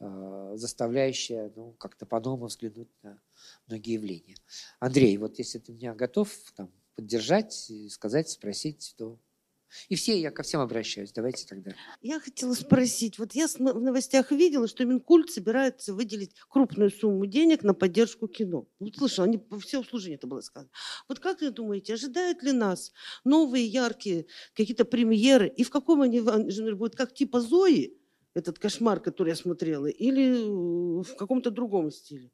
э, 0.00 0.52
заставляющая 0.54 1.50
ну, 1.56 1.72
как-то 1.72 2.06
по-новому 2.06 2.46
взглянуть 2.46 2.88
на 3.02 3.20
многие 3.66 3.94
явления. 3.94 4.36
Андрей, 4.78 5.16
вот 5.16 5.38
если 5.38 5.58
ты 5.58 5.72
меня 5.72 5.94
готов 5.94 6.30
там, 6.54 6.70
поддержать, 6.94 7.70
сказать, 7.90 8.28
спросить, 8.28 8.94
то... 8.96 9.18
И 9.88 9.94
все, 9.96 10.18
я 10.18 10.30
ко 10.30 10.42
всем 10.42 10.60
обращаюсь. 10.60 11.12
Давайте 11.12 11.46
тогда. 11.46 11.72
Я 12.00 12.20
хотела 12.20 12.54
спросить, 12.54 13.18
вот 13.18 13.32
я 13.32 13.46
в 13.46 13.58
новостях 13.58 14.32
видела, 14.32 14.68
что 14.68 14.84
Минкульт 14.84 15.30
собирается 15.30 15.94
выделить 15.94 16.34
крупную 16.48 16.90
сумму 16.90 17.26
денег 17.26 17.62
на 17.62 17.74
поддержку 17.74 18.28
кино. 18.28 18.66
Вот 18.78 18.96
слышала, 18.96 19.26
они 19.26 19.42
все 19.60 19.80
услужение 19.80 20.16
это 20.16 20.26
было 20.26 20.40
сказано. 20.40 20.70
Вот 21.08 21.18
как 21.20 21.40
вы 21.40 21.50
думаете, 21.50 21.94
ожидают 21.94 22.42
ли 22.42 22.52
нас 22.52 22.92
новые 23.24 23.66
яркие 23.66 24.26
какие-то 24.54 24.84
премьеры? 24.84 25.48
И 25.48 25.64
в 25.64 25.70
каком 25.70 26.02
они 26.02 26.20
жанре 26.20 26.74
будут, 26.74 26.96
как 26.96 27.14
типа 27.14 27.40
Зои, 27.40 27.94
этот 28.34 28.58
кошмар, 28.58 29.00
который 29.00 29.30
я 29.30 29.36
смотрела, 29.36 29.86
или 29.86 31.00
э, 31.00 31.02
в 31.02 31.16
каком-то 31.16 31.50
другом 31.50 31.90
стиле? 31.90 32.30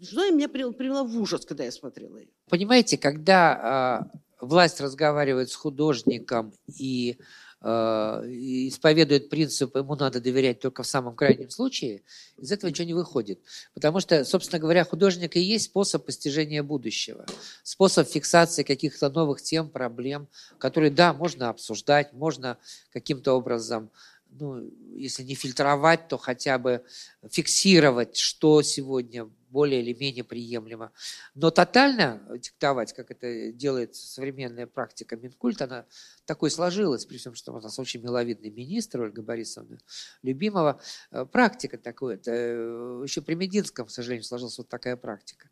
Зоя 0.00 0.32
меня 0.32 0.48
при- 0.48 0.72
привела 0.72 1.04
в 1.04 1.14
ужас, 1.20 1.44
когда 1.44 1.64
я 1.64 1.72
смотрела 1.72 2.16
ее. 2.16 2.30
Понимаете, 2.48 2.96
когда 2.96 4.08
э, 4.14 4.18
власть 4.40 4.80
разговаривает 4.80 5.50
с 5.50 5.54
художником 5.54 6.52
и 6.66 7.18
э, 7.60 7.68
исповедует 7.68 9.28
принцип, 9.28 9.76
ему 9.76 9.94
надо 9.96 10.20
доверять 10.20 10.60
только 10.60 10.82
в 10.82 10.86
самом 10.86 11.14
крайнем 11.14 11.50
случае, 11.50 12.02
из 12.36 12.50
этого 12.50 12.70
ничего 12.70 12.86
не 12.86 12.94
выходит. 12.94 13.40
Потому 13.74 14.00
что, 14.00 14.24
собственно 14.24 14.58
говоря, 14.58 14.84
художник 14.84 15.36
и 15.36 15.40
есть 15.40 15.66
способ 15.66 16.06
постижения 16.06 16.62
будущего, 16.62 17.26
способ 17.62 18.08
фиксации 18.08 18.62
каких-то 18.62 19.10
новых 19.10 19.42
тем, 19.42 19.68
проблем, 19.68 20.28
которые, 20.58 20.90
да, 20.90 21.12
можно 21.12 21.48
обсуждать, 21.48 22.12
можно 22.12 22.58
каким-то 22.92 23.32
образом 23.32 23.90
ну, 24.38 24.70
если 24.94 25.24
не 25.24 25.34
фильтровать, 25.34 26.06
то 26.06 26.16
хотя 26.16 26.56
бы 26.58 26.84
фиксировать, 27.28 28.16
что 28.16 28.62
сегодня 28.62 29.28
более 29.50 29.82
или 29.82 29.92
менее 29.92 30.24
приемлемо. 30.24 30.92
Но 31.34 31.50
тотально 31.50 32.20
диктовать, 32.38 32.92
как 32.92 33.10
это 33.10 33.52
делает 33.52 33.94
современная 33.94 34.66
практика 34.66 35.16
Минкульта, 35.16 35.64
она 35.64 35.86
такой 36.24 36.50
сложилась, 36.50 37.04
при 37.06 37.18
всем, 37.18 37.34
что 37.34 37.52
у 37.52 37.60
нас 37.60 37.78
очень 37.78 38.00
миловидный 38.00 38.50
министр 38.50 39.02
Ольга 39.02 39.22
Борисовна 39.22 39.78
Любимова. 40.22 40.80
Э, 41.10 41.26
Практика 41.26 41.78
такой, 41.78 42.14
это 42.14 42.30
э, 42.32 43.02
еще 43.04 43.20
при 43.20 43.34
Мединском, 43.34 43.86
к 43.86 43.90
сожалению, 43.90 44.24
сложилась 44.24 44.58
вот 44.58 44.68
такая 44.68 44.96
практика. 44.96 45.48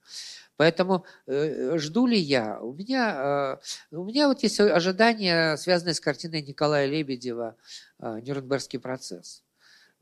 Поэтому 0.57 1.05
э, 1.27 1.77
жду 1.79 2.07
ли 2.07 2.19
я? 2.19 2.61
У 2.61 2.73
меня, 2.73 3.59
у 3.91 4.05
меня 4.05 4.29
вот 4.29 4.43
есть 4.43 4.61
ожидания, 4.61 5.57
связанные 5.57 5.95
с 5.95 6.01
картиной 6.01 6.43
Николая 6.43 6.87
Лебедева 6.87 7.57
«Нюрнбергский 7.99 8.79
процесс». 8.79 9.43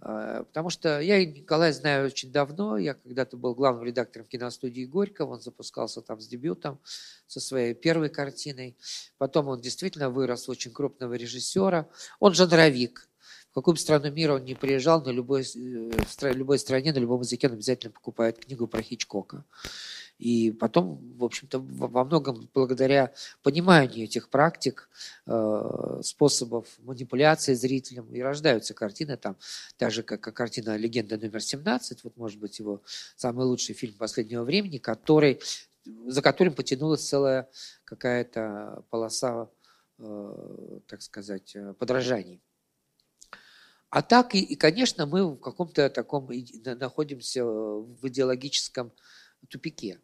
А, 0.00 0.44
потому 0.44 0.70
что 0.70 1.00
я 1.00 1.24
Николая 1.24 1.72
знаю 1.72 2.06
очень 2.06 2.30
давно. 2.30 2.76
Я 2.76 2.94
когда-то 2.94 3.36
был 3.36 3.54
главным 3.54 3.84
редактором 3.84 4.26
киностудии 4.26 4.84
Горького. 4.84 5.34
Он 5.34 5.40
запускался 5.40 6.02
там 6.02 6.20
с 6.20 6.26
дебютом, 6.26 6.78
со 7.26 7.40
своей 7.40 7.74
первой 7.74 8.08
картиной. 8.08 8.76
Потом 9.18 9.48
он 9.48 9.60
действительно 9.60 10.10
вырос 10.10 10.48
очень 10.48 10.72
крупного 10.72 11.14
режиссера. 11.14 11.88
Он 12.20 12.34
жанровик. 12.34 13.08
В 13.50 13.54
какую 13.54 13.74
бы 13.74 13.80
страну 13.80 14.10
мира 14.12 14.34
он 14.34 14.44
не 14.44 14.54
приезжал, 14.54 15.02
на 15.02 15.08
любой, 15.08 15.40
э, 15.40 15.44
в 15.44 16.22
любой 16.36 16.58
стране, 16.58 16.92
на 16.92 16.98
любом 16.98 17.22
языке 17.22 17.46
он 17.46 17.54
обязательно 17.54 17.90
покупает 17.90 18.44
книгу 18.44 18.66
про 18.66 18.82
Хичкока. 18.82 19.44
И 20.18 20.50
потом, 20.50 20.98
в 21.18 21.24
общем-то, 21.24 21.58
во 21.60 22.04
многом 22.04 22.48
благодаря 22.54 23.12
пониманию 23.42 24.04
этих 24.04 24.30
практик, 24.30 24.88
э, 25.26 26.00
способов 26.02 26.66
манипуляции 26.78 27.52
зрителем 27.52 28.06
и 28.14 28.20
рождаются 28.20 28.72
картины 28.72 29.18
там, 29.18 29.36
так 29.76 29.90
же, 29.90 30.02
как 30.02 30.20
картина 30.34 30.76
«Легенда 30.76 31.18
номер 31.18 31.40
17», 31.40 32.00
вот, 32.02 32.16
может 32.16 32.40
быть, 32.40 32.58
его 32.58 32.82
самый 33.16 33.44
лучший 33.44 33.74
фильм 33.74 33.94
последнего 33.94 34.42
времени, 34.42 34.78
который, 34.78 35.40
за 36.06 36.22
которым 36.22 36.54
потянулась 36.54 37.06
целая 37.06 37.50
какая-то 37.84 38.84
полоса, 38.88 39.50
э, 39.98 40.78
так 40.86 41.02
сказать, 41.02 41.54
э, 41.54 41.74
подражаний. 41.74 42.40
А 43.90 44.02
так, 44.02 44.34
и, 44.34 44.40
и, 44.40 44.56
конечно, 44.56 45.04
мы 45.04 45.26
в 45.34 45.36
каком-то 45.36 45.90
таком 45.90 46.30
находимся 46.64 47.44
в 47.44 47.98
идеологическом 48.08 48.92
тупике 49.48 50.00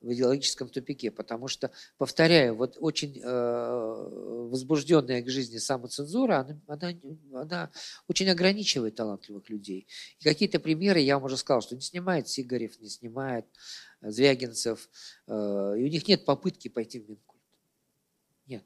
в 0.00 0.12
идеологическом 0.12 0.68
тупике, 0.68 1.10
потому 1.10 1.48
что, 1.48 1.70
повторяю, 1.98 2.54
вот 2.54 2.76
очень 2.80 3.20
э, 3.22 4.08
возбужденная 4.50 5.22
к 5.22 5.28
жизни 5.28 5.58
самоцензура, 5.58 6.38
она, 6.38 6.60
она, 6.66 7.40
она 7.40 7.70
очень 8.08 8.28
ограничивает 8.30 8.94
талантливых 8.94 9.48
людей. 9.50 9.86
И 10.18 10.24
какие-то 10.24 10.58
примеры, 10.58 11.00
я 11.00 11.16
вам 11.16 11.24
уже 11.24 11.36
сказал, 11.36 11.60
что 11.60 11.74
не 11.74 11.82
снимает 11.82 12.28
Сигарев, 12.28 12.80
не 12.80 12.88
снимает 12.88 13.46
э, 14.00 14.10
Звягинцев, 14.10 14.88
э, 15.26 15.32
и 15.78 15.84
у 15.84 15.88
них 15.88 16.08
нет 16.08 16.24
попытки 16.24 16.68
пойти 16.68 17.00
в 17.00 17.08
Минкульт. 17.08 17.42
Нет. 18.46 18.64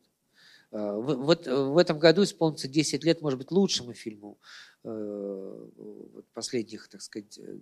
Э, 0.70 0.92
вот 0.96 1.46
в 1.46 1.78
этом 1.78 1.98
году 1.98 2.22
исполнится 2.22 2.68
10 2.68 3.02
лет, 3.02 3.22
может 3.22 3.38
быть, 3.38 3.50
лучшему 3.50 3.92
фильму 3.92 4.38
э, 4.84 5.68
последних, 6.32 6.86
так 6.88 7.02
сказать, 7.02 7.38
э, 7.38 7.58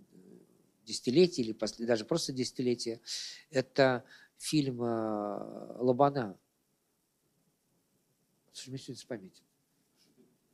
десятилетия 0.84 1.42
или 1.42 1.52
после, 1.52 1.86
даже 1.86 2.04
просто 2.04 2.32
десятилетия, 2.32 3.00
это 3.50 4.04
фильм 4.38 4.82
э, 4.82 5.76
Лобана. 5.78 6.36
Что 8.52 8.76
с 8.76 9.04
памяти? 9.04 9.42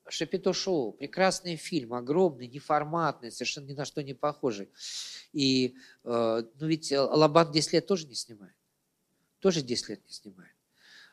Шапито 0.09 0.53
Шоу. 0.53 0.93
Прекрасный 0.93 1.57
фильм, 1.57 1.95
огромный, 1.95 2.49
неформатный, 2.49 3.31
совершенно 3.31 3.67
ни 3.67 3.75
на 3.75 3.85
что 3.85 4.03
не 4.03 4.15
похожий. 4.15 4.71
И, 5.33 5.75
э, 6.05 6.43
ну 6.61 6.67
ведь 6.67 6.93
Лобан 6.93 7.51
10 7.53 7.73
лет 7.75 7.87
тоже 7.87 8.07
не 8.07 8.15
снимает. 8.15 8.55
Тоже 9.41 9.63
10 9.63 9.89
лет 9.89 10.01
не 10.07 10.13
снимает. 10.13 10.53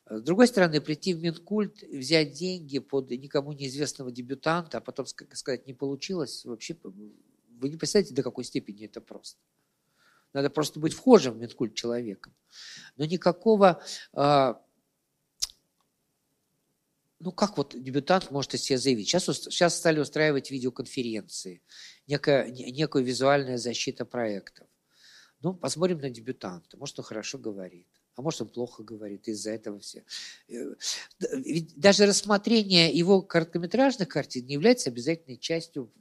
С 0.08 0.22
другой 0.22 0.48
стороны, 0.48 0.82
прийти 0.82 1.16
в 1.16 1.24
Минкульт, 1.24 1.82
взять 1.82 2.34
деньги 2.34 2.78
под 2.78 3.10
никому 3.10 3.54
неизвестного 3.54 4.12
дебютанта, 4.12 4.78
а 4.78 4.82
потом 4.82 5.08
сказать, 5.08 5.66
не 5.66 5.74
получилось, 5.74 6.46
вообще 6.46 6.76
вы 7.60 7.70
не 7.70 7.78
представляете, 7.78 8.14
до 8.14 8.24
какой 8.24 8.44
степени 8.44 8.86
это 8.86 9.02
просто. 9.02 9.40
Надо 10.34 10.50
просто 10.50 10.80
быть 10.80 10.94
вхожим 10.94 11.36
в 11.36 11.38
медкульт 11.38 11.76
человеком. 11.76 12.36
Но 12.98 13.06
никакого... 13.06 13.82
А, 14.14 14.62
ну, 17.20 17.32
как 17.32 17.58
вот 17.58 17.82
дебютант 17.82 18.32
может 18.32 18.54
о 18.54 18.58
себе 18.58 18.78
заявить? 18.78 19.08
Сейчас, 19.08 19.24
сейчас 19.24 19.78
стали 19.78 20.00
устраивать 20.00 20.52
видеоконференции, 20.52 21.62
некая, 22.08 22.50
некая 22.50 23.02
визуальная 23.02 23.58
защита 23.58 24.06
проектов. 24.06 24.68
Ну, 25.42 25.54
посмотрим 25.54 26.00
на 26.00 26.10
дебютанта. 26.10 26.78
Может, 26.78 27.00
он 27.00 27.06
хорошо 27.06 27.38
говорит 27.38 27.88
а 28.16 28.22
может 28.22 28.42
он 28.42 28.48
плохо 28.50 28.84
говорит, 28.84 29.28
из-за 29.28 29.52
этого 29.52 29.80
все. 29.80 30.04
Э, 30.48 30.76
ведь 31.34 31.76
даже 31.76 32.06
рассмотрение 32.06 32.92
его 32.92 33.22
короткометражных 33.22 34.08
картин 34.08 34.46
не 34.46 34.54
является 34.54 34.90
обязательной 34.90 35.38
частью 35.38 35.92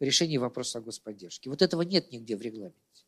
решения 0.00 0.38
вопроса 0.38 0.78
о 0.78 0.82
господдержке. 0.82 1.50
Вот 1.50 1.62
этого 1.62 1.82
нет 1.82 2.10
нигде 2.10 2.36
в 2.36 2.42
регламенте. 2.42 3.04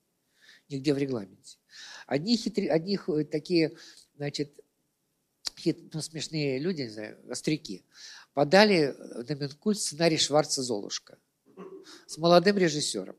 Нигде 0.69 0.95
в 0.95 0.99
регламенте. 0.99 1.59
Одни, 2.07 2.37
хитри, 2.37 2.69
одни 2.69 2.99
такие, 3.31 3.77
значит, 4.17 4.61
хит, 5.59 5.93
ну, 5.93 6.01
смешные 6.01 6.59
люди, 6.59 6.83
не 6.83 6.89
знаю, 6.89 7.19
остряки, 7.31 7.85
подали 8.35 8.95
на 8.99 9.35
Минкульт 9.35 9.79
сценарий 9.79 10.19
Шварца 10.19 10.63
«Золушка» 10.63 11.19
с 12.07 12.19
молодым 12.19 12.57
режиссером. 12.59 13.17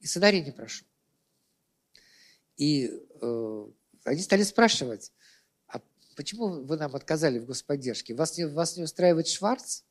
И 0.00 0.06
сценарий 0.06 0.42
не 0.42 0.52
прошел. 0.52 0.86
И 2.56 2.90
э, 3.20 3.66
они 4.04 4.20
стали 4.20 4.42
спрашивать, 4.42 5.12
а 5.66 5.80
почему 6.14 6.62
вы 6.62 6.76
нам 6.76 6.94
отказали 6.94 7.38
в 7.38 7.46
господдержке? 7.46 8.14
Вас 8.14 8.36
не, 8.36 8.46
вас 8.46 8.76
не 8.76 8.84
устраивает 8.84 9.26
Шварц? 9.26 9.82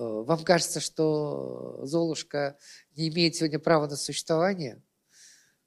Э, 0.00 0.22
вам 0.24 0.44
кажется, 0.44 0.80
что 0.80 1.80
Золушка 1.82 2.56
не 2.96 3.08
имеет 3.08 3.36
сегодня 3.36 3.58
права 3.58 3.86
на 3.86 3.96
существование? 3.96 4.82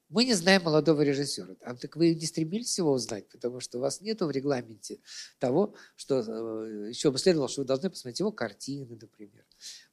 Мы 0.10 0.26
не 0.26 0.34
знаем 0.34 0.64
молодого 0.64 1.02
режиссера. 1.02 1.56
А 1.62 1.76
так 1.76 1.96
вы 1.96 2.14
не 2.14 2.26
стремились 2.26 2.78
его 2.78 2.92
узнать, 2.92 3.30
потому 3.30 3.60
что 3.60 3.78
у 3.78 3.82
вас 3.82 4.02
нет 4.02 4.22
в 4.22 4.30
регламенте 4.30 5.00
того, 5.40 5.76
что 5.96 6.20
э, 6.20 6.90
еще 6.90 7.12
бы 7.12 7.18
следовало, 7.18 7.48
что 7.48 7.62
вы 7.62 7.68
должны 7.68 7.90
посмотреть 7.90 8.20
его 8.20 8.32
картины, 8.32 8.98
например. 9.00 9.46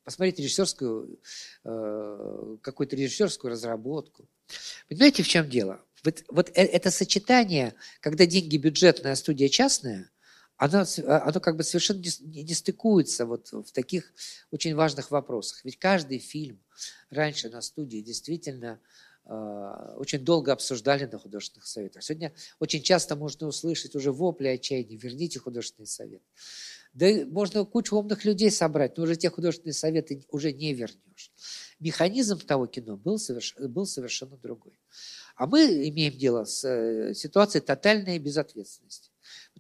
Посмотреть 0.05 0.39
режиссерскую, 0.39 1.21
э, 1.65 2.57
какую-то 2.63 2.97
режиссерскую 2.97 3.51
разработку. 3.51 4.29
Понимаете, 4.89 5.23
в 5.23 5.29
чем 5.29 5.49
дело? 5.49 5.85
Вот, 6.03 6.25
вот 6.29 6.51
это 6.55 6.91
сочетание, 6.91 7.75
когда 8.01 8.25
деньги 8.25 8.57
бюджетная, 8.57 9.13
а 9.13 9.17
студия 9.17 9.49
частная, 9.49 10.11
оно, 10.61 10.85
а, 11.07 11.23
оно 11.27 11.41
как 11.41 11.57
бы 11.57 11.63
совершенно 11.63 12.01
не, 12.01 12.43
не 12.43 12.55
стыкуется 12.55 13.25
вот 13.25 13.51
в 13.51 13.73
таких 13.73 14.13
очень 14.51 14.75
важных 14.75 15.11
вопросах. 15.11 15.65
Ведь 15.65 15.79
каждый 15.79 16.19
фильм 16.19 16.61
раньше 17.09 17.49
на 17.49 17.63
студии 17.63 18.03
действительно 18.03 18.79
э, 19.25 19.95
очень 19.97 20.19
долго 20.19 20.53
обсуждали 20.53 21.07
на 21.07 21.19
художественных 21.19 21.67
советах. 21.67 22.03
Сегодня 22.03 22.35
очень 22.59 22.83
часто 22.83 23.17
можно 23.17 23.47
услышать 23.47 23.95
уже 23.97 24.13
вопли 24.13 24.49
отчаяния, 24.49 24.99
верните 24.99 25.39
художественный 25.39 25.87
совет. 25.87 26.21
Да 26.93 27.07
можно 27.27 27.65
кучу 27.65 27.97
умных 27.97 28.27
людей 28.27 28.51
собрать, 28.51 28.99
но 28.99 29.05
уже 29.05 29.17
те 29.17 29.31
художественные 29.31 29.73
советы 29.73 30.27
уже 30.29 30.53
не 30.53 30.75
вернешь. 30.75 31.33
Механизм 31.79 32.39
того 32.39 32.67
кино 32.67 32.99
был, 32.99 33.19
соверш... 33.19 33.55
был 33.57 33.87
совершенно 33.87 34.37
другой. 34.37 34.79
А 35.37 35.47
мы 35.47 35.89
имеем 35.89 36.19
дело 36.19 36.45
с 36.45 36.69
э, 36.69 37.15
ситуацией 37.15 37.63
тотальной 37.63 38.19
безответственности. 38.19 39.10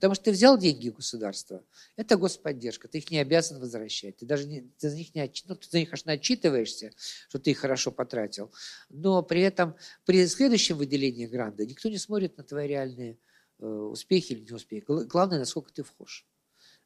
Потому 0.01 0.15
что 0.15 0.25
ты 0.25 0.31
взял 0.31 0.57
деньги 0.57 0.89
государства, 0.89 1.63
это 1.95 2.17
господдержка, 2.17 2.89
ты 2.89 2.99
их 2.99 3.11
не 3.11 3.19
обязан 3.19 3.61
возвращать. 3.61 4.17
Ты 4.17 4.25
даже 4.25 4.47
не, 4.47 4.63
ты 4.79 4.89
за 4.89 4.97
них 4.97 5.15
не 5.15 5.31
ну, 5.47 5.55
ты 5.55 5.69
за 5.69 5.79
них, 5.79 5.91
конечно, 5.91 6.13
отчитываешься, 6.13 6.93
что 7.29 7.39
ты 7.39 7.51
их 7.51 7.59
хорошо 7.59 7.93
потратил, 7.93 8.51
но 8.89 9.23
при 9.23 9.43
этом 9.43 9.77
при 10.07 10.27
следующем 10.27 10.79
выделении 10.79 11.27
гранта 11.27 11.67
никто 11.67 11.91
не 11.91 11.99
смотрит 11.99 12.39
на 12.39 12.45
твои 12.45 12.67
реальные 12.67 13.19
э, 13.59 13.67
успехи 13.67 14.33
или 14.33 14.51
неуспехи. 14.51 14.87
Главное, 14.87 15.39
насколько 15.39 15.71
ты 15.71 15.83
вхож. 15.83 16.27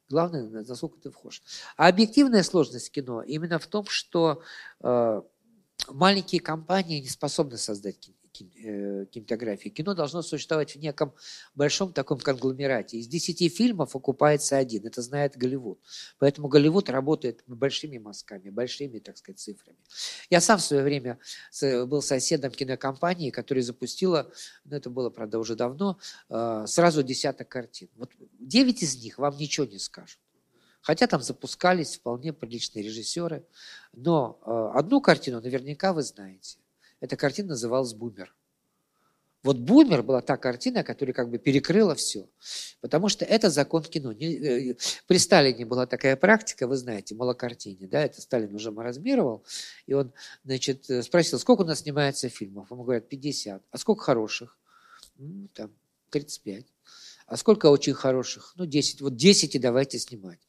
Главное, 0.09 0.43
насколько 0.67 0.99
ты 0.99 1.09
вхож. 1.09 1.41
А 1.77 1.87
объективная 1.87 2.43
сложность 2.43 2.91
кино 2.91 3.21
именно 3.21 3.59
в 3.59 3.67
том, 3.67 3.85
что 3.85 4.43
э, 4.81 5.21
маленькие 5.87 6.41
компании 6.41 6.99
не 6.99 7.07
способны 7.07 7.57
создать 7.57 7.97
кино 7.97 8.14
кинематографии. 8.37 9.69
Кино 9.69 9.93
должно 9.93 10.21
существовать 10.21 10.75
в 10.75 10.79
неком 10.79 11.13
большом 11.55 11.93
таком 11.93 12.19
конгломерате. 12.19 12.97
Из 12.97 13.07
десяти 13.07 13.49
фильмов 13.49 13.95
окупается 13.95 14.57
один. 14.57 14.85
Это 14.85 15.01
знает 15.01 15.37
Голливуд. 15.37 15.79
Поэтому 16.19 16.47
Голливуд 16.47 16.89
работает 16.89 17.43
большими 17.47 17.97
мазками, 17.97 18.49
большими, 18.49 18.99
так 18.99 19.17
сказать, 19.17 19.39
цифрами. 19.39 19.77
Я 20.29 20.41
сам 20.41 20.59
в 20.59 20.61
свое 20.61 20.83
время 20.83 21.19
был 21.85 22.01
соседом 22.01 22.51
кинокомпании, 22.51 23.29
которая 23.29 23.63
запустила, 23.63 24.31
ну 24.63 24.75
это 24.75 24.89
было, 24.89 25.09
правда, 25.09 25.39
уже 25.39 25.55
давно, 25.55 25.97
э, 26.29 26.65
сразу 26.67 27.03
десяток 27.03 27.49
картин. 27.49 27.89
Вот 27.95 28.11
девять 28.39 28.83
из 28.83 29.01
них 29.03 29.17
вам 29.17 29.37
ничего 29.37 29.65
не 29.65 29.79
скажут. 29.79 30.19
Хотя 30.81 31.07
там 31.07 31.21
запускались 31.21 31.95
вполне 31.95 32.31
приличные 32.31 32.83
режиссеры. 32.83 33.43
Но 33.93 34.39
э, 34.45 34.77
одну 34.77 35.01
картину 35.01 35.41
наверняка 35.41 35.93
вы 35.93 36.03
знаете. 36.03 36.59
Эта 36.99 37.15
картина 37.17 37.49
называлась 37.49 37.93
«Бумер». 37.93 38.35
Вот 39.45 39.59
«Бумер» 39.59 40.01
была 40.01 40.21
та 40.21 40.37
картина, 40.37 40.83
которая 40.83 41.13
как 41.13 41.29
бы 41.29 41.37
перекрыла 41.37 41.93
все. 41.93 42.27
Потому 42.81 43.09
что 43.09 43.25
это 43.25 43.51
закон 43.51 43.83
кино. 43.83 44.11
Э, 44.11 44.75
при 45.05 45.19
Сталине 45.19 45.65
была 45.65 45.85
такая 45.85 46.15
практика, 46.15 46.65
вы 46.65 46.77
знаете, 46.77 47.13
малокартине, 47.13 47.85
да, 47.85 48.03
это 48.03 48.21
Сталин 48.21 48.55
уже 48.55 48.71
маразмировал, 48.71 49.43
и 49.85 49.93
он, 49.93 50.11
значит, 50.43 50.89
э, 50.89 51.03
спросил, 51.03 51.37
сколько 51.37 51.61
у 51.61 51.65
нас 51.65 51.81
снимается 51.81 52.27
фильмов? 52.27 52.71
Ему 52.71 52.83
говорят, 52.83 53.07
50. 53.07 53.61
А 53.69 53.77
сколько 53.77 54.03
хороших? 54.03 54.57
Ну, 55.17 55.47
там, 55.53 55.71
35. 56.09 56.65
А 57.27 57.37
сколько 57.37 57.67
очень 57.67 57.93
хороших? 57.93 58.53
Ну, 58.55 58.65
10. 58.65 59.01
Вот 59.01 59.15
10 59.15 59.53
и 59.53 59.59
давайте 59.59 59.99
снимать. 59.99 60.39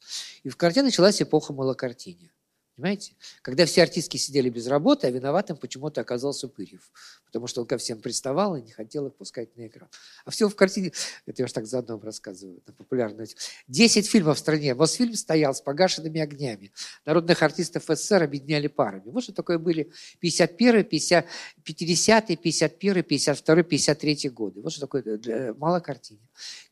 И 0.41 0.49
в 0.49 0.57
картине 0.57 0.85
началась 0.85 1.21
эпоха 1.21 1.53
малокартине. 1.53 2.31
Понимаете? 2.77 3.13
Когда 3.41 3.65
все 3.65 3.81
артистки 3.81 4.17
сидели 4.17 4.51
без 4.51 4.67
работы, 4.67 5.07
а 5.07 5.09
виноватым 5.09 5.57
почему-то 5.57 5.99
оказался 5.99 6.47
Пырьев. 6.47 6.91
Потому 7.25 7.47
что 7.47 7.61
он 7.61 7.67
ко 7.67 7.79
всем 7.79 7.99
приставал 7.99 8.55
и 8.55 8.61
не 8.61 8.71
хотел 8.71 9.07
их 9.07 9.15
пускать 9.15 9.57
на 9.57 9.65
экран. 9.65 9.89
А 10.25 10.29
все 10.29 10.47
в 10.47 10.55
картине... 10.55 10.91
Это 11.25 11.41
я 11.41 11.45
уж 11.45 11.51
так 11.53 11.65
заодно 11.65 11.95
вам 11.95 12.05
рассказываю. 12.05 12.61
На 12.67 12.73
популярную... 12.73 13.27
Десять 13.67 14.07
фильмов 14.07 14.37
в 14.37 14.39
стране. 14.39 14.75
Мосфильм 14.75 15.15
стоял 15.15 15.55
с 15.55 15.61
погашенными 15.61 16.21
огнями. 16.21 16.71
Народных 17.03 17.41
артистов 17.41 17.83
СССР 17.87 18.21
объединяли 18.21 18.67
парами. 18.67 19.09
Вот 19.09 19.23
что 19.23 19.33
такое 19.33 19.57
были 19.57 19.91
51 20.19 20.83
50, 20.83 21.25
50 21.63 22.27
51 22.39 23.03
52 23.03 23.63
53 23.63 24.29
годы. 24.29 24.61
Вот 24.61 24.71
что 24.71 24.81
такое 24.81 25.01
для, 25.01 25.55
мало 25.55 25.79
картине. 25.79 26.21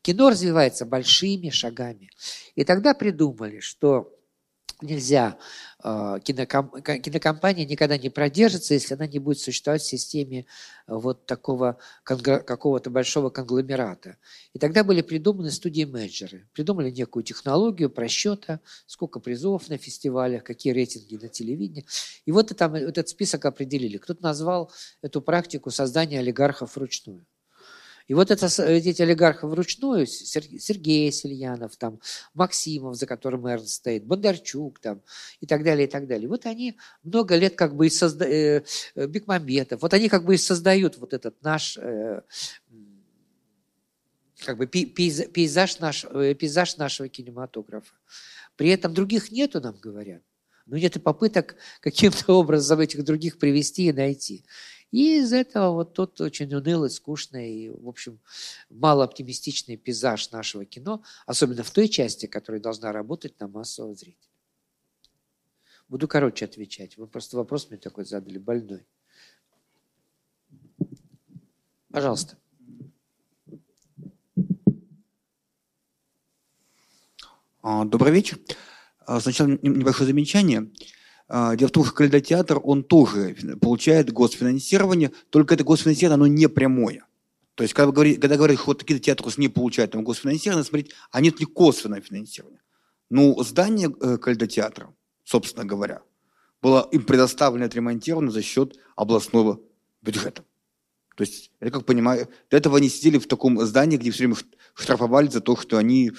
Кино 0.02 0.30
развивается 0.30 0.84
большими 0.86 1.50
шагами. 1.50 2.10
И 2.54 2.62
тогда 2.62 2.94
придумали, 2.94 3.58
что 3.58 4.15
нельзя, 4.80 5.38
э, 5.82 6.18
киноком, 6.22 6.70
кинокомпания 6.82 7.64
никогда 7.64 7.96
не 7.98 8.10
продержится, 8.10 8.74
если 8.74 8.94
она 8.94 9.06
не 9.06 9.18
будет 9.18 9.38
существовать 9.38 9.82
в 9.82 9.86
системе 9.86 10.46
э, 10.86 10.94
вот 10.94 11.26
такого 11.26 11.78
какого-то 12.04 12.90
большого 12.90 13.30
конгломерата. 13.30 14.16
И 14.52 14.58
тогда 14.58 14.84
были 14.84 15.02
придуманы 15.02 15.50
студии-менеджеры. 15.50 16.48
Придумали 16.52 16.90
некую 16.90 17.22
технологию 17.22 17.90
просчета, 17.90 18.60
сколько 18.86 19.20
призов 19.20 19.68
на 19.68 19.78
фестивалях, 19.78 20.44
какие 20.44 20.72
рейтинги 20.72 21.16
на 21.16 21.28
телевидении. 21.28 21.86
И 22.24 22.32
вот 22.32 22.56
там 22.56 22.74
этот 22.74 23.08
список 23.08 23.44
определили. 23.44 23.98
Кто-то 23.98 24.22
назвал 24.22 24.72
эту 25.02 25.20
практику 25.20 25.70
создания 25.70 26.20
олигархов 26.20 26.76
вручную. 26.76 27.24
И 28.06 28.14
вот 28.14 28.30
это, 28.30 28.46
эти 28.62 29.02
олигархи 29.02 29.46
вручную, 29.46 30.06
Сергей 30.06 31.10
Сельянов, 31.10 31.76
там, 31.76 32.00
Максимов, 32.34 32.96
за 32.96 33.06
которым 33.06 33.46
Эрнст 33.46 33.74
стоит, 33.74 34.04
Бондарчук 34.04 34.78
там, 34.78 35.02
и 35.40 35.46
так 35.46 35.64
далее, 35.64 35.88
и 35.88 35.90
так 35.90 36.06
далее. 36.06 36.28
Вот 36.28 36.46
они 36.46 36.76
много 37.02 37.36
лет 37.36 37.56
как 37.56 37.74
бы 37.74 37.86
и 37.86 37.90
созда... 37.90 38.26
э, 38.26 38.62
э 38.94 39.06
Бекмамбетов, 39.06 39.82
вот 39.82 39.92
они 39.92 40.08
как 40.08 40.24
бы 40.24 40.34
и 40.34 40.38
создают 40.38 40.98
вот 40.98 41.14
этот 41.14 41.42
наш 41.42 41.76
э, 41.78 42.22
как 44.44 44.58
бы 44.58 44.66
пейзаж, 44.66 45.78
наш, 45.80 46.04
э, 46.04 46.34
пейзаж 46.34 46.76
нашего 46.76 47.08
кинематографа. 47.08 47.94
При 48.56 48.68
этом 48.68 48.94
других 48.94 49.32
нету, 49.32 49.60
нам 49.60 49.76
говорят. 49.76 50.22
Но 50.66 50.76
нет 50.76 50.96
и 50.96 51.00
попыток 51.00 51.56
каким-то 51.80 52.32
образом 52.38 52.80
этих 52.80 53.04
других 53.04 53.38
привести 53.38 53.86
и 53.86 53.92
найти. 53.92 54.44
И 54.92 55.18
из 55.18 55.32
этого 55.32 55.72
вот 55.72 55.94
тот 55.94 56.20
очень 56.20 56.54
унылый, 56.54 56.90
скучный 56.90 57.52
и, 57.52 57.68
в 57.70 57.88
общем, 57.88 58.20
малооптимистичный 58.70 59.76
пейзаж 59.76 60.30
нашего 60.30 60.64
кино, 60.64 61.02
особенно 61.26 61.62
в 61.64 61.70
той 61.70 61.88
части, 61.88 62.26
которая 62.26 62.60
должна 62.60 62.92
работать 62.92 63.38
на 63.40 63.48
массового 63.48 63.94
зрителя. 63.94 64.30
Буду 65.88 66.08
короче 66.08 66.44
отвечать. 66.44 66.96
Вы 66.96 67.06
просто 67.06 67.36
вопрос 67.36 67.70
мне 67.70 67.78
такой 67.78 68.04
задали, 68.04 68.38
больной. 68.38 68.86
Пожалуйста. 71.90 72.36
А, 77.62 77.84
добрый 77.84 78.12
вечер. 78.12 78.38
А, 79.00 79.20
сначала 79.20 79.48
небольшое 79.48 80.06
замечание. 80.06 80.70
А, 81.28 81.56
дело 81.56 81.68
в 81.68 81.72
том, 81.72 81.84
что 81.84 81.94
калейдотеатр, 81.94 82.60
он 82.62 82.84
тоже 82.84 83.36
получает 83.60 84.12
госфинансирование, 84.12 85.12
только 85.30 85.54
это 85.54 85.64
госфинансирование, 85.64 86.14
оно 86.14 86.26
не 86.26 86.48
прямое. 86.48 87.04
То 87.56 87.62
есть, 87.62 87.74
когда, 87.74 87.90
говорит, 87.90 88.20
когда 88.20 88.36
говорят, 88.36 88.58
что 88.58 88.66
вот 88.68 88.80
какие-то 88.80 89.02
театры 89.02 89.30
не 89.38 89.48
получают 89.48 89.92
там 89.92 90.04
госфинансирование, 90.04 90.64
смотреть, 90.64 90.92
а 91.10 91.20
нет 91.20 91.40
ли 91.40 91.46
косвенное 91.46 92.00
финансирование. 92.00 92.60
Ну, 93.08 93.42
здание 93.42 93.92
э, 94.00 94.18
калейдотеатра, 94.18 94.94
собственно 95.24 95.64
говоря, 95.64 96.02
было 96.62 96.88
им 96.92 97.02
предоставлено 97.04 97.64
отремонтировано 97.64 98.30
за 98.30 98.42
счет 98.42 98.76
областного 98.94 99.60
бюджета. 100.02 100.44
То 101.16 101.22
есть, 101.22 101.50
я 101.60 101.70
как 101.70 101.86
понимаю, 101.86 102.28
до 102.50 102.58
этого 102.58 102.76
они 102.76 102.90
сидели 102.90 103.18
в 103.18 103.26
таком 103.26 103.58
здании, 103.62 103.96
где 103.96 104.10
все 104.10 104.24
время 104.24 104.36
штрафовали 104.74 105.28
за 105.28 105.40
то, 105.40 105.56
что 105.56 105.78
они 105.78 106.12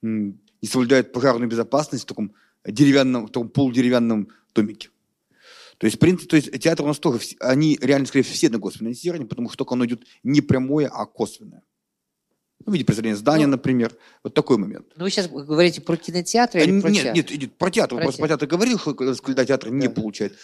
не 0.00 0.68
соблюдают 0.68 1.12
пожарную 1.12 1.50
безопасность 1.50 2.04
в 2.04 2.06
таком 2.06 2.34
деревянном, 2.64 3.26
в 3.26 3.30
таком 3.30 3.50
полудеревянном 3.50 4.28
домике. 4.58 4.90
То 5.78 5.86
есть, 5.86 5.96
в 5.96 6.00
принципе, 6.00 6.28
то 6.28 6.36
есть 6.36 6.58
театр 6.60 6.84
у 6.84 6.88
нас 6.88 6.98
тоже, 6.98 7.20
они 7.38 7.78
реально, 7.80 8.06
скорее 8.06 8.24
всего, 8.24 8.34
все 8.34 8.48
на 8.48 8.58
госфинансирование, 8.58 9.28
потому 9.28 9.48
что 9.48 9.58
только 9.58 9.74
оно 9.74 9.86
идет 9.86 10.02
не 10.24 10.40
прямое, 10.40 10.88
а 10.88 11.06
косвенное. 11.06 11.62
Ну, 12.66 12.72
в 12.72 12.74
виде 12.74 12.84
представления 12.84 13.16
здания, 13.16 13.46
ну, 13.46 13.52
например. 13.52 13.96
Вот 14.24 14.34
такой 14.34 14.58
момент. 14.58 14.86
Ну, 14.96 15.04
вы 15.04 15.10
сейчас 15.10 15.28
говорите 15.28 15.80
про 15.80 15.96
кинотеатр 15.96 16.58
или 16.58 16.78
а, 16.78 16.82
про 16.82 16.90
нет, 16.90 17.02
театр? 17.02 17.16
Нет, 17.16 17.40
нет, 17.40 17.52
про 17.56 17.70
театр. 17.70 17.96
Про 17.96 18.02
просто 18.02 18.18
театр. 18.18 18.36
про 18.36 18.46
театр 18.46 18.48
говорил, 18.48 18.78
что 18.78 18.94
когда 19.22 19.46
театр 19.46 19.70
да. 19.70 19.76
не 19.76 19.88
получает. 19.88 20.34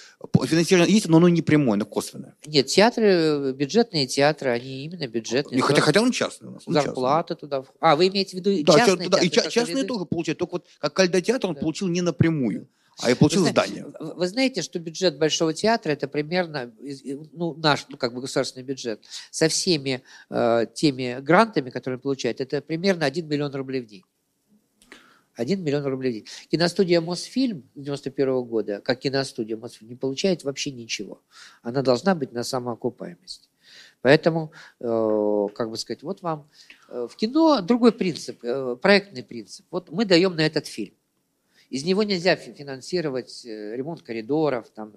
Финансирование 0.44 0.94
есть, 0.94 1.08
но 1.08 1.16
оно 1.16 1.28
не 1.28 1.42
прямое, 1.42 1.74
оно 1.74 1.84
косвенное. 1.84 2.36
Нет, 2.46 2.66
театры, 2.68 3.52
бюджетные 3.52 4.06
театры, 4.06 4.50
они 4.50 4.84
именно 4.84 5.08
бюджетные. 5.08 5.60
Хотя, 5.60 5.82
хотя 5.82 6.00
он 6.00 6.12
частный 6.12 6.48
у 6.48 6.52
нас. 6.52 6.62
Зарплата 6.64 7.34
частный. 7.34 7.48
туда. 7.48 7.64
А, 7.80 7.96
вы 7.96 8.06
имеете 8.08 8.36
в 8.36 8.40
виду 8.40 8.64
да, 8.64 8.78
частные 8.78 9.08
да, 9.08 9.18
театры? 9.18 9.48
И 9.48 9.50
частные 9.50 9.84
тоже 9.84 10.04
получают. 10.04 10.38
Только 10.38 10.52
вот 10.52 10.66
как 10.78 10.94
кальдотеатр 10.94 11.48
он 11.48 11.54
да. 11.54 11.60
получил 11.60 11.88
не 11.88 12.00
напрямую. 12.00 12.68
А 13.00 13.10
я 13.10 13.16
получил 13.16 13.42
вы 13.42 13.50
здание. 13.50 13.86
Вы 13.98 14.26
знаете, 14.28 14.62
что 14.62 14.78
бюджет 14.78 15.18
Большого 15.18 15.52
театра 15.52 15.92
это 15.92 16.06
примерно 16.08 16.72
ну, 17.32 17.54
наш, 17.54 17.86
ну, 17.88 17.96
как 17.96 18.14
бы 18.14 18.20
государственный 18.20 18.64
бюджет, 18.64 19.04
со 19.30 19.48
всеми 19.48 20.02
э, 20.30 20.66
теми 20.74 21.20
грантами, 21.20 21.70
которые 21.70 21.98
он 21.98 22.02
получает, 22.02 22.40
это 22.40 22.60
примерно 22.60 23.06
1 23.06 23.28
миллион 23.28 23.54
рублей 23.54 23.80
в 23.80 23.86
день. 23.86 24.04
1 25.34 25.64
миллион 25.64 25.84
рублей 25.84 26.10
в 26.10 26.14
день. 26.14 26.26
Киностудия 26.50 27.00
Мосфильм 27.00 27.68
91 27.74 28.42
года, 28.44 28.80
как 28.80 29.00
киностудия 29.00 29.56
Мосфильм, 29.56 29.90
не 29.90 29.96
получает 29.96 30.44
вообще 30.44 30.70
ничего. 30.70 31.22
Она 31.62 31.82
должна 31.82 32.14
быть 32.14 32.32
на 32.32 32.44
самоокупаемости. 32.44 33.48
Поэтому, 34.02 34.52
э, 34.80 35.46
как 35.54 35.70
бы 35.70 35.76
сказать, 35.76 36.02
вот 36.02 36.22
вам 36.22 36.48
э, 36.88 37.08
в 37.10 37.16
кино 37.16 37.60
другой 37.62 37.90
принцип, 37.90 38.38
э, 38.44 38.76
проектный 38.80 39.24
принцип. 39.24 39.66
Вот 39.70 39.90
мы 39.90 40.04
даем 40.04 40.36
на 40.36 40.42
этот 40.42 40.66
фильм. 40.66 40.94
Из 41.74 41.84
него 41.84 42.04
нельзя 42.04 42.36
финансировать 42.36 43.44
э, 43.44 43.74
ремонт 43.74 44.00
коридоров, 44.02 44.70
там, 44.70 44.92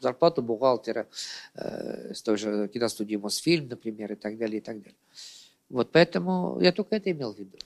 зарплату 0.00 0.40
бухгалтера 0.40 1.06
э, 1.54 2.14
с 2.14 2.22
той 2.22 2.38
же 2.38 2.68
киностудии 2.68 3.16
Мосфильм, 3.16 3.68
например, 3.68 4.12
и 4.12 4.16
так 4.16 4.38
далее, 4.38 4.56
и 4.56 4.60
так 4.62 4.78
далее. 4.78 4.96
Вот 5.68 5.92
поэтому 5.92 6.58
я 6.62 6.72
только 6.72 6.96
это 6.96 7.10
имел 7.10 7.34
в 7.34 7.38
виду. 7.38 7.58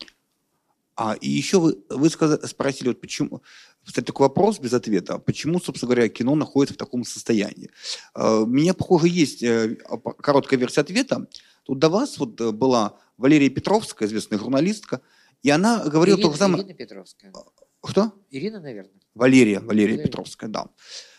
А 0.97 1.15
и 1.21 1.29
еще 1.29 1.61
вы, 1.61 1.85
вы 1.89 2.11
сказали, 2.11 2.45
спросили, 2.47 2.89
вот 2.89 3.01
почему, 3.01 3.43
кстати, 3.85 4.05
такой 4.07 4.27
вопрос 4.27 4.59
без 4.59 4.73
ответа, 4.73 5.19
почему, 5.19 5.61
собственно 5.61 5.95
говоря, 5.95 6.09
кино 6.09 6.35
находится 6.35 6.75
в 6.75 6.79
таком 6.79 7.05
состоянии. 7.05 7.71
Э, 8.17 8.39
у 8.39 8.47
меня, 8.47 8.75
похоже, 8.75 9.07
есть 9.07 9.45
э, 9.45 9.77
короткая 10.19 10.59
версия 10.59 10.81
ответа. 10.81 11.29
Тут 11.63 11.79
до 11.79 11.89
вас 11.89 12.19
вот 12.19 12.41
была 12.53 12.99
Валерия 13.19 13.51
Петровская, 13.51 14.09
известная 14.09 14.41
журналистка, 14.41 15.01
и 15.45 15.51
она 15.51 15.85
говорила 15.85 16.17
Ирина, 16.17 16.29
то 16.29 16.33
же 16.33 16.39
самое... 16.41 16.65
Ирина 16.65 16.75
Петровская. 16.75 17.33
Кто? 17.83 18.13
Ирина, 18.31 18.61
наверное. 18.61 18.93
Валерия, 19.15 19.61
Валерия, 19.61 19.97
Валерия. 19.97 20.05
Петровская, 20.05 20.49
да. 20.49 20.69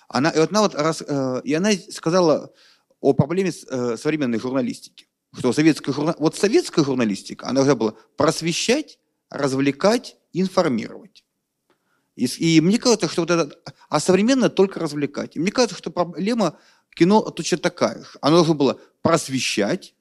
Она, 0.07 0.29
и, 0.29 0.39
вот 0.39 0.51
она 0.51 0.61
вот 0.61 0.75
раз, 0.75 1.03
э, 1.05 1.41
и 1.43 1.53
она 1.53 1.71
сказала 1.91 2.53
о 2.99 3.13
проблеме 3.13 3.51
с, 3.51 3.65
э, 3.69 3.97
современной 3.97 4.39
журналистики. 4.39 5.07
Что 5.37 5.51
советская, 5.51 5.93
журна... 5.93 6.15
вот 6.19 6.35
советская 6.35 6.85
журналистика, 6.85 7.45
она 7.47 7.55
должна 7.55 7.75
была 7.75 7.95
просвещать, 8.15 8.99
развлекать, 9.29 10.17
информировать. 10.31 11.25
И, 12.15 12.25
и 12.25 12.61
мне 12.61 12.77
кажется, 12.77 13.09
что 13.09 13.21
вот 13.21 13.31
это, 13.31 13.51
а 13.89 13.99
современно 13.99 14.49
только 14.49 14.79
развлекать. 14.79 15.35
И 15.35 15.39
мне 15.39 15.51
кажется, 15.51 15.77
что 15.77 15.91
проблема 15.91 16.59
кино 16.95 17.21
точно 17.21 17.57
такая 17.57 18.03
же. 18.03 18.17
Оно 18.21 18.37
должно 18.37 18.53
было 18.53 18.79
просвещать, 19.01 19.95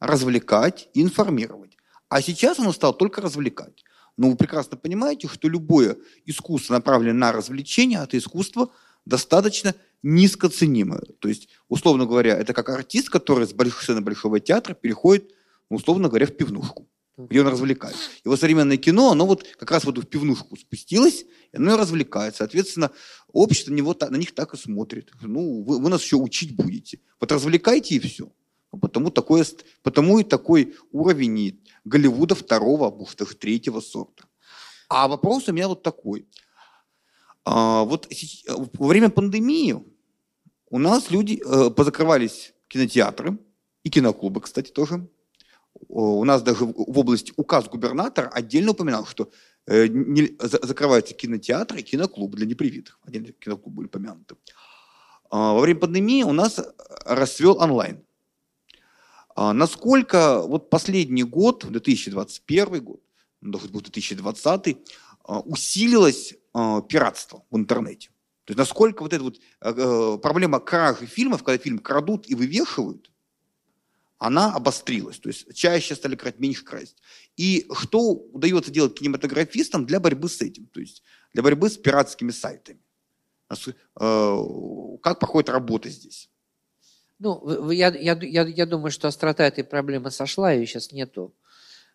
развлекать, 0.00 0.88
информировать. 0.94 1.76
А 2.08 2.22
сейчас 2.22 2.58
оно 2.58 2.72
стало 2.72 2.94
только 2.94 3.20
развлекать. 3.20 3.84
Но 4.18 4.30
вы 4.30 4.36
прекрасно 4.36 4.76
понимаете, 4.76 5.28
что 5.28 5.48
любое 5.48 5.96
искусство, 6.26 6.74
направленное 6.74 7.14
на 7.14 7.32
развлечение, 7.32 8.00
это 8.02 8.18
искусство 8.18 8.70
достаточно 9.06 9.74
низкоценимое. 10.02 11.02
То 11.20 11.28
есть, 11.28 11.48
условно 11.68 12.04
говоря, 12.04 12.36
это 12.36 12.52
как 12.52 12.68
артист, 12.68 13.10
который 13.10 13.46
с 13.46 13.52
большой 13.52 13.80
сцены 13.80 14.00
Большого 14.00 14.40
театра 14.40 14.74
переходит, 14.74 15.30
ну, 15.70 15.76
условно 15.76 16.08
говоря, 16.08 16.26
в 16.26 16.36
пивнушку, 16.36 16.88
где 17.16 17.40
он 17.42 17.46
развлекает. 17.46 17.94
Вот 18.24 18.40
современное 18.40 18.76
кино, 18.76 19.12
оно 19.12 19.24
вот 19.24 19.46
как 19.56 19.70
раз 19.70 19.84
вот 19.84 19.98
в 19.98 20.06
пивнушку 20.06 20.56
спустилось, 20.56 21.24
и 21.52 21.56
оно 21.56 21.74
и 21.74 21.78
развлекает. 21.78 22.34
Соответственно, 22.34 22.90
общество 23.32 23.70
на, 23.70 23.76
него, 23.76 23.96
на 24.00 24.16
них 24.16 24.34
так 24.34 24.52
и 24.52 24.56
смотрит. 24.56 25.12
Ну, 25.22 25.62
вы, 25.62 25.80
вы 25.80 25.90
нас 25.90 26.02
еще 26.02 26.16
учить 26.16 26.56
будете. 26.56 26.98
Вот 27.20 27.30
развлекайте 27.30 27.94
и 27.94 28.00
все. 28.00 28.32
Потому, 28.70 29.10
такое, 29.10 29.44
потому 29.82 30.18
и 30.18 30.24
такой 30.24 30.76
уровень 30.92 31.60
Голливуда 31.84 32.34
второго, 32.34 32.90
даже 32.90 33.34
третьего 33.34 33.80
сорта. 33.80 34.24
А 34.88 35.08
вопрос 35.08 35.48
у 35.48 35.52
меня 35.52 35.68
вот 35.68 35.82
такой. 35.82 36.26
А, 37.44 37.84
вот 37.84 38.08
во 38.74 38.86
время 38.86 39.08
пандемии 39.08 39.82
у 40.70 40.78
нас 40.78 41.10
люди 41.10 41.42
э, 41.44 41.70
позакрывались 41.70 42.52
кинотеатры 42.68 43.38
и 43.84 43.90
киноклубы, 43.90 44.42
кстати, 44.42 44.70
тоже. 44.70 45.08
У 45.88 46.24
нас 46.24 46.42
даже 46.42 46.64
в 46.66 46.98
области 46.98 47.32
указ 47.36 47.68
губернатора 47.68 48.28
отдельно 48.28 48.72
упоминал, 48.72 49.06
что 49.06 49.30
э, 49.66 49.86
не- 49.88 50.36
за- 50.40 50.66
закрываются 50.66 51.14
кинотеатры 51.14 51.80
и 51.80 51.82
киноклубы 51.82 52.36
для 52.36 52.46
непривитых. 52.46 52.98
Отдельно 53.02 53.32
киноклубы 53.32 53.76
были 53.76 53.88
помянуты. 53.88 54.36
А, 55.30 55.54
Во 55.54 55.60
время 55.60 55.80
пандемии 55.80 56.22
у 56.22 56.32
нас 56.32 56.60
расцвел 57.06 57.58
онлайн. 57.58 58.04
А 59.40 59.52
Насколько 59.52 60.42
вот 60.42 60.68
последний 60.68 61.22
год, 61.22 61.64
2021 61.64 62.82
год, 62.82 63.00
ну, 63.40 63.52
да 63.52 63.60
хоть 63.60 63.70
бы 63.70 63.80
2020, 63.80 64.76
а, 65.22 65.38
усилилось 65.38 66.34
а, 66.52 66.82
пиратство 66.82 67.44
в 67.48 67.56
интернете? 67.56 68.08
То 68.42 68.50
есть 68.50 68.58
насколько 68.58 69.04
вот 69.04 69.12
эта 69.12 69.22
вот 69.22 70.22
проблема 70.22 70.58
кражи 70.58 71.06
фильмов, 71.06 71.44
когда 71.44 71.62
фильм 71.62 71.78
крадут 71.78 72.28
и 72.28 72.34
вывешивают, 72.34 73.12
она 74.18 74.52
обострилась. 74.52 75.20
То 75.20 75.28
есть 75.28 75.54
чаще 75.54 75.94
стали 75.94 76.16
крать, 76.16 76.40
меньше 76.40 76.64
красть. 76.64 76.96
И 77.36 77.68
что 77.74 78.10
удается 78.10 78.72
делать 78.72 78.98
кинематографистам 78.98 79.86
для 79.86 80.00
борьбы 80.00 80.28
с 80.28 80.40
этим? 80.40 80.66
То 80.66 80.80
есть 80.80 81.04
для 81.32 81.44
борьбы 81.44 81.70
с 81.70 81.76
пиратскими 81.76 82.32
сайтами? 82.32 82.80
Как 83.48 85.20
проходит 85.20 85.48
работа 85.48 85.90
здесь? 85.90 86.28
Ну, 87.18 87.70
я, 87.70 87.88
я, 87.88 88.16
я, 88.20 88.42
я 88.46 88.66
думаю, 88.66 88.90
что 88.92 89.08
острота 89.08 89.44
этой 89.44 89.64
проблемы 89.64 90.10
сошла, 90.10 90.52
ее 90.52 90.66
сейчас 90.66 90.92
нету. 90.92 91.34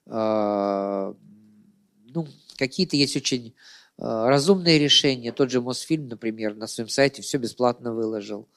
А, 0.06 1.16
Ну, 2.14 2.28
какие-то 2.58 2.98
есть 2.98 3.16
очень 3.16 3.56
а, 3.98 4.28
разумные 4.28 4.80
решения. 4.80 5.32
Тот 5.32 5.50
же 5.50 5.62
Мосфильм, 5.62 6.10
например, 6.10 6.56
на 6.56 6.68
своем 6.68 6.90
сайте 6.90 7.22
все 7.22 7.38
бесплатно 7.38 7.94
выложил. 7.94 8.50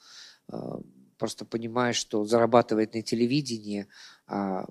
А, 0.49 0.81
Просто 1.17 1.45
понимая, 1.45 1.93
что 1.93 2.25
зарабатывает 2.25 2.93
на 2.93 3.01
телевидении, 3.01 3.87
а 4.27 4.67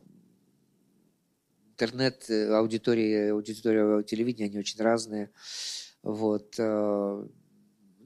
интернет, 1.71 2.31
э, 2.31 2.55
аудитория, 2.55 3.33
аудитория 3.33 4.05
телевидения, 4.05 4.47
они 4.47 4.59
очень 4.59 4.81
разные. 4.81 5.31
Вот. 6.05 6.55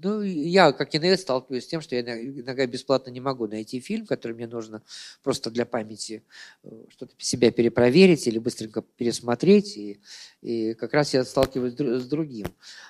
Ну, 0.03 0.23
я, 0.23 0.73
как 0.73 0.89
киновед, 0.89 1.21
сталкиваюсь 1.21 1.65
с 1.65 1.67
тем, 1.67 1.83
что 1.83 1.95
я 1.95 2.01
иногда 2.01 2.67
бесплатно 2.67 3.11
не 3.11 3.21
могу 3.21 3.47
найти 3.47 3.81
фильм, 3.81 4.07
который 4.07 4.33
мне 4.33 4.47
нужно 4.47 4.83
просто 5.23 5.51
для 5.51 5.67
памяти 5.67 6.23
э, 6.63 6.71
что-то 6.89 7.13
себя 7.19 7.51
перепроверить 7.51 8.27
или 8.27 8.39
быстренько 8.39 8.83
пересмотреть. 8.83 9.77
И, 9.77 10.01
и 10.41 10.75
как 10.75 10.95
раз 10.95 11.13
я 11.13 11.25
сталкиваюсь 11.25 11.75
с 11.75 11.77
дру- 11.77 11.99
с 11.99 12.07
другим. 12.07 12.47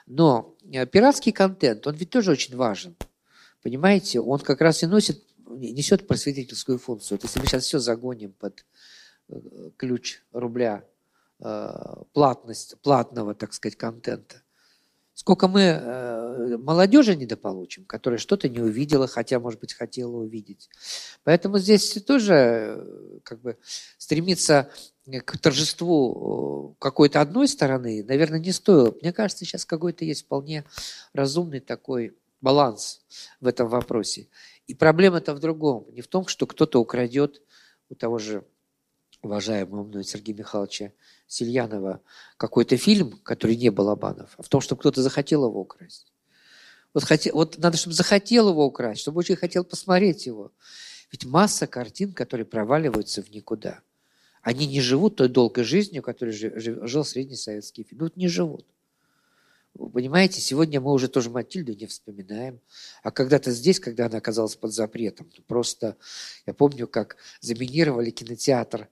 Но 0.06 0.54
э, 0.70 0.86
пиратский 0.86 1.32
контент, 1.32 1.86
он 1.86 1.96
ведь 1.96 2.10
тоже 2.10 2.30
очень 2.30 2.54
важен. 2.56 2.94
Понимаете, 3.62 4.20
он 4.20 4.38
как 4.38 4.60
раз 4.60 4.82
и 4.84 4.86
носит, 4.86 5.24
несет 5.48 6.06
просветительскую 6.06 6.78
функцию. 6.78 7.18
Вот 7.18 7.24
если 7.24 7.40
мы 7.40 7.46
сейчас 7.46 7.64
все 7.64 7.80
загоним 7.80 8.32
под 8.32 8.64
э, 9.28 9.70
ключ 9.76 10.22
рубля, 10.32 10.84
платность, 12.12 12.76
платного, 12.82 13.34
так 13.34 13.54
сказать, 13.54 13.74
контента, 13.74 14.42
сколько 15.20 15.48
мы 15.48 15.60
э, 15.60 16.56
молодежи 16.56 17.14
недополучим, 17.14 17.84
которая 17.84 18.16
что-то 18.16 18.48
не 18.48 18.58
увидела, 18.58 19.06
хотя, 19.06 19.38
может 19.38 19.60
быть, 19.60 19.74
хотела 19.74 20.16
увидеть. 20.16 20.70
Поэтому 21.24 21.58
здесь 21.58 21.92
тоже 22.06 22.34
э, 22.34 23.18
как 23.22 23.42
бы 23.42 23.58
стремиться 23.98 24.70
к 25.26 25.36
торжеству 25.36 26.72
э, 26.72 26.82
какой-то 26.82 27.20
одной 27.20 27.48
стороны, 27.48 28.02
наверное, 28.02 28.40
не 28.40 28.50
стоило. 28.50 28.96
Мне 29.02 29.12
кажется, 29.12 29.44
сейчас 29.44 29.66
какой-то 29.66 30.06
есть 30.06 30.24
вполне 30.24 30.64
разумный 31.12 31.60
такой 31.60 32.16
баланс 32.40 33.02
в 33.42 33.46
этом 33.46 33.68
вопросе. 33.68 34.28
И 34.68 34.74
проблема-то 34.74 35.34
в 35.34 35.38
другом. 35.38 35.86
Не 35.92 36.00
в 36.00 36.08
том, 36.08 36.28
что 36.28 36.46
кто-то 36.46 36.80
украдет 36.80 37.42
у 37.90 37.94
того 37.94 38.16
же 38.16 38.46
уважаемого 39.20 39.84
мной 39.84 40.02
Сергея 40.02 40.38
Михайловича 40.38 40.92
Сильянова 41.30 42.00
какой-то 42.36 42.76
фильм, 42.76 43.12
который 43.22 43.54
не 43.54 43.70
был 43.70 43.88
Абанов, 43.88 44.34
а 44.36 44.42
в 44.42 44.48
том, 44.48 44.60
что 44.60 44.74
кто-то 44.74 45.00
захотел 45.00 45.44
его 45.46 45.60
украсть. 45.60 46.12
Вот, 46.92 47.04
хоте- 47.04 47.30
вот 47.32 47.56
надо, 47.58 47.76
чтобы 47.76 47.94
захотел 47.94 48.48
его 48.48 48.66
украсть, 48.66 49.02
чтобы 49.02 49.20
очень 49.20 49.36
хотел 49.36 49.62
посмотреть 49.62 50.26
его. 50.26 50.50
Ведь 51.12 51.24
масса 51.24 51.68
картин, 51.68 52.12
которые 52.14 52.46
проваливаются 52.46 53.22
в 53.22 53.30
никуда. 53.30 53.80
Они 54.42 54.66
не 54.66 54.80
живут 54.80 55.16
той 55.16 55.28
долгой 55.28 55.62
жизнью, 55.62 56.02
которой 56.02 56.32
жи- 56.32 56.52
жи- 56.58 56.84
жил 56.86 57.04
средний 57.04 57.36
советский 57.36 57.84
фильм. 57.84 58.00
Вот 58.02 58.16
не 58.16 58.26
живут. 58.26 58.66
Вы 59.74 59.88
понимаете, 59.88 60.40
сегодня 60.40 60.80
мы 60.80 60.92
уже 60.92 61.06
тоже 61.06 61.30
Матильду 61.30 61.74
не 61.74 61.86
вспоминаем. 61.86 62.60
А 63.04 63.12
когда-то 63.12 63.52
здесь, 63.52 63.78
когда 63.78 64.06
она 64.06 64.18
оказалась 64.18 64.56
под 64.56 64.72
запретом, 64.72 65.30
просто 65.46 65.96
я 66.44 66.54
помню, 66.54 66.88
как 66.88 67.18
заминировали 67.40 68.10
кинотеатр. 68.10 68.88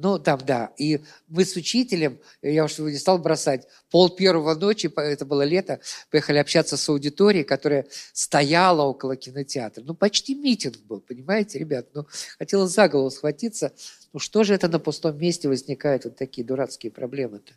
Ну, 0.00 0.20
там, 0.20 0.38
да. 0.46 0.72
И 0.78 1.00
мы 1.26 1.44
с 1.44 1.56
учителем, 1.56 2.20
я 2.40 2.64
уж 2.64 2.78
его 2.78 2.88
не 2.88 2.98
стал 2.98 3.18
бросать, 3.18 3.66
пол 3.90 4.08
первого 4.08 4.54
ночи, 4.54 4.88
это 4.94 5.24
было 5.24 5.42
лето, 5.42 5.80
поехали 6.12 6.38
общаться 6.38 6.76
с 6.76 6.88
аудиторией, 6.88 7.44
которая 7.44 7.84
стояла 8.12 8.82
около 8.82 9.16
кинотеатра. 9.16 9.82
Ну, 9.82 9.94
почти 9.94 10.36
митинг 10.36 10.78
был, 10.84 11.00
понимаете, 11.00 11.58
ребят? 11.58 11.88
Ну, 11.94 12.06
хотелось 12.38 12.70
за 12.70 12.88
голову 12.88 13.10
схватиться. 13.10 13.72
Ну, 14.12 14.20
что 14.20 14.44
же 14.44 14.54
это 14.54 14.68
на 14.68 14.78
пустом 14.78 15.18
месте 15.18 15.48
возникают 15.48 16.04
вот 16.04 16.16
такие 16.16 16.46
дурацкие 16.46 16.92
проблемы-то? 16.92 17.54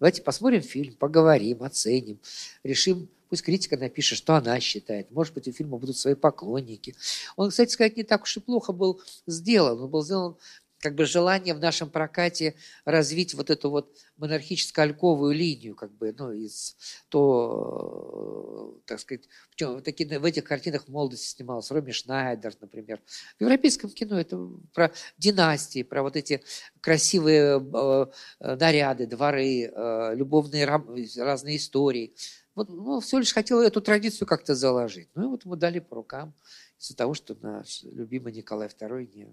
Давайте 0.00 0.22
посмотрим 0.22 0.62
фильм, 0.62 0.94
поговорим, 0.94 1.62
оценим, 1.62 2.18
решим, 2.64 3.08
пусть 3.28 3.42
критика 3.42 3.76
напишет, 3.76 4.18
что 4.18 4.34
она 4.34 4.58
считает. 4.58 5.12
Может 5.12 5.34
быть, 5.34 5.46
у 5.46 5.52
фильма 5.52 5.78
будут 5.78 5.96
свои 5.96 6.14
поклонники. 6.14 6.96
Он, 7.36 7.50
кстати 7.50 7.70
сказать, 7.70 7.96
не 7.96 8.02
так 8.02 8.24
уж 8.24 8.36
и 8.36 8.40
плохо 8.40 8.72
был 8.72 9.00
сделан. 9.28 9.80
Он 9.80 9.88
был 9.88 10.02
сделан 10.02 10.36
как 10.80 10.94
бы 10.94 11.04
желание 11.06 11.54
в 11.54 11.58
нашем 11.60 11.90
прокате 11.90 12.54
развить 12.84 13.34
вот 13.34 13.50
эту 13.50 13.70
вот 13.70 13.96
монархическо-альковую 14.18 15.32
линию, 15.34 15.74
как 15.74 15.92
бы, 15.92 16.14
ну, 16.16 16.32
из 16.32 16.76
то, 17.08 18.80
так 18.86 19.00
сказать, 19.00 19.28
в, 19.50 19.56
чём- 19.56 19.78
в, 19.78 19.82
таки- 19.82 20.04
в 20.04 20.24
этих 20.24 20.44
картинах 20.44 20.84
в 20.84 20.88
молодости 20.88 21.36
снималась 21.36 21.70
Роми 21.70 21.92
Шнайдер, 21.92 22.54
например. 22.60 23.00
В 23.38 23.40
европейском 23.40 23.90
кино 23.90 24.18
это 24.20 24.38
про 24.74 24.92
династии, 25.18 25.82
про 25.82 26.02
вот 26.02 26.16
эти 26.16 26.42
красивые 26.80 27.58
э, 27.60 28.06
наряды, 28.40 29.06
дворы, 29.06 29.62
э, 29.72 30.14
любовные 30.14 30.64
рам- 30.66 30.94
разные 31.18 31.56
истории. 31.56 32.14
Вот, 32.54 32.68
ну, 32.70 33.00
все 33.00 33.18
лишь 33.18 33.34
хотел 33.34 33.60
эту 33.60 33.82
традицию 33.82 34.26
как-то 34.26 34.54
заложить. 34.54 35.08
Ну, 35.14 35.24
и 35.24 35.26
вот 35.28 35.44
ему 35.44 35.56
дали 35.56 35.78
по 35.78 35.96
рукам 35.96 36.34
из-за 36.78 36.96
того, 36.96 37.14
что 37.14 37.36
наш 37.40 37.82
любимый 37.84 38.32
Николай 38.32 38.68
II 38.68 39.10
не, 39.14 39.28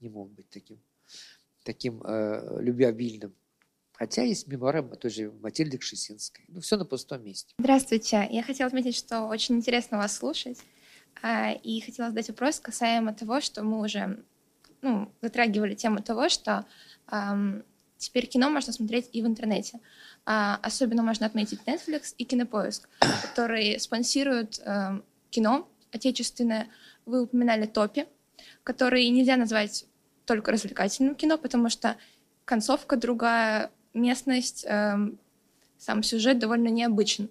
не 0.00 0.08
мог 0.08 0.30
быть 0.30 0.48
таким, 0.50 0.78
таким 1.64 2.02
э, 2.02 2.60
любвеобильным. 2.60 3.34
Хотя 3.92 4.22
есть 4.22 4.48
мемуары 4.48 4.82
той 4.82 5.10
же 5.10 5.30
Матильды 5.30 5.78
Кшесинской. 5.78 6.44
Ну, 6.48 6.60
все 6.60 6.76
на 6.76 6.84
пустом 6.84 7.22
месте. 7.24 7.54
Здравствуйте. 7.58 8.26
Я 8.30 8.42
хотела 8.42 8.66
отметить, 8.66 8.96
что 8.96 9.26
очень 9.26 9.56
интересно 9.56 9.98
вас 9.98 10.16
слушать. 10.16 10.58
А, 11.22 11.52
И 11.52 11.80
хотела 11.80 12.08
задать 12.08 12.28
вопрос 12.28 12.58
касаемо 12.58 13.14
того, 13.14 13.40
что 13.40 13.62
мы 13.62 13.80
уже 13.80 14.24
ну, 14.80 15.12
затрагивали 15.20 15.74
тему 15.74 16.02
того, 16.02 16.28
что 16.28 16.66
ам, 17.06 17.62
теперь 17.96 18.26
кино 18.26 18.50
можно 18.50 18.72
смотреть 18.72 19.08
и 19.12 19.22
в 19.22 19.26
интернете. 19.26 19.78
А, 20.26 20.58
Особенно 20.62 21.02
можно 21.02 21.26
отметить 21.26 21.60
Netflix 21.66 22.14
и 22.18 22.24
Кинопоиск, 22.24 22.88
которые 23.22 23.78
спонсируют 23.78 24.60
ам, 24.64 25.04
кино 25.30 25.68
отечественное. 25.92 26.68
Вы 27.06 27.22
упоминали 27.22 27.66
Топи, 27.66 28.06
который 28.64 29.08
нельзя 29.08 29.36
назвать 29.36 29.86
только 30.24 30.52
развлекательным 30.52 31.14
кино, 31.14 31.38
потому 31.38 31.68
что 31.68 31.96
концовка 32.44 32.96
другая, 32.96 33.70
местность, 33.94 34.64
эм, 34.66 35.18
сам 35.78 36.02
сюжет 36.02 36.38
довольно 36.38 36.68
необычен. 36.68 37.28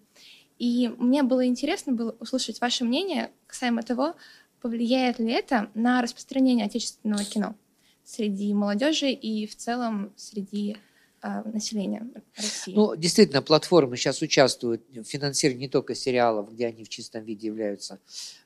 И 0.59 0.89
мне 0.97 1.23
было 1.23 1.45
интересно 1.47 1.93
было 1.93 2.15
услышать 2.19 2.61
ваше 2.61 2.83
мнение 2.83 3.31
касаемо 3.47 3.81
того, 3.81 4.15
повлияет 4.61 5.19
ли 5.19 5.31
это 5.31 5.71
на 5.73 6.01
распространение 6.01 6.67
отечественного 6.67 7.23
кино 7.23 7.55
среди 8.03 8.53
молодежи 8.53 9.11
и 9.11 9.47
в 9.47 9.55
целом 9.55 10.13
среди 10.15 10.77
э, 11.23 11.41
населения 11.49 12.07
России. 12.35 12.75
Ну, 12.75 12.95
действительно, 12.95 13.41
платформы 13.41 13.97
сейчас 13.97 14.21
участвуют 14.21 14.83
в 14.89 15.03
финансировании 15.03 15.65
не 15.65 15.69
только 15.69 15.95
сериалов, 15.95 16.51
где 16.53 16.67
они 16.67 16.83
в 16.83 16.89
чистом 16.89 17.23
виде 17.23 17.47
являются, 17.47 17.99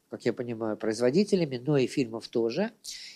как 0.09 0.25
я 0.25 0.33
понимаю, 0.33 0.77
производителями, 0.77 1.57
но 1.57 1.77
и 1.77 1.87
фильмов 1.87 2.27
тоже. 2.27 2.71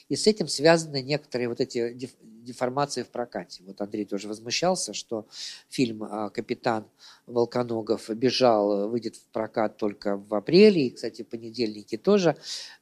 И 0.09 0.15
с 0.15 0.27
этим 0.27 0.47
связаны 0.47 1.01
некоторые 1.01 1.47
вот 1.47 1.61
эти 1.61 1.93
деф- 1.93 2.15
деформации 2.21 3.03
в 3.03 3.09
прокате. 3.09 3.63
Вот 3.65 3.79
Андрей 3.81 4.05
тоже 4.05 4.27
возмущался, 4.27 4.93
что 4.93 5.27
фильм 5.69 6.03
а, 6.03 6.29
«Капитан 6.29 6.85
Волконогов» 7.27 8.09
бежал, 8.09 8.89
выйдет 8.89 9.15
в 9.17 9.25
прокат 9.27 9.77
только 9.77 10.17
в 10.17 10.33
апреле, 10.33 10.87
и, 10.87 10.89
кстати, 10.89 11.21
понедельники 11.21 11.97
тоже, 11.97 12.35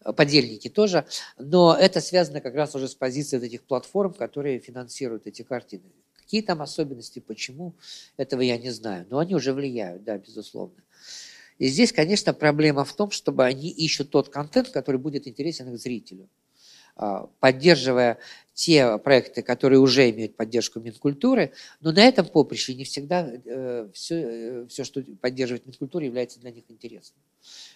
э, 0.06 0.14
подельники 0.14 0.70
тоже, 0.70 1.06
но 1.38 1.76
это 1.76 2.00
связано 2.02 2.40
как 2.40 2.56
раз 2.56 2.76
уже 2.76 2.88
с 2.88 2.96
позицией 2.96 3.46
этих 3.46 3.64
платформ, 3.64 4.14
которые 4.14 4.60
финансируют 4.60 5.28
эти 5.28 5.42
картины. 5.42 5.92
Какие 6.16 6.42
там 6.42 6.62
особенности, 6.62 7.20
почему, 7.20 7.74
этого 8.18 8.42
я 8.42 8.58
не 8.58 8.72
знаю, 8.72 9.06
но 9.10 9.20
они 9.20 9.36
уже 9.36 9.54
влияют, 9.54 10.04
да, 10.04 10.18
безусловно. 10.18 10.76
И 11.60 11.68
здесь, 11.68 11.92
конечно, 11.94 12.34
проблема 12.34 12.86
в 12.86 12.94
том, 12.94 13.12
чтобы 13.12 13.46
они 13.46 13.70
ищут 13.70 14.12
тот 14.12 14.30
контент, 14.30 14.70
который 14.70 14.98
будет 15.00 15.28
интересен 15.28 15.74
их 15.74 15.80
зрителю. 15.80 16.30
а, 16.96 17.28
поддерживая 17.40 18.18
те 18.54 18.98
проекты, 18.98 19.44
которые 19.44 19.80
уже 19.80 20.10
имеют 20.10 20.36
поддержку 20.36 20.80
Минкультуры, 20.80 21.54
но 21.80 21.92
на 21.92 22.00
этом 22.04 22.26
поприще 22.26 22.74
не 22.76 22.86
всегда 22.86 23.30
все, 23.94 24.16
э, 24.16 24.68
все, 24.68 24.84
что 24.84 25.04
поддерживает 25.22 25.66
Минкультура, 25.68 26.06
является 26.06 26.40
для 26.40 26.52
них 26.52 26.66
интересным. 26.70 27.22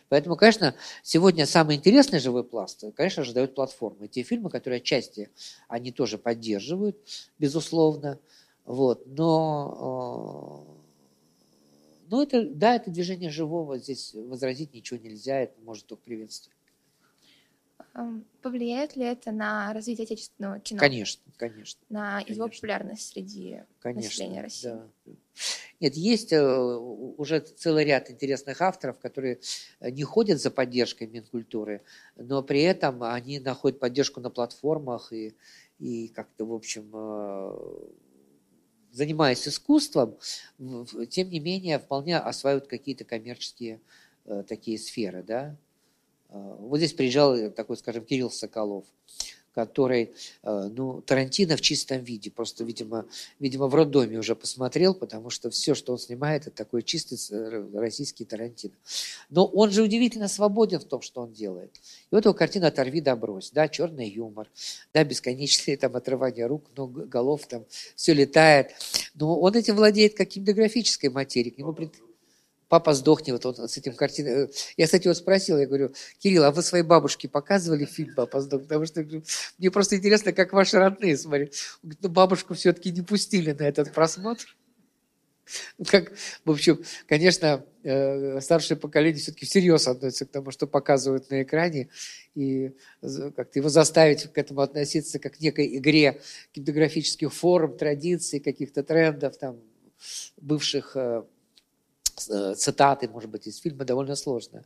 Поэтому, 0.10 0.36
конечно, 0.36 0.76
сегодня 1.04 1.46
самый 1.46 1.76
интересный 1.78 2.20
живой 2.20 2.44
пласт, 2.44 2.84
конечно 2.96 3.24
же, 3.24 3.34
дают 3.34 3.56
платформы. 3.56 4.08
Те 4.08 4.24
фильмы, 4.24 4.50
которые 4.50 4.78
отчасти 4.78 5.30
они 5.68 5.92
тоже 5.92 6.18
поддерживают, 6.18 6.98
безусловно. 7.40 8.20
Вот. 8.66 9.04
Но, 9.06 10.66
э, 10.68 10.81
но 12.12 12.22
это, 12.22 12.46
да, 12.46 12.76
это 12.76 12.92
движение 12.92 13.30
живого, 13.30 13.78
здесь 13.78 14.14
возразить 14.14 14.74
ничего 14.74 15.00
нельзя, 15.00 15.40
это 15.40 15.60
может 15.62 15.86
только 15.86 16.04
приветствовать. 16.04 16.58
Повлияет 18.42 18.96
ли 18.96 19.06
это 19.06 19.32
на 19.32 19.74
развитие 19.74 20.04
отечественного 20.06 20.60
кино? 20.60 20.80
Конечно, 20.80 21.24
конечно. 21.38 21.82
На 21.90 22.20
конечно. 22.20 22.34
его 22.34 22.48
популярность 22.48 23.08
среди 23.08 23.64
конечно, 23.80 24.10
населения 24.10 24.42
России? 24.42 24.68
Да. 24.68 24.88
Нет, 25.80 25.96
есть 25.96 26.32
э, 26.32 26.42
уже 26.42 27.40
целый 27.40 27.86
ряд 27.86 28.10
интересных 28.10 28.62
авторов, 28.62 29.00
которые 29.00 29.40
э, 29.80 29.90
не 29.90 30.04
ходят 30.04 30.42
за 30.42 30.52
поддержкой 30.52 31.08
Минкультуры, 31.08 31.82
но 32.16 32.44
при 32.44 32.62
этом 32.62 33.04
они 33.04 33.40
находят 33.40 33.80
поддержку 33.80 34.20
на 34.22 34.30
платформах 34.30 35.12
и, 35.12 35.36
и 35.80 36.10
как-то, 36.10 36.46
в 36.46 36.54
общем, 36.54 36.92
э, 36.94 37.90
занимаясь 38.92 39.48
искусством, 39.48 40.18
тем 41.10 41.30
не 41.30 41.40
менее 41.40 41.80
вполне 41.80 42.18
осваивают 42.18 42.68
какие-то 42.68 43.06
коммерческие 43.06 43.80
такие 44.48 44.78
сферы, 44.78 45.24
да, 45.24 45.58
а, 46.32 46.56
вот 46.60 46.78
здесь 46.78 46.94
приезжал 46.94 47.36
э, 47.36 47.50
такой, 47.50 47.78
скажем, 47.78 48.06
Кирилл 48.06 48.32
Соколов, 48.32 48.86
который, 49.54 50.14
э, 50.44 50.70
ну, 50.72 51.02
Тарантино 51.02 51.58
в 51.58 51.62
чистом 51.62 52.04
виде, 52.04 52.32
просто, 52.32 52.64
видимо, 52.64 53.06
видимо, 53.40 53.68
в 53.68 53.76
роддоме 53.76 54.18
уже 54.20 54.36
посмотрел, 54.36 54.94
потому 54.94 55.30
что 55.30 55.50
все, 55.50 55.76
что 55.76 55.94
он 55.94 56.00
снимает, 56.00 56.48
это 56.48 56.56
такой 56.56 56.84
чистый 56.84 57.18
э, 57.32 57.68
российский 57.74 58.26
Тарантино. 58.26 58.74
Но 59.30 59.46
он 59.46 59.72
же 59.72 59.84
удивительно 59.84 60.28
свободен 60.28 60.80
в 60.80 60.86
том, 60.86 61.02
что 61.02 61.22
он 61.22 61.34
делает. 61.34 61.76
И 62.12 62.16
вот 62.16 62.26
его 62.26 62.34
картина 62.34 62.68
«Оторви 62.68 63.02
да 63.02 63.16
брось», 63.16 63.52
да, 63.52 63.68
черный 63.68 64.10
юмор, 64.10 64.50
да, 64.94 65.04
бесконечные 65.04 65.78
там 65.78 65.96
отрывания 65.96 66.48
рук, 66.48 66.66
ног, 66.76 66.92
голов, 67.10 67.48
там 67.48 67.66
все 67.96 68.14
летает. 68.14 68.72
Но 69.16 69.40
он 69.40 69.56
этим 69.56 69.76
владеет 69.76 70.16
как 70.16 70.30
кинематографической 70.30 71.10
материей, 71.10 71.54
к 71.54 71.58
нему 71.58 71.74
папа 72.72 72.94
сдохни, 72.94 73.34
вот 73.34 73.46
он 73.46 73.68
с 73.68 73.78
этим 73.78 73.94
картиной. 73.94 74.50
Я, 74.78 74.86
кстати, 74.86 75.04
его 75.04 75.14
спросил, 75.14 75.58
я 75.58 75.68
говорю, 75.68 75.92
Кирилл, 76.20 76.46
а 76.46 76.52
вы 76.52 76.62
своей 76.64 76.86
бабушке 76.86 77.28
показывали 77.28 77.84
фильм 77.84 78.16
«Папа 78.16 78.40
сдохни»? 78.40 78.66
Потому 78.66 78.86
что 78.86 79.06
мне 79.58 79.70
просто 79.70 79.98
интересно, 79.98 80.32
как 80.32 80.54
ваши 80.54 80.78
родные 80.78 81.18
смотрят. 81.18 81.54
ну, 81.84 82.08
бабушку 82.08 82.54
все-таки 82.54 82.92
не 82.92 83.02
пустили 83.02 83.52
на 83.52 83.64
этот 83.64 83.92
просмотр. 83.92 84.56
Ну, 85.78 85.84
как, 85.84 86.14
в 86.46 86.52
общем, 86.52 86.82
конечно, 87.10 87.66
э, 87.84 88.40
старшее 88.40 88.78
поколение 88.78 89.20
все-таки 89.22 89.46
всерьез 89.46 89.90
относится 89.90 90.26
к 90.26 90.32
тому, 90.32 90.52
что 90.52 90.66
показывают 90.66 91.30
на 91.30 91.44
экране, 91.44 91.90
и 92.36 92.72
как-то 93.02 93.60
его 93.60 93.68
заставить 93.68 94.32
к 94.32 94.38
этому 94.38 94.62
относиться 94.62 95.20
как 95.20 95.34
к 95.34 95.42
некой 95.42 95.76
игре 95.76 96.22
кинематографических 96.54 97.34
форм, 97.34 97.78
традиций, 97.78 98.40
каких-то 98.40 98.82
трендов, 98.82 99.38
там, 99.38 99.60
бывших 100.38 100.96
э, 100.96 101.24
Э, 101.24 101.24
цитаты, 102.26 103.08
может 103.08 103.30
быть, 103.30 103.48
из 103.48 103.58
фильма 103.58 103.86
довольно 103.86 104.16
сложно. 104.16 104.64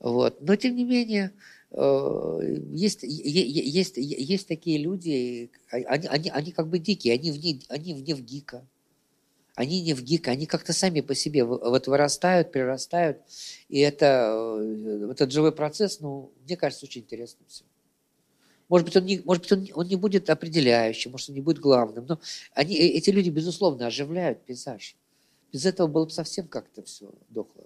Вот. 0.00 0.40
Но, 0.40 0.56
тем 0.56 0.76
не 0.76 0.84
менее, 0.84 1.32
э, 1.72 2.58
есть, 2.72 3.02
есть, 3.02 3.96
есть 3.96 4.48
такие 4.48 4.78
люди, 4.78 5.50
а, 5.70 5.76
они, 5.76 6.06
они, 6.08 6.30
они 6.30 6.52
как 6.52 6.68
бы 6.68 6.78
дикие, 6.78 7.14
они 7.14 7.30
вне, 7.30 7.60
они 7.68 7.94
вне 7.94 8.14
в 8.14 8.22
гика. 8.22 8.66
Они 9.54 9.82
не 9.82 9.92
в 9.92 10.02
гика, 10.02 10.30
они 10.30 10.46
как-то 10.46 10.72
сами 10.72 11.02
по 11.02 11.14
себе 11.14 11.44
вот 11.44 11.86
вырастают, 11.86 12.50
прирастают. 12.50 13.18
И 13.68 13.80
это, 13.80 14.32
э, 14.58 15.10
этот 15.10 15.32
живой 15.32 15.52
процесс, 15.52 16.00
ну, 16.00 16.32
мне 16.44 16.56
кажется, 16.56 16.86
очень 16.86 17.02
интересным 17.02 17.46
все. 17.46 17.64
Может 18.70 18.86
быть, 18.86 18.96
он 18.96 19.04
не, 19.04 19.20
может 19.24 19.42
быть, 19.42 19.52
он, 19.52 19.68
он 19.74 19.86
не 19.88 19.96
будет 19.96 20.30
определяющим, 20.30 21.10
может, 21.10 21.28
он 21.28 21.34
не 21.34 21.40
будет 21.42 21.58
главным, 21.58 22.06
но 22.06 22.20
они, 22.54 22.76
эти 22.76 23.10
люди, 23.10 23.28
безусловно, 23.28 23.86
оживляют 23.86 24.44
пейзаж. 24.46 24.96
Без 25.52 25.66
этого 25.66 25.86
было 25.86 26.04
бы 26.04 26.10
совсем 26.10 26.46
как-то 26.46 26.82
все 26.82 27.10
дохло. 27.28 27.64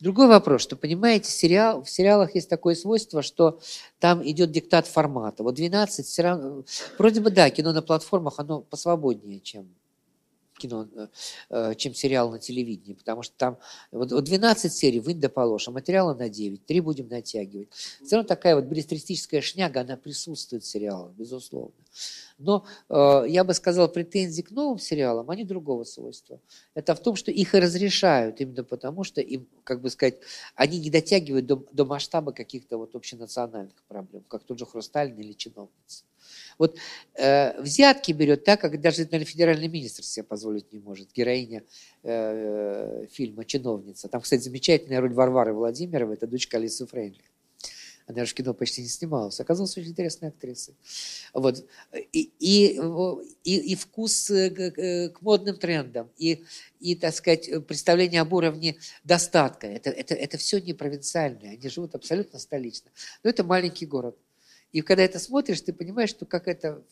Другой 0.00 0.28
вопрос, 0.28 0.60
что, 0.60 0.76
понимаете, 0.76 1.30
сериал, 1.30 1.82
в 1.82 1.88
сериалах 1.88 2.34
есть 2.34 2.48
такое 2.48 2.74
свойство, 2.74 3.22
что 3.22 3.60
там 4.00 4.26
идет 4.28 4.50
диктат 4.50 4.86
формата. 4.86 5.42
Вот 5.42 5.54
12, 5.54 6.06
все 6.06 6.22
равно, 6.22 6.64
вроде 6.98 7.20
бы 7.20 7.30
да, 7.30 7.48
кино 7.50 7.72
на 7.72 7.80
платформах, 7.80 8.34
оно 8.38 8.60
посвободнее, 8.60 9.40
чем 9.40 9.68
кино, 10.58 10.88
э, 10.94 11.08
э, 11.50 11.74
чем 11.76 11.94
сериал 11.94 12.30
на 12.30 12.38
телевидении, 12.38 12.94
потому 12.94 13.22
что 13.22 13.34
там 13.36 13.58
вот 13.90 14.08
12 14.08 14.72
серий 14.72 15.00
вынь 15.00 15.20
положь, 15.28 15.68
а 15.68 15.70
материала 15.70 16.14
на 16.14 16.28
9, 16.28 16.64
3 16.64 16.80
будем 16.80 17.08
натягивать. 17.08 17.68
Все 17.72 18.16
равно 18.16 18.26
такая 18.26 18.54
вот 18.54 18.64
билетристическая 18.64 19.40
шняга, 19.40 19.80
она 19.80 19.96
присутствует 19.96 20.64
в 20.64 20.66
сериалах, 20.66 21.12
безусловно. 21.12 21.74
Но 22.38 22.66
э, 22.88 23.24
я 23.28 23.44
бы 23.44 23.54
сказал, 23.54 23.88
претензии 23.88 24.42
к 24.42 24.50
новым 24.50 24.78
сериалам, 24.78 25.30
они 25.30 25.44
другого 25.44 25.84
свойства. 25.84 26.40
Это 26.74 26.94
в 26.94 27.00
том, 27.00 27.16
что 27.16 27.30
их 27.30 27.54
и 27.54 27.60
разрешают 27.60 28.40
именно 28.40 28.64
потому, 28.64 29.04
что 29.04 29.20
им, 29.20 29.46
как 29.62 29.80
бы 29.80 29.90
сказать, 29.90 30.18
они 30.56 30.78
не 30.78 30.90
дотягивают 30.90 31.46
до, 31.46 31.64
до 31.72 31.84
масштаба 31.84 32.32
каких-то 32.32 32.78
вот 32.78 32.94
общенациональных 32.94 33.82
проблем, 33.88 34.24
как 34.28 34.42
тот 34.44 34.58
же 34.58 34.66
«Хрустальный» 34.66 35.24
или 35.24 35.32
«Чиновница». 35.32 36.04
Вот 36.58 36.76
э, 37.14 37.60
взятки 37.60 38.12
берет 38.12 38.44
так, 38.44 38.60
как 38.60 38.80
даже 38.80 39.02
наверное, 39.04 39.24
федеральный 39.24 39.68
министр 39.68 40.04
себе 40.04 40.24
позволить 40.24 40.72
не 40.72 40.78
может. 40.78 41.12
Героиня 41.12 41.64
э, 42.02 43.06
фильма 43.10 43.44
«Чиновница». 43.44 44.08
Там, 44.08 44.20
кстати, 44.20 44.42
замечательная 44.42 45.00
роль 45.00 45.12
Варвары 45.12 45.52
Владимировой, 45.52 46.14
это 46.14 46.26
дочка 46.26 46.56
Алисы 46.56 46.86
Фрейнли. 46.86 47.22
Она 48.06 48.26
же 48.26 48.32
в 48.32 48.34
кино 48.34 48.52
почти 48.52 48.82
не 48.82 48.88
снималась. 48.88 49.40
Оказалась 49.40 49.76
очень 49.78 49.90
интересной 49.90 50.28
актрисой. 50.28 50.74
Вот. 51.32 51.64
И, 52.12 52.30
и, 52.38 52.78
и, 53.44 53.72
и 53.72 53.74
вкус 53.74 54.30
э, 54.30 54.50
к, 54.50 55.14
к 55.14 55.22
модным 55.22 55.56
трендам, 55.56 56.10
и, 56.18 56.44
и, 56.80 56.96
так 56.96 57.14
сказать, 57.14 57.48
представление 57.66 58.20
об 58.20 58.32
уровне 58.32 58.76
достатка. 59.04 59.66
Это, 59.66 59.88
это, 59.88 60.14
это 60.14 60.36
все 60.36 60.60
не 60.60 60.74
провинциальное. 60.74 61.52
Они 61.52 61.68
живут 61.68 61.94
абсолютно 61.94 62.38
столично. 62.38 62.90
Но 63.22 63.30
это 63.30 63.42
маленький 63.42 63.86
город. 63.86 64.18
И 64.74 64.80
когда 64.80 65.04
это 65.04 65.20
смотришь, 65.20 65.60
ты 65.60 65.72
понимаешь, 65.72 66.10
что 66.10 66.26
как 66.26 66.48
это, 66.48 66.82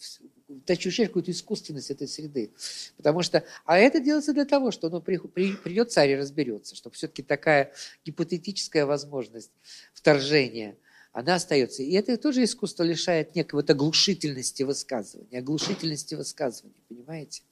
ты 0.66 0.74
ощущаешь 0.74 1.08
какую-то 1.08 1.32
искусственность 1.32 1.90
этой 1.90 2.06
среды. 2.06 2.52
Потому 2.96 3.22
что, 3.22 3.44
а 3.64 3.76
это 3.76 3.98
делается 3.98 4.32
для 4.32 4.44
того, 4.44 4.70
что 4.70 4.88
ну, 4.88 5.00
при, 5.00 5.16
при, 5.16 5.56
придет 5.56 5.90
царь 5.90 6.10
и 6.10 6.16
разберется, 6.16 6.76
чтобы 6.76 6.94
все-таки 6.94 7.24
такая 7.24 7.72
гипотетическая 8.04 8.86
возможность 8.86 9.50
вторжения, 9.94 10.76
она 11.10 11.34
остается. 11.34 11.82
И 11.82 11.90
это 11.94 12.16
тоже 12.18 12.44
искусство 12.44 12.84
лишает 12.84 13.34
некой 13.34 13.56
вот 13.56 13.68
оглушительности 13.68 14.62
высказывания, 14.62 15.40
оглушительности 15.40 16.14
высказывания, 16.14 16.80
понимаете? 16.88 17.42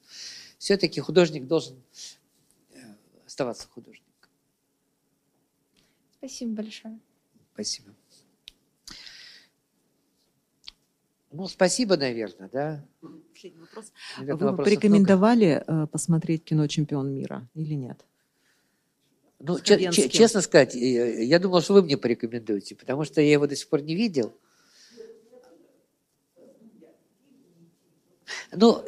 Все-таки 0.57 1.01
художник 1.01 1.45
должен 1.45 1.75
э, 2.69 2.77
оставаться 3.27 3.67
художником. 3.67 4.07
Спасибо 6.19 6.53
большое. 6.53 6.97
Спасибо. 7.53 7.93
Ну, 11.31 11.47
спасибо, 11.47 11.95
наверное, 11.95 12.49
да. 12.51 12.85
Последний 13.33 13.61
вопрос. 13.61 13.93
Вы 14.17 14.57
порекомендовали 14.57 15.63
много. 15.65 15.83
Э, 15.83 15.87
посмотреть 15.87 16.43
кино 16.43 16.67
«Чемпион 16.67 17.13
мира» 17.13 17.47
или 17.53 17.73
нет? 17.73 18.05
Ну, 19.39 19.59
честно 19.59 20.41
сказать, 20.41 20.75
я 20.75 21.39
думал, 21.39 21.61
что 21.61 21.73
вы 21.73 21.81
мне 21.81 21.97
порекомендуете, 21.97 22.75
потому 22.75 23.05
что 23.05 23.21
я 23.21 23.31
его 23.31 23.47
до 23.47 23.55
сих 23.55 23.69
пор 23.69 23.81
не 23.81 23.95
видел. 23.95 24.33
Ну, 28.51 28.83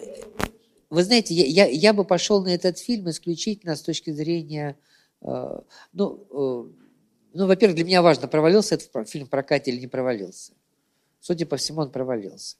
вы 0.89 1.03
знаете, 1.03 1.33
я, 1.33 1.65
я, 1.65 1.65
я 1.65 1.93
бы 1.93 2.03
пошел 2.05 2.43
на 2.43 2.49
этот 2.49 2.77
фильм 2.77 3.09
исключительно 3.09 3.75
с 3.75 3.81
точки 3.81 4.11
зрения, 4.11 4.77
э, 5.21 5.59
ну, 5.93 6.27
э, 6.29 6.83
ну, 7.33 7.47
во-первых, 7.47 7.75
для 7.75 7.85
меня 7.85 8.01
важно, 8.01 8.27
провалился 8.27 8.75
этот 8.75 9.09
фильм 9.09 9.25
в 9.25 9.29
прокате 9.29 9.71
или 9.71 9.79
не 9.79 9.87
провалился. 9.87 10.53
Судя 11.23 11.45
по 11.45 11.55
всему, 11.55 11.79
он 11.79 11.89
провалился. 11.89 12.57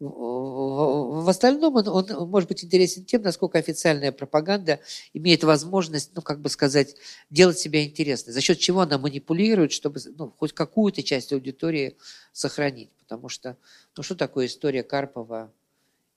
В 0.00 1.28
остальном 1.28 1.76
он, 1.76 1.86
он 1.86 2.28
может 2.28 2.48
быть 2.48 2.64
интересен 2.64 3.04
тем, 3.04 3.22
насколько 3.22 3.56
официальная 3.56 4.10
пропаганда 4.10 4.80
имеет 5.12 5.44
возможность, 5.44 6.10
ну, 6.16 6.22
как 6.22 6.40
бы 6.40 6.48
сказать, 6.48 6.96
делать 7.30 7.60
себя 7.60 7.84
интересной, 7.84 8.32
за 8.32 8.40
счет 8.40 8.58
чего 8.58 8.80
она 8.80 8.98
манипулирует, 8.98 9.70
чтобы 9.70 10.00
ну, 10.18 10.34
хоть 10.36 10.52
какую-то 10.52 11.04
часть 11.04 11.32
аудитории 11.32 11.96
сохранить. 12.32 12.90
Потому 12.98 13.28
что, 13.28 13.56
ну, 13.96 14.02
что 14.02 14.16
такое 14.16 14.46
история 14.46 14.82
Карпова 14.82 15.52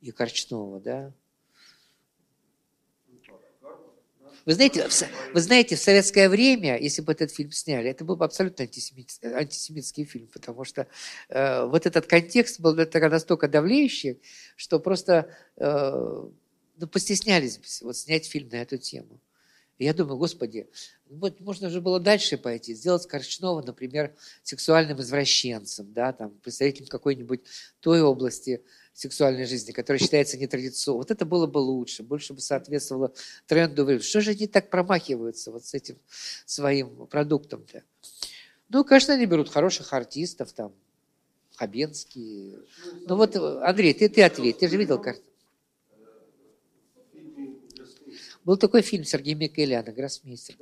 и 0.02 0.10
Корчнова, 0.10 0.80
да? 0.80 1.14
Вы 4.46 4.54
знаете, 4.54 4.88
вы 5.34 5.42
знаете, 5.42 5.76
в 5.76 5.80
советское 5.80 6.30
время, 6.30 6.80
если 6.80 7.02
бы 7.02 7.12
этот 7.12 7.32
фильм 7.32 7.52
сняли, 7.52 7.90
это 7.90 8.06
был 8.06 8.16
бы 8.16 8.26
абсолютно 8.26 8.64
антисемит, 8.64 9.10
антисемитский 9.24 10.06
фильм, 10.06 10.28
потому 10.28 10.64
что 10.64 10.88
э, 11.30 11.66
вот 11.66 11.88
этот 11.88 12.06
контекст 12.06 12.60
был 12.60 12.76
настолько 12.76 13.48
давлеющий, 13.48 14.22
что 14.56 14.80
просто 14.80 15.36
э, 15.58 16.30
ну, 16.78 16.88
постеснялись 16.88 17.82
вот 17.82 17.98
снять 17.98 18.28
фильм 18.28 18.50
на 18.50 18.58
эту 18.58 18.78
тему. 18.78 19.20
И 19.80 19.86
я 19.86 19.94
думаю, 19.96 20.18
господи, 20.18 20.70
вот 21.10 21.40
можно 21.42 21.70
же 21.70 21.82
было 21.82 22.00
дальше 22.00 22.38
пойти, 22.38 22.76
сделать 22.76 23.08
Корчнова, 23.08 23.64
например, 23.64 24.16
сексуальным 24.44 25.02
извращенцем, 25.02 25.92
да, 25.92 26.14
там, 26.14 26.32
представителем 26.32 26.88
какой-нибудь 26.88 27.42
той 27.80 28.02
области 28.02 28.64
сексуальной 28.96 29.46
жизни, 29.46 29.74
которая 29.74 30.00
считается 30.00 30.38
нетрадиционной. 30.38 31.00
Вот 31.02 31.12
это 31.12 31.26
было 31.26 31.48
бы 31.48 31.60
лучше, 31.60 32.04
больше 32.04 32.34
бы 32.34 32.42
соответствовало 32.42 33.14
тренду 33.48 33.86
времени. 33.86 34.04
Что 34.04 34.22
же 34.22 34.32
они 34.32 34.48
так 34.48 34.70
промахиваются 34.72 35.52
вот 35.52 35.66
с 35.66 35.74
этим 35.76 36.00
своим 36.46 37.08
продуктом-то? 37.08 37.84
Ну, 38.70 38.84
конечно, 38.86 39.14
они 39.16 39.26
берут 39.28 39.50
хороших 39.50 39.94
артистов, 39.94 40.54
там, 40.54 40.74
Хабенский. 41.56 42.58
Ну 43.06 43.18
вот, 43.18 43.36
Андрей, 43.36 43.94
ты, 43.94 44.10
ты 44.10 44.24
ответь, 44.24 44.60
ты 44.60 44.68
же 44.70 44.78
видел 44.78 45.00
картину. 45.00 45.28
Был 48.46 48.58
такой 48.58 48.82
фильм 48.82 49.04
Сергея 49.04 49.36
Микеляна, 49.36 49.92
«Гроссмейстер». 49.92 50.56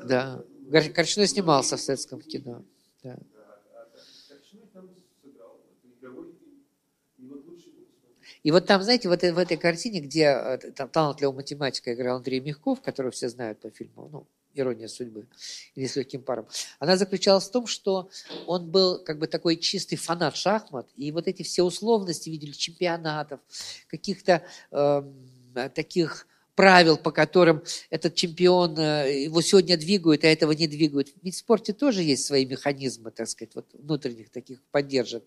Да, 0.00 0.44
Да, 0.68 0.82
Корчной 0.90 1.26
снимался 1.26 1.76
в 1.76 1.80
советском 1.80 2.20
кино. 2.20 2.64
Да. 3.02 3.18
И 8.42 8.50
вот 8.50 8.66
там, 8.66 8.82
знаете, 8.82 9.08
вот 9.08 9.22
в 9.22 9.38
этой 9.38 9.56
картине, 9.56 10.00
где 10.00 10.24
э, 10.24 10.58
там 10.72 10.88
талантливого 10.88 11.36
математика 11.36 11.92
играл 11.94 12.16
Андрей 12.16 12.40
Мягков, 12.40 12.80
которого 12.80 13.12
все 13.12 13.28
знают 13.28 13.60
по 13.60 13.70
фильму, 13.70 14.08
ну, 14.10 14.26
«Ирония 14.54 14.88
судьбы» 14.88 15.26
или 15.74 15.86
«С 15.86 15.96
легким 15.96 16.22
паром», 16.22 16.46
она 16.78 16.96
заключалась 16.96 17.48
в 17.48 17.52
том, 17.52 17.66
что 17.66 18.10
он 18.46 18.70
был 18.70 18.98
как 18.98 19.18
бы 19.18 19.26
такой 19.28 19.56
чистый 19.56 19.96
фанат 19.96 20.36
шахмат, 20.36 20.88
и 20.96 21.12
вот 21.12 21.28
эти 21.28 21.42
все 21.42 21.62
условности 21.62 22.30
видели 22.30 22.52
чемпионатов, 22.52 23.40
каких-то 23.88 24.42
э, 24.72 25.02
таких 25.74 26.26
правил, 26.54 26.98
по 26.98 27.10
которым 27.10 27.62
этот 27.90 28.14
чемпион, 28.14 28.78
э, 28.78 29.24
его 29.24 29.40
сегодня 29.40 29.76
двигают, 29.76 30.24
а 30.24 30.28
этого 30.28 30.52
не 30.52 30.66
двигают. 30.66 31.08
Ведь 31.22 31.34
в 31.34 31.38
спорте 31.38 31.72
тоже 31.72 32.02
есть 32.02 32.26
свои 32.26 32.44
механизмы, 32.44 33.10
так 33.10 33.28
сказать, 33.28 33.54
вот 33.54 33.66
внутренних 33.72 34.30
таких 34.30 34.60
поддержек. 34.70 35.24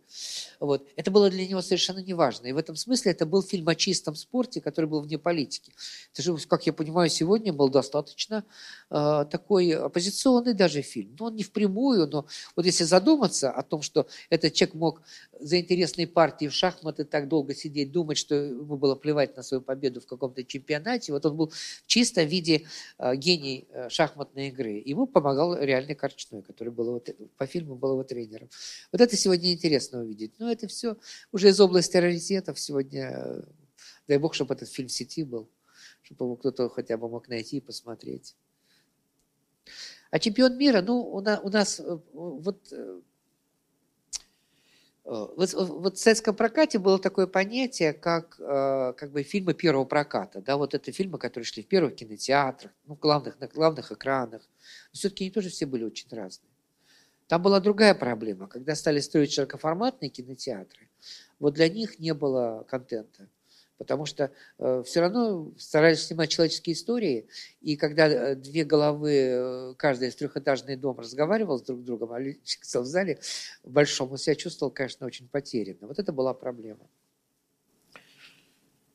Вот. 0.60 0.88
Это 0.96 1.10
было 1.10 1.30
для 1.30 1.48
него 1.48 1.62
совершенно 1.62 2.00
неважно. 2.00 2.48
И 2.48 2.52
в 2.52 2.58
этом 2.58 2.76
смысле 2.76 3.12
это 3.12 3.26
был 3.26 3.42
фильм 3.42 3.68
о 3.68 3.76
чистом 3.76 4.16
спорте, 4.16 4.62
который 4.62 4.86
был 4.86 5.02
вне 5.02 5.18
политики. 5.18 5.74
Это 6.14 6.22
же, 6.22 6.38
как 6.48 6.68
я 6.68 6.74
понимаю, 6.74 7.10
сегодня 7.10 7.52
был 7.52 7.70
достаточно 7.70 8.44
э, 8.92 9.26
такой 9.32 9.72
оппозиционный 9.72 10.54
даже 10.54 10.82
фильм. 10.84 11.16
Но 11.20 11.26
он 11.26 11.36
не 11.36 11.44
впрямую, 11.44 12.08
но 12.08 12.28
вот 12.56 12.66
если 12.66 12.84
задуматься 12.84 13.50
о 13.50 13.64
том, 13.64 13.82
что 13.82 14.08
этот 14.30 14.54
человек 14.54 14.76
мог 14.76 15.02
за 15.40 15.60
интересной 15.60 16.06
партией 16.06 16.50
в 16.50 16.54
шахматы 16.54 17.04
так 17.04 17.28
долго 17.28 17.56
сидеть, 17.56 17.92
думать, 17.92 18.18
что 18.18 18.36
ему 18.36 18.78
было 18.78 18.96
плевать 18.96 19.36
на 19.36 19.42
свою 19.42 19.62
победу 19.62 20.02
в 20.02 20.06
каком-то 20.06 20.44
чемпионате, 20.44 21.15
вот 21.16 21.26
он 21.26 21.38
был 21.38 21.50
в 21.50 21.88
чисто 21.88 22.24
виде 22.24 22.68
э, 22.98 23.16
гений 23.16 23.68
э, 23.70 23.90
шахматной 23.90 24.50
игры. 24.50 24.82
Ему 24.86 25.08
помогал 25.08 25.58
реальный 25.58 25.96
Корчной, 25.96 26.42
который 26.42 26.70
был 26.70 26.88
его, 26.88 27.04
по 27.38 27.46
фильму 27.46 27.76
был 27.76 27.94
его 27.94 28.04
тренером. 28.04 28.50
Вот 28.92 29.02
это 29.02 29.16
сегодня 29.18 29.54
интересно 29.54 30.02
увидеть. 30.02 30.34
Но 30.40 30.52
это 30.52 30.68
все 30.68 30.98
уже 31.32 31.50
из 31.50 31.60
области 31.60 31.98
раритетов 31.98 32.60
сегодня. 32.60 33.12
Э, 33.16 33.42
дай 34.08 34.18
бог, 34.18 34.34
чтобы 34.34 34.54
этот 34.54 34.70
фильм 34.70 34.88
в 34.88 34.92
сети 34.92 35.24
был, 35.24 35.50
чтобы 36.02 36.26
его 36.26 36.36
кто-то 36.36 36.70
хотя 36.70 36.98
бы 36.98 37.10
мог 37.10 37.28
найти 37.28 37.58
и 37.58 37.62
посмотреть. 37.62 38.36
А 40.12 40.20
чемпион 40.20 40.58
мира, 40.58 40.82
ну, 40.82 41.02
у 41.02 41.22
нас, 41.22 41.40
у 41.44 41.50
нас 41.50 41.82
вот 42.14 42.72
вот, 45.06 45.54
вот 45.54 45.98
в 45.98 46.00
советском 46.00 46.36
прокате 46.36 46.80
было 46.80 46.98
такое 46.98 47.28
понятие, 47.28 47.94
как, 47.94 48.40
э, 48.40 48.94
как 48.98 49.12
бы 49.12 49.22
фильмы 49.22 49.54
первого 49.54 49.86
проката. 49.86 50.42
Да, 50.42 50.58
вот 50.58 50.74
это 50.74 50.92
фильмы, 50.92 51.20
которые 51.20 51.46
шли 51.46 51.62
в 51.62 51.68
первых 51.68 51.96
кинотеатрах, 51.96 52.72
ну, 52.86 52.96
главных, 52.96 53.40
на 53.40 53.48
главных 53.48 53.92
экранах. 53.92 54.42
Но 54.42 54.98
все-таки 54.98 55.26
они 55.26 55.32
тоже 55.32 55.50
все 55.50 55.68
были 55.68 55.84
очень 55.84 56.08
разные. 56.10 56.50
Там 57.28 57.44
была 57.44 57.60
другая 57.60 57.94
проблема. 57.94 58.48
Когда 58.48 58.76
стали 58.76 59.00
строить 59.00 59.32
широкоформатные 59.32 60.10
кинотеатры, 60.10 60.90
вот 61.38 61.54
для 61.54 61.70
них 61.70 62.00
не 62.00 62.16
было 62.16 62.66
контента 62.68 63.30
потому 63.78 64.06
что 64.06 64.32
э, 64.58 64.84
все 64.86 65.02
равно 65.02 65.52
старались 65.58 66.06
снимать 66.06 66.30
человеческие 66.30 66.74
истории, 66.74 67.28
и 67.62 67.76
когда 67.76 68.08
э, 68.08 68.36
две 68.36 68.64
головы, 68.64 69.14
э, 69.14 69.74
каждая 69.78 70.10
из 70.10 70.16
трехэтажный 70.16 70.76
дом 70.76 71.00
разговаривал 71.00 71.60
с 71.60 71.64
друг 71.64 71.84
другом, 71.84 72.14
а 72.14 72.20
в 72.20 72.86
зале 72.86 73.20
большом, 73.64 74.12
он 74.12 74.18
себя 74.18 74.36
чувствовал, 74.36 74.72
конечно, 74.72 75.06
очень 75.06 75.28
потерянно. 75.28 75.88
Вот 75.88 76.00
это 76.00 76.12
была 76.12 76.34
проблема. 76.34 76.88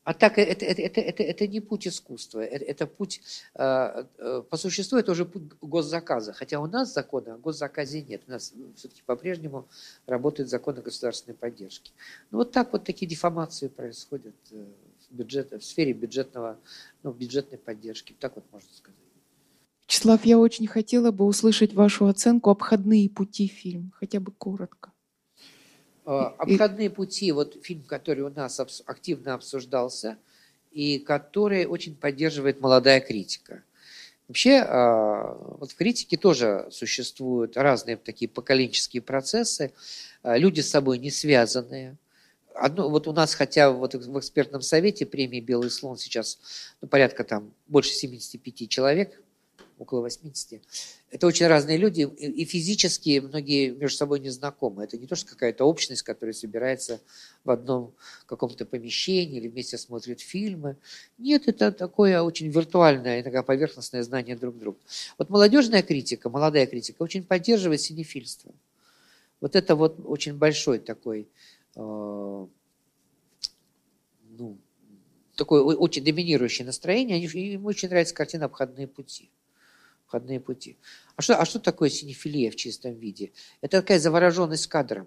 А 0.03 0.15
так 0.15 0.39
это, 0.39 0.65
это, 0.65 0.83
это, 0.83 1.01
это, 1.01 1.23
это 1.23 1.47
не 1.47 1.61
путь 1.61 1.87
искусства, 1.87 2.41
это, 2.41 2.65
это 2.65 2.87
путь, 2.87 3.21
э, 3.55 4.05
э, 4.19 4.43
по 4.49 4.57
существу 4.57 4.99
это 4.99 5.13
уже 5.13 5.27
путь 5.27 5.43
госзаказа. 5.61 6.33
Хотя 6.33 6.59
у 6.59 6.67
нас 6.67 6.95
закона 6.95 7.35
о 7.35 7.39
госзаказе 7.39 8.03
нет. 8.03 8.23
У 8.27 8.31
нас 8.31 8.55
все-таки 8.77 9.03
по-прежнему 9.05 9.69
работает 10.07 10.49
закон 10.49 10.79
о 10.79 10.83
государственной 10.83 11.37
поддержке. 11.37 11.93
Ну 12.31 12.39
вот 12.39 12.51
так 12.51 12.73
вот 12.73 12.85
такие 12.85 13.07
деформации 13.07 13.69
происходят 13.69 14.35
э, 14.53 14.65
в, 15.11 15.15
бюджет, 15.15 15.53
в 15.53 15.63
сфере 15.63 15.93
бюджетного, 15.93 16.59
ну, 17.03 17.13
бюджетной 17.13 17.59
поддержки. 17.59 18.17
Так 18.19 18.37
вот 18.37 18.45
можно 18.53 18.71
сказать. 18.73 18.99
Вячеслав, 19.87 20.25
я 20.25 20.39
очень 20.39 20.67
хотела 20.67 21.11
бы 21.11 21.27
услышать 21.27 21.75
вашу 21.75 22.07
оценку 22.07 22.51
«Обходные 22.51 23.11
пути» 23.11 23.49
фильм, 23.49 23.93
хотя 23.97 24.21
бы 24.21 24.33
коротко. 24.33 24.93
Э, 26.11 26.33
обходные 26.39 26.91
пути, 26.91 27.31
вот 27.31 27.59
фильм, 27.63 27.85
который 27.85 28.23
у 28.23 28.31
нас 28.31 28.59
активно 28.85 29.35
обсуждался, 29.35 30.19
и 30.73 30.99
который 30.99 31.67
очень 31.67 31.95
поддерживает 31.95 32.61
молодая 32.61 33.01
критика. 33.01 33.63
Вообще, 34.27 34.57
э, 34.57 35.37
вот 35.59 35.71
в 35.71 35.77
критике 35.77 36.17
тоже 36.17 36.67
существуют 36.73 37.57
разные 37.57 37.97
такие 37.97 38.29
поколенческие 38.29 39.03
процессы, 39.03 39.73
э, 40.25 40.37
люди 40.37 40.61
с 40.61 40.71
собой 40.71 40.99
не 40.99 41.13
связанные. 41.13 41.97
Одно, 42.55 42.89
вот 42.89 43.07
у 43.07 43.13
нас, 43.13 43.35
хотя 43.35 43.71
вот 43.71 43.95
в 43.95 44.19
экспертном 44.19 44.63
совете 44.63 45.07
премии 45.07 45.41
«Белый 45.41 45.71
слон» 45.71 45.97
сейчас 45.97 46.41
ну, 46.81 46.89
порядка 46.89 47.23
там 47.23 47.55
больше 47.69 47.93
75 47.93 48.69
человек 48.69 49.23
около 49.81 50.03
80. 50.03 50.61
Это 51.11 51.27
очень 51.27 51.47
разные 51.47 51.79
люди, 51.79 52.03
и 52.03 52.45
физически 52.45 53.19
многие 53.19 53.71
между 53.71 53.97
собой 53.97 54.21
не 54.21 54.29
знакомы. 54.29 54.85
Это 54.85 54.99
не 54.99 55.07
то, 55.07 55.17
что 55.17 55.31
какая-то 55.31 55.65
общность, 55.65 56.03
которая 56.03 56.35
собирается 56.35 57.01
в 57.45 57.51
одном 57.51 57.95
каком-то 58.27 58.67
помещении 58.67 59.39
или 59.39 59.49
вместе 59.49 59.79
смотрит 59.79 60.21
фильмы. 60.21 60.77
Нет, 61.17 61.49
это 61.49 61.73
такое 61.73 62.21
очень 62.21 62.49
виртуальное, 62.51 63.23
иногда 63.23 63.43
поверхностное 63.43 64.03
знание 64.03 64.37
друг 64.37 64.59
друга. 64.59 64.79
Вот 65.17 65.31
молодежная 65.31 65.83
критика, 65.83 66.29
молодая 66.29 66.67
критика 66.67 67.03
очень 67.03 67.25
поддерживает 67.25 67.81
синефильство. 67.81 68.53
Вот 69.41 69.57
это 69.57 69.77
вот 69.77 69.99
очень 70.05 70.35
большой 70.37 70.79
такой, 70.79 71.27
э, 71.75 72.47
ну, 74.29 74.59
такое 75.37 75.63
очень 75.63 76.05
доминирующее 76.05 76.67
настроение. 76.67 77.25
Им 77.25 77.65
очень 77.65 77.89
нравится 77.89 78.15
картина 78.15 78.45
«Обходные 78.45 78.87
пути» 78.87 79.31
входные 80.11 80.41
пути. 80.41 80.77
А 81.15 81.23
что, 81.23 81.37
а 81.37 81.45
что 81.45 81.61
такое 81.61 81.89
синефилия 81.89 82.51
в 82.51 82.57
чистом 82.57 82.95
виде? 82.95 83.31
Это 83.61 83.81
такая 83.81 84.01
завороженность 84.01 84.67
кадром. 84.67 85.07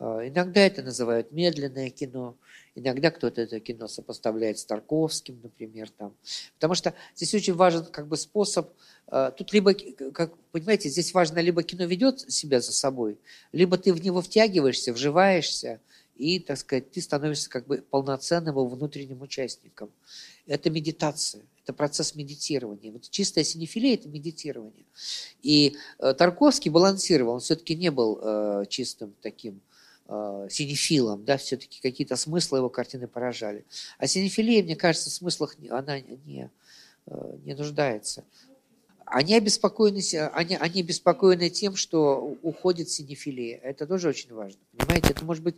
А, 0.00 0.26
иногда 0.26 0.60
это 0.60 0.82
называют 0.82 1.30
медленное 1.30 1.88
кино, 1.90 2.34
иногда 2.74 3.12
кто-то 3.12 3.40
это 3.40 3.60
кино 3.60 3.86
сопоставляет 3.86 4.58
с 4.58 4.64
Тарковским, 4.64 5.38
например. 5.40 5.88
Там. 5.90 6.16
Потому 6.54 6.74
что 6.74 6.94
здесь 7.14 7.32
очень 7.32 7.54
важен 7.54 7.84
как 7.84 8.08
бы 8.08 8.16
способ, 8.16 8.72
а, 9.06 9.30
тут 9.30 9.52
либо, 9.52 9.72
как, 10.12 10.36
понимаете, 10.50 10.88
здесь 10.88 11.14
важно, 11.14 11.38
либо 11.38 11.62
кино 11.62 11.84
ведет 11.84 12.20
себя 12.20 12.60
за 12.60 12.72
собой, 12.72 13.18
либо 13.52 13.78
ты 13.78 13.92
в 13.92 14.02
него 14.02 14.20
втягиваешься, 14.20 14.92
вживаешься, 14.92 15.80
и, 16.16 16.40
так 16.40 16.58
сказать, 16.58 16.90
ты 16.90 17.00
становишься 17.00 17.48
как 17.48 17.66
бы 17.66 17.84
полноценным 17.88 18.54
его 18.54 18.66
внутренним 18.66 19.22
участником. 19.22 19.90
Это 20.46 20.70
медитация 20.70 21.42
это 21.64 21.72
процесс 21.72 22.14
медитирования. 22.14 22.90
Вот 22.90 23.08
чистая 23.08 23.44
синефилия– 23.44 23.94
это 23.96 24.08
медитирование. 24.08 24.84
И 25.42 25.76
э, 25.98 26.14
Тарковский 26.14 26.70
балансировал, 26.70 27.34
он 27.34 27.40
все-таки 27.40 27.76
не 27.76 27.90
был 27.90 28.18
э, 28.20 28.64
чистым 28.68 29.14
таким 29.22 29.60
э, 30.08 30.48
синефилом, 30.50 31.24
да, 31.24 31.36
все-таки 31.36 31.80
какие-то 31.80 32.16
смыслы 32.16 32.58
его 32.58 32.68
картины 32.68 33.06
поражали. 33.06 33.64
А 33.98 34.06
синефилия, 34.06 34.62
мне 34.62 34.74
кажется, 34.74 35.10
в 35.10 35.12
смыслах 35.12 35.56
она 35.70 36.00
не, 36.00 36.50
э, 37.06 37.36
не 37.44 37.54
нуждается. 37.54 38.24
Они 39.04 39.34
обеспокоены, 39.36 40.00
они, 40.32 40.56
они 40.56 40.80
обеспокоены 40.80 41.50
тем, 41.50 41.76
что 41.76 42.38
уходит 42.42 42.88
синефилия. 42.88 43.58
Это 43.58 43.86
тоже 43.86 44.08
очень 44.08 44.32
важно. 44.32 44.58
Понимаете, 44.76 45.10
это 45.10 45.24
может 45.24 45.44
быть 45.44 45.56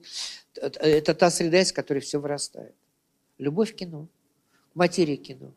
это 0.55 1.15
та 1.15 1.31
среда, 1.31 1.61
из 1.61 1.73
которой 1.73 2.01
все 2.01 2.19
вырастает. 2.19 2.75
Любовь 3.39 3.73
к 3.73 3.77
кино. 3.77 4.09
Материи 4.75 5.17
кино. 5.17 5.53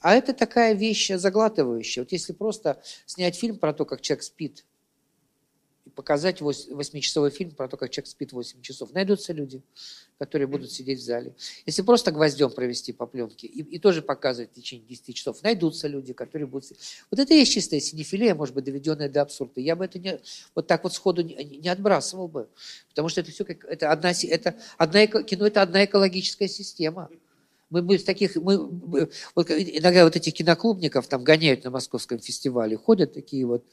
А 0.00 0.14
это 0.14 0.32
такая 0.32 0.74
вещь 0.74 1.10
заглатывающая. 1.12 2.02
Вот 2.02 2.12
если 2.12 2.32
просто 2.32 2.80
снять 3.06 3.36
фильм 3.36 3.58
про 3.58 3.72
то, 3.72 3.84
как 3.84 4.00
человек 4.00 4.22
спит, 4.22 4.64
и 5.88 5.90
показать 5.90 6.40
восьмичасовой 6.40 7.30
фильм 7.30 7.50
про 7.52 7.66
то, 7.66 7.76
как 7.76 7.90
человек 7.90 8.08
спит 8.08 8.32
8 8.32 8.60
часов, 8.60 8.92
найдутся 8.92 9.32
люди, 9.32 9.62
которые 10.18 10.46
будут 10.46 10.70
сидеть 10.70 10.98
в 10.98 11.02
зале. 11.02 11.34
Если 11.64 11.82
просто 11.82 12.12
гвоздем 12.12 12.50
провести 12.50 12.92
по 12.92 13.06
пленке 13.06 13.46
и, 13.46 13.62
и 13.62 13.78
тоже 13.78 14.02
показывать 14.02 14.50
в 14.50 14.54
течение 14.54 14.86
10 14.86 15.14
часов, 15.14 15.42
найдутся 15.42 15.88
люди, 15.88 16.12
которые 16.12 16.46
будут... 16.46 16.72
Вот 17.10 17.18
это 17.18 17.32
и 17.32 17.38
есть 17.38 17.52
чистая 17.52 17.80
синефилия, 17.80 18.34
может 18.34 18.54
быть, 18.54 18.64
доведенная 18.64 19.08
до 19.08 19.22
абсурда. 19.22 19.60
Я 19.60 19.76
бы 19.76 19.84
это 19.84 19.98
не, 19.98 20.20
вот 20.54 20.66
так 20.66 20.84
вот 20.84 20.92
сходу 20.92 21.22
не, 21.22 21.34
не 21.34 21.68
отбрасывал 21.68 22.28
бы, 22.28 22.48
потому 22.90 23.08
что 23.08 23.20
это 23.22 23.30
все 23.30 23.44
как... 23.44 23.64
Это 23.64 23.90
одна, 23.90 24.12
это 24.12 24.56
одна, 24.76 25.06
кино– 25.06 25.46
это 25.48 25.62
одна 25.62 25.84
экологическая 25.84 26.48
система. 26.48 27.08
Мы, 27.70 27.82
мы 27.82 27.98
таких, 27.98 28.36
мы, 28.36 28.56
вот 29.34 29.50
иногда 29.50 30.04
вот 30.04 30.16
этих 30.16 30.34
киноклубников 30.34 31.06
там 31.06 31.22
гоняют 31.22 31.64
на 31.64 31.70
московском 31.70 32.18
фестивале, 32.18 32.76
ходят 32.76 33.12
такие 33.12 33.44
вот, 33.46 33.64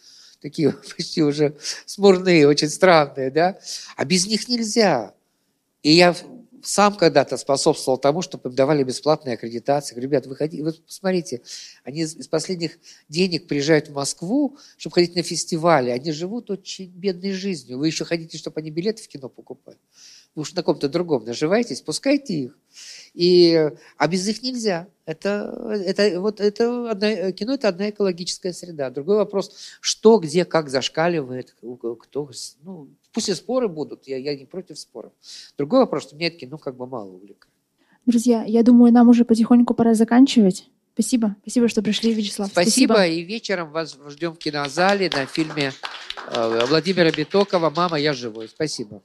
такие 0.42 0.72
почти 0.96 1.24
уже 1.24 1.56
смурные, 1.86 2.48
очень 2.48 2.70
странные, 2.70 3.32
да, 3.32 3.58
а 3.96 4.06
без 4.06 4.28
них 4.28 4.48
нельзя. 4.50 5.14
И 5.82 5.92
я 5.92 6.16
сам 6.66 6.96
когда-то 6.96 7.38
способствовал 7.38 7.98
тому, 7.98 8.22
чтобы 8.22 8.50
им 8.50 8.56
давали 8.56 8.84
бесплатные 8.84 9.36
аккредитации. 9.36 9.94
Говорю, 9.94 10.10
ребят, 10.10 10.26
выходите, 10.26 10.64
вы 10.64 10.74
посмотрите, 10.74 11.42
они 11.84 12.02
из 12.02 12.28
последних 12.28 12.80
денег 13.08 13.48
приезжают 13.48 13.90
в 13.90 13.94
Москву, 13.94 14.58
чтобы 14.78 14.96
ходить 14.96 15.16
на 15.16 15.22
фестивали. 15.22 15.92
Они 15.92 16.12
живут 16.12 16.50
очень 16.50 16.90
бедной 16.90 17.32
жизнью. 17.34 17.78
Вы 17.78 17.88
еще 17.88 18.04
хотите, 18.04 18.38
чтобы 18.38 18.60
они 18.60 18.72
билеты 18.72 19.04
в 19.04 19.08
кино 19.08 19.30
покупали? 19.30 19.78
Вы 20.36 20.41
уж 20.41 20.53
на 20.53 20.64
ком-то 20.64 20.90
другом 20.90 21.24
наживаетесь, 21.24 21.82
пускайте 21.82 22.34
их. 22.34 22.57
И, 23.14 23.72
а 23.98 24.07
без 24.07 24.28
них 24.28 24.44
нельзя. 24.44 24.88
Это, 25.06 25.80
это, 25.86 26.20
вот 26.20 26.41
это 26.41 26.91
одна, 26.91 27.32
кино– 27.32 27.53
это 27.56 27.70
одна 27.70 27.90
экологическая 27.90 28.52
среда. 28.52 28.90
Другой 28.90 29.16
вопрос, 29.16 29.56
что, 29.80 30.18
где, 30.20 30.44
как 30.44 30.70
зашкаливает, 30.70 31.56
кто, 32.02 32.30
ну, 32.64 32.90
пусть 33.14 33.30
и 33.30 33.34
споры 33.34 33.70
будут, 33.70 34.07
я, 34.07 34.18
я 34.18 34.36
не 34.36 34.45
против 34.45 34.78
споров. 34.78 35.14
Другой 35.57 35.80
вопрос, 35.80 36.03
что 36.03 36.16
мне 36.18 36.28
это 36.28 36.38
кино 36.38 36.57
как 36.57 36.76
бы 36.76 36.86
мало 36.86 37.12
увлекает. 37.12 37.53
Друзья, 38.06 38.44
я 38.44 38.62
думаю, 38.62 38.91
нам 38.91 39.07
уже 39.07 39.24
потихоньку 39.24 39.74
пора 39.74 39.94
заканчивать. 39.94 40.70
Спасибо. 40.94 41.36
Спасибо, 41.41 41.68
что 41.70 41.82
пришли, 41.82 42.14
Вячеслав. 42.14 42.49
Спасибо. 42.49 42.94
Спасибо. 42.94 43.07
И 43.07 43.22
вечером 43.24 43.72
вас 43.72 43.98
ждем 44.10 44.34
в 44.34 44.38
кинозале 44.38 45.10
на 45.10 45.26
фильме 45.26 45.72
э, 46.28 46.66
Владимира 46.68 47.12
Битокова 47.12 47.70
«Мама, 47.70 47.98
я 47.98 48.14
живой». 48.14 48.48
Спасибо. 48.49 49.02